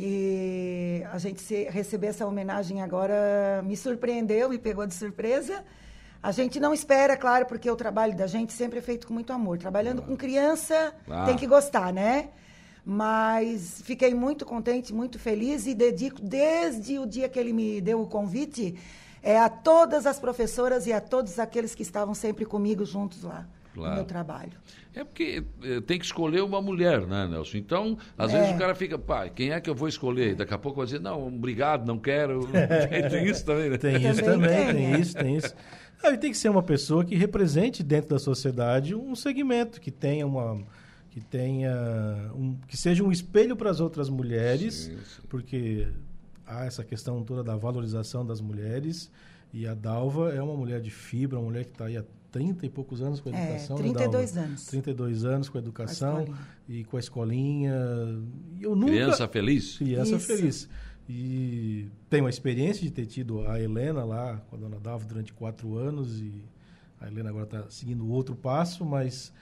E 0.01 1.03
a 1.11 1.19
gente 1.19 1.41
se, 1.43 1.65
receber 1.65 2.07
essa 2.07 2.25
homenagem 2.25 2.81
agora 2.81 3.61
me 3.65 3.77
surpreendeu, 3.77 4.49
me 4.49 4.57
pegou 4.57 4.87
de 4.87 4.95
surpresa. 4.95 5.65
A 6.23 6.31
gente 6.31 6.61
não 6.61 6.73
espera, 6.73 7.16
claro, 7.16 7.47
porque 7.47 7.69
o 7.69 7.75
trabalho 7.75 8.16
da 8.16 8.29
gente 8.29 8.53
sempre 8.53 8.79
é 8.79 8.83
feito 8.83 9.09
com 9.09 9.12
muito 9.12 9.33
amor. 9.33 9.59
Trabalhando 9.59 10.01
com 10.01 10.16
criança, 10.16 10.95
ah. 11.11 11.25
tem 11.25 11.37
que 11.37 11.49
gostar, 11.49 11.93
né? 11.93 12.29
Mas 12.87 13.83
fiquei 13.83 14.15
muito 14.15 14.47
contente, 14.47 14.95
muito 14.95 15.19
feliz 15.19 15.66
e 15.66 15.75
dedico 15.75 16.20
desde 16.23 16.97
o 17.01 17.05
dia 17.05 17.29
que 17.29 17.37
ele 17.37 17.53
me 17.53 17.81
deu 17.81 18.01
o 18.01 18.07
convite 18.07 18.79
é, 19.20 19.37
a 19.37 19.49
todas 19.49 20.07
as 20.07 20.20
professoras 20.20 20.87
e 20.87 20.93
a 20.93 21.01
todos 21.01 21.41
aqueles 21.41 21.75
que 21.75 21.83
estavam 21.83 22.15
sempre 22.15 22.45
comigo 22.45 22.85
juntos 22.85 23.25
lá 23.25 23.49
claro. 23.75 23.91
no 23.91 23.97
meu 23.97 24.05
trabalho. 24.05 24.53
É 24.99 25.05
porque 25.05 25.45
é, 25.62 25.81
tem 25.81 25.97
que 25.97 26.05
escolher 26.05 26.43
uma 26.43 26.61
mulher, 26.61 27.07
né, 27.07 27.29
Nelson? 27.29 27.57
Então, 27.57 27.97
às 28.19 28.35
é. 28.35 28.41
vezes 28.41 28.55
o 28.57 28.59
cara 28.59 28.75
fica, 28.75 28.99
pai, 28.99 29.31
quem 29.33 29.53
é 29.53 29.61
que 29.61 29.70
eu 29.70 29.75
vou 29.75 29.87
escolher? 29.87 30.35
Daqui 30.35 30.53
a 30.53 30.59
pouco 30.59 30.79
vai 30.79 30.87
dizer, 30.87 31.01
não, 31.01 31.29
obrigado, 31.29 31.87
não 31.87 32.01
quero. 32.01 32.41
tem 33.09 33.25
isso 33.25 33.45
também, 33.45 33.70
né? 33.70 33.79
Tem 33.79 34.11
isso 34.11 34.25
também, 34.25 34.75
tem, 34.75 35.01
isso, 35.01 35.15
tem 35.15 35.37
isso. 35.37 35.55
Ah, 36.03 36.16
tem 36.16 36.33
que 36.33 36.37
ser 36.37 36.49
uma 36.49 36.65
pessoa 36.65 37.05
que 37.05 37.15
represente 37.15 37.81
dentro 37.85 38.11
da 38.11 38.19
sociedade 38.19 38.93
um 38.93 39.15
segmento, 39.15 39.81
que 39.81 39.93
tenha 39.93 40.27
uma 40.27 40.65
que 41.11 41.20
tenha 41.20 41.73
um, 42.35 42.57
que 42.66 42.77
seja 42.77 43.05
um 43.05 43.12
espelho 43.12 43.57
para 43.57 43.70
as 43.70 43.79
outras 43.81 44.09
mulheres, 44.09 44.75
sim, 44.75 44.97
sim. 44.97 45.23
porque 45.29 45.87
há 46.49 46.65
essa 46.65 46.83
questão 46.83 47.23
toda 47.23 47.45
da 47.45 47.57
valorização 47.57 48.25
das 48.25 48.41
mulheres. 48.41 49.11
E 49.53 49.66
a 49.66 49.75
Dalva 49.75 50.33
é 50.33 50.43
uma 50.43 50.55
mulher 50.55 50.81
de 50.81 50.91
fibra, 50.91 51.39
uma 51.39 51.47
mulher 51.47 51.65
que 51.65 51.73
está 51.73 51.87
aí 51.87 51.97
há 51.97 52.05
30 52.31 52.66
e 52.66 52.69
poucos 52.69 53.01
anos 53.01 53.20
com 53.20 53.31
a 53.31 53.33
é, 53.33 53.45
educação. 53.45 53.77
É, 53.77 53.81
32 53.81 54.33
né, 54.35 54.43
anos. 54.43 54.66
32 54.66 55.25
anos 55.25 55.49
com 55.49 55.59
a 55.59 55.61
educação 55.61 56.27
a 56.29 56.73
e 56.73 56.85
com 56.85 56.97
a 56.97 57.01
escolinha. 57.01 57.75
Eu 58.61 58.75
nunca... 58.75 58.93
Criança 58.93 59.29
feliz? 59.29 59.79
Criança 59.79 60.16
Isso. 60.16 60.27
feliz. 60.27 60.69
E 61.09 61.89
tenho 62.11 62.27
a 62.27 62.31
experiência 62.31 62.83
de 62.83 62.91
ter 62.91 63.07
tido 63.07 63.47
a 63.49 63.59
Helena 63.59 64.05
lá 64.05 64.43
com 64.49 64.57
a 64.57 64.59
dona 64.59 64.79
Dalva 64.79 65.07
durante 65.07 65.33
quatro 65.33 65.79
anos 65.79 66.20
e 66.20 66.45
a 67.01 67.07
Helena 67.07 67.31
agora 67.31 67.45
está 67.45 67.65
seguindo 67.70 68.07
outro 68.11 68.37
passo, 68.37 68.85
mas 68.85 69.33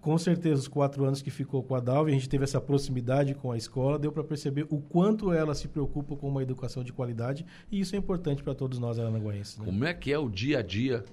com 0.00 0.16
certeza 0.16 0.60
os 0.60 0.68
quatro 0.68 1.04
anos 1.04 1.20
que 1.20 1.30
ficou 1.30 1.62
com 1.62 1.74
a 1.74 1.80
Dalva, 1.80 2.08
a 2.08 2.12
gente 2.12 2.28
teve 2.28 2.44
essa 2.44 2.60
proximidade 2.60 3.34
com 3.34 3.52
a 3.52 3.56
escola, 3.56 3.98
deu 3.98 4.10
para 4.10 4.24
perceber 4.24 4.66
o 4.70 4.80
quanto 4.80 5.32
ela 5.32 5.54
se 5.54 5.68
preocupa 5.68 6.16
com 6.16 6.28
uma 6.28 6.42
educação 6.42 6.82
de 6.82 6.92
qualidade 6.92 7.44
e 7.70 7.80
isso 7.80 7.94
é 7.94 7.98
importante 7.98 8.42
para 8.42 8.54
todos 8.54 8.78
nós 8.78 8.98
aranaguenses. 8.98 9.58
Né? 9.58 9.64
Como 9.64 9.84
é 9.84 9.92
que 9.92 10.12
é 10.12 10.18
o 10.18 10.28
dia 10.28 10.60
a 10.60 10.62
dia 10.62 11.04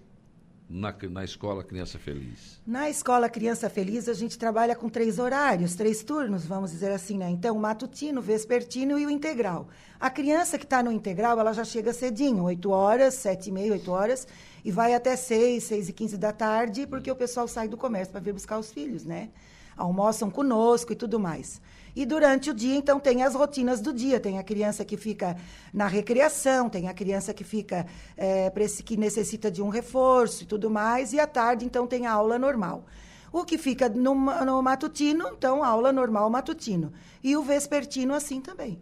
na, 0.70 0.94
na 1.10 1.24
escola 1.24 1.64
Criança 1.64 1.98
Feliz? 1.98 2.60
Na 2.66 2.90
escola 2.90 3.30
Criança 3.30 3.70
Feliz, 3.70 4.10
a 4.10 4.14
gente 4.14 4.38
trabalha 4.38 4.76
com 4.76 4.90
três 4.90 5.18
horários, 5.18 5.76
três 5.76 6.04
turnos, 6.04 6.46
vamos 6.46 6.72
dizer 6.72 6.92
assim, 6.92 7.18
né? 7.18 7.30
Então, 7.30 7.56
o 7.56 7.60
matutino, 7.60 8.20
o 8.20 8.24
vespertino 8.24 9.00
e 9.00 9.06
o 9.06 9.10
integral. 9.10 9.70
A 10.00 10.10
criança 10.10 10.58
que 10.58 10.66
está 10.66 10.84
no 10.84 10.92
integral, 10.92 11.40
ela 11.40 11.54
já 11.54 11.64
chega 11.64 11.94
cedinho, 11.94 12.44
8 12.44 12.70
horas, 12.70 13.14
7 13.16 13.48
e 13.48 13.52
meia, 13.52 13.72
8 13.74 13.92
horas, 13.92 14.28
e 14.64 14.72
vai 14.72 14.94
até 14.94 15.16
6, 15.16 15.64
6 15.64 15.90
e 15.90 15.94
15 15.94 16.18
da 16.18 16.34
tarde, 16.34 16.86
porque 16.86 17.10
o 17.10 17.16
pessoal 17.16 17.48
sai 17.48 17.68
do 17.68 17.78
comércio 17.78 18.12
para 18.12 18.22
vir 18.22 18.34
buscar 18.34 18.60
os 18.60 18.72
filhos, 18.72 19.06
né? 19.06 19.30
Almoçam 19.76 20.30
conosco 20.30 20.92
e 20.92 20.96
tudo 20.96 21.20
mais. 21.20 21.62
E 21.98 22.06
durante 22.06 22.52
o 22.52 22.54
dia, 22.54 22.76
então, 22.76 23.00
tem 23.00 23.24
as 23.24 23.34
rotinas 23.34 23.82
do 23.82 23.92
dia. 23.92 24.20
Tem 24.20 24.38
a 24.38 24.44
criança 24.44 24.86
que 24.86 24.96
fica 24.96 25.36
na 25.74 25.88
recreação, 25.88 26.70
tem 26.70 26.88
a 26.88 26.94
criança 26.94 27.34
que 27.34 27.44
fica 27.44 27.88
é, 28.16 28.52
que 28.86 28.96
necessita 28.96 29.50
de 29.50 29.64
um 29.64 29.70
reforço 29.70 30.44
e 30.44 30.46
tudo 30.46 30.70
mais. 30.70 31.12
E 31.12 31.20
à 31.20 31.26
tarde, 31.26 31.66
então, 31.66 31.88
tem 31.88 32.06
a 32.06 32.12
aula 32.12 32.38
normal. 32.38 32.86
O 33.34 33.44
que 33.44 33.58
fica 33.58 33.90
no, 33.90 34.14
no 34.14 34.62
matutino, 34.62 35.30
então, 35.36 35.64
aula 35.64 35.92
normal 35.92 36.30
matutino. 36.30 36.94
E 37.24 37.36
o 37.36 37.42
vespertino, 37.42 38.14
assim 38.14 38.42
também. 38.42 38.80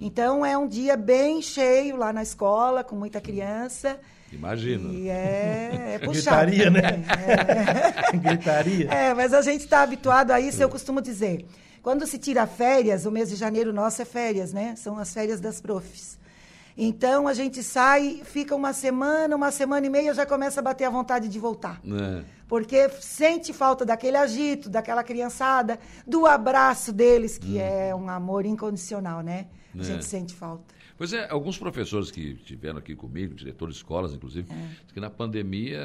Então, 0.00 0.46
é 0.46 0.56
um 0.56 0.68
dia 0.68 0.96
bem 0.96 1.42
cheio 1.42 1.96
lá 1.96 2.12
na 2.12 2.22
escola, 2.22 2.84
com 2.84 2.94
muita 2.94 3.20
criança. 3.20 3.98
Imagina. 4.30 4.88
E 4.92 5.08
é, 5.08 5.94
é 5.94 5.98
puxado. 6.06 6.46
Gritaria, 6.48 6.70
né? 6.70 7.04
É. 7.26 8.14
Gritaria. 8.16 8.88
É, 8.88 9.14
mas 9.14 9.34
a 9.34 9.42
gente 9.42 9.62
está 9.62 9.82
habituado 9.82 10.30
a 10.30 10.40
isso, 10.40 10.62
eu 10.62 10.68
costumo 10.68 11.00
dizer. 11.00 11.44
Quando 11.82 12.06
se 12.06 12.16
tira 12.16 12.46
férias, 12.46 13.04
o 13.06 13.10
mês 13.10 13.28
de 13.28 13.36
janeiro 13.36 13.72
nosso 13.72 14.00
é 14.00 14.04
férias, 14.04 14.52
né? 14.52 14.76
São 14.76 14.98
as 14.98 15.12
férias 15.12 15.40
das 15.40 15.60
profs. 15.60 16.18
Então 16.76 17.28
a 17.28 17.34
gente 17.34 17.62
sai, 17.62 18.22
fica 18.24 18.54
uma 18.54 18.72
semana, 18.72 19.34
uma 19.36 19.50
semana 19.50 19.86
e 19.86 19.90
meia, 19.90 20.14
já 20.14 20.24
começa 20.24 20.60
a 20.60 20.62
bater 20.62 20.84
a 20.84 20.90
vontade 20.90 21.28
de 21.28 21.38
voltar. 21.38 21.80
É. 21.84 22.24
Porque 22.48 22.88
sente 23.00 23.52
falta 23.52 23.84
daquele 23.84 24.16
agito, 24.16 24.70
daquela 24.70 25.02
criançada, 25.02 25.78
do 26.06 26.24
abraço 26.24 26.92
deles, 26.92 27.36
que 27.36 27.56
hum. 27.56 27.60
é 27.60 27.94
um 27.94 28.08
amor 28.08 28.46
incondicional, 28.46 29.20
né? 29.20 29.48
A 29.74 29.80
é. 29.80 29.84
gente 29.84 30.04
sente 30.04 30.34
falta. 30.34 30.72
Pois 30.96 31.12
é, 31.12 31.28
alguns 31.28 31.58
professores 31.58 32.10
que 32.10 32.34
estiveram 32.34 32.78
aqui 32.78 32.94
comigo, 32.94 33.34
diretores 33.34 33.74
de 33.74 33.80
escolas, 33.80 34.12
inclusive, 34.12 34.48
é. 34.52 34.92
que 34.94 35.00
na 35.00 35.10
pandemia, 35.10 35.80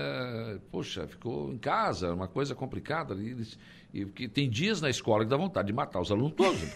poxa, 0.70 1.08
ficou 1.08 1.52
em 1.52 1.58
casa, 1.58 2.14
uma 2.14 2.28
coisa 2.28 2.54
complicada. 2.54 3.16
Eles, 3.16 3.58
e 3.98 4.06
que 4.06 4.28
tem 4.28 4.48
dias 4.48 4.80
na 4.80 4.90
escola 4.90 5.24
que 5.24 5.30
dá 5.30 5.38
vontade 5.38 5.68
de 5.68 5.74
matar 5.74 6.00
os 6.00 6.12
alunos 6.12 6.34
todos. 6.34 6.62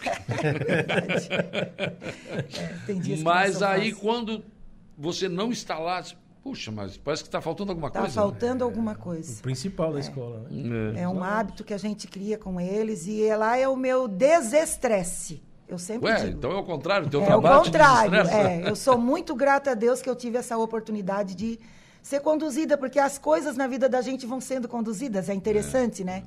é, 2.58 2.76
tem 2.84 2.98
dias 2.98 3.22
Mas 3.22 3.62
aí, 3.62 3.92
quando 3.92 4.42
você 4.98 5.28
não 5.28 5.52
está 5.52 5.78
lá, 5.78 6.02
Puxa, 6.42 6.72
mas 6.72 6.96
parece 6.96 7.22
que 7.22 7.28
está 7.28 7.40
faltando 7.40 7.70
alguma 7.70 7.88
tá 7.88 8.00
coisa. 8.00 8.10
Está 8.10 8.20
faltando 8.20 8.64
alguma 8.64 8.96
coisa. 8.96 9.38
O 9.38 9.42
principal 9.42 9.92
da 9.92 9.98
é. 9.98 10.00
escola, 10.00 10.44
né? 10.50 10.98
É, 10.98 11.02
é 11.02 11.08
um 11.08 11.22
hábito 11.22 11.62
que 11.62 11.72
a 11.72 11.78
gente 11.78 12.08
cria 12.08 12.36
com 12.36 12.60
eles 12.60 13.06
e 13.06 13.32
lá 13.36 13.56
é 13.56 13.68
o 13.68 13.76
meu 13.76 14.08
desestresse. 14.08 15.40
Eu 15.68 15.78
sempre 15.78 16.08
Ué, 16.08 16.16
digo. 16.16 16.38
então 16.38 16.50
é 16.50 16.56
o 16.56 16.64
contrário, 16.64 17.08
teu 17.08 17.22
é 17.22 17.26
trabalho 17.26 17.60
o 17.60 17.64
contrário, 17.64 18.14
é. 18.28 18.68
Eu 18.68 18.74
sou 18.74 18.98
muito 18.98 19.36
grata 19.36 19.70
a 19.70 19.74
Deus 19.74 20.02
que 20.02 20.10
eu 20.10 20.16
tive 20.16 20.36
essa 20.36 20.58
oportunidade 20.58 21.36
de 21.36 21.60
ser 22.02 22.20
conduzida, 22.20 22.76
porque 22.76 22.98
as 22.98 23.16
coisas 23.16 23.56
na 23.56 23.68
vida 23.68 23.88
da 23.88 24.02
gente 24.02 24.26
vão 24.26 24.40
sendo 24.40 24.68
conduzidas, 24.68 25.28
é 25.28 25.34
interessante, 25.34 26.02
é. 26.02 26.04
né? 26.04 26.24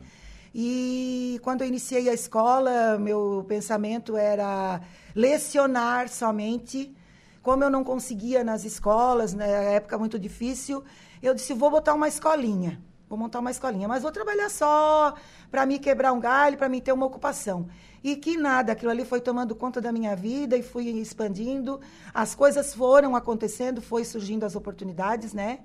E 0.57 1.37
quando 1.43 1.63
eu 1.63 1.67
iniciei 1.67 2.07
a 2.07 2.13
escola, 2.13 2.97
meu 2.97 3.43
pensamento 3.45 4.15
era 4.15 4.79
lecionar 5.13 6.07
somente. 6.07 6.95
Como 7.41 7.61
eu 7.61 7.69
não 7.69 7.83
conseguia 7.83 8.41
nas 8.41 8.63
escolas, 8.63 9.33
na 9.33 9.45
né, 9.45 9.73
época 9.75 9.97
muito 9.97 10.17
difícil, 10.17 10.81
eu 11.21 11.33
disse: 11.33 11.53
vou 11.53 11.69
botar 11.69 11.93
uma 11.93 12.07
escolinha. 12.07 12.81
Vou 13.09 13.17
montar 13.19 13.39
uma 13.39 13.51
escolinha, 13.51 13.85
mas 13.85 14.01
vou 14.01 14.13
trabalhar 14.13 14.49
só 14.49 15.13
para 15.51 15.65
me 15.65 15.77
quebrar 15.77 16.13
um 16.13 16.21
galho, 16.21 16.57
para 16.57 16.69
me 16.69 16.79
ter 16.79 16.93
uma 16.93 17.05
ocupação. 17.05 17.67
E 18.01 18.15
que 18.15 18.37
nada, 18.37 18.71
aquilo 18.71 18.91
ali 18.91 19.03
foi 19.03 19.19
tomando 19.19 19.53
conta 19.55 19.81
da 19.81 19.91
minha 19.91 20.15
vida 20.15 20.55
e 20.55 20.63
fui 20.63 20.87
expandindo. 20.87 21.81
As 22.13 22.33
coisas 22.33 22.73
foram 22.73 23.13
acontecendo, 23.13 23.81
foi 23.81 24.05
surgindo 24.05 24.45
as 24.45 24.55
oportunidades, 24.55 25.33
né? 25.33 25.59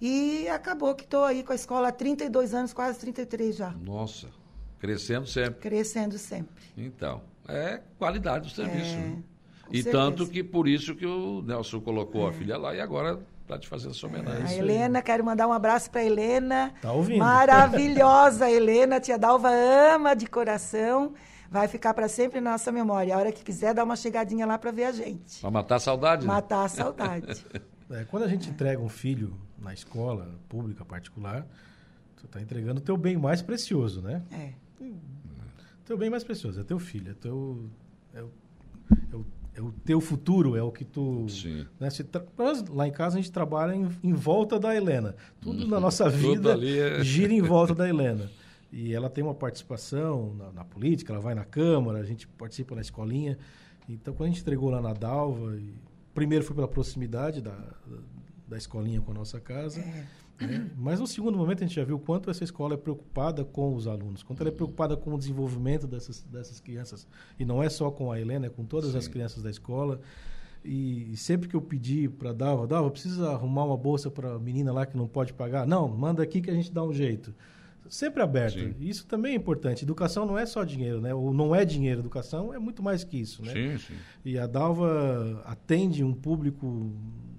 E 0.00 0.48
acabou 0.48 0.94
que 0.94 1.04
estou 1.04 1.24
aí 1.24 1.42
com 1.42 1.52
a 1.52 1.54
escola 1.54 1.88
há 1.88 1.92
32 1.92 2.54
anos, 2.54 2.72
quase 2.72 2.98
33 2.98 3.56
já. 3.56 3.70
Nossa, 3.70 4.28
crescendo 4.78 5.26
sempre. 5.26 5.60
Crescendo 5.60 6.18
sempre. 6.18 6.64
Então, 6.76 7.22
é 7.48 7.80
qualidade 7.98 8.48
do 8.48 8.54
serviço. 8.54 8.94
É, 8.94 8.98
né? 8.98 9.22
E 9.70 9.82
certeza. 9.82 9.90
tanto 9.90 10.26
que 10.28 10.44
por 10.44 10.68
isso 10.68 10.94
que 10.94 11.06
o 11.06 11.42
Nelson 11.42 11.80
colocou 11.80 12.26
é. 12.26 12.30
a 12.30 12.32
filha 12.32 12.56
lá 12.56 12.74
e 12.74 12.80
agora 12.80 13.20
está 13.42 13.58
te 13.58 13.68
fazendo 13.68 13.94
sua 13.94 14.08
homenagem. 14.08 14.44
a 14.44 14.54
Helena, 14.54 15.02
quero 15.02 15.24
mandar 15.24 15.46
um 15.48 15.52
abraço 15.52 15.90
para 15.90 16.04
Helena. 16.04 16.72
Tá 16.80 16.92
ouvindo? 16.92 17.18
Maravilhosa 17.18 18.50
Helena, 18.50 19.00
tia 19.00 19.18
Dalva 19.18 19.50
ama 19.50 20.14
de 20.14 20.26
coração 20.26 21.14
vai 21.50 21.68
ficar 21.68 21.94
para 21.94 22.08
sempre 22.08 22.40
na 22.40 22.52
nossa 22.52 22.70
memória. 22.72 23.14
A 23.14 23.18
hora 23.18 23.32
que 23.32 23.42
quiser, 23.42 23.72
dá 23.72 23.84
uma 23.84 23.96
chegadinha 23.96 24.46
lá 24.46 24.58
para 24.58 24.70
ver 24.70 24.84
a 24.84 24.92
gente. 24.92 25.40
Para 25.40 25.50
matar 25.50 25.76
a 25.76 25.80
saudade. 25.80 26.26
Né? 26.26 26.32
Matar 26.32 26.64
a 26.64 26.68
saudade. 26.68 27.44
é, 27.90 28.04
quando 28.04 28.24
a 28.24 28.28
gente 28.28 28.48
entrega 28.50 28.80
um 28.80 28.88
filho 28.88 29.34
na 29.58 29.72
escola 29.72 30.28
pública, 30.48 30.84
particular, 30.84 31.46
tu 32.16 32.26
está 32.26 32.40
entregando 32.40 32.80
o 32.80 32.82
teu 32.82 32.96
bem 32.96 33.16
mais 33.16 33.42
precioso, 33.42 34.02
né? 34.02 34.22
É. 34.32 34.52
Teu 35.84 35.96
bem 35.96 36.10
mais 36.10 36.24
precioso, 36.24 36.60
é 36.60 36.64
teu 36.64 36.78
filho, 36.78 37.12
é 37.12 37.14
teu... 37.14 37.70
É 38.12 38.22
o, 38.22 38.30
é 39.12 39.16
o, 39.16 39.26
é 39.56 39.62
o 39.62 39.72
teu 39.84 40.00
futuro, 40.00 40.54
é 40.54 40.62
o 40.62 40.70
que 40.70 40.84
tu. 40.84 41.26
Sim. 41.28 41.66
Né, 41.80 41.88
lá 42.68 42.86
em 42.86 42.92
casa 42.92 43.16
a 43.16 43.20
gente 43.20 43.32
trabalha 43.32 43.74
em, 43.74 43.88
em 44.02 44.12
volta 44.12 44.60
da 44.60 44.76
Helena. 44.76 45.16
Tudo 45.40 45.62
uhum. 45.62 45.68
na 45.68 45.80
nossa 45.80 46.10
vida 46.10 46.58
é... 46.62 47.02
gira 47.04 47.32
em 47.32 47.40
volta 47.40 47.74
da 47.74 47.88
Helena. 47.88 48.30
E 48.70 48.92
ela 48.92 49.08
tem 49.08 49.24
uma 49.24 49.34
participação 49.34 50.34
na, 50.34 50.52
na, 50.52 50.64
política, 50.64 51.12
ela 51.12 51.22
vai 51.22 51.34
na 51.34 51.44
Câmara, 51.44 51.98
a 51.98 52.04
gente 52.04 52.26
participa 52.26 52.74
na 52.74 52.82
escolinha. 52.82 53.38
Então, 53.88 54.12
quando 54.12 54.28
a 54.28 54.32
gente 54.32 54.42
entregou 54.42 54.68
lá 54.68 54.82
na 54.82 54.92
Dalva, 54.92 55.56
e, 55.56 55.72
primeiro 56.16 56.44
foi 56.44 56.56
pela 56.56 56.66
proximidade 56.66 57.42
da, 57.42 57.56
da, 58.48 58.56
escolinha 58.56 59.02
com 59.02 59.12
a 59.12 59.14
nossa 59.14 59.38
casa. 59.38 59.80
É. 59.80 60.46
Né? 60.46 60.70
Mas 60.76 60.98
no 60.98 61.06
segundo 61.06 61.36
momento 61.36 61.62
a 61.62 61.66
gente 61.66 61.76
já 61.76 61.84
viu 61.84 61.96
o 61.96 62.00
quanto 62.00 62.30
essa 62.30 62.42
escola 62.42 62.74
é 62.74 62.76
preocupada 62.76 63.44
com 63.44 63.74
os 63.74 63.86
alunos, 63.86 64.22
quanto 64.22 64.40
ela 64.40 64.48
é 64.48 64.52
preocupada 64.52 64.96
com 64.96 65.14
o 65.14 65.18
desenvolvimento 65.18 65.86
dessas, 65.86 66.22
dessas 66.22 66.58
crianças. 66.58 67.06
E 67.38 67.44
não 67.44 67.62
é 67.62 67.68
só 67.68 67.90
com 67.90 68.10
a 68.10 68.18
Helena, 68.18 68.46
é 68.46 68.50
com 68.50 68.64
todas 68.64 68.92
Sim. 68.92 68.98
as 68.98 69.06
crianças 69.06 69.42
da 69.42 69.50
escola. 69.50 70.00
E, 70.64 71.12
e 71.12 71.16
sempre 71.16 71.48
que 71.48 71.54
eu 71.54 71.60
pedi 71.60 72.08
para 72.08 72.32
Dalva, 72.32 72.66
Dalva, 72.66 72.90
precisa 72.90 73.30
arrumar 73.30 73.64
uma 73.64 73.76
bolsa 73.76 74.10
para 74.10 74.34
a 74.34 74.38
menina 74.38 74.72
lá 74.72 74.84
que 74.84 74.96
não 74.96 75.06
pode 75.06 75.32
pagar? 75.32 75.66
Não, 75.66 75.86
manda 75.86 76.22
aqui 76.22 76.40
que 76.40 76.50
a 76.50 76.54
gente 76.54 76.72
dá 76.72 76.82
um 76.82 76.92
jeito 76.92 77.32
sempre 77.88 78.22
aberto. 78.22 78.58
Sim. 78.58 78.74
Isso 78.80 79.06
também 79.06 79.32
é 79.32 79.36
importante. 79.36 79.84
Educação 79.84 80.26
não 80.26 80.38
é 80.38 80.46
só 80.46 80.64
dinheiro, 80.64 81.00
né? 81.00 81.14
Ou 81.14 81.32
não 81.32 81.54
é 81.54 81.64
dinheiro. 81.64 82.00
Educação 82.00 82.52
é 82.52 82.58
muito 82.58 82.82
mais 82.82 83.04
que 83.04 83.18
isso, 83.18 83.42
né? 83.42 83.52
Sim, 83.52 83.78
sim. 83.78 83.94
E 84.24 84.38
a 84.38 84.46
Dalva 84.46 85.42
atende 85.44 86.02
um 86.04 86.12
público 86.12 86.92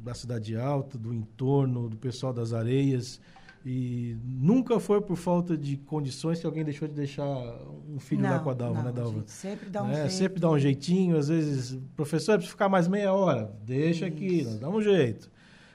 da 0.04 0.14
cidade 0.14 0.56
alta, 0.56 0.98
do 0.98 1.14
entorno, 1.14 1.90
do 1.90 1.98
pessoal 1.98 2.34
das 2.34 2.54
areias. 2.54 3.20
E 3.66 4.16
nunca 4.24 4.80
foi 4.80 5.02
por 5.02 5.18
falta 5.18 5.58
de 5.58 5.76
condições 5.76 6.40
que 6.40 6.46
alguém 6.46 6.64
deixou 6.64 6.88
de 6.88 6.94
deixar 6.94 7.26
um 7.26 8.00
filho 8.00 8.22
não, 8.22 8.30
lá 8.30 8.40
com 8.40 8.50
a 8.50 8.54
Dalva, 8.54 8.80
não, 8.80 8.86
né, 8.86 8.92
Dalva? 8.94 9.24
Sempre 9.28 9.70
dá 9.70 9.84
um 9.84 9.88
né? 9.88 9.96
jeito. 9.96 10.12
Sempre 10.14 10.40
dá 10.40 10.50
um 10.50 10.58
jeitinho. 10.58 11.18
Às 11.18 11.28
vezes, 11.28 11.78
professor, 11.96 12.36
precisa 12.36 12.52
ficar 12.52 12.70
mais 12.70 12.88
meia 12.88 13.14
hora. 13.14 13.52
Deixa 13.66 14.08
isso. 14.08 14.16
aqui, 14.16 14.44
dá 14.60 14.70
um 14.70 14.82
jeito. 14.82 15.30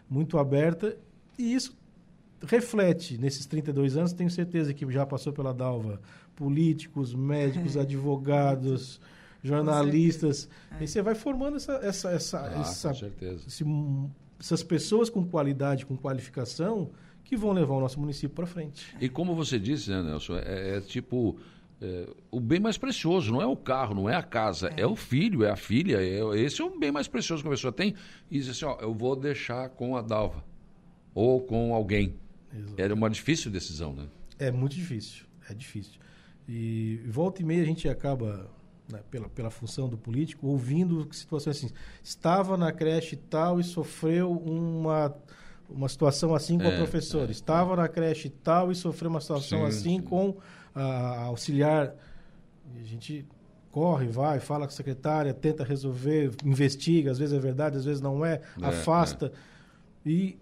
Muito 0.08 0.38
aberta. 0.38 0.96
E 1.38 1.54
isso 1.54 1.76
reflete 2.46 3.18
nesses 3.18 3.46
32 3.46 3.96
anos, 3.96 4.12
tenho 4.12 4.30
certeza 4.30 4.72
que 4.74 4.90
já 4.90 5.06
passou 5.06 5.32
pela 5.32 5.52
Dalva 5.52 6.00
políticos, 6.34 7.14
médicos, 7.14 7.76
advogados, 7.76 9.00
jornalistas. 9.42 10.48
É. 10.78 10.84
E 10.84 10.88
você 10.88 11.02
vai 11.02 11.14
formando 11.14 11.56
essa, 11.56 11.74
essa, 11.82 12.10
essa, 12.10 12.40
ah, 12.40 12.60
essa 12.60 13.12
esse, 13.46 13.64
essas 14.38 14.62
pessoas 14.62 15.10
com 15.10 15.24
qualidade, 15.24 15.86
com 15.86 15.96
qualificação, 15.96 16.90
que 17.24 17.36
vão 17.36 17.52
levar 17.52 17.74
o 17.74 17.80
nosso 17.80 18.00
município 18.00 18.34
para 18.34 18.46
frente. 18.46 18.94
E 19.00 19.08
como 19.08 19.34
você 19.34 19.58
disse, 19.58 19.90
né, 19.90 20.02
Nelson, 20.02 20.36
é, 20.36 20.76
é 20.76 20.80
tipo 20.80 21.38
é, 21.80 22.08
o 22.30 22.40
bem 22.40 22.60
mais 22.60 22.78
precioso, 22.78 23.32
não 23.32 23.42
é 23.42 23.46
o 23.46 23.56
carro, 23.56 23.94
não 23.94 24.08
é 24.08 24.14
a 24.14 24.22
casa, 24.22 24.72
é, 24.76 24.82
é 24.82 24.86
o 24.86 24.94
filho, 24.94 25.44
é 25.44 25.50
a 25.50 25.56
filha, 25.56 25.96
é, 26.00 26.40
esse 26.40 26.60
é 26.60 26.64
o 26.64 26.78
bem 26.78 26.92
mais 26.92 27.08
precioso 27.08 27.42
que 27.42 27.48
a 27.48 27.50
pessoa 27.50 27.72
tem. 27.72 27.94
E 28.30 28.38
diz 28.38 28.48
assim, 28.48 28.64
ó, 28.64 28.76
eu 28.80 28.94
vou 28.94 29.16
deixar 29.16 29.68
com 29.70 29.96
a 29.96 30.02
Dalva 30.02 30.44
ou 31.14 31.40
com 31.40 31.74
alguém. 31.74 32.14
Era 32.76 32.94
uma 32.94 33.08
difícil 33.08 33.50
decisão, 33.50 33.92
né? 33.94 34.06
É 34.38 34.50
muito 34.50 34.74
difícil, 34.74 35.24
é 35.48 35.54
difícil. 35.54 36.00
E 36.48 37.00
volta 37.08 37.40
e 37.42 37.44
meia 37.44 37.62
a 37.62 37.66
gente 37.66 37.88
acaba 37.88 38.50
né, 38.90 39.00
pela, 39.10 39.28
pela 39.28 39.50
função 39.50 39.88
do 39.88 39.96
político, 39.96 40.46
ouvindo 40.46 41.08
situações 41.12 41.56
assim. 41.56 41.70
Estava 42.02 42.56
na 42.56 42.72
creche 42.72 43.16
tal 43.16 43.60
e 43.60 43.64
sofreu 43.64 44.32
uma, 44.32 45.14
uma 45.70 45.88
situação 45.88 46.34
assim 46.34 46.58
com 46.58 46.64
É, 46.64 46.74
a 46.74 46.76
professora. 46.76 47.30
Estava 47.30 47.76
na 47.76 47.88
creche 47.88 48.28
tal 48.28 48.72
e 48.72 48.74
sofreu 48.74 49.10
uma 49.10 49.20
situação 49.20 49.60
Sim, 49.60 49.66
assim 49.66 49.96
sim. 49.98 50.02
com 50.02 50.36
a 50.74 51.22
auxiliar. 51.22 51.94
E 52.76 52.80
a 52.80 52.84
gente 52.84 53.24
corre, 53.70 54.06
vai, 54.08 54.38
fala 54.40 54.66
com 54.66 54.72
a 54.72 54.76
secretária, 54.76 55.32
tenta 55.32 55.64
resolver, 55.64 56.32
investiga, 56.44 57.10
às 57.10 57.18
vezes 57.18 57.34
é 57.34 57.38
verdade, 57.40 57.76
às 57.76 57.84
vezes 57.84 58.00
não 58.02 58.24
é, 58.24 58.40
É, 58.60 58.66
afasta. 58.66 59.32
E, 60.04 60.38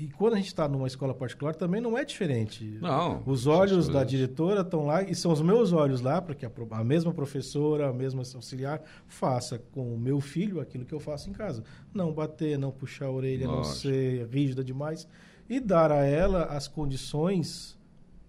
e 0.00 0.08
quando 0.08 0.32
a 0.32 0.36
gente 0.38 0.46
está 0.46 0.66
numa 0.66 0.86
escola 0.86 1.12
particular 1.12 1.54
também 1.54 1.78
não 1.78 1.98
é 1.98 2.06
diferente. 2.06 2.64
Não, 2.80 3.22
Os 3.26 3.46
olhos 3.46 3.86
da 3.86 4.02
diretora 4.02 4.62
estão 4.62 4.86
lá 4.86 5.02
e 5.02 5.14
são 5.14 5.30
os 5.30 5.42
meus 5.42 5.74
olhos 5.74 6.00
lá, 6.00 6.22
para 6.22 6.34
que 6.34 6.46
a, 6.46 6.50
a 6.70 6.82
mesma 6.82 7.12
professora, 7.12 7.90
a 7.90 7.92
mesma 7.92 8.22
auxiliar 8.34 8.82
faça 9.06 9.58
com 9.58 9.94
o 9.94 9.98
meu 9.98 10.18
filho 10.18 10.58
aquilo 10.58 10.86
que 10.86 10.94
eu 10.94 11.00
faço 11.00 11.28
em 11.28 11.34
casa. 11.34 11.62
Não 11.92 12.14
bater, 12.14 12.58
não 12.58 12.70
puxar 12.70 13.06
a 13.06 13.10
orelha, 13.10 13.46
não 13.46 13.56
Lógico. 13.56 13.76
ser 13.76 14.26
rígida 14.28 14.64
demais 14.64 15.06
e 15.50 15.60
dar 15.60 15.92
a 15.92 16.02
ela 16.02 16.44
as 16.44 16.66
condições 16.66 17.78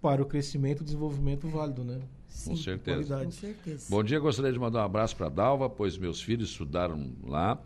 para 0.02 0.20
o 0.20 0.26
crescimento 0.26 0.82
e 0.82 0.84
desenvolvimento 0.84 1.48
válido, 1.48 1.82
né? 1.84 2.00
Com 2.44 2.56
certeza. 2.56 3.24
Com 3.24 3.30
certeza. 3.30 3.86
Bom 3.88 4.02
dia, 4.02 4.18
gostaria 4.18 4.52
de 4.52 4.58
mandar 4.58 4.80
um 4.80 4.84
abraço 4.84 5.16
para 5.16 5.30
Dalva, 5.30 5.70
pois 5.70 5.96
meus 5.96 6.20
filhos 6.20 6.50
estudaram 6.50 7.12
lá. 7.24 7.58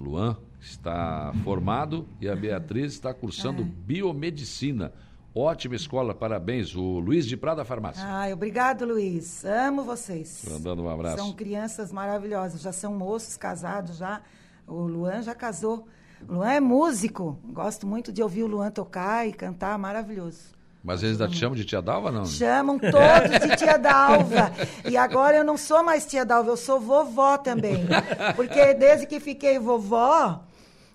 Luan 0.00 0.36
está 0.60 1.32
formado 1.44 2.08
e 2.20 2.28
a 2.28 2.34
Beatriz 2.34 2.92
está 2.92 3.12
cursando 3.12 3.64
biomedicina. 3.64 4.92
Ótima 5.34 5.76
escola, 5.76 6.14
parabéns. 6.14 6.74
O 6.74 6.98
Luiz 6.98 7.26
de 7.26 7.36
Prada 7.36 7.64
Farmácia. 7.64 8.02
Ai, 8.04 8.32
obrigado, 8.32 8.84
Luiz. 8.84 9.44
Amo 9.44 9.84
vocês. 9.84 10.44
Mandando 10.50 10.82
um 10.82 10.88
abraço. 10.88 11.18
São 11.18 11.32
crianças 11.32 11.92
maravilhosas, 11.92 12.62
já 12.62 12.72
são 12.72 12.94
moços 12.94 13.36
casados 13.36 13.98
já. 13.98 14.22
O 14.66 14.86
Luan 14.86 15.22
já 15.22 15.34
casou. 15.34 15.86
O 16.28 16.34
Luan 16.34 16.52
é 16.52 16.60
músico. 16.60 17.38
Gosto 17.44 17.86
muito 17.86 18.12
de 18.12 18.22
ouvir 18.22 18.42
o 18.42 18.46
Luan 18.46 18.70
tocar 18.70 19.28
e 19.28 19.32
cantar, 19.32 19.78
maravilhoso. 19.78 20.59
Mas 20.82 21.02
eles 21.02 21.20
ainda 21.20 21.30
te 21.30 21.38
chamam 21.38 21.54
de 21.54 21.64
tia 21.64 21.82
Dalva, 21.82 22.10
não? 22.10 22.24
Chamam 22.24 22.78
todos 22.78 23.48
de 23.48 23.56
tia 23.56 23.76
Dalva. 23.76 24.50
E 24.88 24.96
agora 24.96 25.36
eu 25.36 25.44
não 25.44 25.56
sou 25.56 25.82
mais 25.82 26.06
tia 26.06 26.24
Dalva, 26.24 26.50
eu 26.50 26.56
sou 26.56 26.80
vovó 26.80 27.36
também. 27.36 27.86
Porque 28.34 28.72
desde 28.74 29.06
que 29.06 29.20
fiquei 29.20 29.58
vovó, 29.58 30.40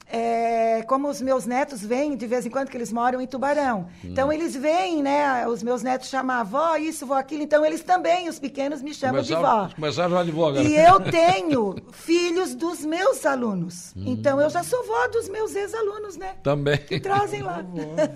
é, 0.08 0.84
como 0.84 1.10
os 1.10 1.22
meus 1.22 1.46
netos 1.46 1.84
vêm 1.84 2.16
de 2.16 2.28
vez 2.28 2.46
em 2.46 2.50
quando, 2.50 2.70
que 2.70 2.78
eles 2.78 2.92
moram 2.92 3.20
em 3.20 3.28
Tubarão. 3.28 3.88
Então 4.04 4.32
eles 4.32 4.56
vêm, 4.56 5.02
né? 5.02 5.48
Os 5.48 5.64
meus 5.64 5.82
netos 5.82 6.10
chamam 6.10 6.46
vó, 6.46 6.78
isso, 6.78 7.06
vó, 7.06 7.16
aquilo. 7.16 7.44
Então 7.44 7.66
eles 7.66 7.82
também, 7.82 8.30
os 8.30 8.40
pequenos, 8.40 8.82
me 8.82 8.94
chamam 8.94 9.22
de 9.22 9.34
vó. 9.34 9.70
Começaram, 9.74 10.12
já 10.12 10.24
de 10.24 10.32
vó 10.32 10.50
agora. 10.50 10.64
E 10.64 10.76
eu 10.76 11.00
tenho 11.00 11.76
filhos 11.92 12.54
dos 12.54 12.86
meus 12.86 13.26
alunos. 13.26 13.94
Então 13.96 14.40
eu 14.40 14.50
já 14.50 14.64
sou 14.64 14.86
vó 14.86 15.08
dos 15.08 15.28
meus 15.28 15.56
ex-alunos, 15.56 16.18
né? 16.18 16.36
Também. 16.44 16.78
Que 16.78 17.00
trazem 17.00 17.42
lá. 17.42 17.64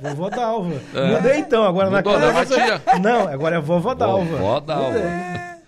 Vovó 0.02 0.30
Dalva. 0.30 0.82
É. 0.94 1.16
Mudei 1.16 1.38
então, 1.40 1.64
agora 1.64 1.90
Mudou, 1.90 2.20
na 2.20 2.28
não, 2.28 2.34
casa. 2.34 2.56
tia. 2.56 2.82
Não, 3.02 3.28
agora 3.28 3.56
é 3.56 3.60
vovó 3.60 3.94
Dalva. 3.96 4.38
Vó 4.38 4.60
Dalva. 4.60 4.98
É. 4.98 5.60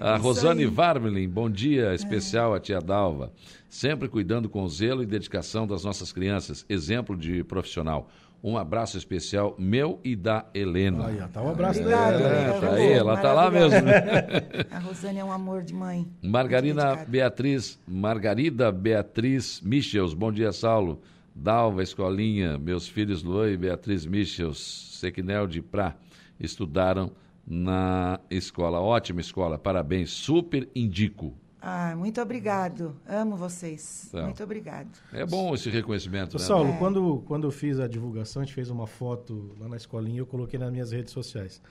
A 0.00 0.16
Rosane 0.16 0.66
Varmelin, 0.66 1.28
bom 1.28 1.50
dia 1.50 1.94
especial 1.94 2.54
à 2.54 2.60
tia 2.60 2.80
Dalva. 2.80 3.32
Sempre 3.74 4.08
cuidando 4.08 4.48
com 4.48 4.68
zelo 4.68 5.02
e 5.02 5.06
dedicação 5.06 5.66
das 5.66 5.82
nossas 5.82 6.12
crianças. 6.12 6.64
Exemplo 6.68 7.16
de 7.16 7.42
profissional. 7.42 8.08
Um 8.40 8.56
abraço 8.56 8.96
especial 8.96 9.56
meu 9.58 9.98
e 10.04 10.14
da 10.14 10.46
Helena. 10.54 11.08
Aí, 11.08 11.18
tá 11.32 11.42
um 11.42 11.50
abraço. 11.50 11.80
É, 11.80 11.82
Helena. 11.82 12.60
tá 12.60 12.72
aí, 12.72 12.92
ela 12.92 13.16
tá 13.16 13.32
lá 13.32 13.50
mesmo. 13.50 13.82
Maravilhosa. 13.84 14.66
A 14.70 14.78
Rosane 14.78 15.18
é 15.18 15.24
um 15.24 15.32
amor 15.32 15.64
de 15.64 15.74
mãe. 15.74 16.06
Margarina. 16.22 17.04
Beatriz, 17.04 17.76
Margarida 17.84 18.70
Beatriz 18.70 19.60
Michels, 19.60 20.14
bom 20.14 20.30
dia, 20.30 20.52
Saulo. 20.52 21.02
Dalva, 21.34 21.82
Escolinha, 21.82 22.56
meus 22.56 22.86
filhos 22.86 23.24
Luan 23.24 23.50
e 23.50 23.56
Beatriz 23.56 24.06
Michels, 24.06 25.00
Sequinel 25.00 25.48
de 25.48 25.60
Prá, 25.60 25.96
estudaram 26.38 27.10
na 27.44 28.20
escola. 28.30 28.78
Ótima 28.78 29.20
escola, 29.20 29.58
parabéns, 29.58 30.10
super 30.10 30.68
indico. 30.76 31.36
Ah, 31.66 31.96
muito 31.96 32.20
obrigado. 32.20 32.94
Amo 33.08 33.36
vocês. 33.36 34.10
Tá. 34.12 34.24
Muito 34.24 34.44
obrigado. 34.44 34.90
É 35.10 35.24
bom 35.24 35.54
esse 35.54 35.70
reconhecimento, 35.70 36.36
Ô, 36.36 36.38
né? 36.38 36.44
Saulo, 36.44 36.76
quando, 36.76 37.22
quando 37.26 37.46
eu 37.46 37.50
fiz 37.50 37.80
a 37.80 37.88
divulgação, 37.88 38.42
a 38.42 38.44
gente 38.44 38.54
fez 38.54 38.68
uma 38.68 38.86
foto 38.86 39.56
lá 39.58 39.66
na 39.66 39.76
escolinha, 39.78 40.18
eu 40.20 40.26
coloquei 40.26 40.58
nas 40.58 40.70
minhas 40.70 40.92
redes 40.92 41.10
sociais. 41.10 41.62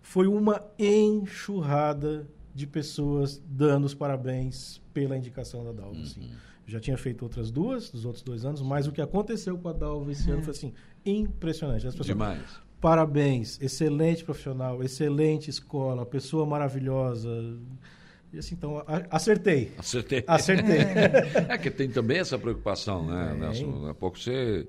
Foi 0.00 0.28
uma 0.28 0.62
enxurrada 0.78 2.24
de 2.54 2.68
pessoas 2.68 3.42
dando 3.44 3.84
os 3.84 3.94
parabéns 3.94 4.80
pela 4.94 5.16
indicação 5.16 5.64
da 5.64 5.72
Dalva. 5.72 6.00
assim. 6.00 6.30
Já 6.64 6.78
tinha 6.78 6.96
feito 6.96 7.22
outras 7.22 7.50
duas, 7.50 7.90
dos 7.90 8.04
outros 8.04 8.22
dois 8.22 8.44
anos, 8.44 8.62
mas 8.62 8.86
o 8.86 8.92
que 8.92 9.00
aconteceu 9.00 9.58
com 9.58 9.68
a 9.68 9.72
Dalva 9.72 10.12
esse 10.12 10.30
ano 10.30 10.44
foi 10.44 10.52
assim, 10.52 10.72
impressionante. 11.04 11.84
As 11.84 11.94
pessoas, 11.94 12.06
Demais. 12.06 12.60
Parabéns, 12.80 13.60
excelente 13.60 14.22
profissional, 14.24 14.84
excelente 14.84 15.50
escola, 15.50 16.06
pessoa 16.06 16.46
maravilhosa. 16.46 17.58
E 18.32 18.38
assim, 18.38 18.54
então, 18.54 18.82
acertei. 19.10 19.72
Acertei. 19.78 20.24
Acertei. 20.26 20.78
É 21.48 21.58
que 21.58 21.70
tem 21.70 21.90
também 21.90 22.18
essa 22.18 22.38
preocupação, 22.38 23.06
né, 23.06 23.30
Tem. 23.30 23.40
Nelson? 23.40 23.88
A 23.88 23.94
pouco 23.94 24.18
você. 24.18 24.66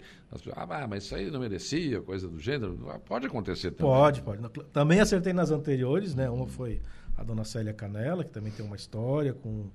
Ah, 0.56 0.86
mas 0.88 1.06
isso 1.06 1.16
aí 1.16 1.32
não 1.32 1.40
merecia, 1.40 2.02
coisa 2.02 2.28
do 2.28 2.40
gênero. 2.40 2.78
Ah, 2.90 3.00
Pode 3.00 3.26
acontecer 3.28 3.72
também. 3.72 3.94
Pode, 3.94 4.22
pode. 4.22 4.42
Também 4.74 5.00
acertei 5.00 5.32
nas 5.32 5.50
anteriores, 5.52 6.14
né? 6.14 6.30
Uma 6.30 6.48
foi 6.48 6.82
a 7.16 7.24
dona 7.24 7.44
Célia 7.46 7.72
Canela, 7.74 8.24
que 8.24 8.32
também 8.32 8.52
tem 8.52 8.66
uma 8.66 8.76
história 8.76 9.34
com, 9.34 9.70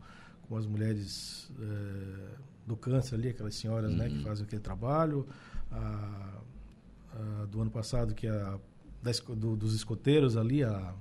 com 0.49 0.57
as 0.57 0.67
mulheres 0.67 1.51
eh, 1.59 2.35
do 2.67 2.77
câncer 2.77 3.15
ali, 3.15 3.29
aquelas 3.29 3.55
senhoras 3.55 3.93
né, 3.95 4.09
que 4.09 4.23
fazem 4.23 4.45
aquele 4.45 4.61
trabalho. 4.61 5.27
A, 5.71 6.41
a 7.15 7.45
do 7.47 7.61
ano 7.63 7.71
passado, 7.71 8.15
que 8.15 8.27
é 8.27 8.31
a 8.31 8.59
da 9.03 9.13
do- 9.35 9.57
dos 9.57 9.75
escoteiros 9.75 10.37
ali, 10.37 10.63
a 10.65 10.93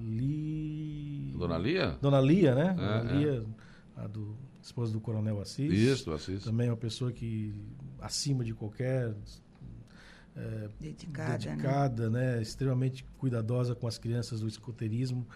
Li... 0.00 1.34
Dona 1.36 1.58
Lia? 1.58 1.98
Dona 2.00 2.20
Lia, 2.20 2.54
né? 2.54 2.70
É, 2.70 2.74
Dona 2.74 3.10
é. 3.10 3.16
Lia, 3.16 3.44
a 3.96 4.06
do 4.06 4.36
esposa 4.62 4.92
do 4.92 5.00
Coronel 5.00 5.40
Assis. 5.40 5.72
Isso, 5.72 6.12
Assis. 6.12 6.44
Também 6.44 6.68
é 6.68 6.70
uma 6.70 6.76
pessoa 6.76 7.10
que, 7.10 7.54
acima 8.00 8.44
de 8.44 8.54
qualquer 8.54 9.14
é, 10.36 10.68
Dedicada, 10.78 11.32
né? 11.32 11.38
dedicada, 11.38 12.10
né? 12.10 12.42
Extremamente 12.42 13.04
cuidadosa 13.18 13.74
com 13.74 13.86
as 13.86 13.98
crianças 13.98 14.40
do 14.40 14.48
escoteirismo. 14.48 15.26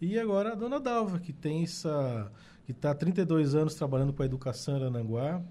E 0.00 0.18
agora 0.18 0.52
a 0.52 0.54
dona 0.54 0.78
Dalva, 0.78 1.18
que 1.18 1.32
tem 1.32 1.64
essa. 1.64 2.30
que 2.64 2.72
está 2.72 2.90
há 2.90 2.94
32 2.94 3.54
anos 3.54 3.74
trabalhando 3.74 4.12
com 4.12 4.22
a 4.22 4.26
educação 4.26 4.74
em 4.74 4.80
Arananguá. 4.82 5.42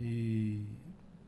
E 0.00 0.64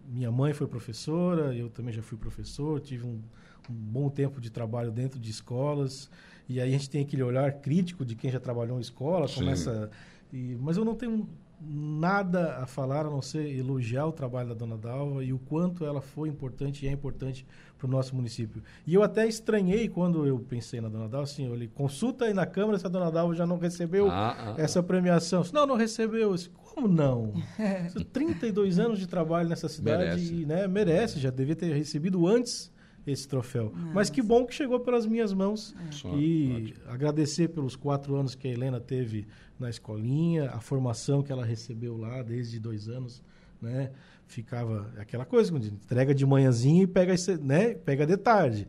minha 0.06 0.30
mãe 0.30 0.52
foi 0.52 0.66
professora, 0.66 1.54
eu 1.54 1.68
também 1.70 1.92
já 1.92 2.02
fui 2.02 2.18
professor, 2.18 2.80
tive 2.80 3.06
um, 3.06 3.22
um 3.70 3.74
bom 3.74 4.10
tempo 4.10 4.40
de 4.40 4.50
trabalho 4.50 4.90
dentro 4.90 5.18
de 5.18 5.30
escolas. 5.30 6.10
E 6.48 6.60
aí 6.60 6.68
a 6.68 6.72
gente 6.72 6.88
tem 6.88 7.02
aquele 7.02 7.22
olhar 7.22 7.52
crítico 7.60 8.04
de 8.04 8.14
quem 8.14 8.30
já 8.30 8.40
trabalhou 8.40 8.78
em 8.78 8.80
escola, 8.80 9.28
Sim. 9.28 9.40
começa. 9.40 9.90
E, 10.32 10.56
mas 10.60 10.76
eu 10.76 10.84
não 10.84 10.94
tenho 10.94 11.28
nada 11.60 12.56
a 12.58 12.66
falar 12.66 13.04
a 13.04 13.10
não 13.10 13.20
ser 13.20 13.48
elogiar 13.56 14.06
o 14.06 14.12
trabalho 14.12 14.50
da 14.50 14.54
dona 14.54 14.76
Dalva 14.76 15.24
e 15.24 15.32
o 15.32 15.38
quanto 15.38 15.84
ela 15.84 16.00
foi 16.00 16.28
importante 16.28 16.84
e 16.86 16.88
é 16.88 16.92
importante 16.92 17.44
para 17.76 17.86
o 17.86 17.90
nosso 17.90 18.14
município. 18.14 18.62
E 18.86 18.94
eu 18.94 19.02
até 19.02 19.26
estranhei 19.26 19.88
quando 19.88 20.24
eu 20.26 20.38
pensei 20.38 20.80
na 20.80 20.88
dona 20.88 21.08
Dalva, 21.08 21.24
assim, 21.24 21.44
eu 21.46 21.50
falei, 21.50 21.68
consulta 21.68 22.26
aí 22.26 22.32
na 22.34 22.46
Câmara 22.46 22.78
se 22.78 22.86
a 22.86 22.88
dona 22.88 23.10
Dalva 23.10 23.34
já 23.34 23.46
não 23.46 23.58
recebeu 23.58 24.08
Ah, 24.08 24.36
ah, 24.38 24.54
essa 24.56 24.82
premiação. 24.82 25.44
Não, 25.52 25.66
não 25.66 25.76
recebeu. 25.76 26.30
Eu 26.30 26.34
disse, 26.34 26.50
Como 26.50 26.86
não? 26.86 27.32
32 28.12 28.78
anos 28.78 28.98
de 28.98 29.06
trabalho 29.06 29.48
nessa 29.48 29.68
cidade 29.68 30.04
Merece. 30.04 30.34
e 30.34 30.46
né, 30.46 30.66
merece, 30.68 31.18
já 31.18 31.30
devia 31.30 31.56
ter 31.56 31.74
recebido 31.74 32.26
antes 32.26 32.70
esse 33.12 33.26
troféu. 33.28 33.72
Mas 33.94 34.10
que 34.10 34.20
bom 34.22 34.44
que 34.46 34.54
chegou 34.54 34.80
pelas 34.80 35.06
minhas 35.06 35.32
mãos. 35.32 35.74
Só, 35.90 36.14
E 36.16 36.74
agradecer 36.86 37.48
pelos 37.48 37.76
quatro 37.76 38.14
anos 38.16 38.34
que 38.34 38.46
a 38.48 38.50
Helena 38.50 38.80
teve 38.80 39.26
na 39.58 39.68
escolinha, 39.70 40.50
a 40.50 40.60
formação 40.60 41.22
que 41.22 41.32
ela 41.32 41.44
recebeu 41.44 41.96
lá 41.96 42.22
desde 42.22 42.58
dois 42.60 42.88
anos, 42.88 43.22
né? 43.60 43.90
Ficava 44.26 44.92
aquela 44.98 45.24
coisa, 45.24 45.56
entrega 45.56 46.14
de 46.14 46.24
manhãzinha 46.26 46.82
e 46.82 46.86
pega, 46.86 47.14
né? 47.42 47.74
pega 47.74 48.06
de 48.06 48.16
tarde. 48.16 48.68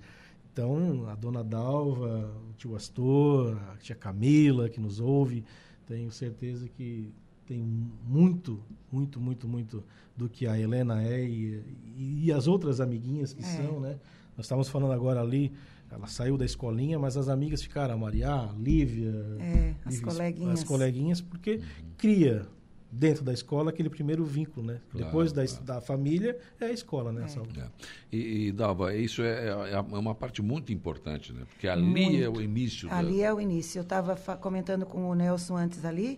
Então, 0.51 1.05
a 1.07 1.15
dona 1.15 1.43
Dalva, 1.43 2.31
o 2.49 2.53
tio 2.53 2.75
Astor, 2.75 3.57
a 3.71 3.77
tia 3.77 3.95
Camila, 3.95 4.67
que 4.69 4.79
nos 4.79 4.99
ouve, 4.99 5.43
tenho 5.85 6.09
certeza 6.11 6.67
que 6.67 7.11
tem 7.45 7.61
muito, 8.07 8.59
muito, 8.91 9.19
muito, 9.19 9.47
muito 9.47 9.83
do 10.15 10.29
que 10.29 10.45
a 10.47 10.59
Helena 10.59 11.01
é 11.03 11.23
e, 11.23 11.61
e 11.97 12.31
as 12.31 12.47
outras 12.47 12.79
amiguinhas 12.79 13.33
que 13.33 13.41
É. 13.41 13.45
são, 13.45 13.79
né? 13.79 13.97
Nós 14.39 14.45
estávamos 14.45 14.69
falando 14.69 14.93
agora 14.93 15.19
ali, 15.19 15.51
ela 15.91 16.07
saiu 16.07 16.37
da 16.37 16.45
escolinha, 16.45 16.97
mas 16.97 17.17
as 17.17 17.27
amigas 17.27 17.61
ficaram, 17.61 17.93
a 17.93 17.97
Maria, 17.97 18.29
a 18.31 18.53
Lívia, 18.57 19.11
É, 19.37 19.73
as 19.83 19.95
Lívia, 19.95 20.07
coleguinhas. 20.07 20.59
as 20.59 20.63
coleguinhas, 20.63 21.19
porque 21.21 21.59
cria, 21.97 22.47
dentro 22.89 23.21
da 23.21 23.33
escola 23.33 23.69
aquele 23.69 23.89
primeiro 23.89 24.23
vínculo, 24.23 24.65
né? 24.65 24.79
Claro, 24.91 25.05
Depois 25.05 25.33
da, 25.33 25.45
claro. 25.45 25.63
da 25.65 25.81
família 25.81 26.37
é 26.57 26.67
a 26.67 26.71
escola, 26.71 27.11
né? 27.11 27.27
Saulo? 27.27 27.49
É. 27.57 27.67
E, 28.13 28.47
e 28.47 28.51
Dalva, 28.53 28.95
isso 28.95 29.21
é, 29.23 29.47
é 29.49 29.79
uma 29.81 30.15
parte 30.15 30.41
muito 30.41 30.71
importante, 30.71 31.33
né? 31.33 31.41
Porque 31.49 31.67
ali 31.67 31.83
Muito. 31.83 32.23
é 32.23 32.29
o 32.29 32.41
início 32.41 32.87
Ali 32.93 33.17
da... 33.17 33.23
é 33.25 33.33
o 33.33 33.41
início. 33.41 33.79
Eu 33.79 33.83
estava 33.83 34.15
comentando 34.37 34.85
com 34.85 35.09
o 35.09 35.13
Nelson 35.13 35.57
antes 35.57 35.83
ali, 35.83 36.17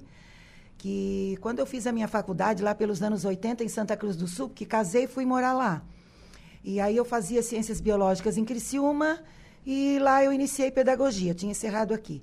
que 0.78 1.40
quando 1.42 1.58
eu 1.58 1.66
fiz 1.66 1.88
a 1.88 1.92
minha 1.92 2.08
faculdade, 2.08 2.62
lá 2.62 2.76
pelos 2.76 3.02
anos 3.02 3.26
80, 3.26 3.64
em 3.64 3.68
Santa 3.68 3.98
Cruz 3.98 4.16
do 4.16 4.28
Sul, 4.28 4.48
que 4.48 4.64
casei 4.64 5.06
e 5.06 5.08
fui 5.08 5.26
morar 5.26 5.54
lá. 5.54 5.82
E 6.64 6.80
aí 6.80 6.96
eu 6.96 7.06
fazia 7.06 7.42
ciências 7.42 7.82
biológicas 7.82 8.38
em 8.38 8.46
Criciúma 8.46 9.20
e 9.66 9.98
lá 10.00 10.24
eu 10.24 10.32
iniciei 10.32 10.72
pedagogia, 10.72 11.34
tinha 11.34 11.52
encerrado 11.52 11.94
aqui. 11.94 12.22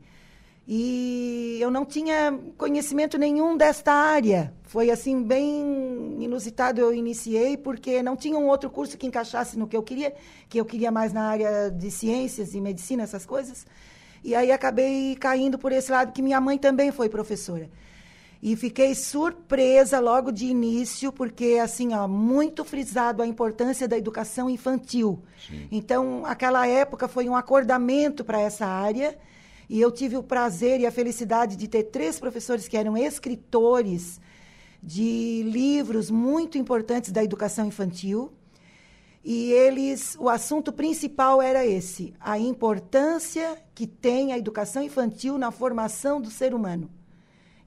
E 0.70 1.56
eu 1.60 1.70
não 1.70 1.86
tinha 1.86 2.38
conhecimento 2.58 3.16
nenhum 3.16 3.56
desta 3.56 3.90
área. 3.90 4.52
Foi 4.64 4.90
assim 4.90 5.22
bem 5.22 6.22
inusitado 6.22 6.78
eu 6.78 6.92
iniciei 6.92 7.56
porque 7.56 8.02
não 8.02 8.14
tinha 8.14 8.38
um 8.38 8.46
outro 8.46 8.68
curso 8.68 8.98
que 8.98 9.06
encaixasse 9.06 9.58
no 9.58 9.66
que 9.66 9.76
eu 9.76 9.82
queria, 9.82 10.14
que 10.46 10.60
eu 10.60 10.66
queria 10.66 10.90
mais 10.90 11.10
na 11.12 11.22
área 11.22 11.70
de 11.70 11.90
ciências 11.90 12.52
e 12.54 12.60
medicina, 12.60 13.02
essas 13.02 13.24
coisas. 13.24 13.66
E 14.22 14.34
aí 14.34 14.52
acabei 14.52 15.16
caindo 15.16 15.58
por 15.58 15.72
esse 15.72 15.90
lado 15.90 16.12
que 16.12 16.20
minha 16.20 16.40
mãe 16.40 16.58
também 16.58 16.92
foi 16.92 17.08
professora. 17.08 17.70
E 18.40 18.54
fiquei 18.54 18.94
surpresa 18.94 19.98
logo 19.98 20.30
de 20.30 20.46
início, 20.46 21.12
porque 21.12 21.58
assim, 21.60 21.92
ó, 21.92 22.06
muito 22.06 22.64
frisado 22.64 23.22
a 23.22 23.26
importância 23.26 23.88
da 23.88 23.98
educação 23.98 24.48
infantil. 24.48 25.22
Então, 25.72 26.24
aquela 26.24 26.66
época 26.66 27.08
foi 27.08 27.28
um 27.28 27.34
acordamento 27.34 28.24
para 28.24 28.40
essa 28.40 28.64
área, 28.64 29.18
e 29.68 29.80
eu 29.80 29.90
tive 29.90 30.16
o 30.16 30.22
prazer 30.22 30.80
e 30.80 30.86
a 30.86 30.92
felicidade 30.92 31.56
de 31.56 31.66
ter 31.68 31.84
três 31.84 32.18
professores 32.18 32.68
que 32.68 32.76
eram 32.76 32.96
escritores 32.96 34.20
de 34.80 35.42
livros 35.44 36.10
muito 36.10 36.56
importantes 36.56 37.10
da 37.10 37.22
educação 37.24 37.66
infantil. 37.66 38.32
E 39.24 39.50
eles, 39.50 40.16
o 40.18 40.28
assunto 40.28 40.72
principal 40.72 41.42
era 41.42 41.66
esse: 41.66 42.14
a 42.20 42.38
importância 42.38 43.58
que 43.74 43.86
tem 43.86 44.32
a 44.32 44.38
educação 44.38 44.82
infantil 44.82 45.36
na 45.36 45.50
formação 45.50 46.20
do 46.20 46.30
ser 46.30 46.54
humano. 46.54 46.88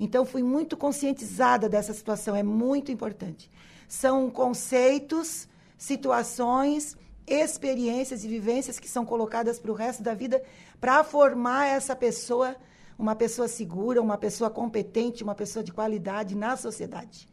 Então, 0.04 0.26
fui 0.26 0.42
muito 0.42 0.76
conscientizada 0.76 1.70
dessa 1.70 1.94
situação, 1.94 2.36
é 2.36 2.42
muito 2.42 2.92
importante. 2.92 3.52
São 3.88 4.32
conceitos, 4.32 5.48
situações, 5.78 6.98
experiências 7.28 8.24
e 8.24 8.28
vivências 8.28 8.80
que 8.80 8.90
são 8.90 9.06
colocadas 9.06 9.60
para 9.60 9.70
o 9.70 9.76
resto 9.76 10.02
da 10.02 10.16
vida 10.16 10.42
para 10.80 11.04
formar 11.04 11.68
essa 11.68 11.96
pessoa, 11.96 12.56
uma 12.98 13.16
pessoa 13.16 13.48
segura, 13.48 14.02
uma 14.02 14.18
pessoa 14.18 14.50
competente, 14.50 15.24
uma 15.24 15.36
pessoa 15.36 15.64
de 15.64 15.72
qualidade 15.72 16.36
na 16.36 16.58
sociedade. 16.58 17.28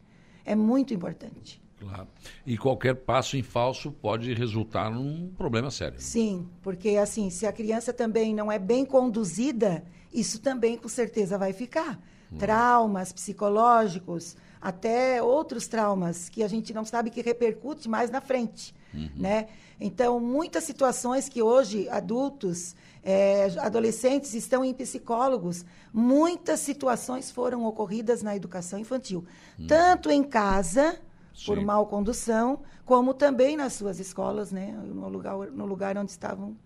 É 0.45 0.55
muito 0.55 0.93
importante. 0.93 1.59
Claro. 1.79 2.07
E 2.45 2.55
qualquer 2.55 2.93
passo 2.93 3.35
em 3.35 3.41
falso 3.41 3.91
pode 3.91 4.31
resultar 4.35 4.91
num 4.91 5.33
problema 5.35 5.71
sério. 5.71 5.99
Sim, 5.99 6.47
porque 6.61 6.97
assim, 6.97 7.31
se 7.31 7.47
a 7.47 7.51
criança 7.51 7.91
também 7.91 8.35
não 8.35 8.51
é 8.51 8.59
bem 8.59 8.85
conduzida, 8.85 9.83
isso 10.13 10.39
também 10.39 10.77
com 10.77 10.87
certeza 10.87 11.35
vai 11.35 11.51
ficar. 11.51 11.99
Traumas 12.37 13.11
psicológicos, 13.11 14.35
até 14.61 15.21
outros 15.21 15.67
traumas 15.67 16.29
que 16.29 16.43
a 16.43 16.47
gente 16.47 16.73
não 16.73 16.85
sabe 16.85 17.09
que 17.09 17.21
repercute 17.21 17.89
mais 17.89 18.11
na 18.11 18.21
frente, 18.21 18.75
né? 19.15 19.47
Então, 19.79 20.19
muitas 20.19 20.65
situações 20.65 21.29
que 21.29 21.41
hoje 21.41 21.87
adultos, 21.89 22.75
eh, 23.01 23.47
adolescentes 23.59 24.33
estão 24.33 24.63
em 24.65 24.73
psicólogos, 24.73 25.65
muitas 25.93 26.59
situações 26.59 27.31
foram 27.31 27.65
ocorridas 27.65 28.21
na 28.21 28.35
educação 28.35 28.77
infantil, 28.77 29.25
tanto 29.67 30.11
em 30.11 30.21
casa 30.21 30.99
por 31.45 31.57
Sim. 31.57 31.65
mal 31.65 31.85
condução, 31.87 32.59
como 32.85 33.13
também 33.13 33.55
nas 33.55 33.73
suas 33.73 33.99
escolas, 33.99 34.51
né? 34.51 34.71
No 34.85 35.07
lugar, 35.07 35.37
no 35.51 35.65
lugar 35.65 35.97
onde 35.97 36.11
estavam 36.11 36.57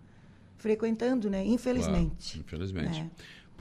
frequentando, 0.57 1.30
né? 1.30 1.45
Infelizmente. 1.45 2.34
Claro, 2.34 2.45
infelizmente. 2.45 2.99
É. 3.02 3.10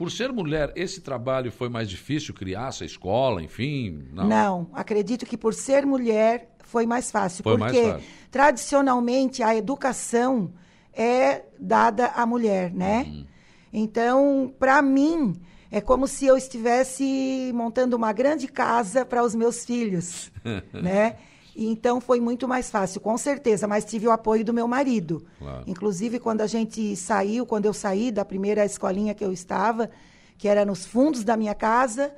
Por 0.03 0.11
ser 0.11 0.33
mulher, 0.33 0.73
esse 0.75 0.99
trabalho 0.99 1.49
foi 1.49 1.69
mais 1.69 1.89
difícil 1.89 2.33
criar 2.33 2.67
essa 2.67 2.83
escola, 2.83 3.41
enfim? 3.41 4.03
Não. 4.11 4.27
Não. 4.27 4.67
acredito 4.73 5.25
que 5.25 5.37
por 5.37 5.53
ser 5.53 5.85
mulher 5.85 6.49
foi 6.61 6.85
mais 6.85 7.09
fácil, 7.09 7.41
Foi 7.41 7.55
mais 7.55 7.71
porque 7.71 7.89
fácil. 7.89 8.07
tradicionalmente 8.29 9.41
a 9.41 9.55
educação 9.55 10.51
é 10.91 11.43
dada 11.57 12.07
à 12.07 12.25
mulher, 12.25 12.73
né? 12.73 13.05
Uhum. 13.07 13.25
Então, 13.71 14.53
para 14.59 14.81
mim, 14.81 15.35
é 15.71 15.79
como 15.79 16.05
se 16.05 16.25
eu 16.25 16.35
estivesse 16.35 17.51
montando 17.55 17.95
uma 17.95 18.11
grande 18.11 18.49
casa 18.49 19.05
para 19.05 19.23
os 19.23 19.33
meus 19.33 19.63
filhos, 19.63 20.29
né? 20.73 21.15
E 21.55 21.67
Então 21.67 22.01
foi 22.01 22.19
muito 22.19 22.47
mais 22.47 22.69
fácil, 22.69 22.99
com 22.99 23.17
certeza, 23.17 23.67
mas 23.67 23.85
tive 23.85 24.07
o 24.07 24.11
apoio 24.11 24.43
do 24.43 24.53
meu 24.53 24.67
marido. 24.67 25.23
Claro. 25.39 25.63
Inclusive, 25.67 26.19
quando 26.19 26.41
a 26.41 26.47
gente 26.47 26.95
saiu, 26.95 27.45
quando 27.45 27.65
eu 27.65 27.73
saí 27.73 28.11
da 28.11 28.25
primeira 28.25 28.65
escolinha 28.65 29.13
que 29.13 29.23
eu 29.23 29.31
estava, 29.31 29.89
que 30.37 30.47
era 30.47 30.65
nos 30.65 30.85
fundos 30.85 31.23
da 31.23 31.37
minha 31.37 31.53
casa, 31.53 32.13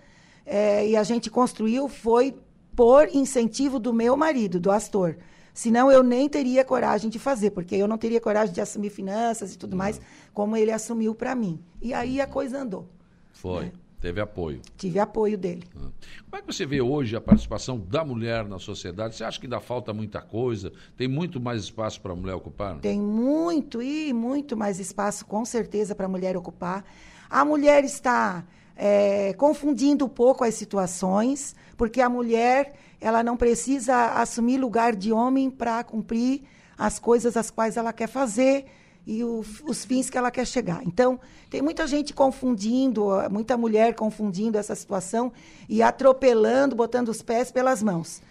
eh, 0.45 0.89
e 0.89 0.95
a 0.95 1.03
gente 1.03 1.29
construiu, 1.29 1.89
foi 1.89 2.35
por 2.75 3.07
incentivo 3.13 3.79
do 3.79 3.93
meu 3.93 4.17
marido, 4.17 4.59
do 4.59 4.71
Astor. 4.71 5.15
Senão 5.53 5.89
eu 5.89 6.03
nem 6.03 6.27
teria 6.27 6.65
coragem 6.65 7.09
de 7.09 7.17
fazer, 7.17 7.51
porque 7.51 7.75
eu 7.75 7.87
não 7.87 7.97
teria 7.97 8.19
coragem 8.19 8.53
de 8.53 8.59
assumir 8.59 8.89
finanças 8.89 9.53
e 9.53 9.57
tudo 9.57 9.75
mais, 9.75 10.01
como 10.33 10.57
ele 10.57 10.71
assumiu 10.71 11.15
para 11.15 11.33
mim. 11.33 11.59
E 11.81 11.93
aí 11.93 12.19
a 12.19 12.27
coisa 12.27 12.59
andou. 12.59 12.89
Foi. 13.31 13.71
Teve 14.06 14.22
apoio. 14.22 14.61
Tive 14.77 14.99
apoio 14.99 15.36
dele. 15.36 15.64
Como 15.73 15.90
é 16.34 16.40
que 16.40 16.53
você 16.53 16.64
vê 16.64 16.80
hoje 16.80 17.15
a 17.15 17.22
participação 17.22 17.80
da 17.80 18.06
mulher 18.06 18.45
na 18.45 18.60
sociedade? 18.60 19.15
Você 19.15 19.23
acha 19.23 19.40
que 19.40 19.48
ainda 19.48 19.60
falta 19.60 19.91
muita 19.95 20.22
coisa? 20.22 20.72
Tem 20.95 21.07
muito 21.07 21.41
mais 21.41 21.64
espaço 21.64 21.99
para 21.99 22.14
a 22.14 22.15
mulher 22.15 22.36
ocupar? 22.36 22.77
Tem 22.82 23.02
muito 23.02 23.82
e 23.82 24.14
muito 24.14 24.56
mais 24.56 24.80
espaço, 24.80 25.26
com 25.26 25.44
certeza, 25.44 25.95
para 25.95 26.06
a 26.06 26.07
mulher 26.07 26.38
ocupar. 26.38 26.86
A 27.27 27.44
mulher 27.44 27.84
está 27.84 28.45
é, 28.76 29.34
confundindo 29.34 30.06
um 30.06 30.10
pouco 30.10 30.44
as 30.44 30.53
situações, 30.53 31.56
porque 31.76 31.99
a 31.99 32.07
mulher 32.07 32.76
ela 33.02 33.23
não 33.23 33.36
precisa 33.36 34.22
assumir 34.22 34.60
lugar 34.60 34.95
de 34.95 35.11
homem 35.11 35.49
para 35.49 35.84
cumprir 35.84 36.44
as 36.77 36.99
coisas 36.99 37.36
as 37.36 37.49
quais 37.49 37.76
ela 37.76 37.91
quer 37.91 38.07
fazer 38.07 38.68
e 39.06 39.23
o- 39.23 39.45
os 39.68 39.86
fins 39.86 40.10
que 40.10 40.18
ela 40.18 40.32
quer 40.32 40.45
chegar. 40.45 40.82
Então, 40.84 41.19
tem 41.49 41.61
muita 41.61 41.86
gente 41.86 42.14
confundindo, 42.14 43.07
muita 43.30 43.56
mulher 43.56 43.94
confundindo 43.95 44.57
essa 44.57 44.76
situação 44.76 45.32
e 45.69 45.82
atropelando, 45.84 46.76
botando 46.76 47.10
os 47.10 47.22
pés 47.22 47.52
pelas 47.52 47.84
mãos. 47.84 48.22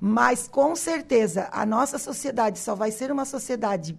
Mas, 0.00 0.48
com 0.48 0.74
certeza, 0.74 1.48
a 1.52 1.64
nossa 1.64 1.98
sociedade 1.98 2.58
só 2.58 2.74
vai 2.74 2.90
ser 2.90 3.12
uma 3.12 3.24
sociedade 3.24 3.96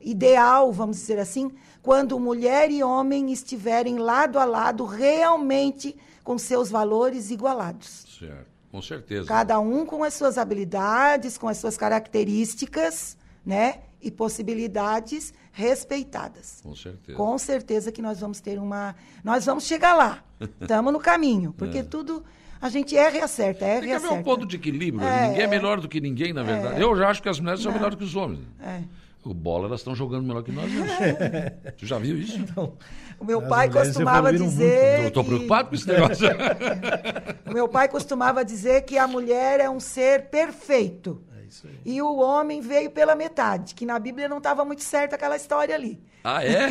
ideal, 0.00 0.72
vamos 0.72 0.96
dizer 0.98 1.18
assim, 1.18 1.50
quando 1.82 2.18
mulher 2.20 2.70
e 2.70 2.82
homem 2.82 3.32
estiverem 3.32 3.98
lado 3.98 4.38
a 4.38 4.44
lado, 4.44 4.84
realmente 4.84 5.96
com 6.22 6.38
seus 6.38 6.70
valores 6.70 7.30
igualados. 7.30 8.06
Certo. 8.18 8.46
Com 8.70 8.80
certeza. 8.80 9.26
Cada 9.26 9.58
um 9.58 9.84
com 9.84 10.04
as 10.04 10.14
suas 10.14 10.38
habilidades, 10.38 11.36
com 11.36 11.48
as 11.48 11.58
suas 11.58 11.76
características, 11.76 13.16
né? 13.44 13.80
E 14.00 14.10
possibilidades 14.10 15.34
respeitadas. 15.52 16.60
Com 16.62 16.74
certeza. 16.74 17.16
Com 17.16 17.38
certeza 17.38 17.92
que 17.92 18.02
nós 18.02 18.20
vamos 18.20 18.40
ter 18.40 18.58
uma. 18.58 18.94
Nós 19.24 19.44
vamos 19.46 19.64
chegar 19.64 19.94
lá. 19.94 20.22
Estamos 20.60 20.92
no 20.92 21.00
caminho. 21.00 21.52
Porque 21.56 21.78
É. 21.78 21.82
tudo. 21.82 22.22
A 22.62 22.68
gente 22.68 22.94
erra 22.94 23.16
e 23.16 23.20
acerta, 23.22 23.64
erra 23.64 23.80
Tem 23.80 23.88
e 23.88 23.92
que 23.92 23.96
haver 23.96 24.12
um 24.12 24.22
ponto 24.22 24.44
de 24.46 24.56
equilíbrio. 24.56 25.06
É, 25.06 25.28
ninguém 25.28 25.40
é 25.40 25.44
é. 25.44 25.46
melhor 25.46 25.80
do 25.80 25.88
que 25.88 25.98
ninguém, 25.98 26.32
na 26.34 26.42
verdade. 26.42 26.78
É. 26.78 26.84
Eu 26.84 26.94
já 26.94 27.08
acho 27.08 27.22
que 27.22 27.28
as 27.30 27.40
mulheres 27.40 27.62
são 27.62 27.72
Não. 27.72 27.78
melhores 27.78 27.96
que 27.96 28.04
os 28.04 28.14
homens. 28.14 28.40
É. 28.62 28.80
O 29.24 29.32
bola, 29.32 29.66
elas 29.66 29.80
estão 29.80 29.94
jogando 29.94 30.26
melhor 30.26 30.42
que 30.42 30.52
nós. 30.52 30.70
né? 30.70 31.50
tu 31.78 31.86
já 31.86 31.98
viu 31.98 32.18
isso? 32.18 32.38
O 33.18 33.24
meu 33.24 33.40
As 33.40 33.48
pai 33.48 33.70
costumava 33.70 34.30
dizer. 34.32 35.10
Que- 35.10 35.22
preocupado 35.22 35.68
com 35.70 35.74
esse 35.74 35.86
negócio. 35.88 36.26
O 37.46 37.52
meu 37.52 37.66
pai 37.68 37.88
costumava 37.88 38.44
dizer 38.44 38.82
que 38.82 38.96
a 38.96 39.08
mulher 39.08 39.58
é 39.60 39.68
um 39.68 39.80
ser 39.80 40.26
perfeito. 40.26 41.20
Isso 41.50 41.66
aí. 41.66 41.80
E 41.84 42.00
o 42.00 42.16
homem 42.18 42.60
veio 42.60 42.90
pela 42.92 43.16
metade, 43.16 43.74
que 43.74 43.84
na 43.84 43.98
Bíblia 43.98 44.28
não 44.28 44.38
estava 44.38 44.64
muito 44.64 44.84
certa 44.84 45.16
aquela 45.16 45.34
história 45.34 45.74
ali. 45.74 46.00
ah, 46.22 46.44
é? 46.44 46.68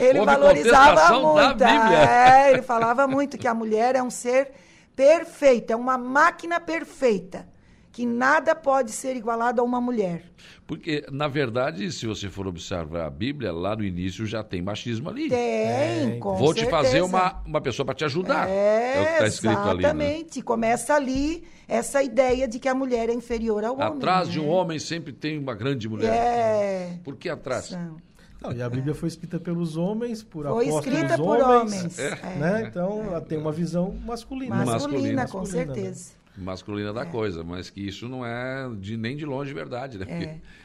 Ele 0.02 0.18
Houve 0.18 0.32
valorizava 0.32 1.20
muito. 1.20 1.62
É, 1.62 2.52
ele 2.52 2.62
falava 2.62 3.06
muito 3.06 3.36
que 3.36 3.46
a 3.46 3.52
mulher 3.52 3.94
é 3.94 4.02
um 4.02 4.10
ser 4.10 4.52
perfeito, 4.96 5.72
é 5.72 5.76
uma 5.76 5.98
máquina 5.98 6.58
perfeita, 6.58 7.46
que 7.92 8.06
nada 8.06 8.54
pode 8.54 8.90
ser 8.90 9.14
igualado 9.14 9.60
a 9.60 9.64
uma 9.64 9.78
mulher. 9.80 10.24
Porque, 10.66 11.04
na 11.12 11.28
verdade, 11.28 11.92
se 11.92 12.06
você 12.06 12.30
for 12.30 12.46
observar 12.46 13.04
a 13.04 13.10
Bíblia, 13.10 13.52
lá 13.52 13.76
no 13.76 13.84
início 13.84 14.24
já 14.24 14.42
tem 14.42 14.62
machismo 14.62 15.10
ali. 15.10 15.28
Tem, 15.28 16.18
com 16.18 16.34
Vou 16.36 16.54
te 16.54 16.60
certeza. 16.60 16.82
fazer 16.82 17.02
uma, 17.02 17.42
uma 17.44 17.60
pessoa 17.60 17.84
para 17.84 17.94
te 17.94 18.04
ajudar. 18.06 18.48
É, 18.48 19.00
o 19.00 19.04
que 19.04 19.12
está 19.12 19.26
escrito 19.26 19.58
ali. 19.58 19.82
Né? 19.82 19.88
exatamente. 19.88 20.42
Começa 20.42 20.94
ali 20.94 21.44
essa 21.68 22.02
ideia 22.02 22.48
de 22.48 22.58
que 22.58 22.68
a 22.68 22.74
mulher 22.74 23.10
é 23.10 23.12
inferior 23.12 23.62
ao 23.62 23.74
homem. 23.74 23.86
Atrás 23.98 24.26
né? 24.28 24.32
de 24.32 24.40
um 24.40 24.48
homem 24.48 24.78
sempre 24.78 25.12
tem 25.12 25.38
uma 25.38 25.54
grande 25.54 25.86
mulher. 25.86 26.14
É. 26.14 26.98
Por 27.04 27.16
que 27.16 27.28
atrás? 27.28 27.66
São. 27.66 27.96
Não, 28.40 28.52
e 28.52 28.62
a 28.62 28.68
Bíblia 28.68 28.94
foi 28.94 29.08
escrita 29.08 29.38
pelos 29.38 29.76
homens, 29.76 30.22
por 30.22 30.44
Foi 30.46 30.68
apóstolos 30.68 30.98
escrita 30.98 31.16
por 31.16 31.38
homens. 31.38 31.74
homens, 31.74 31.98
é. 31.98 32.10
Né? 32.38 32.64
Então, 32.66 33.02
ela 33.04 33.20
tem 33.20 33.38
uma 33.38 33.52
visão 33.52 33.94
masculina. 34.04 34.64
Masculina, 34.64 35.28
com 35.28 35.38
Masculina, 35.38 35.74
né? 35.74 35.92
Masculina 36.36 36.92
da 36.92 37.04
coisa, 37.04 37.44
mas 37.44 37.68
que 37.68 37.80
isso 37.86 38.08
não 38.08 38.24
é 38.24 38.68
de, 38.80 38.96
nem 38.96 39.16
de 39.16 39.26
longe 39.26 39.52
verdade, 39.52 39.98
né? 39.98 40.06
Porque- 40.06 40.24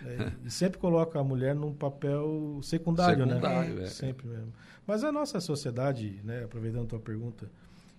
É, 0.09 0.31
e 0.45 0.49
sempre 0.49 0.77
coloca 0.79 1.19
a 1.19 1.23
mulher 1.23 1.53
num 1.53 1.73
papel 1.73 2.59
secundário, 2.63 3.25
Secundário, 3.27 3.73
né? 3.75 3.83
é. 3.83 3.87
Sempre 3.87 4.27
mesmo. 4.27 4.53
Mas 4.85 5.03
a 5.03 5.11
nossa 5.11 5.39
sociedade, 5.41 6.21
né, 6.23 6.43
aproveitando 6.45 6.83
a 6.83 6.87
tua 6.87 6.99
pergunta, 6.99 7.51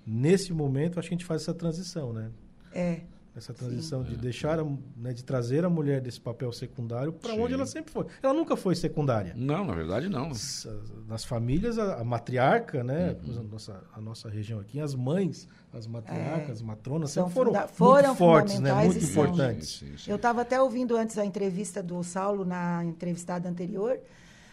nesse 0.06 0.52
momento 0.54 0.98
acho 0.98 1.08
que 1.08 1.14
a 1.14 1.18
gente 1.18 1.26
faz 1.26 1.42
essa 1.42 1.52
transição, 1.52 2.12
né? 2.12 2.30
É. 2.72 3.00
Essa 3.36 3.54
transição 3.54 4.02
de 4.02 4.16
deixar, 4.16 4.58
a, 4.58 4.64
né, 4.96 5.12
de 5.12 5.22
trazer 5.22 5.64
a 5.64 5.70
mulher 5.70 6.00
desse 6.00 6.20
papel 6.20 6.50
secundário 6.50 7.12
para 7.12 7.34
onde 7.34 7.54
ela 7.54 7.66
sempre 7.66 7.92
foi. 7.92 8.06
Ela 8.20 8.34
nunca 8.34 8.56
foi 8.56 8.74
secundária. 8.74 9.32
Não, 9.36 9.64
na 9.64 9.74
verdade 9.74 10.08
não. 10.08 10.28
Nas, 10.28 10.66
nas 11.06 11.24
famílias, 11.24 11.78
a, 11.78 12.00
a 12.00 12.04
matriarca, 12.04 12.82
né? 12.82 13.16
Uhum. 13.24 13.38
A, 13.38 13.42
nossa, 13.44 13.84
a 13.94 14.00
nossa 14.00 14.28
região 14.28 14.58
aqui, 14.58 14.80
as 14.80 14.92
mães, 14.94 15.46
as 15.72 15.86
matriarcas, 15.86 16.50
as 16.50 16.62
matronas, 16.62 17.10
São 17.12 17.24
sempre 17.24 17.34
foram, 17.34 17.52
funda- 17.52 17.68
foram 17.68 18.08
muito 18.08 18.18
fortes, 18.18 18.58
né? 18.60 18.74
Muito 18.74 18.98
e 18.98 19.00
são. 19.02 19.24
importantes. 19.24 20.08
Eu 20.08 20.16
estava 20.16 20.40
até 20.42 20.60
ouvindo 20.60 20.96
antes 20.96 21.16
a 21.16 21.24
entrevista 21.24 21.80
do 21.80 22.02
Saulo, 22.02 22.44
na 22.44 22.84
entrevistada 22.84 23.48
anterior, 23.48 24.00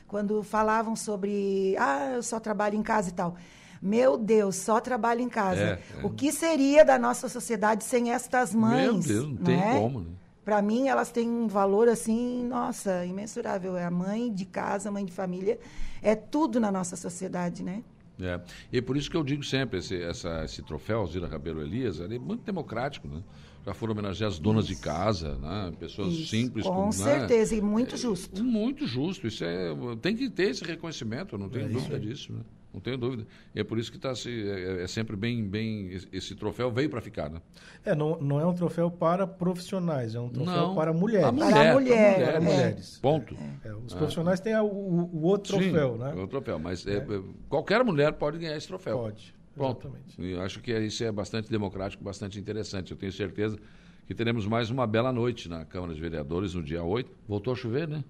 quando 0.08 0.44
falavam 0.44 0.96
sobre, 0.96 1.76
ah, 1.80 2.12
eu 2.16 2.22
só 2.22 2.40
trabalho 2.40 2.76
em 2.78 2.84
casa 2.84 3.10
e 3.10 3.14
tal. 3.14 3.36
Meu 3.86 4.18
Deus, 4.18 4.56
só 4.56 4.80
trabalho 4.82 5.22
em 5.22 5.30
casa. 5.30 5.62
É, 5.62 5.80
é. 6.00 6.04
O 6.04 6.10
que 6.10 6.32
seria 6.32 6.84
da 6.84 6.98
nossa 6.98 7.30
sociedade 7.30 7.84
sem 7.84 8.12
estas 8.12 8.52
mães? 8.52 8.82
Meu 8.82 9.00
Deus, 9.00 9.28
não 9.28 9.38
tem 9.38 9.62
é? 9.62 9.80
como, 9.80 10.00
né? 10.00 10.08
Para 10.44 10.60
mim, 10.60 10.88
elas 10.88 11.12
têm 11.12 11.30
um 11.30 11.48
valor 11.48 11.88
assim, 11.88 12.44
nossa, 12.46 13.06
imensurável. 13.06 13.78
É 13.78 13.86
a 13.86 13.92
mãe 13.92 14.34
de 14.34 14.44
casa, 14.44 14.90
mãe 14.90 15.06
de 15.06 15.12
família, 15.12 15.60
é 16.02 16.16
tudo 16.16 16.60
na 16.60 16.72
nossa 16.72 16.96
sociedade, 16.96 17.62
né? 17.62 17.84
É. 18.20 18.40
E 18.72 18.82
por 18.82 18.98
isso 18.98 19.10
que 19.10 19.18
eu 19.18 19.24
digo 19.24 19.44
sempre, 19.44 19.78
esse, 19.78 20.02
essa, 20.02 20.44
esse 20.44 20.64
troféu 20.64 21.00
Alzira 21.00 21.28
Rabelo 21.28 21.62
Elias, 21.62 22.00
ele 22.00 22.16
é 22.16 22.20
muito 22.20 22.44
democrático, 22.44 23.08
né? 23.08 23.22
Já 23.66 23.74
foram 23.74 23.94
homenageadas 23.94 24.40
donas 24.40 24.66
de 24.66 24.76
casa, 24.76 25.36
né? 25.38 25.74
Pessoas 25.80 26.14
Isso, 26.14 26.30
simples. 26.30 26.66
com 26.66 26.86
né? 26.86 26.92
certeza, 26.92 27.56
e 27.56 27.62
muito 27.62 27.98
justo. 27.98 28.44
Muito 28.44 28.88
justo. 28.88 29.28
Isso 29.28 29.44
é, 29.44 29.76
tem 30.02 30.16
que 30.16 30.30
ter 30.30 30.50
esse 30.50 30.64
reconhecimento, 30.64 31.36
eu 31.36 31.40
não 31.40 31.50
tenho 31.50 31.66
É 31.66 31.70
isso 31.70 31.80
dúvida 31.80 32.00
disso, 32.00 32.34
né? 32.34 32.42
Não 32.76 32.82
tenho 32.82 32.98
dúvida. 32.98 33.26
E 33.56 33.60
é 33.62 33.64
por 33.64 33.80
isso 33.80 33.90
que 33.90 33.98
tá 33.98 34.14
se, 34.14 34.30
é, 34.30 34.84
é 34.84 34.88
sempre 34.88 35.16
bem, 35.16 35.42
bem. 35.48 35.88
esse- 36.12 36.36
troféu 36.36 36.70
veio 36.70 36.90
para 36.90 37.00
ficar, 37.00 37.30
né? 37.30 37.42
É, 37.86 37.96
não, 37.96 38.20
não 38.20 38.38
é 38.38 38.46
um 38.46 38.54
troféu 38.54 38.92
para 38.92 39.26
profissionais, 39.26 40.14
é 40.14 40.20
um 40.20 40.28
troféu 40.28 40.54
Não, 40.54 40.76
para 40.76 40.92
mulheres. 40.92 41.26
a 41.26 41.32
mulher, 41.32 41.52
Para 41.54 41.74
mulher, 41.74 42.16
Para 42.26 42.34
é. 42.34 42.40
mulheres. 42.42 43.00
Ponto. 43.02 43.34
É, 43.64 43.74
os 43.74 43.94
É. 43.94 43.98
profissionais 43.98 44.42
têm 44.42 44.54
o, 44.58 44.66
o 44.66 45.22
outro 45.24 45.54
troféu, 45.58 45.94
Sim, 45.94 46.00
né? 46.00 46.14
é 46.18 46.20
o 46.22 46.28
troféu. 46.28 46.60
Mas 46.60 46.86
é, 46.86 46.98
é, 46.98 47.22
qualquer 47.48 47.82
mulher 47.86 48.12
pode 48.12 48.38
ganhar 48.40 48.58
esse 48.58 48.68
troféu. 48.68 48.98
Pode, 49.00 49.34
Pronto. 49.56 49.90
E 50.20 50.32
eu 50.32 50.42
acho 50.42 50.60
que 50.60 50.78
isso 50.80 51.02
é 51.06 51.12
bastante 51.14 51.50
democrático, 51.50 52.04
bastante 52.04 52.38
interessante. 52.38 52.92
Eu 52.92 52.98
tenho 52.98 53.14
certeza 53.14 53.58
que 54.06 54.14
teremos 54.14 54.46
mais 54.46 54.70
uma 54.70 54.86
bela 54.86 55.14
noite 55.14 55.48
na 55.48 55.64
Câmara 55.64 55.94
de 55.94 56.02
Vereadores 56.02 56.54
no 56.54 56.62
dia 56.62 56.84
8. 56.84 57.10
Voltou 57.26 57.54
a 57.54 57.56
chover, 57.56 57.88
né? 57.88 58.04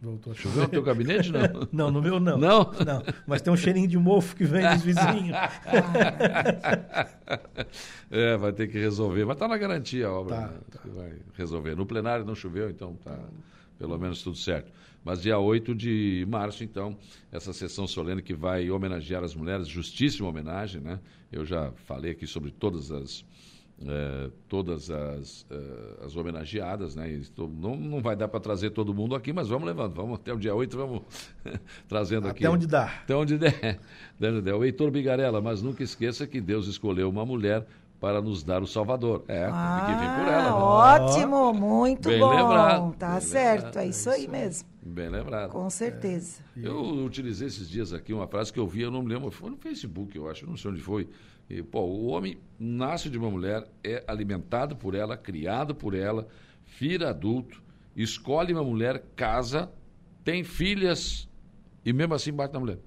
Voltou 0.00 0.32
a 0.32 0.36
Choveu 0.36 0.64
no 0.64 0.68
teu 0.68 0.82
gabinete, 0.82 1.32
não? 1.32 1.40
não, 1.72 1.90
no 1.90 2.02
meu 2.02 2.20
não. 2.20 2.36
Não? 2.36 2.70
Não, 2.84 3.02
mas 3.26 3.40
tem 3.40 3.52
um 3.52 3.56
cheirinho 3.56 3.88
de 3.88 3.98
mofo 3.98 4.36
que 4.36 4.44
vem 4.44 4.68
dos 4.68 4.82
vizinhos. 4.82 5.36
é, 8.10 8.36
vai 8.36 8.52
ter 8.52 8.68
que 8.68 8.78
resolver. 8.78 9.24
Mas 9.24 9.36
está 9.36 9.48
na 9.48 9.56
garantia 9.56 10.06
a 10.06 10.12
obra. 10.12 10.36
Tá, 10.36 10.46
né? 10.48 10.58
Que 10.82 10.90
Vai 10.90 11.12
resolver. 11.34 11.74
No 11.74 11.86
plenário 11.86 12.24
não 12.24 12.34
choveu, 12.34 12.68
então 12.68 12.94
tá 13.02 13.18
pelo 13.78 13.98
menos 13.98 14.22
tudo 14.22 14.36
certo. 14.36 14.70
Mas 15.04 15.22
dia 15.22 15.38
8 15.38 15.74
de 15.74 16.26
março, 16.28 16.64
então, 16.64 16.96
essa 17.30 17.52
sessão 17.52 17.86
solene 17.86 18.22
que 18.22 18.34
vai 18.34 18.70
homenagear 18.70 19.22
as 19.22 19.34
mulheres, 19.34 19.68
justíssima 19.68 20.28
homenagem, 20.28 20.80
né? 20.80 20.98
Eu 21.30 21.44
já 21.44 21.72
falei 21.84 22.12
aqui 22.12 22.26
sobre 22.26 22.50
todas 22.50 22.90
as. 22.90 23.24
Eh, 23.84 24.30
todas 24.48 24.90
as, 24.90 25.44
eh, 25.50 26.04
as 26.04 26.16
homenageadas, 26.16 26.96
né? 26.96 27.10
Estou- 27.10 27.48
não, 27.48 27.76
não 27.76 28.00
vai 28.00 28.16
dar 28.16 28.28
para 28.28 28.40
trazer 28.40 28.70
todo 28.70 28.94
mundo 28.94 29.14
aqui, 29.14 29.32
mas 29.32 29.48
vamos 29.48 29.66
levando, 29.66 29.94
vamos 29.94 30.14
até 30.16 30.32
o 30.32 30.38
dia 30.38 30.54
8, 30.54 30.76
vamos 30.76 31.02
trazendo 31.88 32.28
aqui. 32.28 32.44
Até 32.46 32.54
onde 32.54 32.66
dá. 32.66 32.84
Até 32.84 33.14
onde 33.14 33.36
der. 33.38 33.78
Até 34.16 34.28
onde 34.30 34.40
der. 34.42 34.54
O 34.54 34.64
Heitor 34.64 34.90
Bigarella, 34.90 35.40
mas 35.40 35.62
nunca 35.62 35.82
esqueça 35.82 36.26
que 36.26 36.40
Deus 36.40 36.66
escolheu 36.68 37.08
uma 37.10 37.24
mulher 37.26 37.66
para 38.00 38.20
nos 38.20 38.42
dar 38.44 38.62
o 38.62 38.66
Salvador. 38.66 39.24
É, 39.26 39.44
tem 39.46 39.86
que 39.86 40.00
vir 40.00 40.10
por 40.10 40.28
ela. 40.32 40.42
né? 40.42 40.48
Ah, 40.50 40.54
Ótimo, 41.00 41.54
muito 41.54 42.08
Bem 42.08 42.18
bom. 42.20 42.28
lembrado, 42.30 42.94
Tá 42.98 43.12
bem 43.12 43.20
certo, 43.22 43.64
lembrado, 43.64 43.78
é 43.78 43.84
é 43.84 43.88
isso 43.88 44.10
aí 44.10 44.28
mesmo. 44.28 44.68
Bem 44.82 45.08
lembrado. 45.08 45.50
Com 45.50 45.68
certeza. 45.70 46.40
Eu 46.56 46.78
utilizei 47.04 47.48
esses 47.48 47.68
dias 47.68 47.92
aqui 47.92 48.12
uma 48.12 48.26
frase 48.26 48.52
que 48.52 48.60
eu 48.60 48.66
vi, 48.68 48.82
eu 48.82 48.90
não 48.90 49.02
me 49.02 49.12
lembro, 49.12 49.30
foi 49.30 49.50
no 49.50 49.56
Facebook, 49.56 50.14
eu 50.16 50.28
acho, 50.30 50.46
não 50.46 50.56
sei 50.56 50.70
onde 50.70 50.80
foi. 50.80 51.08
E, 51.48 51.62
pô, 51.62 51.80
o 51.82 52.06
homem 52.06 52.38
nasce 52.58 53.08
de 53.08 53.16
uma 53.18 53.30
mulher, 53.30 53.66
é 53.84 54.02
alimentado 54.06 54.74
por 54.74 54.94
ela, 54.94 55.16
criado 55.16 55.74
por 55.74 55.94
ela, 55.94 56.26
vira 56.78 57.10
adulto, 57.10 57.62
escolhe 57.94 58.52
uma 58.52 58.64
mulher, 58.64 59.02
casa, 59.14 59.70
tem 60.24 60.42
filhas 60.42 61.28
e 61.84 61.92
mesmo 61.92 62.14
assim 62.14 62.32
bate 62.32 62.52
na 62.52 62.60
mulher. 62.60 62.78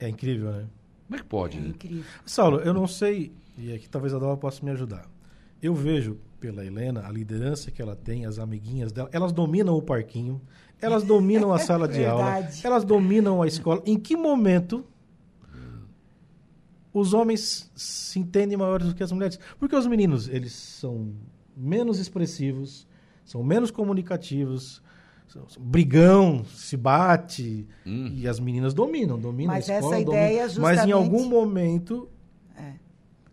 É 0.00 0.08
incrível, 0.08 0.50
né? 0.50 0.66
Como 1.06 1.16
é 1.16 1.18
que 1.18 1.24
pode, 1.28 1.60
né? 1.60 1.68
Incrível. 1.68 2.04
Saulo, 2.24 2.58
eu 2.60 2.72
não 2.72 2.86
sei, 2.86 3.32
e 3.58 3.72
aqui 3.72 3.88
talvez 3.88 4.14
a 4.14 4.18
Dora 4.18 4.36
possa 4.36 4.64
me 4.64 4.70
ajudar. 4.70 5.06
Eu 5.62 5.74
vejo 5.74 6.18
pela 6.40 6.64
Helena 6.64 7.06
a 7.06 7.10
liderança 7.10 7.70
que 7.70 7.80
ela 7.80 7.94
tem, 7.94 8.24
as 8.26 8.38
amiguinhas 8.38 8.92
dela, 8.92 9.08
elas 9.12 9.32
dominam 9.32 9.74
o 9.74 9.82
parquinho, 9.82 10.40
elas 10.80 11.02
dominam 11.02 11.52
a 11.52 11.58
sala 11.58 11.86
de 11.86 12.04
aula, 12.06 12.32
Verdade. 12.32 12.60
elas 12.66 12.84
dominam 12.84 13.42
a 13.42 13.46
escola. 13.46 13.82
Em 13.86 13.98
que 13.98 14.16
momento 14.16 14.84
os 16.94 17.12
homens 17.12 17.70
se 17.74 18.18
entendem 18.18 18.56
maiores 18.56 18.86
do 18.88 18.94
que 18.94 19.02
as 19.02 19.12
mulheres? 19.12 19.38
Porque 19.58 19.76
os 19.76 19.86
meninos, 19.86 20.28
eles 20.28 20.52
são 20.52 21.12
menos 21.56 21.98
expressivos, 21.98 22.86
são 23.24 23.42
menos 23.42 23.70
comunicativos, 23.70 24.80
são- 25.28 25.48
são- 25.48 25.62
brigão, 25.62 26.44
se 26.44 26.76
bate, 26.76 27.66
e 27.84 28.26
as 28.28 28.38
meninas 28.40 28.72
dominam, 28.72 29.18
dominam 29.18 29.52
Mas 29.54 29.68
a 29.68 29.74
escola, 29.74 29.96
essa 29.96 30.02
ideia 30.02 30.42
Mas 30.42 30.52
em 30.52 30.54
justamente- 30.54 30.92
algum 30.92 31.28
momento 31.28 32.08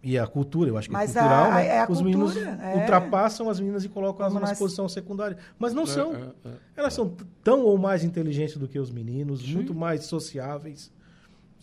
e 0.04 0.18
a 0.18 0.26
cultura, 0.26 0.68
eu 0.68 0.78
acho 0.80 0.88
que 0.90 0.94
Mas 0.94 1.16
é 1.16 1.20
cultural, 1.20 1.52
a- 1.52 1.56
né? 1.56 1.68
é 1.68 1.80
a 1.82 1.88
Os 1.88 2.02
meninos 2.02 2.34
cultura, 2.34 2.60
é. 2.64 2.76
ultrapassam 2.80 3.48
as 3.52 3.60
meninas 3.60 3.84
e 3.86 3.90
colocam 3.90 4.22
elas 4.22 4.34
Como 4.34 4.40
numa 4.40 4.50
nós- 4.50 4.58
posição 4.58 4.90
secundária. 4.90 5.38
Mas 5.60 5.76
não 5.76 5.84
É, 5.84 5.86
são. 5.86 6.16
é, 6.16 6.32
é. 6.46 6.52
Elas 6.76 6.96
são 6.96 7.16
tão 7.44 7.62
ou 7.62 7.78
mais 7.78 8.04
inteligentes 8.04 8.58
do 8.58 8.68
que 8.68 8.80
os 8.80 8.90
meninos, 8.92 9.48
muito 9.54 9.76
mais 9.76 10.06
sociáveis. 10.06 10.92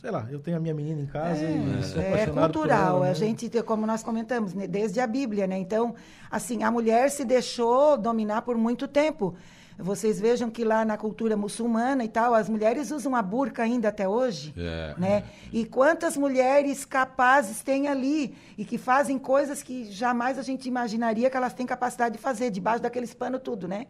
Sei 0.01 0.12
lá, 0.12 0.29
eu 0.31 0.39
tenho 0.39 0.57
a 0.57 0.61
minha 0.61 0.73
menina 0.75 1.01
em 1.01 1.07
casa 1.07 1.43
e 1.45 1.83
sou 1.83 2.01
É 2.01 2.07
apaixonado 2.09 2.53
por 2.53 2.61
cultural, 2.61 2.97
ela, 2.99 3.05
né? 3.07 3.11
a 3.11 3.15
gente, 3.15 3.51
como 3.62 3.85
nós 3.85 4.01
comentamos, 4.03 4.55
né, 4.55 4.69
desde 4.69 5.01
a 5.01 5.07
Bíblia, 5.09 5.47
né? 5.49 5.59
Então, 5.59 5.93
assim, 6.31 6.62
a 6.62 6.70
mulher 6.70 7.11
se 7.11 7.25
deixou 7.25 7.97
dominar 7.97 8.43
por 8.43 8.57
muito 8.57 8.87
tempo. 8.87 9.35
Vocês 9.77 10.20
vejam 10.20 10.51
que 10.51 10.65
lá 10.65 10.85
na 10.85 10.97
cultura 10.97 11.37
muçulmana 11.37 12.05
e 12.05 12.09
tal, 12.09 12.33
as 12.35 12.49
mulheres 12.49 12.91
usam 12.93 13.15
a 13.15 13.23
burca 13.23 13.62
ainda 13.65 13.89
até 13.89 14.09
hoje, 14.09 14.55
É. 14.57 14.95
né? 14.99 15.25
E 15.53 15.65
quantas 15.65 16.16
mulheres 16.16 16.85
capazes 16.85 17.61
tem 17.62 17.89
ali 17.89 18.37
e 18.57 18.65
que 18.65 18.79
fazem 18.79 19.19
coisas 19.19 19.62
que 19.65 19.91
jamais 19.91 20.39
a 20.39 20.43
gente 20.43 20.69
imaginaria 20.69 21.29
que 21.31 21.37
elas 21.37 21.55
têm 21.55 21.66
capacidade 21.66 22.16
de 22.16 22.20
fazer, 22.20 22.51
debaixo 22.51 22.83
daqueles 22.83 23.15
panos 23.15 23.41
tudo, 23.43 23.66
né? 23.69 23.87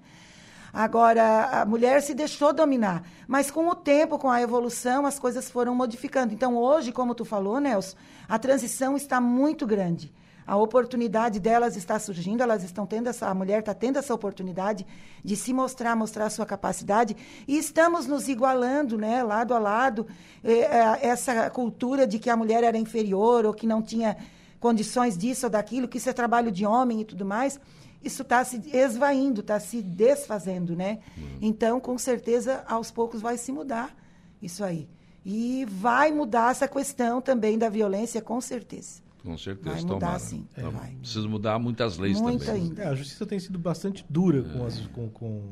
Agora, 0.73 1.61
a 1.61 1.65
mulher 1.65 2.03
se 2.03 2.15
deixou 2.15 2.53
dominar. 2.53 3.03
Mas 3.27 3.51
com 3.51 3.69
o 3.69 3.75
tempo, 3.75 4.19
com 4.19 4.31
a 4.31 4.41
evolução, 4.43 5.07
as 5.07 5.19
coisas 5.19 5.51
foram 5.51 5.75
modificando. 5.75 6.35
Então, 6.35 6.57
hoje, 6.57 6.93
como 6.93 7.15
tu 7.15 7.25
falou, 7.25 7.61
Nelson, 7.61 7.97
a 8.29 8.39
transição 8.39 8.97
está 8.97 9.21
muito 9.21 9.67
grande. 9.67 10.13
A 10.47 10.57
oportunidade 10.57 11.39
delas 11.39 11.77
está 11.77 11.99
surgindo, 11.99 12.43
elas 12.43 12.65
estão 12.65 12.87
tendo 12.87 13.09
essa, 13.09 13.29
a 13.29 13.35
mulher 13.35 13.59
está 13.59 13.75
tendo 13.75 13.99
essa 13.99 14.15
oportunidade 14.15 14.87
de 15.23 15.37
se 15.37 15.53
mostrar, 15.53 15.95
mostrar 15.95 16.25
a 16.25 16.31
sua 16.31 16.47
capacidade, 16.47 17.15
e 17.47 17.59
estamos 17.59 18.07
nos 18.07 18.29
igualando, 18.29 18.97
né, 18.97 19.23
lado 19.23 19.53
a 19.53 19.59
lado, 19.59 20.07
Eh, 20.45 20.61
eh, 20.61 21.09
essa 21.09 21.51
cultura 21.51 22.07
de 22.07 22.19
que 22.19 22.31
a 22.31 22.37
mulher 22.37 22.63
era 22.63 22.79
inferior 22.79 23.45
ou 23.45 23.53
que 23.53 23.67
não 23.67 23.83
tinha 23.83 24.17
condições 24.61 25.17
disso 25.17 25.47
ou 25.47 25.51
daquilo, 25.51 25.89
que 25.89 25.99
isso 25.99 26.09
é 26.09 26.13
trabalho 26.13 26.51
de 26.51 26.65
homem 26.65 27.01
e 27.01 27.05
tudo 27.05 27.25
mais, 27.25 27.61
isso 28.03 28.23
está 28.23 28.45
se 28.45 28.61
esvaindo, 28.73 29.41
está 29.41 29.59
se 29.61 29.83
desfazendo, 29.83 30.75
né? 30.77 30.99
Então, 31.41 31.81
com 31.81 31.97
certeza, 31.99 32.65
aos 32.67 32.91
poucos 32.91 33.21
vai 33.21 33.37
se 33.39 33.51
mudar 33.53 33.95
isso 34.41 34.63
aí. 34.65 34.89
E 35.25 35.67
vai 35.69 36.11
mudar 36.13 36.51
essa 36.53 36.67
questão 36.69 37.21
também 37.21 37.59
da 37.59 37.69
violência, 37.69 38.23
com 38.23 38.41
certeza. 38.41 39.03
Com 39.23 39.37
certeza, 39.37 39.75
Vai 39.75 39.83
mudar, 39.83 39.99
tomara. 39.99 40.19
sim, 40.21 40.47
Então, 40.57 40.71
vai. 40.71 40.91
Precisa 40.93 41.29
mudar 41.29 41.59
muitas 41.59 41.99
leis 41.99 42.21
Muito 42.21 42.47
também. 42.47 42.63
ainda. 42.63 42.83
É, 42.85 42.87
a 42.89 42.95
justiça 42.95 43.27
tem 43.27 43.39
sido 43.39 43.59
bastante 43.59 44.07
dura 44.09 44.39
É. 44.39 44.43
com, 44.59 44.65
as- 44.65 44.87
com, 44.87 45.09
com, 45.11 45.43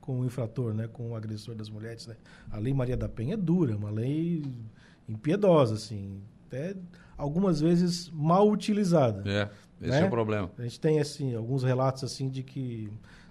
com 0.00 0.20
o 0.20 0.24
infrator, 0.26 0.74
né? 0.74 0.86
com 0.92 1.10
o 1.10 1.16
agressor 1.16 1.54
das 1.54 1.68
mulheres. 1.70 2.06
Né? 2.06 2.16
A 2.52 2.58
Lei 2.58 2.72
Maria 2.74 2.96
da 2.98 3.08
Penha 3.08 3.34
é 3.34 3.36
dura, 3.36 3.74
uma 3.76 3.90
lei 3.90 4.44
impiedosa, 5.08 5.74
assim, 5.74 6.20
até 6.46 6.76
algumas 7.16 7.60
vezes 7.60 8.10
mal 8.10 8.48
utilizada. 8.48 9.28
É, 9.28 9.50
esse 9.80 9.90
né? 9.90 10.02
é 10.02 10.06
o 10.06 10.10
problema. 10.10 10.50
A 10.58 10.62
gente 10.62 10.80
tem 10.80 11.00
assim, 11.00 11.34
alguns 11.34 11.62
relatos 11.62 12.04
assim 12.04 12.28
de 12.28 12.42
que 12.42 12.90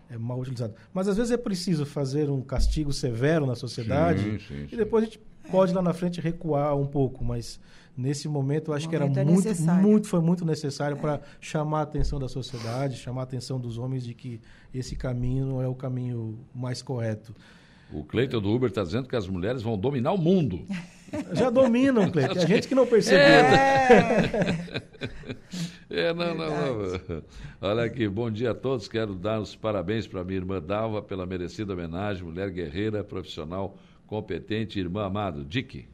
é 0.10 0.18
mal 0.18 0.40
utilizado. 0.40 0.74
Mas 0.94 1.08
às 1.08 1.18
vezes 1.18 1.32
é 1.32 1.38
preciso 1.38 1.86
fazer 1.86 2.30
um 2.30 2.42
castigo 2.42 2.94
severo 2.94 3.46
na 3.46 3.56
sociedade 3.56 4.24
Sim, 4.24 4.40
sim, 4.40 4.68
e 4.72 4.76
depois 4.76 5.04
a 5.04 5.06
gente 5.08 5.20
pode 5.50 5.74
lá 5.74 5.82
na 5.82 5.94
frente 5.94 6.22
recuar 6.22 6.76
um 6.78 6.86
pouco, 6.86 7.24
mas 7.24 7.60
nesse 7.98 8.28
momento 8.28 8.72
eu 8.72 8.76
acho 8.76 8.88
que 8.88 8.96
era 8.96 9.06
momento 9.06 9.20
é 9.20 9.26
muito, 9.26 9.48
necessário. 9.48 9.82
muito, 9.82 10.08
foi 10.08 10.22
muito 10.22 10.46
necessário 10.46 10.98
para 10.98 11.22
chamar 11.40 11.80
a 11.80 11.84
atenção 11.84 12.20
da 12.20 12.28
sociedade, 12.28 12.98
chamar 12.98 13.22
a 13.22 13.24
atenção 13.24 13.60
dos 13.60 13.78
homens 13.78 14.04
de 14.04 14.14
que 14.14 14.40
esse 14.74 14.96
caminho 14.96 15.46
não 15.46 15.62
é 15.62 15.68
o 15.68 15.76
caminho 15.76 16.40
mais 16.54 16.82
correto. 16.82 17.36
O 17.92 18.04
Cleiton 18.04 18.42
do 18.42 18.50
Uber 18.50 18.70
está 18.70 18.84
dizendo 18.84 19.08
que 19.08 19.16
as 19.16 19.28
mulheres 19.28 19.62
vão 19.62 19.78
dominar 19.78 20.14
o 20.14 20.18
mundo. 20.18 20.66
Já 21.34 21.50
dominam, 21.50 22.10
Cleiton. 22.12 22.40
A 22.40 22.46
gente 22.46 22.68
que 22.68 22.76
não 22.76 22.86
percebeu. 22.88 23.20
É, 25.90 26.14
não, 26.14 26.34
não, 26.36 26.50
não. 26.50 27.24
Olha 27.62 27.84
aqui, 27.84 28.08
bom 28.08 28.30
dia 28.32 28.52
a 28.52 28.56
todos. 28.56 28.88
Quero 28.88 29.14
dar 29.16 29.40
os 29.40 29.56
parabéns 29.56 30.08
para 30.08 30.24
minha 30.24 30.38
irmã 30.40 30.62
Dalva 30.62 31.02
pela 31.02 31.26
merecida 31.26 31.74
homenagem, 31.74 32.24
mulher 32.24 32.50
guerreira, 32.50 33.04
profissional, 33.04 33.78
competente, 34.08 34.80
irmã 34.80 35.06
amado. 35.06 35.44
Dick. 35.46 35.88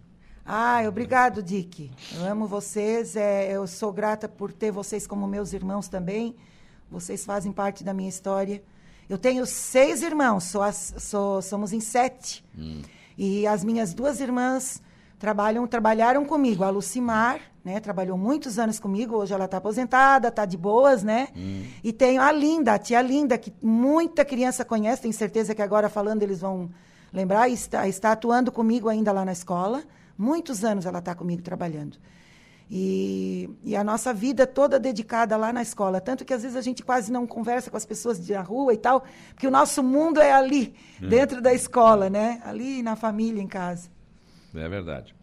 Ai, 0.45 0.87
obrigado, 0.87 1.43
Dick. 1.43 1.91
Eu 2.15 2.25
amo 2.25 2.47
vocês. 2.47 3.15
é, 3.15 3.51
eu 3.51 3.67
sou 3.67 3.91
grata 3.91 4.27
por 4.27 4.51
ter 4.53 4.71
vocês 4.71 5.05
como 5.05 5.27
meus 5.27 5.53
irmãos 5.53 5.87
também. 5.87 6.35
Vocês 6.89 7.23
fazem 7.25 7.51
parte 7.51 7.83
da 7.83 7.93
minha 7.93 8.09
história. 8.09 8.63
Eu 9.07 9.17
tenho 9.17 9.45
seis 9.45 10.01
irmãos, 10.01 10.45
sou 10.45 10.61
as- 10.61 10.95
sou- 10.99 11.41
somos 11.41 11.73
em 11.73 11.79
sete. 11.79 12.43
E 13.17 13.45
as 13.45 13.63
minhas 13.63 13.93
duas 13.93 14.19
irmãs 14.21 14.81
trabalham, 15.19 15.67
trabalharam 15.67 16.25
comigo. 16.25 16.63
A 16.63 16.69
Lucimar, 16.69 17.39
né, 17.63 17.79
trabalhou 17.79 18.17
muitos 18.17 18.57
anos 18.57 18.79
comigo. 18.79 19.17
Hoje 19.17 19.33
ela 19.33 19.45
está 19.45 19.57
aposentada, 19.57 20.29
está 20.29 20.45
de 20.45 20.57
boas, 20.57 21.03
né? 21.03 21.27
E 21.83 21.91
tenho 21.91 22.21
a 22.21 22.31
Linda, 22.31 22.73
a 22.73 22.79
tia 22.79 23.01
Linda, 23.01 23.37
que 23.37 23.53
muita 23.61 24.23
criança 24.23 24.63
conhece. 24.63 25.03
Tenho 25.03 25.13
certeza 25.13 25.53
que 25.53 25.61
agora 25.61 25.89
falando 25.89 26.23
eles 26.23 26.39
vão 26.39 26.69
lembrar. 27.11 27.49
Está, 27.49 27.87
está 27.87 28.13
atuando 28.13 28.51
comigo 28.51 28.87
ainda 28.87 29.11
lá 29.11 29.25
na 29.25 29.33
escola. 29.33 29.83
Muitos 30.17 30.63
anos 30.63 30.85
ela 30.85 30.99
está 30.99 31.13
comigo 31.13 31.41
trabalhando. 31.41 31.97
E, 32.71 33.49
e 33.63 33.75
a 33.75 33.83
nossa 33.83 34.13
vida 34.13 34.45
toda 34.45 34.79
dedicada 34.79 35.35
lá 35.35 35.51
na 35.51 35.61
escola. 35.61 35.99
Tanto 35.99 36.23
que 36.23 36.33
às 36.33 36.43
vezes 36.43 36.55
a 36.55 36.61
gente 36.61 36.83
quase 36.83 37.11
não 37.11 37.25
conversa 37.25 37.71
com 37.71 37.77
as 37.77 37.85
pessoas 37.85 38.23
de 38.23 38.31
na 38.33 38.41
rua 38.41 38.73
e 38.73 38.77
tal, 38.77 39.03
porque 39.33 39.47
o 39.47 39.51
nosso 39.51 39.81
mundo 39.81 40.21
é 40.21 40.31
ali, 40.31 40.75
dentro 40.99 41.41
da 41.41 41.51
escola, 41.51 42.11
né? 42.11 42.39
Ali 42.45 42.83
na 42.83 42.95
família, 42.95 43.41
em 43.41 43.47
casa. 43.47 43.89
É 44.55 44.69
verdade. 44.69 45.15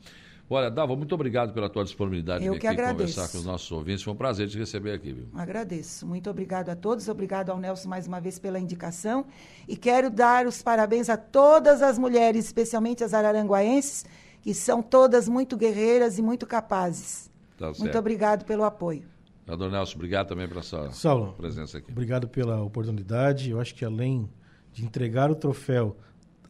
Olha, 0.48 0.70
Dalva, 0.70 0.94
muito 0.94 1.12
obrigado 1.12 1.52
pela 1.52 1.68
tua 1.68 1.82
disponibilidade 1.82 2.44
Eu 2.44 2.54
de 2.54 2.60
que 2.60 2.66
aqui 2.68 2.80
agradeço. 2.80 3.14
conversar 3.14 3.32
com 3.32 3.38
os 3.38 3.44
nossos 3.44 3.70
ouvintes. 3.72 4.04
Foi 4.04 4.12
um 4.12 4.16
prazer 4.16 4.48
te 4.48 4.56
receber 4.56 4.92
aqui, 4.92 5.12
viu? 5.12 5.26
Agradeço. 5.34 6.06
Muito 6.06 6.30
obrigado 6.30 6.68
a 6.68 6.76
todos. 6.76 7.08
Obrigado 7.08 7.50
ao 7.50 7.58
Nelson 7.58 7.88
mais 7.88 8.06
uma 8.06 8.20
vez 8.20 8.38
pela 8.38 8.58
indicação. 8.58 9.26
E 9.66 9.76
quero 9.76 10.08
dar 10.08 10.46
os 10.46 10.62
parabéns 10.62 11.08
a 11.08 11.16
todas 11.16 11.82
as 11.82 11.98
mulheres, 11.98 12.44
especialmente 12.44 13.02
as 13.02 13.12
araranguaenses, 13.12 14.04
que 14.40 14.54
são 14.54 14.80
todas 14.80 15.28
muito 15.28 15.56
guerreiras 15.56 16.16
e 16.16 16.22
muito 16.22 16.46
capazes. 16.46 17.28
Tá 17.58 17.66
certo. 17.66 17.80
Muito 17.80 17.98
obrigado 17.98 18.44
pelo 18.44 18.62
apoio. 18.62 19.02
Ador 19.48 19.70
Nelson, 19.70 19.94
obrigado 19.96 20.28
também 20.28 20.46
pela 20.48 20.62
sua 20.62 20.90
Saulo, 20.92 21.32
presença 21.34 21.78
aqui. 21.78 21.90
Obrigado 21.90 22.28
pela 22.28 22.62
oportunidade. 22.62 23.50
Eu 23.50 23.60
acho 23.60 23.74
que 23.74 23.84
além 23.84 24.28
de 24.72 24.84
entregar 24.84 25.30
o 25.30 25.34
troféu, 25.34 25.96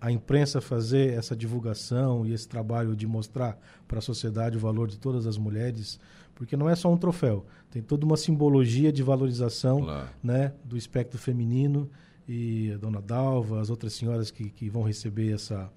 a 0.00 0.10
imprensa 0.12 0.60
fazer 0.60 1.14
essa 1.14 1.34
divulgação 1.34 2.26
e 2.26 2.32
esse 2.32 2.48
trabalho 2.48 2.94
de 2.94 3.06
mostrar 3.06 3.58
para 3.88 3.98
a 3.98 4.02
sociedade 4.02 4.56
o 4.56 4.60
valor 4.60 4.88
de 4.88 4.98
todas 4.98 5.26
as 5.26 5.38
mulheres, 5.38 5.98
porque 6.34 6.56
não 6.56 6.68
é 6.68 6.74
só 6.76 6.92
um 6.92 6.96
troféu, 6.96 7.46
tem 7.70 7.82
toda 7.82 8.04
uma 8.04 8.16
simbologia 8.16 8.92
de 8.92 9.02
valorização 9.02 9.82
Claro. 9.82 10.08
né, 10.22 10.52
do 10.64 10.76
espectro 10.76 11.18
feminino 11.18 11.88
e 12.28 12.72
a 12.72 12.76
dona 12.76 13.00
Dalva, 13.00 13.60
as 13.60 13.70
outras 13.70 13.92
senhoras 13.94 14.30
que, 14.30 14.50
que 14.50 14.68
vão 14.68 14.82
receber 14.82 15.32
essa, 15.32 15.70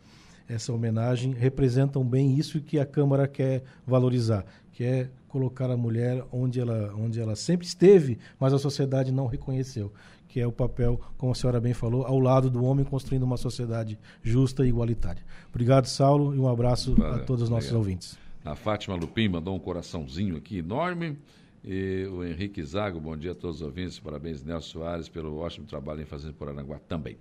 essa 0.47 0.73
homenagem 0.73 1.33
representam 1.33 2.03
bem 2.03 2.37
isso 2.37 2.59
que 2.59 2.79
a 2.79 2.85
Câmara 2.85 3.27
quer 3.27 3.63
valorizar, 3.85 4.45
que 4.73 4.83
é 4.83 5.09
colocar 5.27 5.69
a 5.69 5.77
mulher 5.77 6.25
onde 6.31 6.59
ela, 6.59 6.93
onde 6.97 7.21
ela 7.21 7.35
sempre 7.35 7.67
esteve, 7.67 8.17
mas 8.39 8.51
a 8.51 8.57
sociedade 8.57 9.11
não 9.11 9.27
reconheceu, 9.27 9.93
que 10.29 10.39
é 10.39 10.47
o 10.47 10.51
papel, 10.51 11.01
como 11.17 11.31
a 11.33 11.35
senhora 11.35 11.59
bem 11.59 11.73
falou, 11.73 12.05
ao 12.05 12.19
lado 12.19 12.49
do 12.49 12.63
homem 12.63 12.85
construindo 12.85 13.23
uma 13.23 13.35
sociedade 13.35 13.99
justa 14.23 14.63
e 14.63 14.69
igualitária. 14.69 15.21
Obrigado, 15.49 15.87
Saulo, 15.87 16.33
e 16.33 16.39
um 16.39 16.47
abraço 16.47 16.93
a 16.93 17.09
Valeu, 17.09 17.25
todos 17.25 17.43
os 17.43 17.49
nossos 17.49 17.71
obrigado. 17.71 17.79
ouvintes. 17.79 18.17
A 18.45 18.55
Fátima 18.55 18.95
Lupim 18.95 19.27
mandou 19.27 19.53
um 19.55 19.59
coraçãozinho 19.59 20.37
aqui 20.37 20.59
enorme. 20.59 21.17
E 21.61 22.07
o 22.09 22.23
Henrique 22.23 22.63
Zago, 22.63 23.01
bom 23.01 23.17
dia 23.17 23.33
a 23.33 23.35
todos 23.35 23.57
os 23.57 23.61
ouvintes. 23.63 23.99
Parabéns, 23.99 24.41
Nelson 24.43 24.79
Soares, 24.79 25.09
pelo 25.09 25.37
ótimo 25.39 25.65
trabalho 25.65 26.01
em 26.01 26.05
fazer 26.05 26.31
por 26.31 26.47
Aranguá 26.47 26.79
também. 26.87 27.17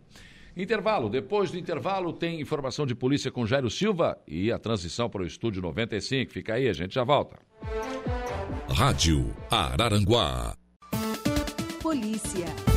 Intervalo. 0.56 1.08
Depois 1.08 1.50
do 1.50 1.58
intervalo, 1.58 2.12
tem 2.12 2.40
informação 2.40 2.86
de 2.86 2.94
polícia 2.94 3.30
com 3.30 3.46
Jairo 3.46 3.70
Silva 3.70 4.18
e 4.26 4.52
a 4.52 4.58
transição 4.58 5.08
para 5.08 5.22
o 5.22 5.26
estúdio 5.26 5.62
95. 5.62 6.32
Fica 6.32 6.54
aí, 6.54 6.68
a 6.68 6.72
gente 6.72 6.94
já 6.94 7.04
volta. 7.04 7.38
Rádio 8.68 9.34
Araranguá. 9.50 10.54
Polícia. 11.82 12.67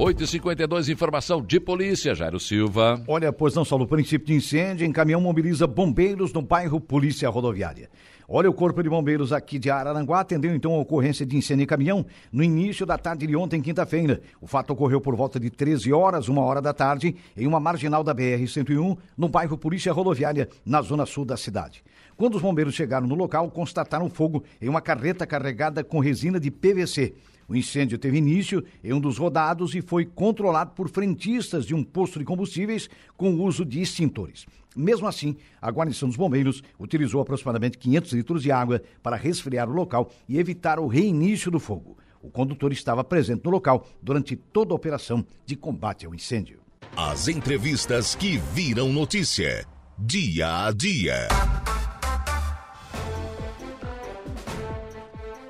8h52, 0.00 0.88
informação 0.88 1.42
de 1.42 1.60
polícia, 1.60 2.14
Jairo 2.14 2.40
Silva. 2.40 3.04
Olha, 3.06 3.30
pois 3.30 3.54
não, 3.54 3.66
Saulo, 3.66 3.86
princípio 3.86 4.28
de 4.28 4.32
incêndio 4.32 4.86
em 4.86 4.92
caminhão 4.92 5.20
mobiliza 5.20 5.66
bombeiros 5.66 6.32
no 6.32 6.40
bairro 6.40 6.80
Polícia 6.80 7.28
Rodoviária. 7.28 7.90
Olha, 8.26 8.48
o 8.48 8.54
Corpo 8.54 8.82
de 8.82 8.88
Bombeiros 8.88 9.30
aqui 9.30 9.58
de 9.58 9.70
Araranguá 9.70 10.20
atendeu 10.20 10.54
então 10.54 10.72
a 10.72 10.78
ocorrência 10.78 11.26
de 11.26 11.36
incêndio 11.36 11.64
em 11.64 11.66
caminhão 11.66 12.06
no 12.32 12.42
início 12.42 12.86
da 12.86 12.96
tarde 12.96 13.26
de 13.26 13.36
ontem, 13.36 13.60
quinta-feira. 13.60 14.22
O 14.40 14.46
fato 14.46 14.72
ocorreu 14.72 15.02
por 15.02 15.14
volta 15.14 15.38
de 15.38 15.50
13 15.50 15.92
horas, 15.92 16.28
uma 16.28 16.40
hora 16.40 16.62
da 16.62 16.72
tarde, 16.72 17.14
em 17.36 17.46
uma 17.46 17.60
marginal 17.60 18.02
da 18.02 18.14
BR-101, 18.14 18.96
no 19.18 19.28
bairro 19.28 19.58
Polícia 19.58 19.92
Rodoviária, 19.92 20.48
na 20.64 20.80
zona 20.80 21.04
sul 21.04 21.26
da 21.26 21.36
cidade. 21.36 21.84
Quando 22.16 22.36
os 22.36 22.42
bombeiros 22.42 22.74
chegaram 22.74 23.06
no 23.06 23.14
local, 23.14 23.50
constataram 23.50 24.08
fogo 24.08 24.44
em 24.62 24.68
uma 24.68 24.80
carreta 24.80 25.26
carregada 25.26 25.84
com 25.84 25.98
resina 25.98 26.40
de 26.40 26.50
PVC. 26.50 27.12
O 27.50 27.56
incêndio 27.56 27.98
teve 27.98 28.18
início 28.18 28.62
em 28.82 28.92
um 28.92 29.00
dos 29.00 29.18
rodados 29.18 29.74
e 29.74 29.82
foi 29.82 30.04
controlado 30.04 30.70
por 30.70 30.88
frentistas 30.88 31.66
de 31.66 31.74
um 31.74 31.82
posto 31.82 32.20
de 32.20 32.24
combustíveis 32.24 32.88
com 33.16 33.34
o 33.34 33.42
uso 33.42 33.64
de 33.64 33.82
extintores. 33.82 34.46
Mesmo 34.76 35.08
assim, 35.08 35.36
a 35.60 35.68
guarnição 35.68 36.08
dos 36.08 36.16
bombeiros 36.16 36.62
utilizou 36.78 37.20
aproximadamente 37.20 37.76
500 37.76 38.12
litros 38.12 38.42
de 38.44 38.52
água 38.52 38.80
para 39.02 39.16
resfriar 39.16 39.68
o 39.68 39.72
local 39.72 40.12
e 40.28 40.38
evitar 40.38 40.78
o 40.78 40.86
reinício 40.86 41.50
do 41.50 41.58
fogo. 41.58 41.98
O 42.22 42.30
condutor 42.30 42.70
estava 42.70 43.02
presente 43.02 43.44
no 43.44 43.50
local 43.50 43.84
durante 44.00 44.36
toda 44.36 44.72
a 44.72 44.76
operação 44.76 45.26
de 45.44 45.56
combate 45.56 46.06
ao 46.06 46.14
incêndio. 46.14 46.60
As 46.96 47.26
entrevistas 47.26 48.14
que 48.14 48.36
viram 48.54 48.92
notícia. 48.92 49.66
Dia 49.98 50.66
a 50.66 50.70
dia. 50.70 51.26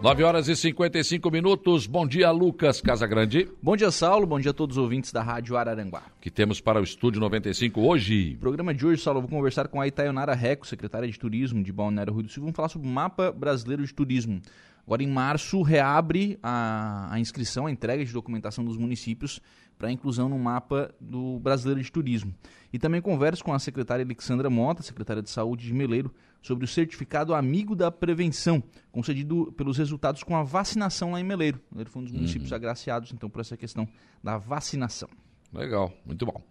9 0.02 0.24
horas 0.24 0.48
e 0.48 0.56
55 0.56 1.30
minutos. 1.30 1.86
Bom 1.86 2.06
dia, 2.06 2.30
Lucas 2.30 2.80
Casagrande. 2.80 3.50
Bom 3.62 3.76
dia, 3.76 3.90
Saulo. 3.90 4.26
Bom 4.26 4.40
dia 4.40 4.50
a 4.50 4.54
todos 4.54 4.78
os 4.78 4.82
ouvintes 4.82 5.12
da 5.12 5.22
Rádio 5.22 5.58
Araranguá. 5.58 6.04
Que 6.18 6.30
temos 6.30 6.58
para 6.58 6.80
o 6.80 6.82
estúdio 6.82 7.20
95 7.20 7.82
hoje. 7.82 8.34
Programa 8.40 8.72
de 8.72 8.86
hoje, 8.86 9.02
Saulo, 9.02 9.20
vou 9.20 9.28
conversar 9.28 9.68
com 9.68 9.78
a 9.78 9.86
Itaionara 9.86 10.34
Reco, 10.34 10.66
secretária 10.66 11.06
de 11.06 11.18
Turismo 11.18 11.62
de 11.62 11.70
Balneário 11.70 12.14
Rio 12.14 12.22
do 12.22 12.30
Sul. 12.30 12.44
Vamos 12.44 12.56
falar 12.56 12.70
sobre 12.70 12.88
o 12.88 12.90
Mapa 12.90 13.30
Brasileiro 13.30 13.84
de 13.84 13.92
Turismo. 13.92 14.40
Agora, 14.86 15.02
em 15.02 15.06
março, 15.06 15.60
reabre 15.60 16.38
a, 16.42 17.12
a 17.12 17.20
inscrição, 17.20 17.66
a 17.66 17.70
entrega 17.70 18.02
de 18.02 18.10
documentação 18.10 18.64
dos 18.64 18.78
municípios 18.78 19.38
para 19.78 19.88
a 19.88 19.92
inclusão 19.92 20.30
no 20.30 20.38
mapa 20.38 20.94
do 20.98 21.38
Brasileiro 21.40 21.82
de 21.82 21.92
Turismo. 21.92 22.34
E 22.72 22.78
também 22.78 23.02
converso 23.02 23.44
com 23.44 23.52
a 23.52 23.58
secretária 23.58 24.04
Alexandra 24.04 24.48
Mota, 24.48 24.82
secretária 24.82 25.22
de 25.22 25.30
Saúde 25.30 25.66
de 25.66 25.74
Meleiro, 25.74 26.12
sobre 26.42 26.64
o 26.64 26.68
certificado 26.68 27.34
Amigo 27.34 27.74
da 27.76 27.90
Prevenção, 27.90 28.62
concedido 28.90 29.52
pelos 29.56 29.76
resultados 29.76 30.22
com 30.22 30.36
a 30.36 30.42
vacinação 30.42 31.12
lá 31.12 31.20
em 31.20 31.24
Meleiro. 31.24 31.60
Ele 31.76 31.84
foi 31.88 32.00
um 32.02 32.04
dos 32.04 32.12
municípios 32.12 32.52
agraciados, 32.52 33.12
então, 33.12 33.28
por 33.28 33.40
essa 33.40 33.56
questão 33.56 33.86
da 34.22 34.36
vacinação. 34.38 35.08
Legal, 35.52 35.92
muito 36.06 36.24
bom. 36.24 36.42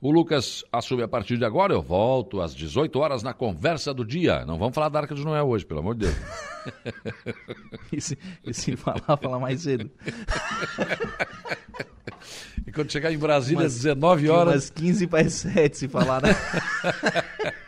O 0.00 0.10
Lucas 0.10 0.62
assume 0.70 1.02
a 1.02 1.08
partir 1.08 1.38
de 1.38 1.44
agora. 1.44 1.72
Eu 1.72 1.80
volto 1.80 2.42
às 2.42 2.54
18 2.54 2.98
horas 2.98 3.22
na 3.22 3.32
conversa 3.32 3.94
do 3.94 4.04
dia. 4.04 4.44
Não 4.44 4.58
vamos 4.58 4.74
falar 4.74 4.90
da 4.90 5.00
Arca 5.00 5.14
de 5.14 5.24
Noé 5.24 5.42
hoje, 5.42 5.64
pelo 5.64 5.80
amor 5.80 5.94
de 5.94 6.06
Deus. 6.06 6.14
e, 7.90 8.00
se, 8.00 8.18
e 8.44 8.52
se 8.52 8.76
falar, 8.76 9.16
falar 9.16 9.38
mais 9.38 9.62
cedo. 9.62 9.90
E 12.66 12.72
quando 12.72 12.92
chegar 12.92 13.10
em 13.10 13.18
Brasília 13.18 13.66
às 13.66 13.72
Umas- 13.72 13.82
19 13.84 14.28
horas. 14.28 14.54
Umas 14.54 14.70
15 14.70 15.06
para 15.06 15.30
7, 15.30 15.78
se 15.78 15.88
falar, 15.88 16.22
né? 16.22 16.28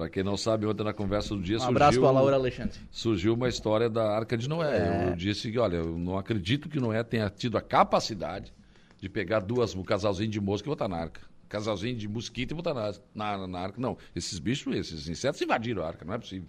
Para 0.00 0.08
quem 0.08 0.22
não 0.24 0.34
sabe, 0.34 0.64
ontem 0.64 0.82
na 0.82 0.94
conversa 0.94 1.34
do 1.34 1.42
dia 1.42 1.56
Um 1.56 1.60
surgiu. 1.60 1.76
abraço 1.76 2.00
pra 2.00 2.10
Laura 2.10 2.36
Alexandre. 2.36 2.78
Surgiu 2.90 3.34
uma 3.34 3.50
história 3.50 3.90
da 3.90 4.10
Arca 4.16 4.34
de 4.34 4.48
Noé. 4.48 5.04
É. 5.06 5.10
Eu 5.10 5.14
disse 5.14 5.52
que, 5.52 5.58
olha, 5.58 5.76
eu 5.76 5.98
não 5.98 6.16
acredito 6.16 6.70
que 6.70 6.80
Noé 6.80 7.02
tenha 7.04 7.28
tido 7.28 7.58
a 7.58 7.60
capacidade 7.60 8.50
de 8.98 9.10
pegar 9.10 9.40
duas, 9.40 9.74
um 9.74 9.82
casalzinho 9.82 10.30
de 10.30 10.40
mosca 10.40 10.66
e 10.66 10.70
botar 10.70 10.88
na 10.88 10.96
arca. 10.96 11.20
Casalzinho 11.50 11.96
de 11.96 12.08
mosquito 12.08 12.52
e 12.52 12.54
botar 12.54 12.72
na, 12.72 12.94
na, 13.14 13.46
na 13.46 13.58
arca. 13.60 13.78
Não, 13.78 13.98
esses 14.16 14.38
bichos, 14.38 14.74
esses 14.74 15.06
insetos 15.06 15.38
invadiram 15.42 15.82
a 15.82 15.88
arca, 15.88 16.02
não 16.02 16.14
é 16.14 16.18
possível. 16.18 16.48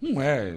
Não 0.00 0.22
é. 0.22 0.56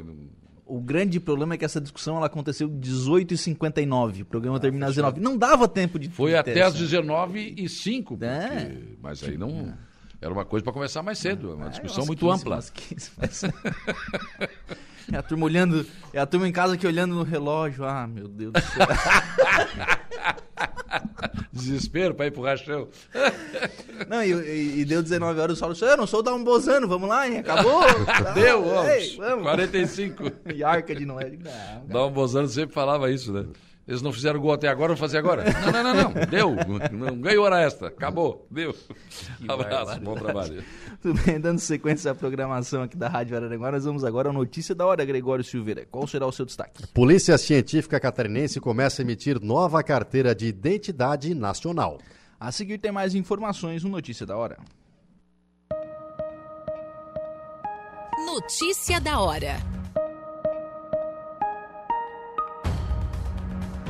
o 0.65 0.79
grande 0.79 1.19
problema 1.19 1.55
é 1.55 1.57
que 1.57 1.65
essa 1.65 1.81
discussão 1.81 2.17
ela 2.17 2.27
aconteceu 2.27 2.69
18h59. 2.69 4.21
O 4.21 4.25
programa 4.25 4.59
termina 4.59 4.85
às 4.87 4.91
19 4.95 5.19
Não 5.19 5.35
dava 5.37 5.67
tempo 5.67 5.97
de. 5.97 6.07
Foi 6.09 6.35
até 6.35 6.61
às 6.61 6.75
essa- 6.75 6.83
19h05. 6.83 8.21
É. 8.21 8.77
Mas 9.01 9.23
aí 9.23 9.37
não. 9.37 9.73
Era 10.21 10.33
uma 10.33 10.45
coisa 10.45 10.63
para 10.63 10.73
começar 10.73 11.03
mais 11.03 11.19
cedo. 11.19 11.51
É 11.51 11.55
uma 11.55 11.69
discussão 11.69 11.97
umas 11.99 12.07
muito 12.07 12.25
15, 12.25 12.41
ampla. 12.41 12.55
umas 12.55 12.69
15, 12.69 13.11
mas- 13.17 13.43
É 15.09 15.15
a 15.15 15.23
turma 15.23 15.45
olhando, 15.45 15.85
é 16.11 16.19
a 16.19 16.25
turma 16.25 16.49
em 16.49 16.51
casa 16.51 16.73
aqui 16.73 16.85
olhando 16.85 17.15
no 17.15 17.23
relógio. 17.23 17.85
Ah, 17.85 18.05
meu 18.05 18.27
Deus 18.27 18.51
do 18.51 18.59
céu. 18.59 18.87
Desespero 21.53 22.13
para 22.13 22.27
ir 22.27 22.31
pro 22.31 22.43
rachão. 22.43 22.87
Não, 24.09 24.21
e, 24.21 24.31
e- 24.33 24.79
e 24.81 24.85
deu 24.85 25.01
19 25.01 25.39
horas, 25.39 25.57
o 25.57 25.59
Saulo 25.59 25.73
disse, 25.73 25.85
eu 25.85 25.97
não 25.97 26.05
sou 26.05 26.19
o 26.19 26.23
Dalmbozano, 26.23 26.87
vamos 26.87 27.09
lá, 27.09 27.27
hein? 27.27 27.39
Acabou? 27.39 27.81
Deu, 28.35 28.63
ó, 28.67 28.85
Ei, 28.85 29.15
vamos. 29.17 29.43
45. 29.43 30.31
E 30.53 30.63
arca 30.63 30.93
de 30.93 31.05
Noé. 31.05 31.31
Dá 31.85 32.05
um 32.05 32.11
Bozano 32.11 32.47
sempre 32.47 32.75
falava 32.75 33.09
isso, 33.09 33.33
né? 33.33 33.45
Eles 33.87 34.01
não 34.01 34.11
fizeram 34.11 34.39
gol 34.39 34.51
até 34.51 34.67
agora, 34.67 34.89
vão 34.89 34.97
fazer 34.97 35.17
agora. 35.17 35.45
Não, 35.63 35.71
não, 35.71 35.83
não, 35.83 36.03
não. 36.03 36.25
Deu. 36.25 36.55
Não 36.91 37.21
ganhou 37.21 37.45
hora 37.45 37.61
extra. 37.61 37.87
Acabou. 37.87 38.45
Deu. 38.51 38.75
Abraço, 39.47 39.99
bom 40.01 40.15
trabalho. 40.15 40.63
Tudo 41.01 41.21
bem, 41.23 41.39
dando 41.39 41.59
sequência 41.59 42.11
à 42.11 42.15
programação 42.15 42.83
aqui 42.83 42.97
da 42.97 43.07
Rádio 43.07 43.37
Araranguá, 43.37 43.71
nós 43.71 43.85
vamos 43.85 44.03
agora 44.03 44.29
à 44.29 44.33
notícia 44.33 44.75
da 44.75 44.85
hora, 44.85 45.05
Gregório 45.05 45.43
Silveira. 45.43 45.85
Qual 45.89 46.05
será 46.05 46.25
o 46.27 46.31
seu 46.31 46.45
destaque? 46.45 46.85
Polícia 46.87 47.37
Científica 47.37 47.99
Catarinense 47.99 48.59
começa 48.59 49.01
a 49.01 49.03
emitir 49.03 49.39
nova 49.41 49.81
carteira 49.83 50.35
de 50.35 50.47
identidade 50.47 51.33
nacional. 51.33 51.97
A 52.39 52.51
seguir 52.51 52.77
tem 52.79 52.91
mais 52.91 53.15
informações 53.15 53.83
no 53.83 53.89
Notícia 53.89 54.25
da 54.25 54.35
Hora. 54.35 54.57
Notícia 58.25 58.99
da 58.99 59.19
hora. 59.19 59.76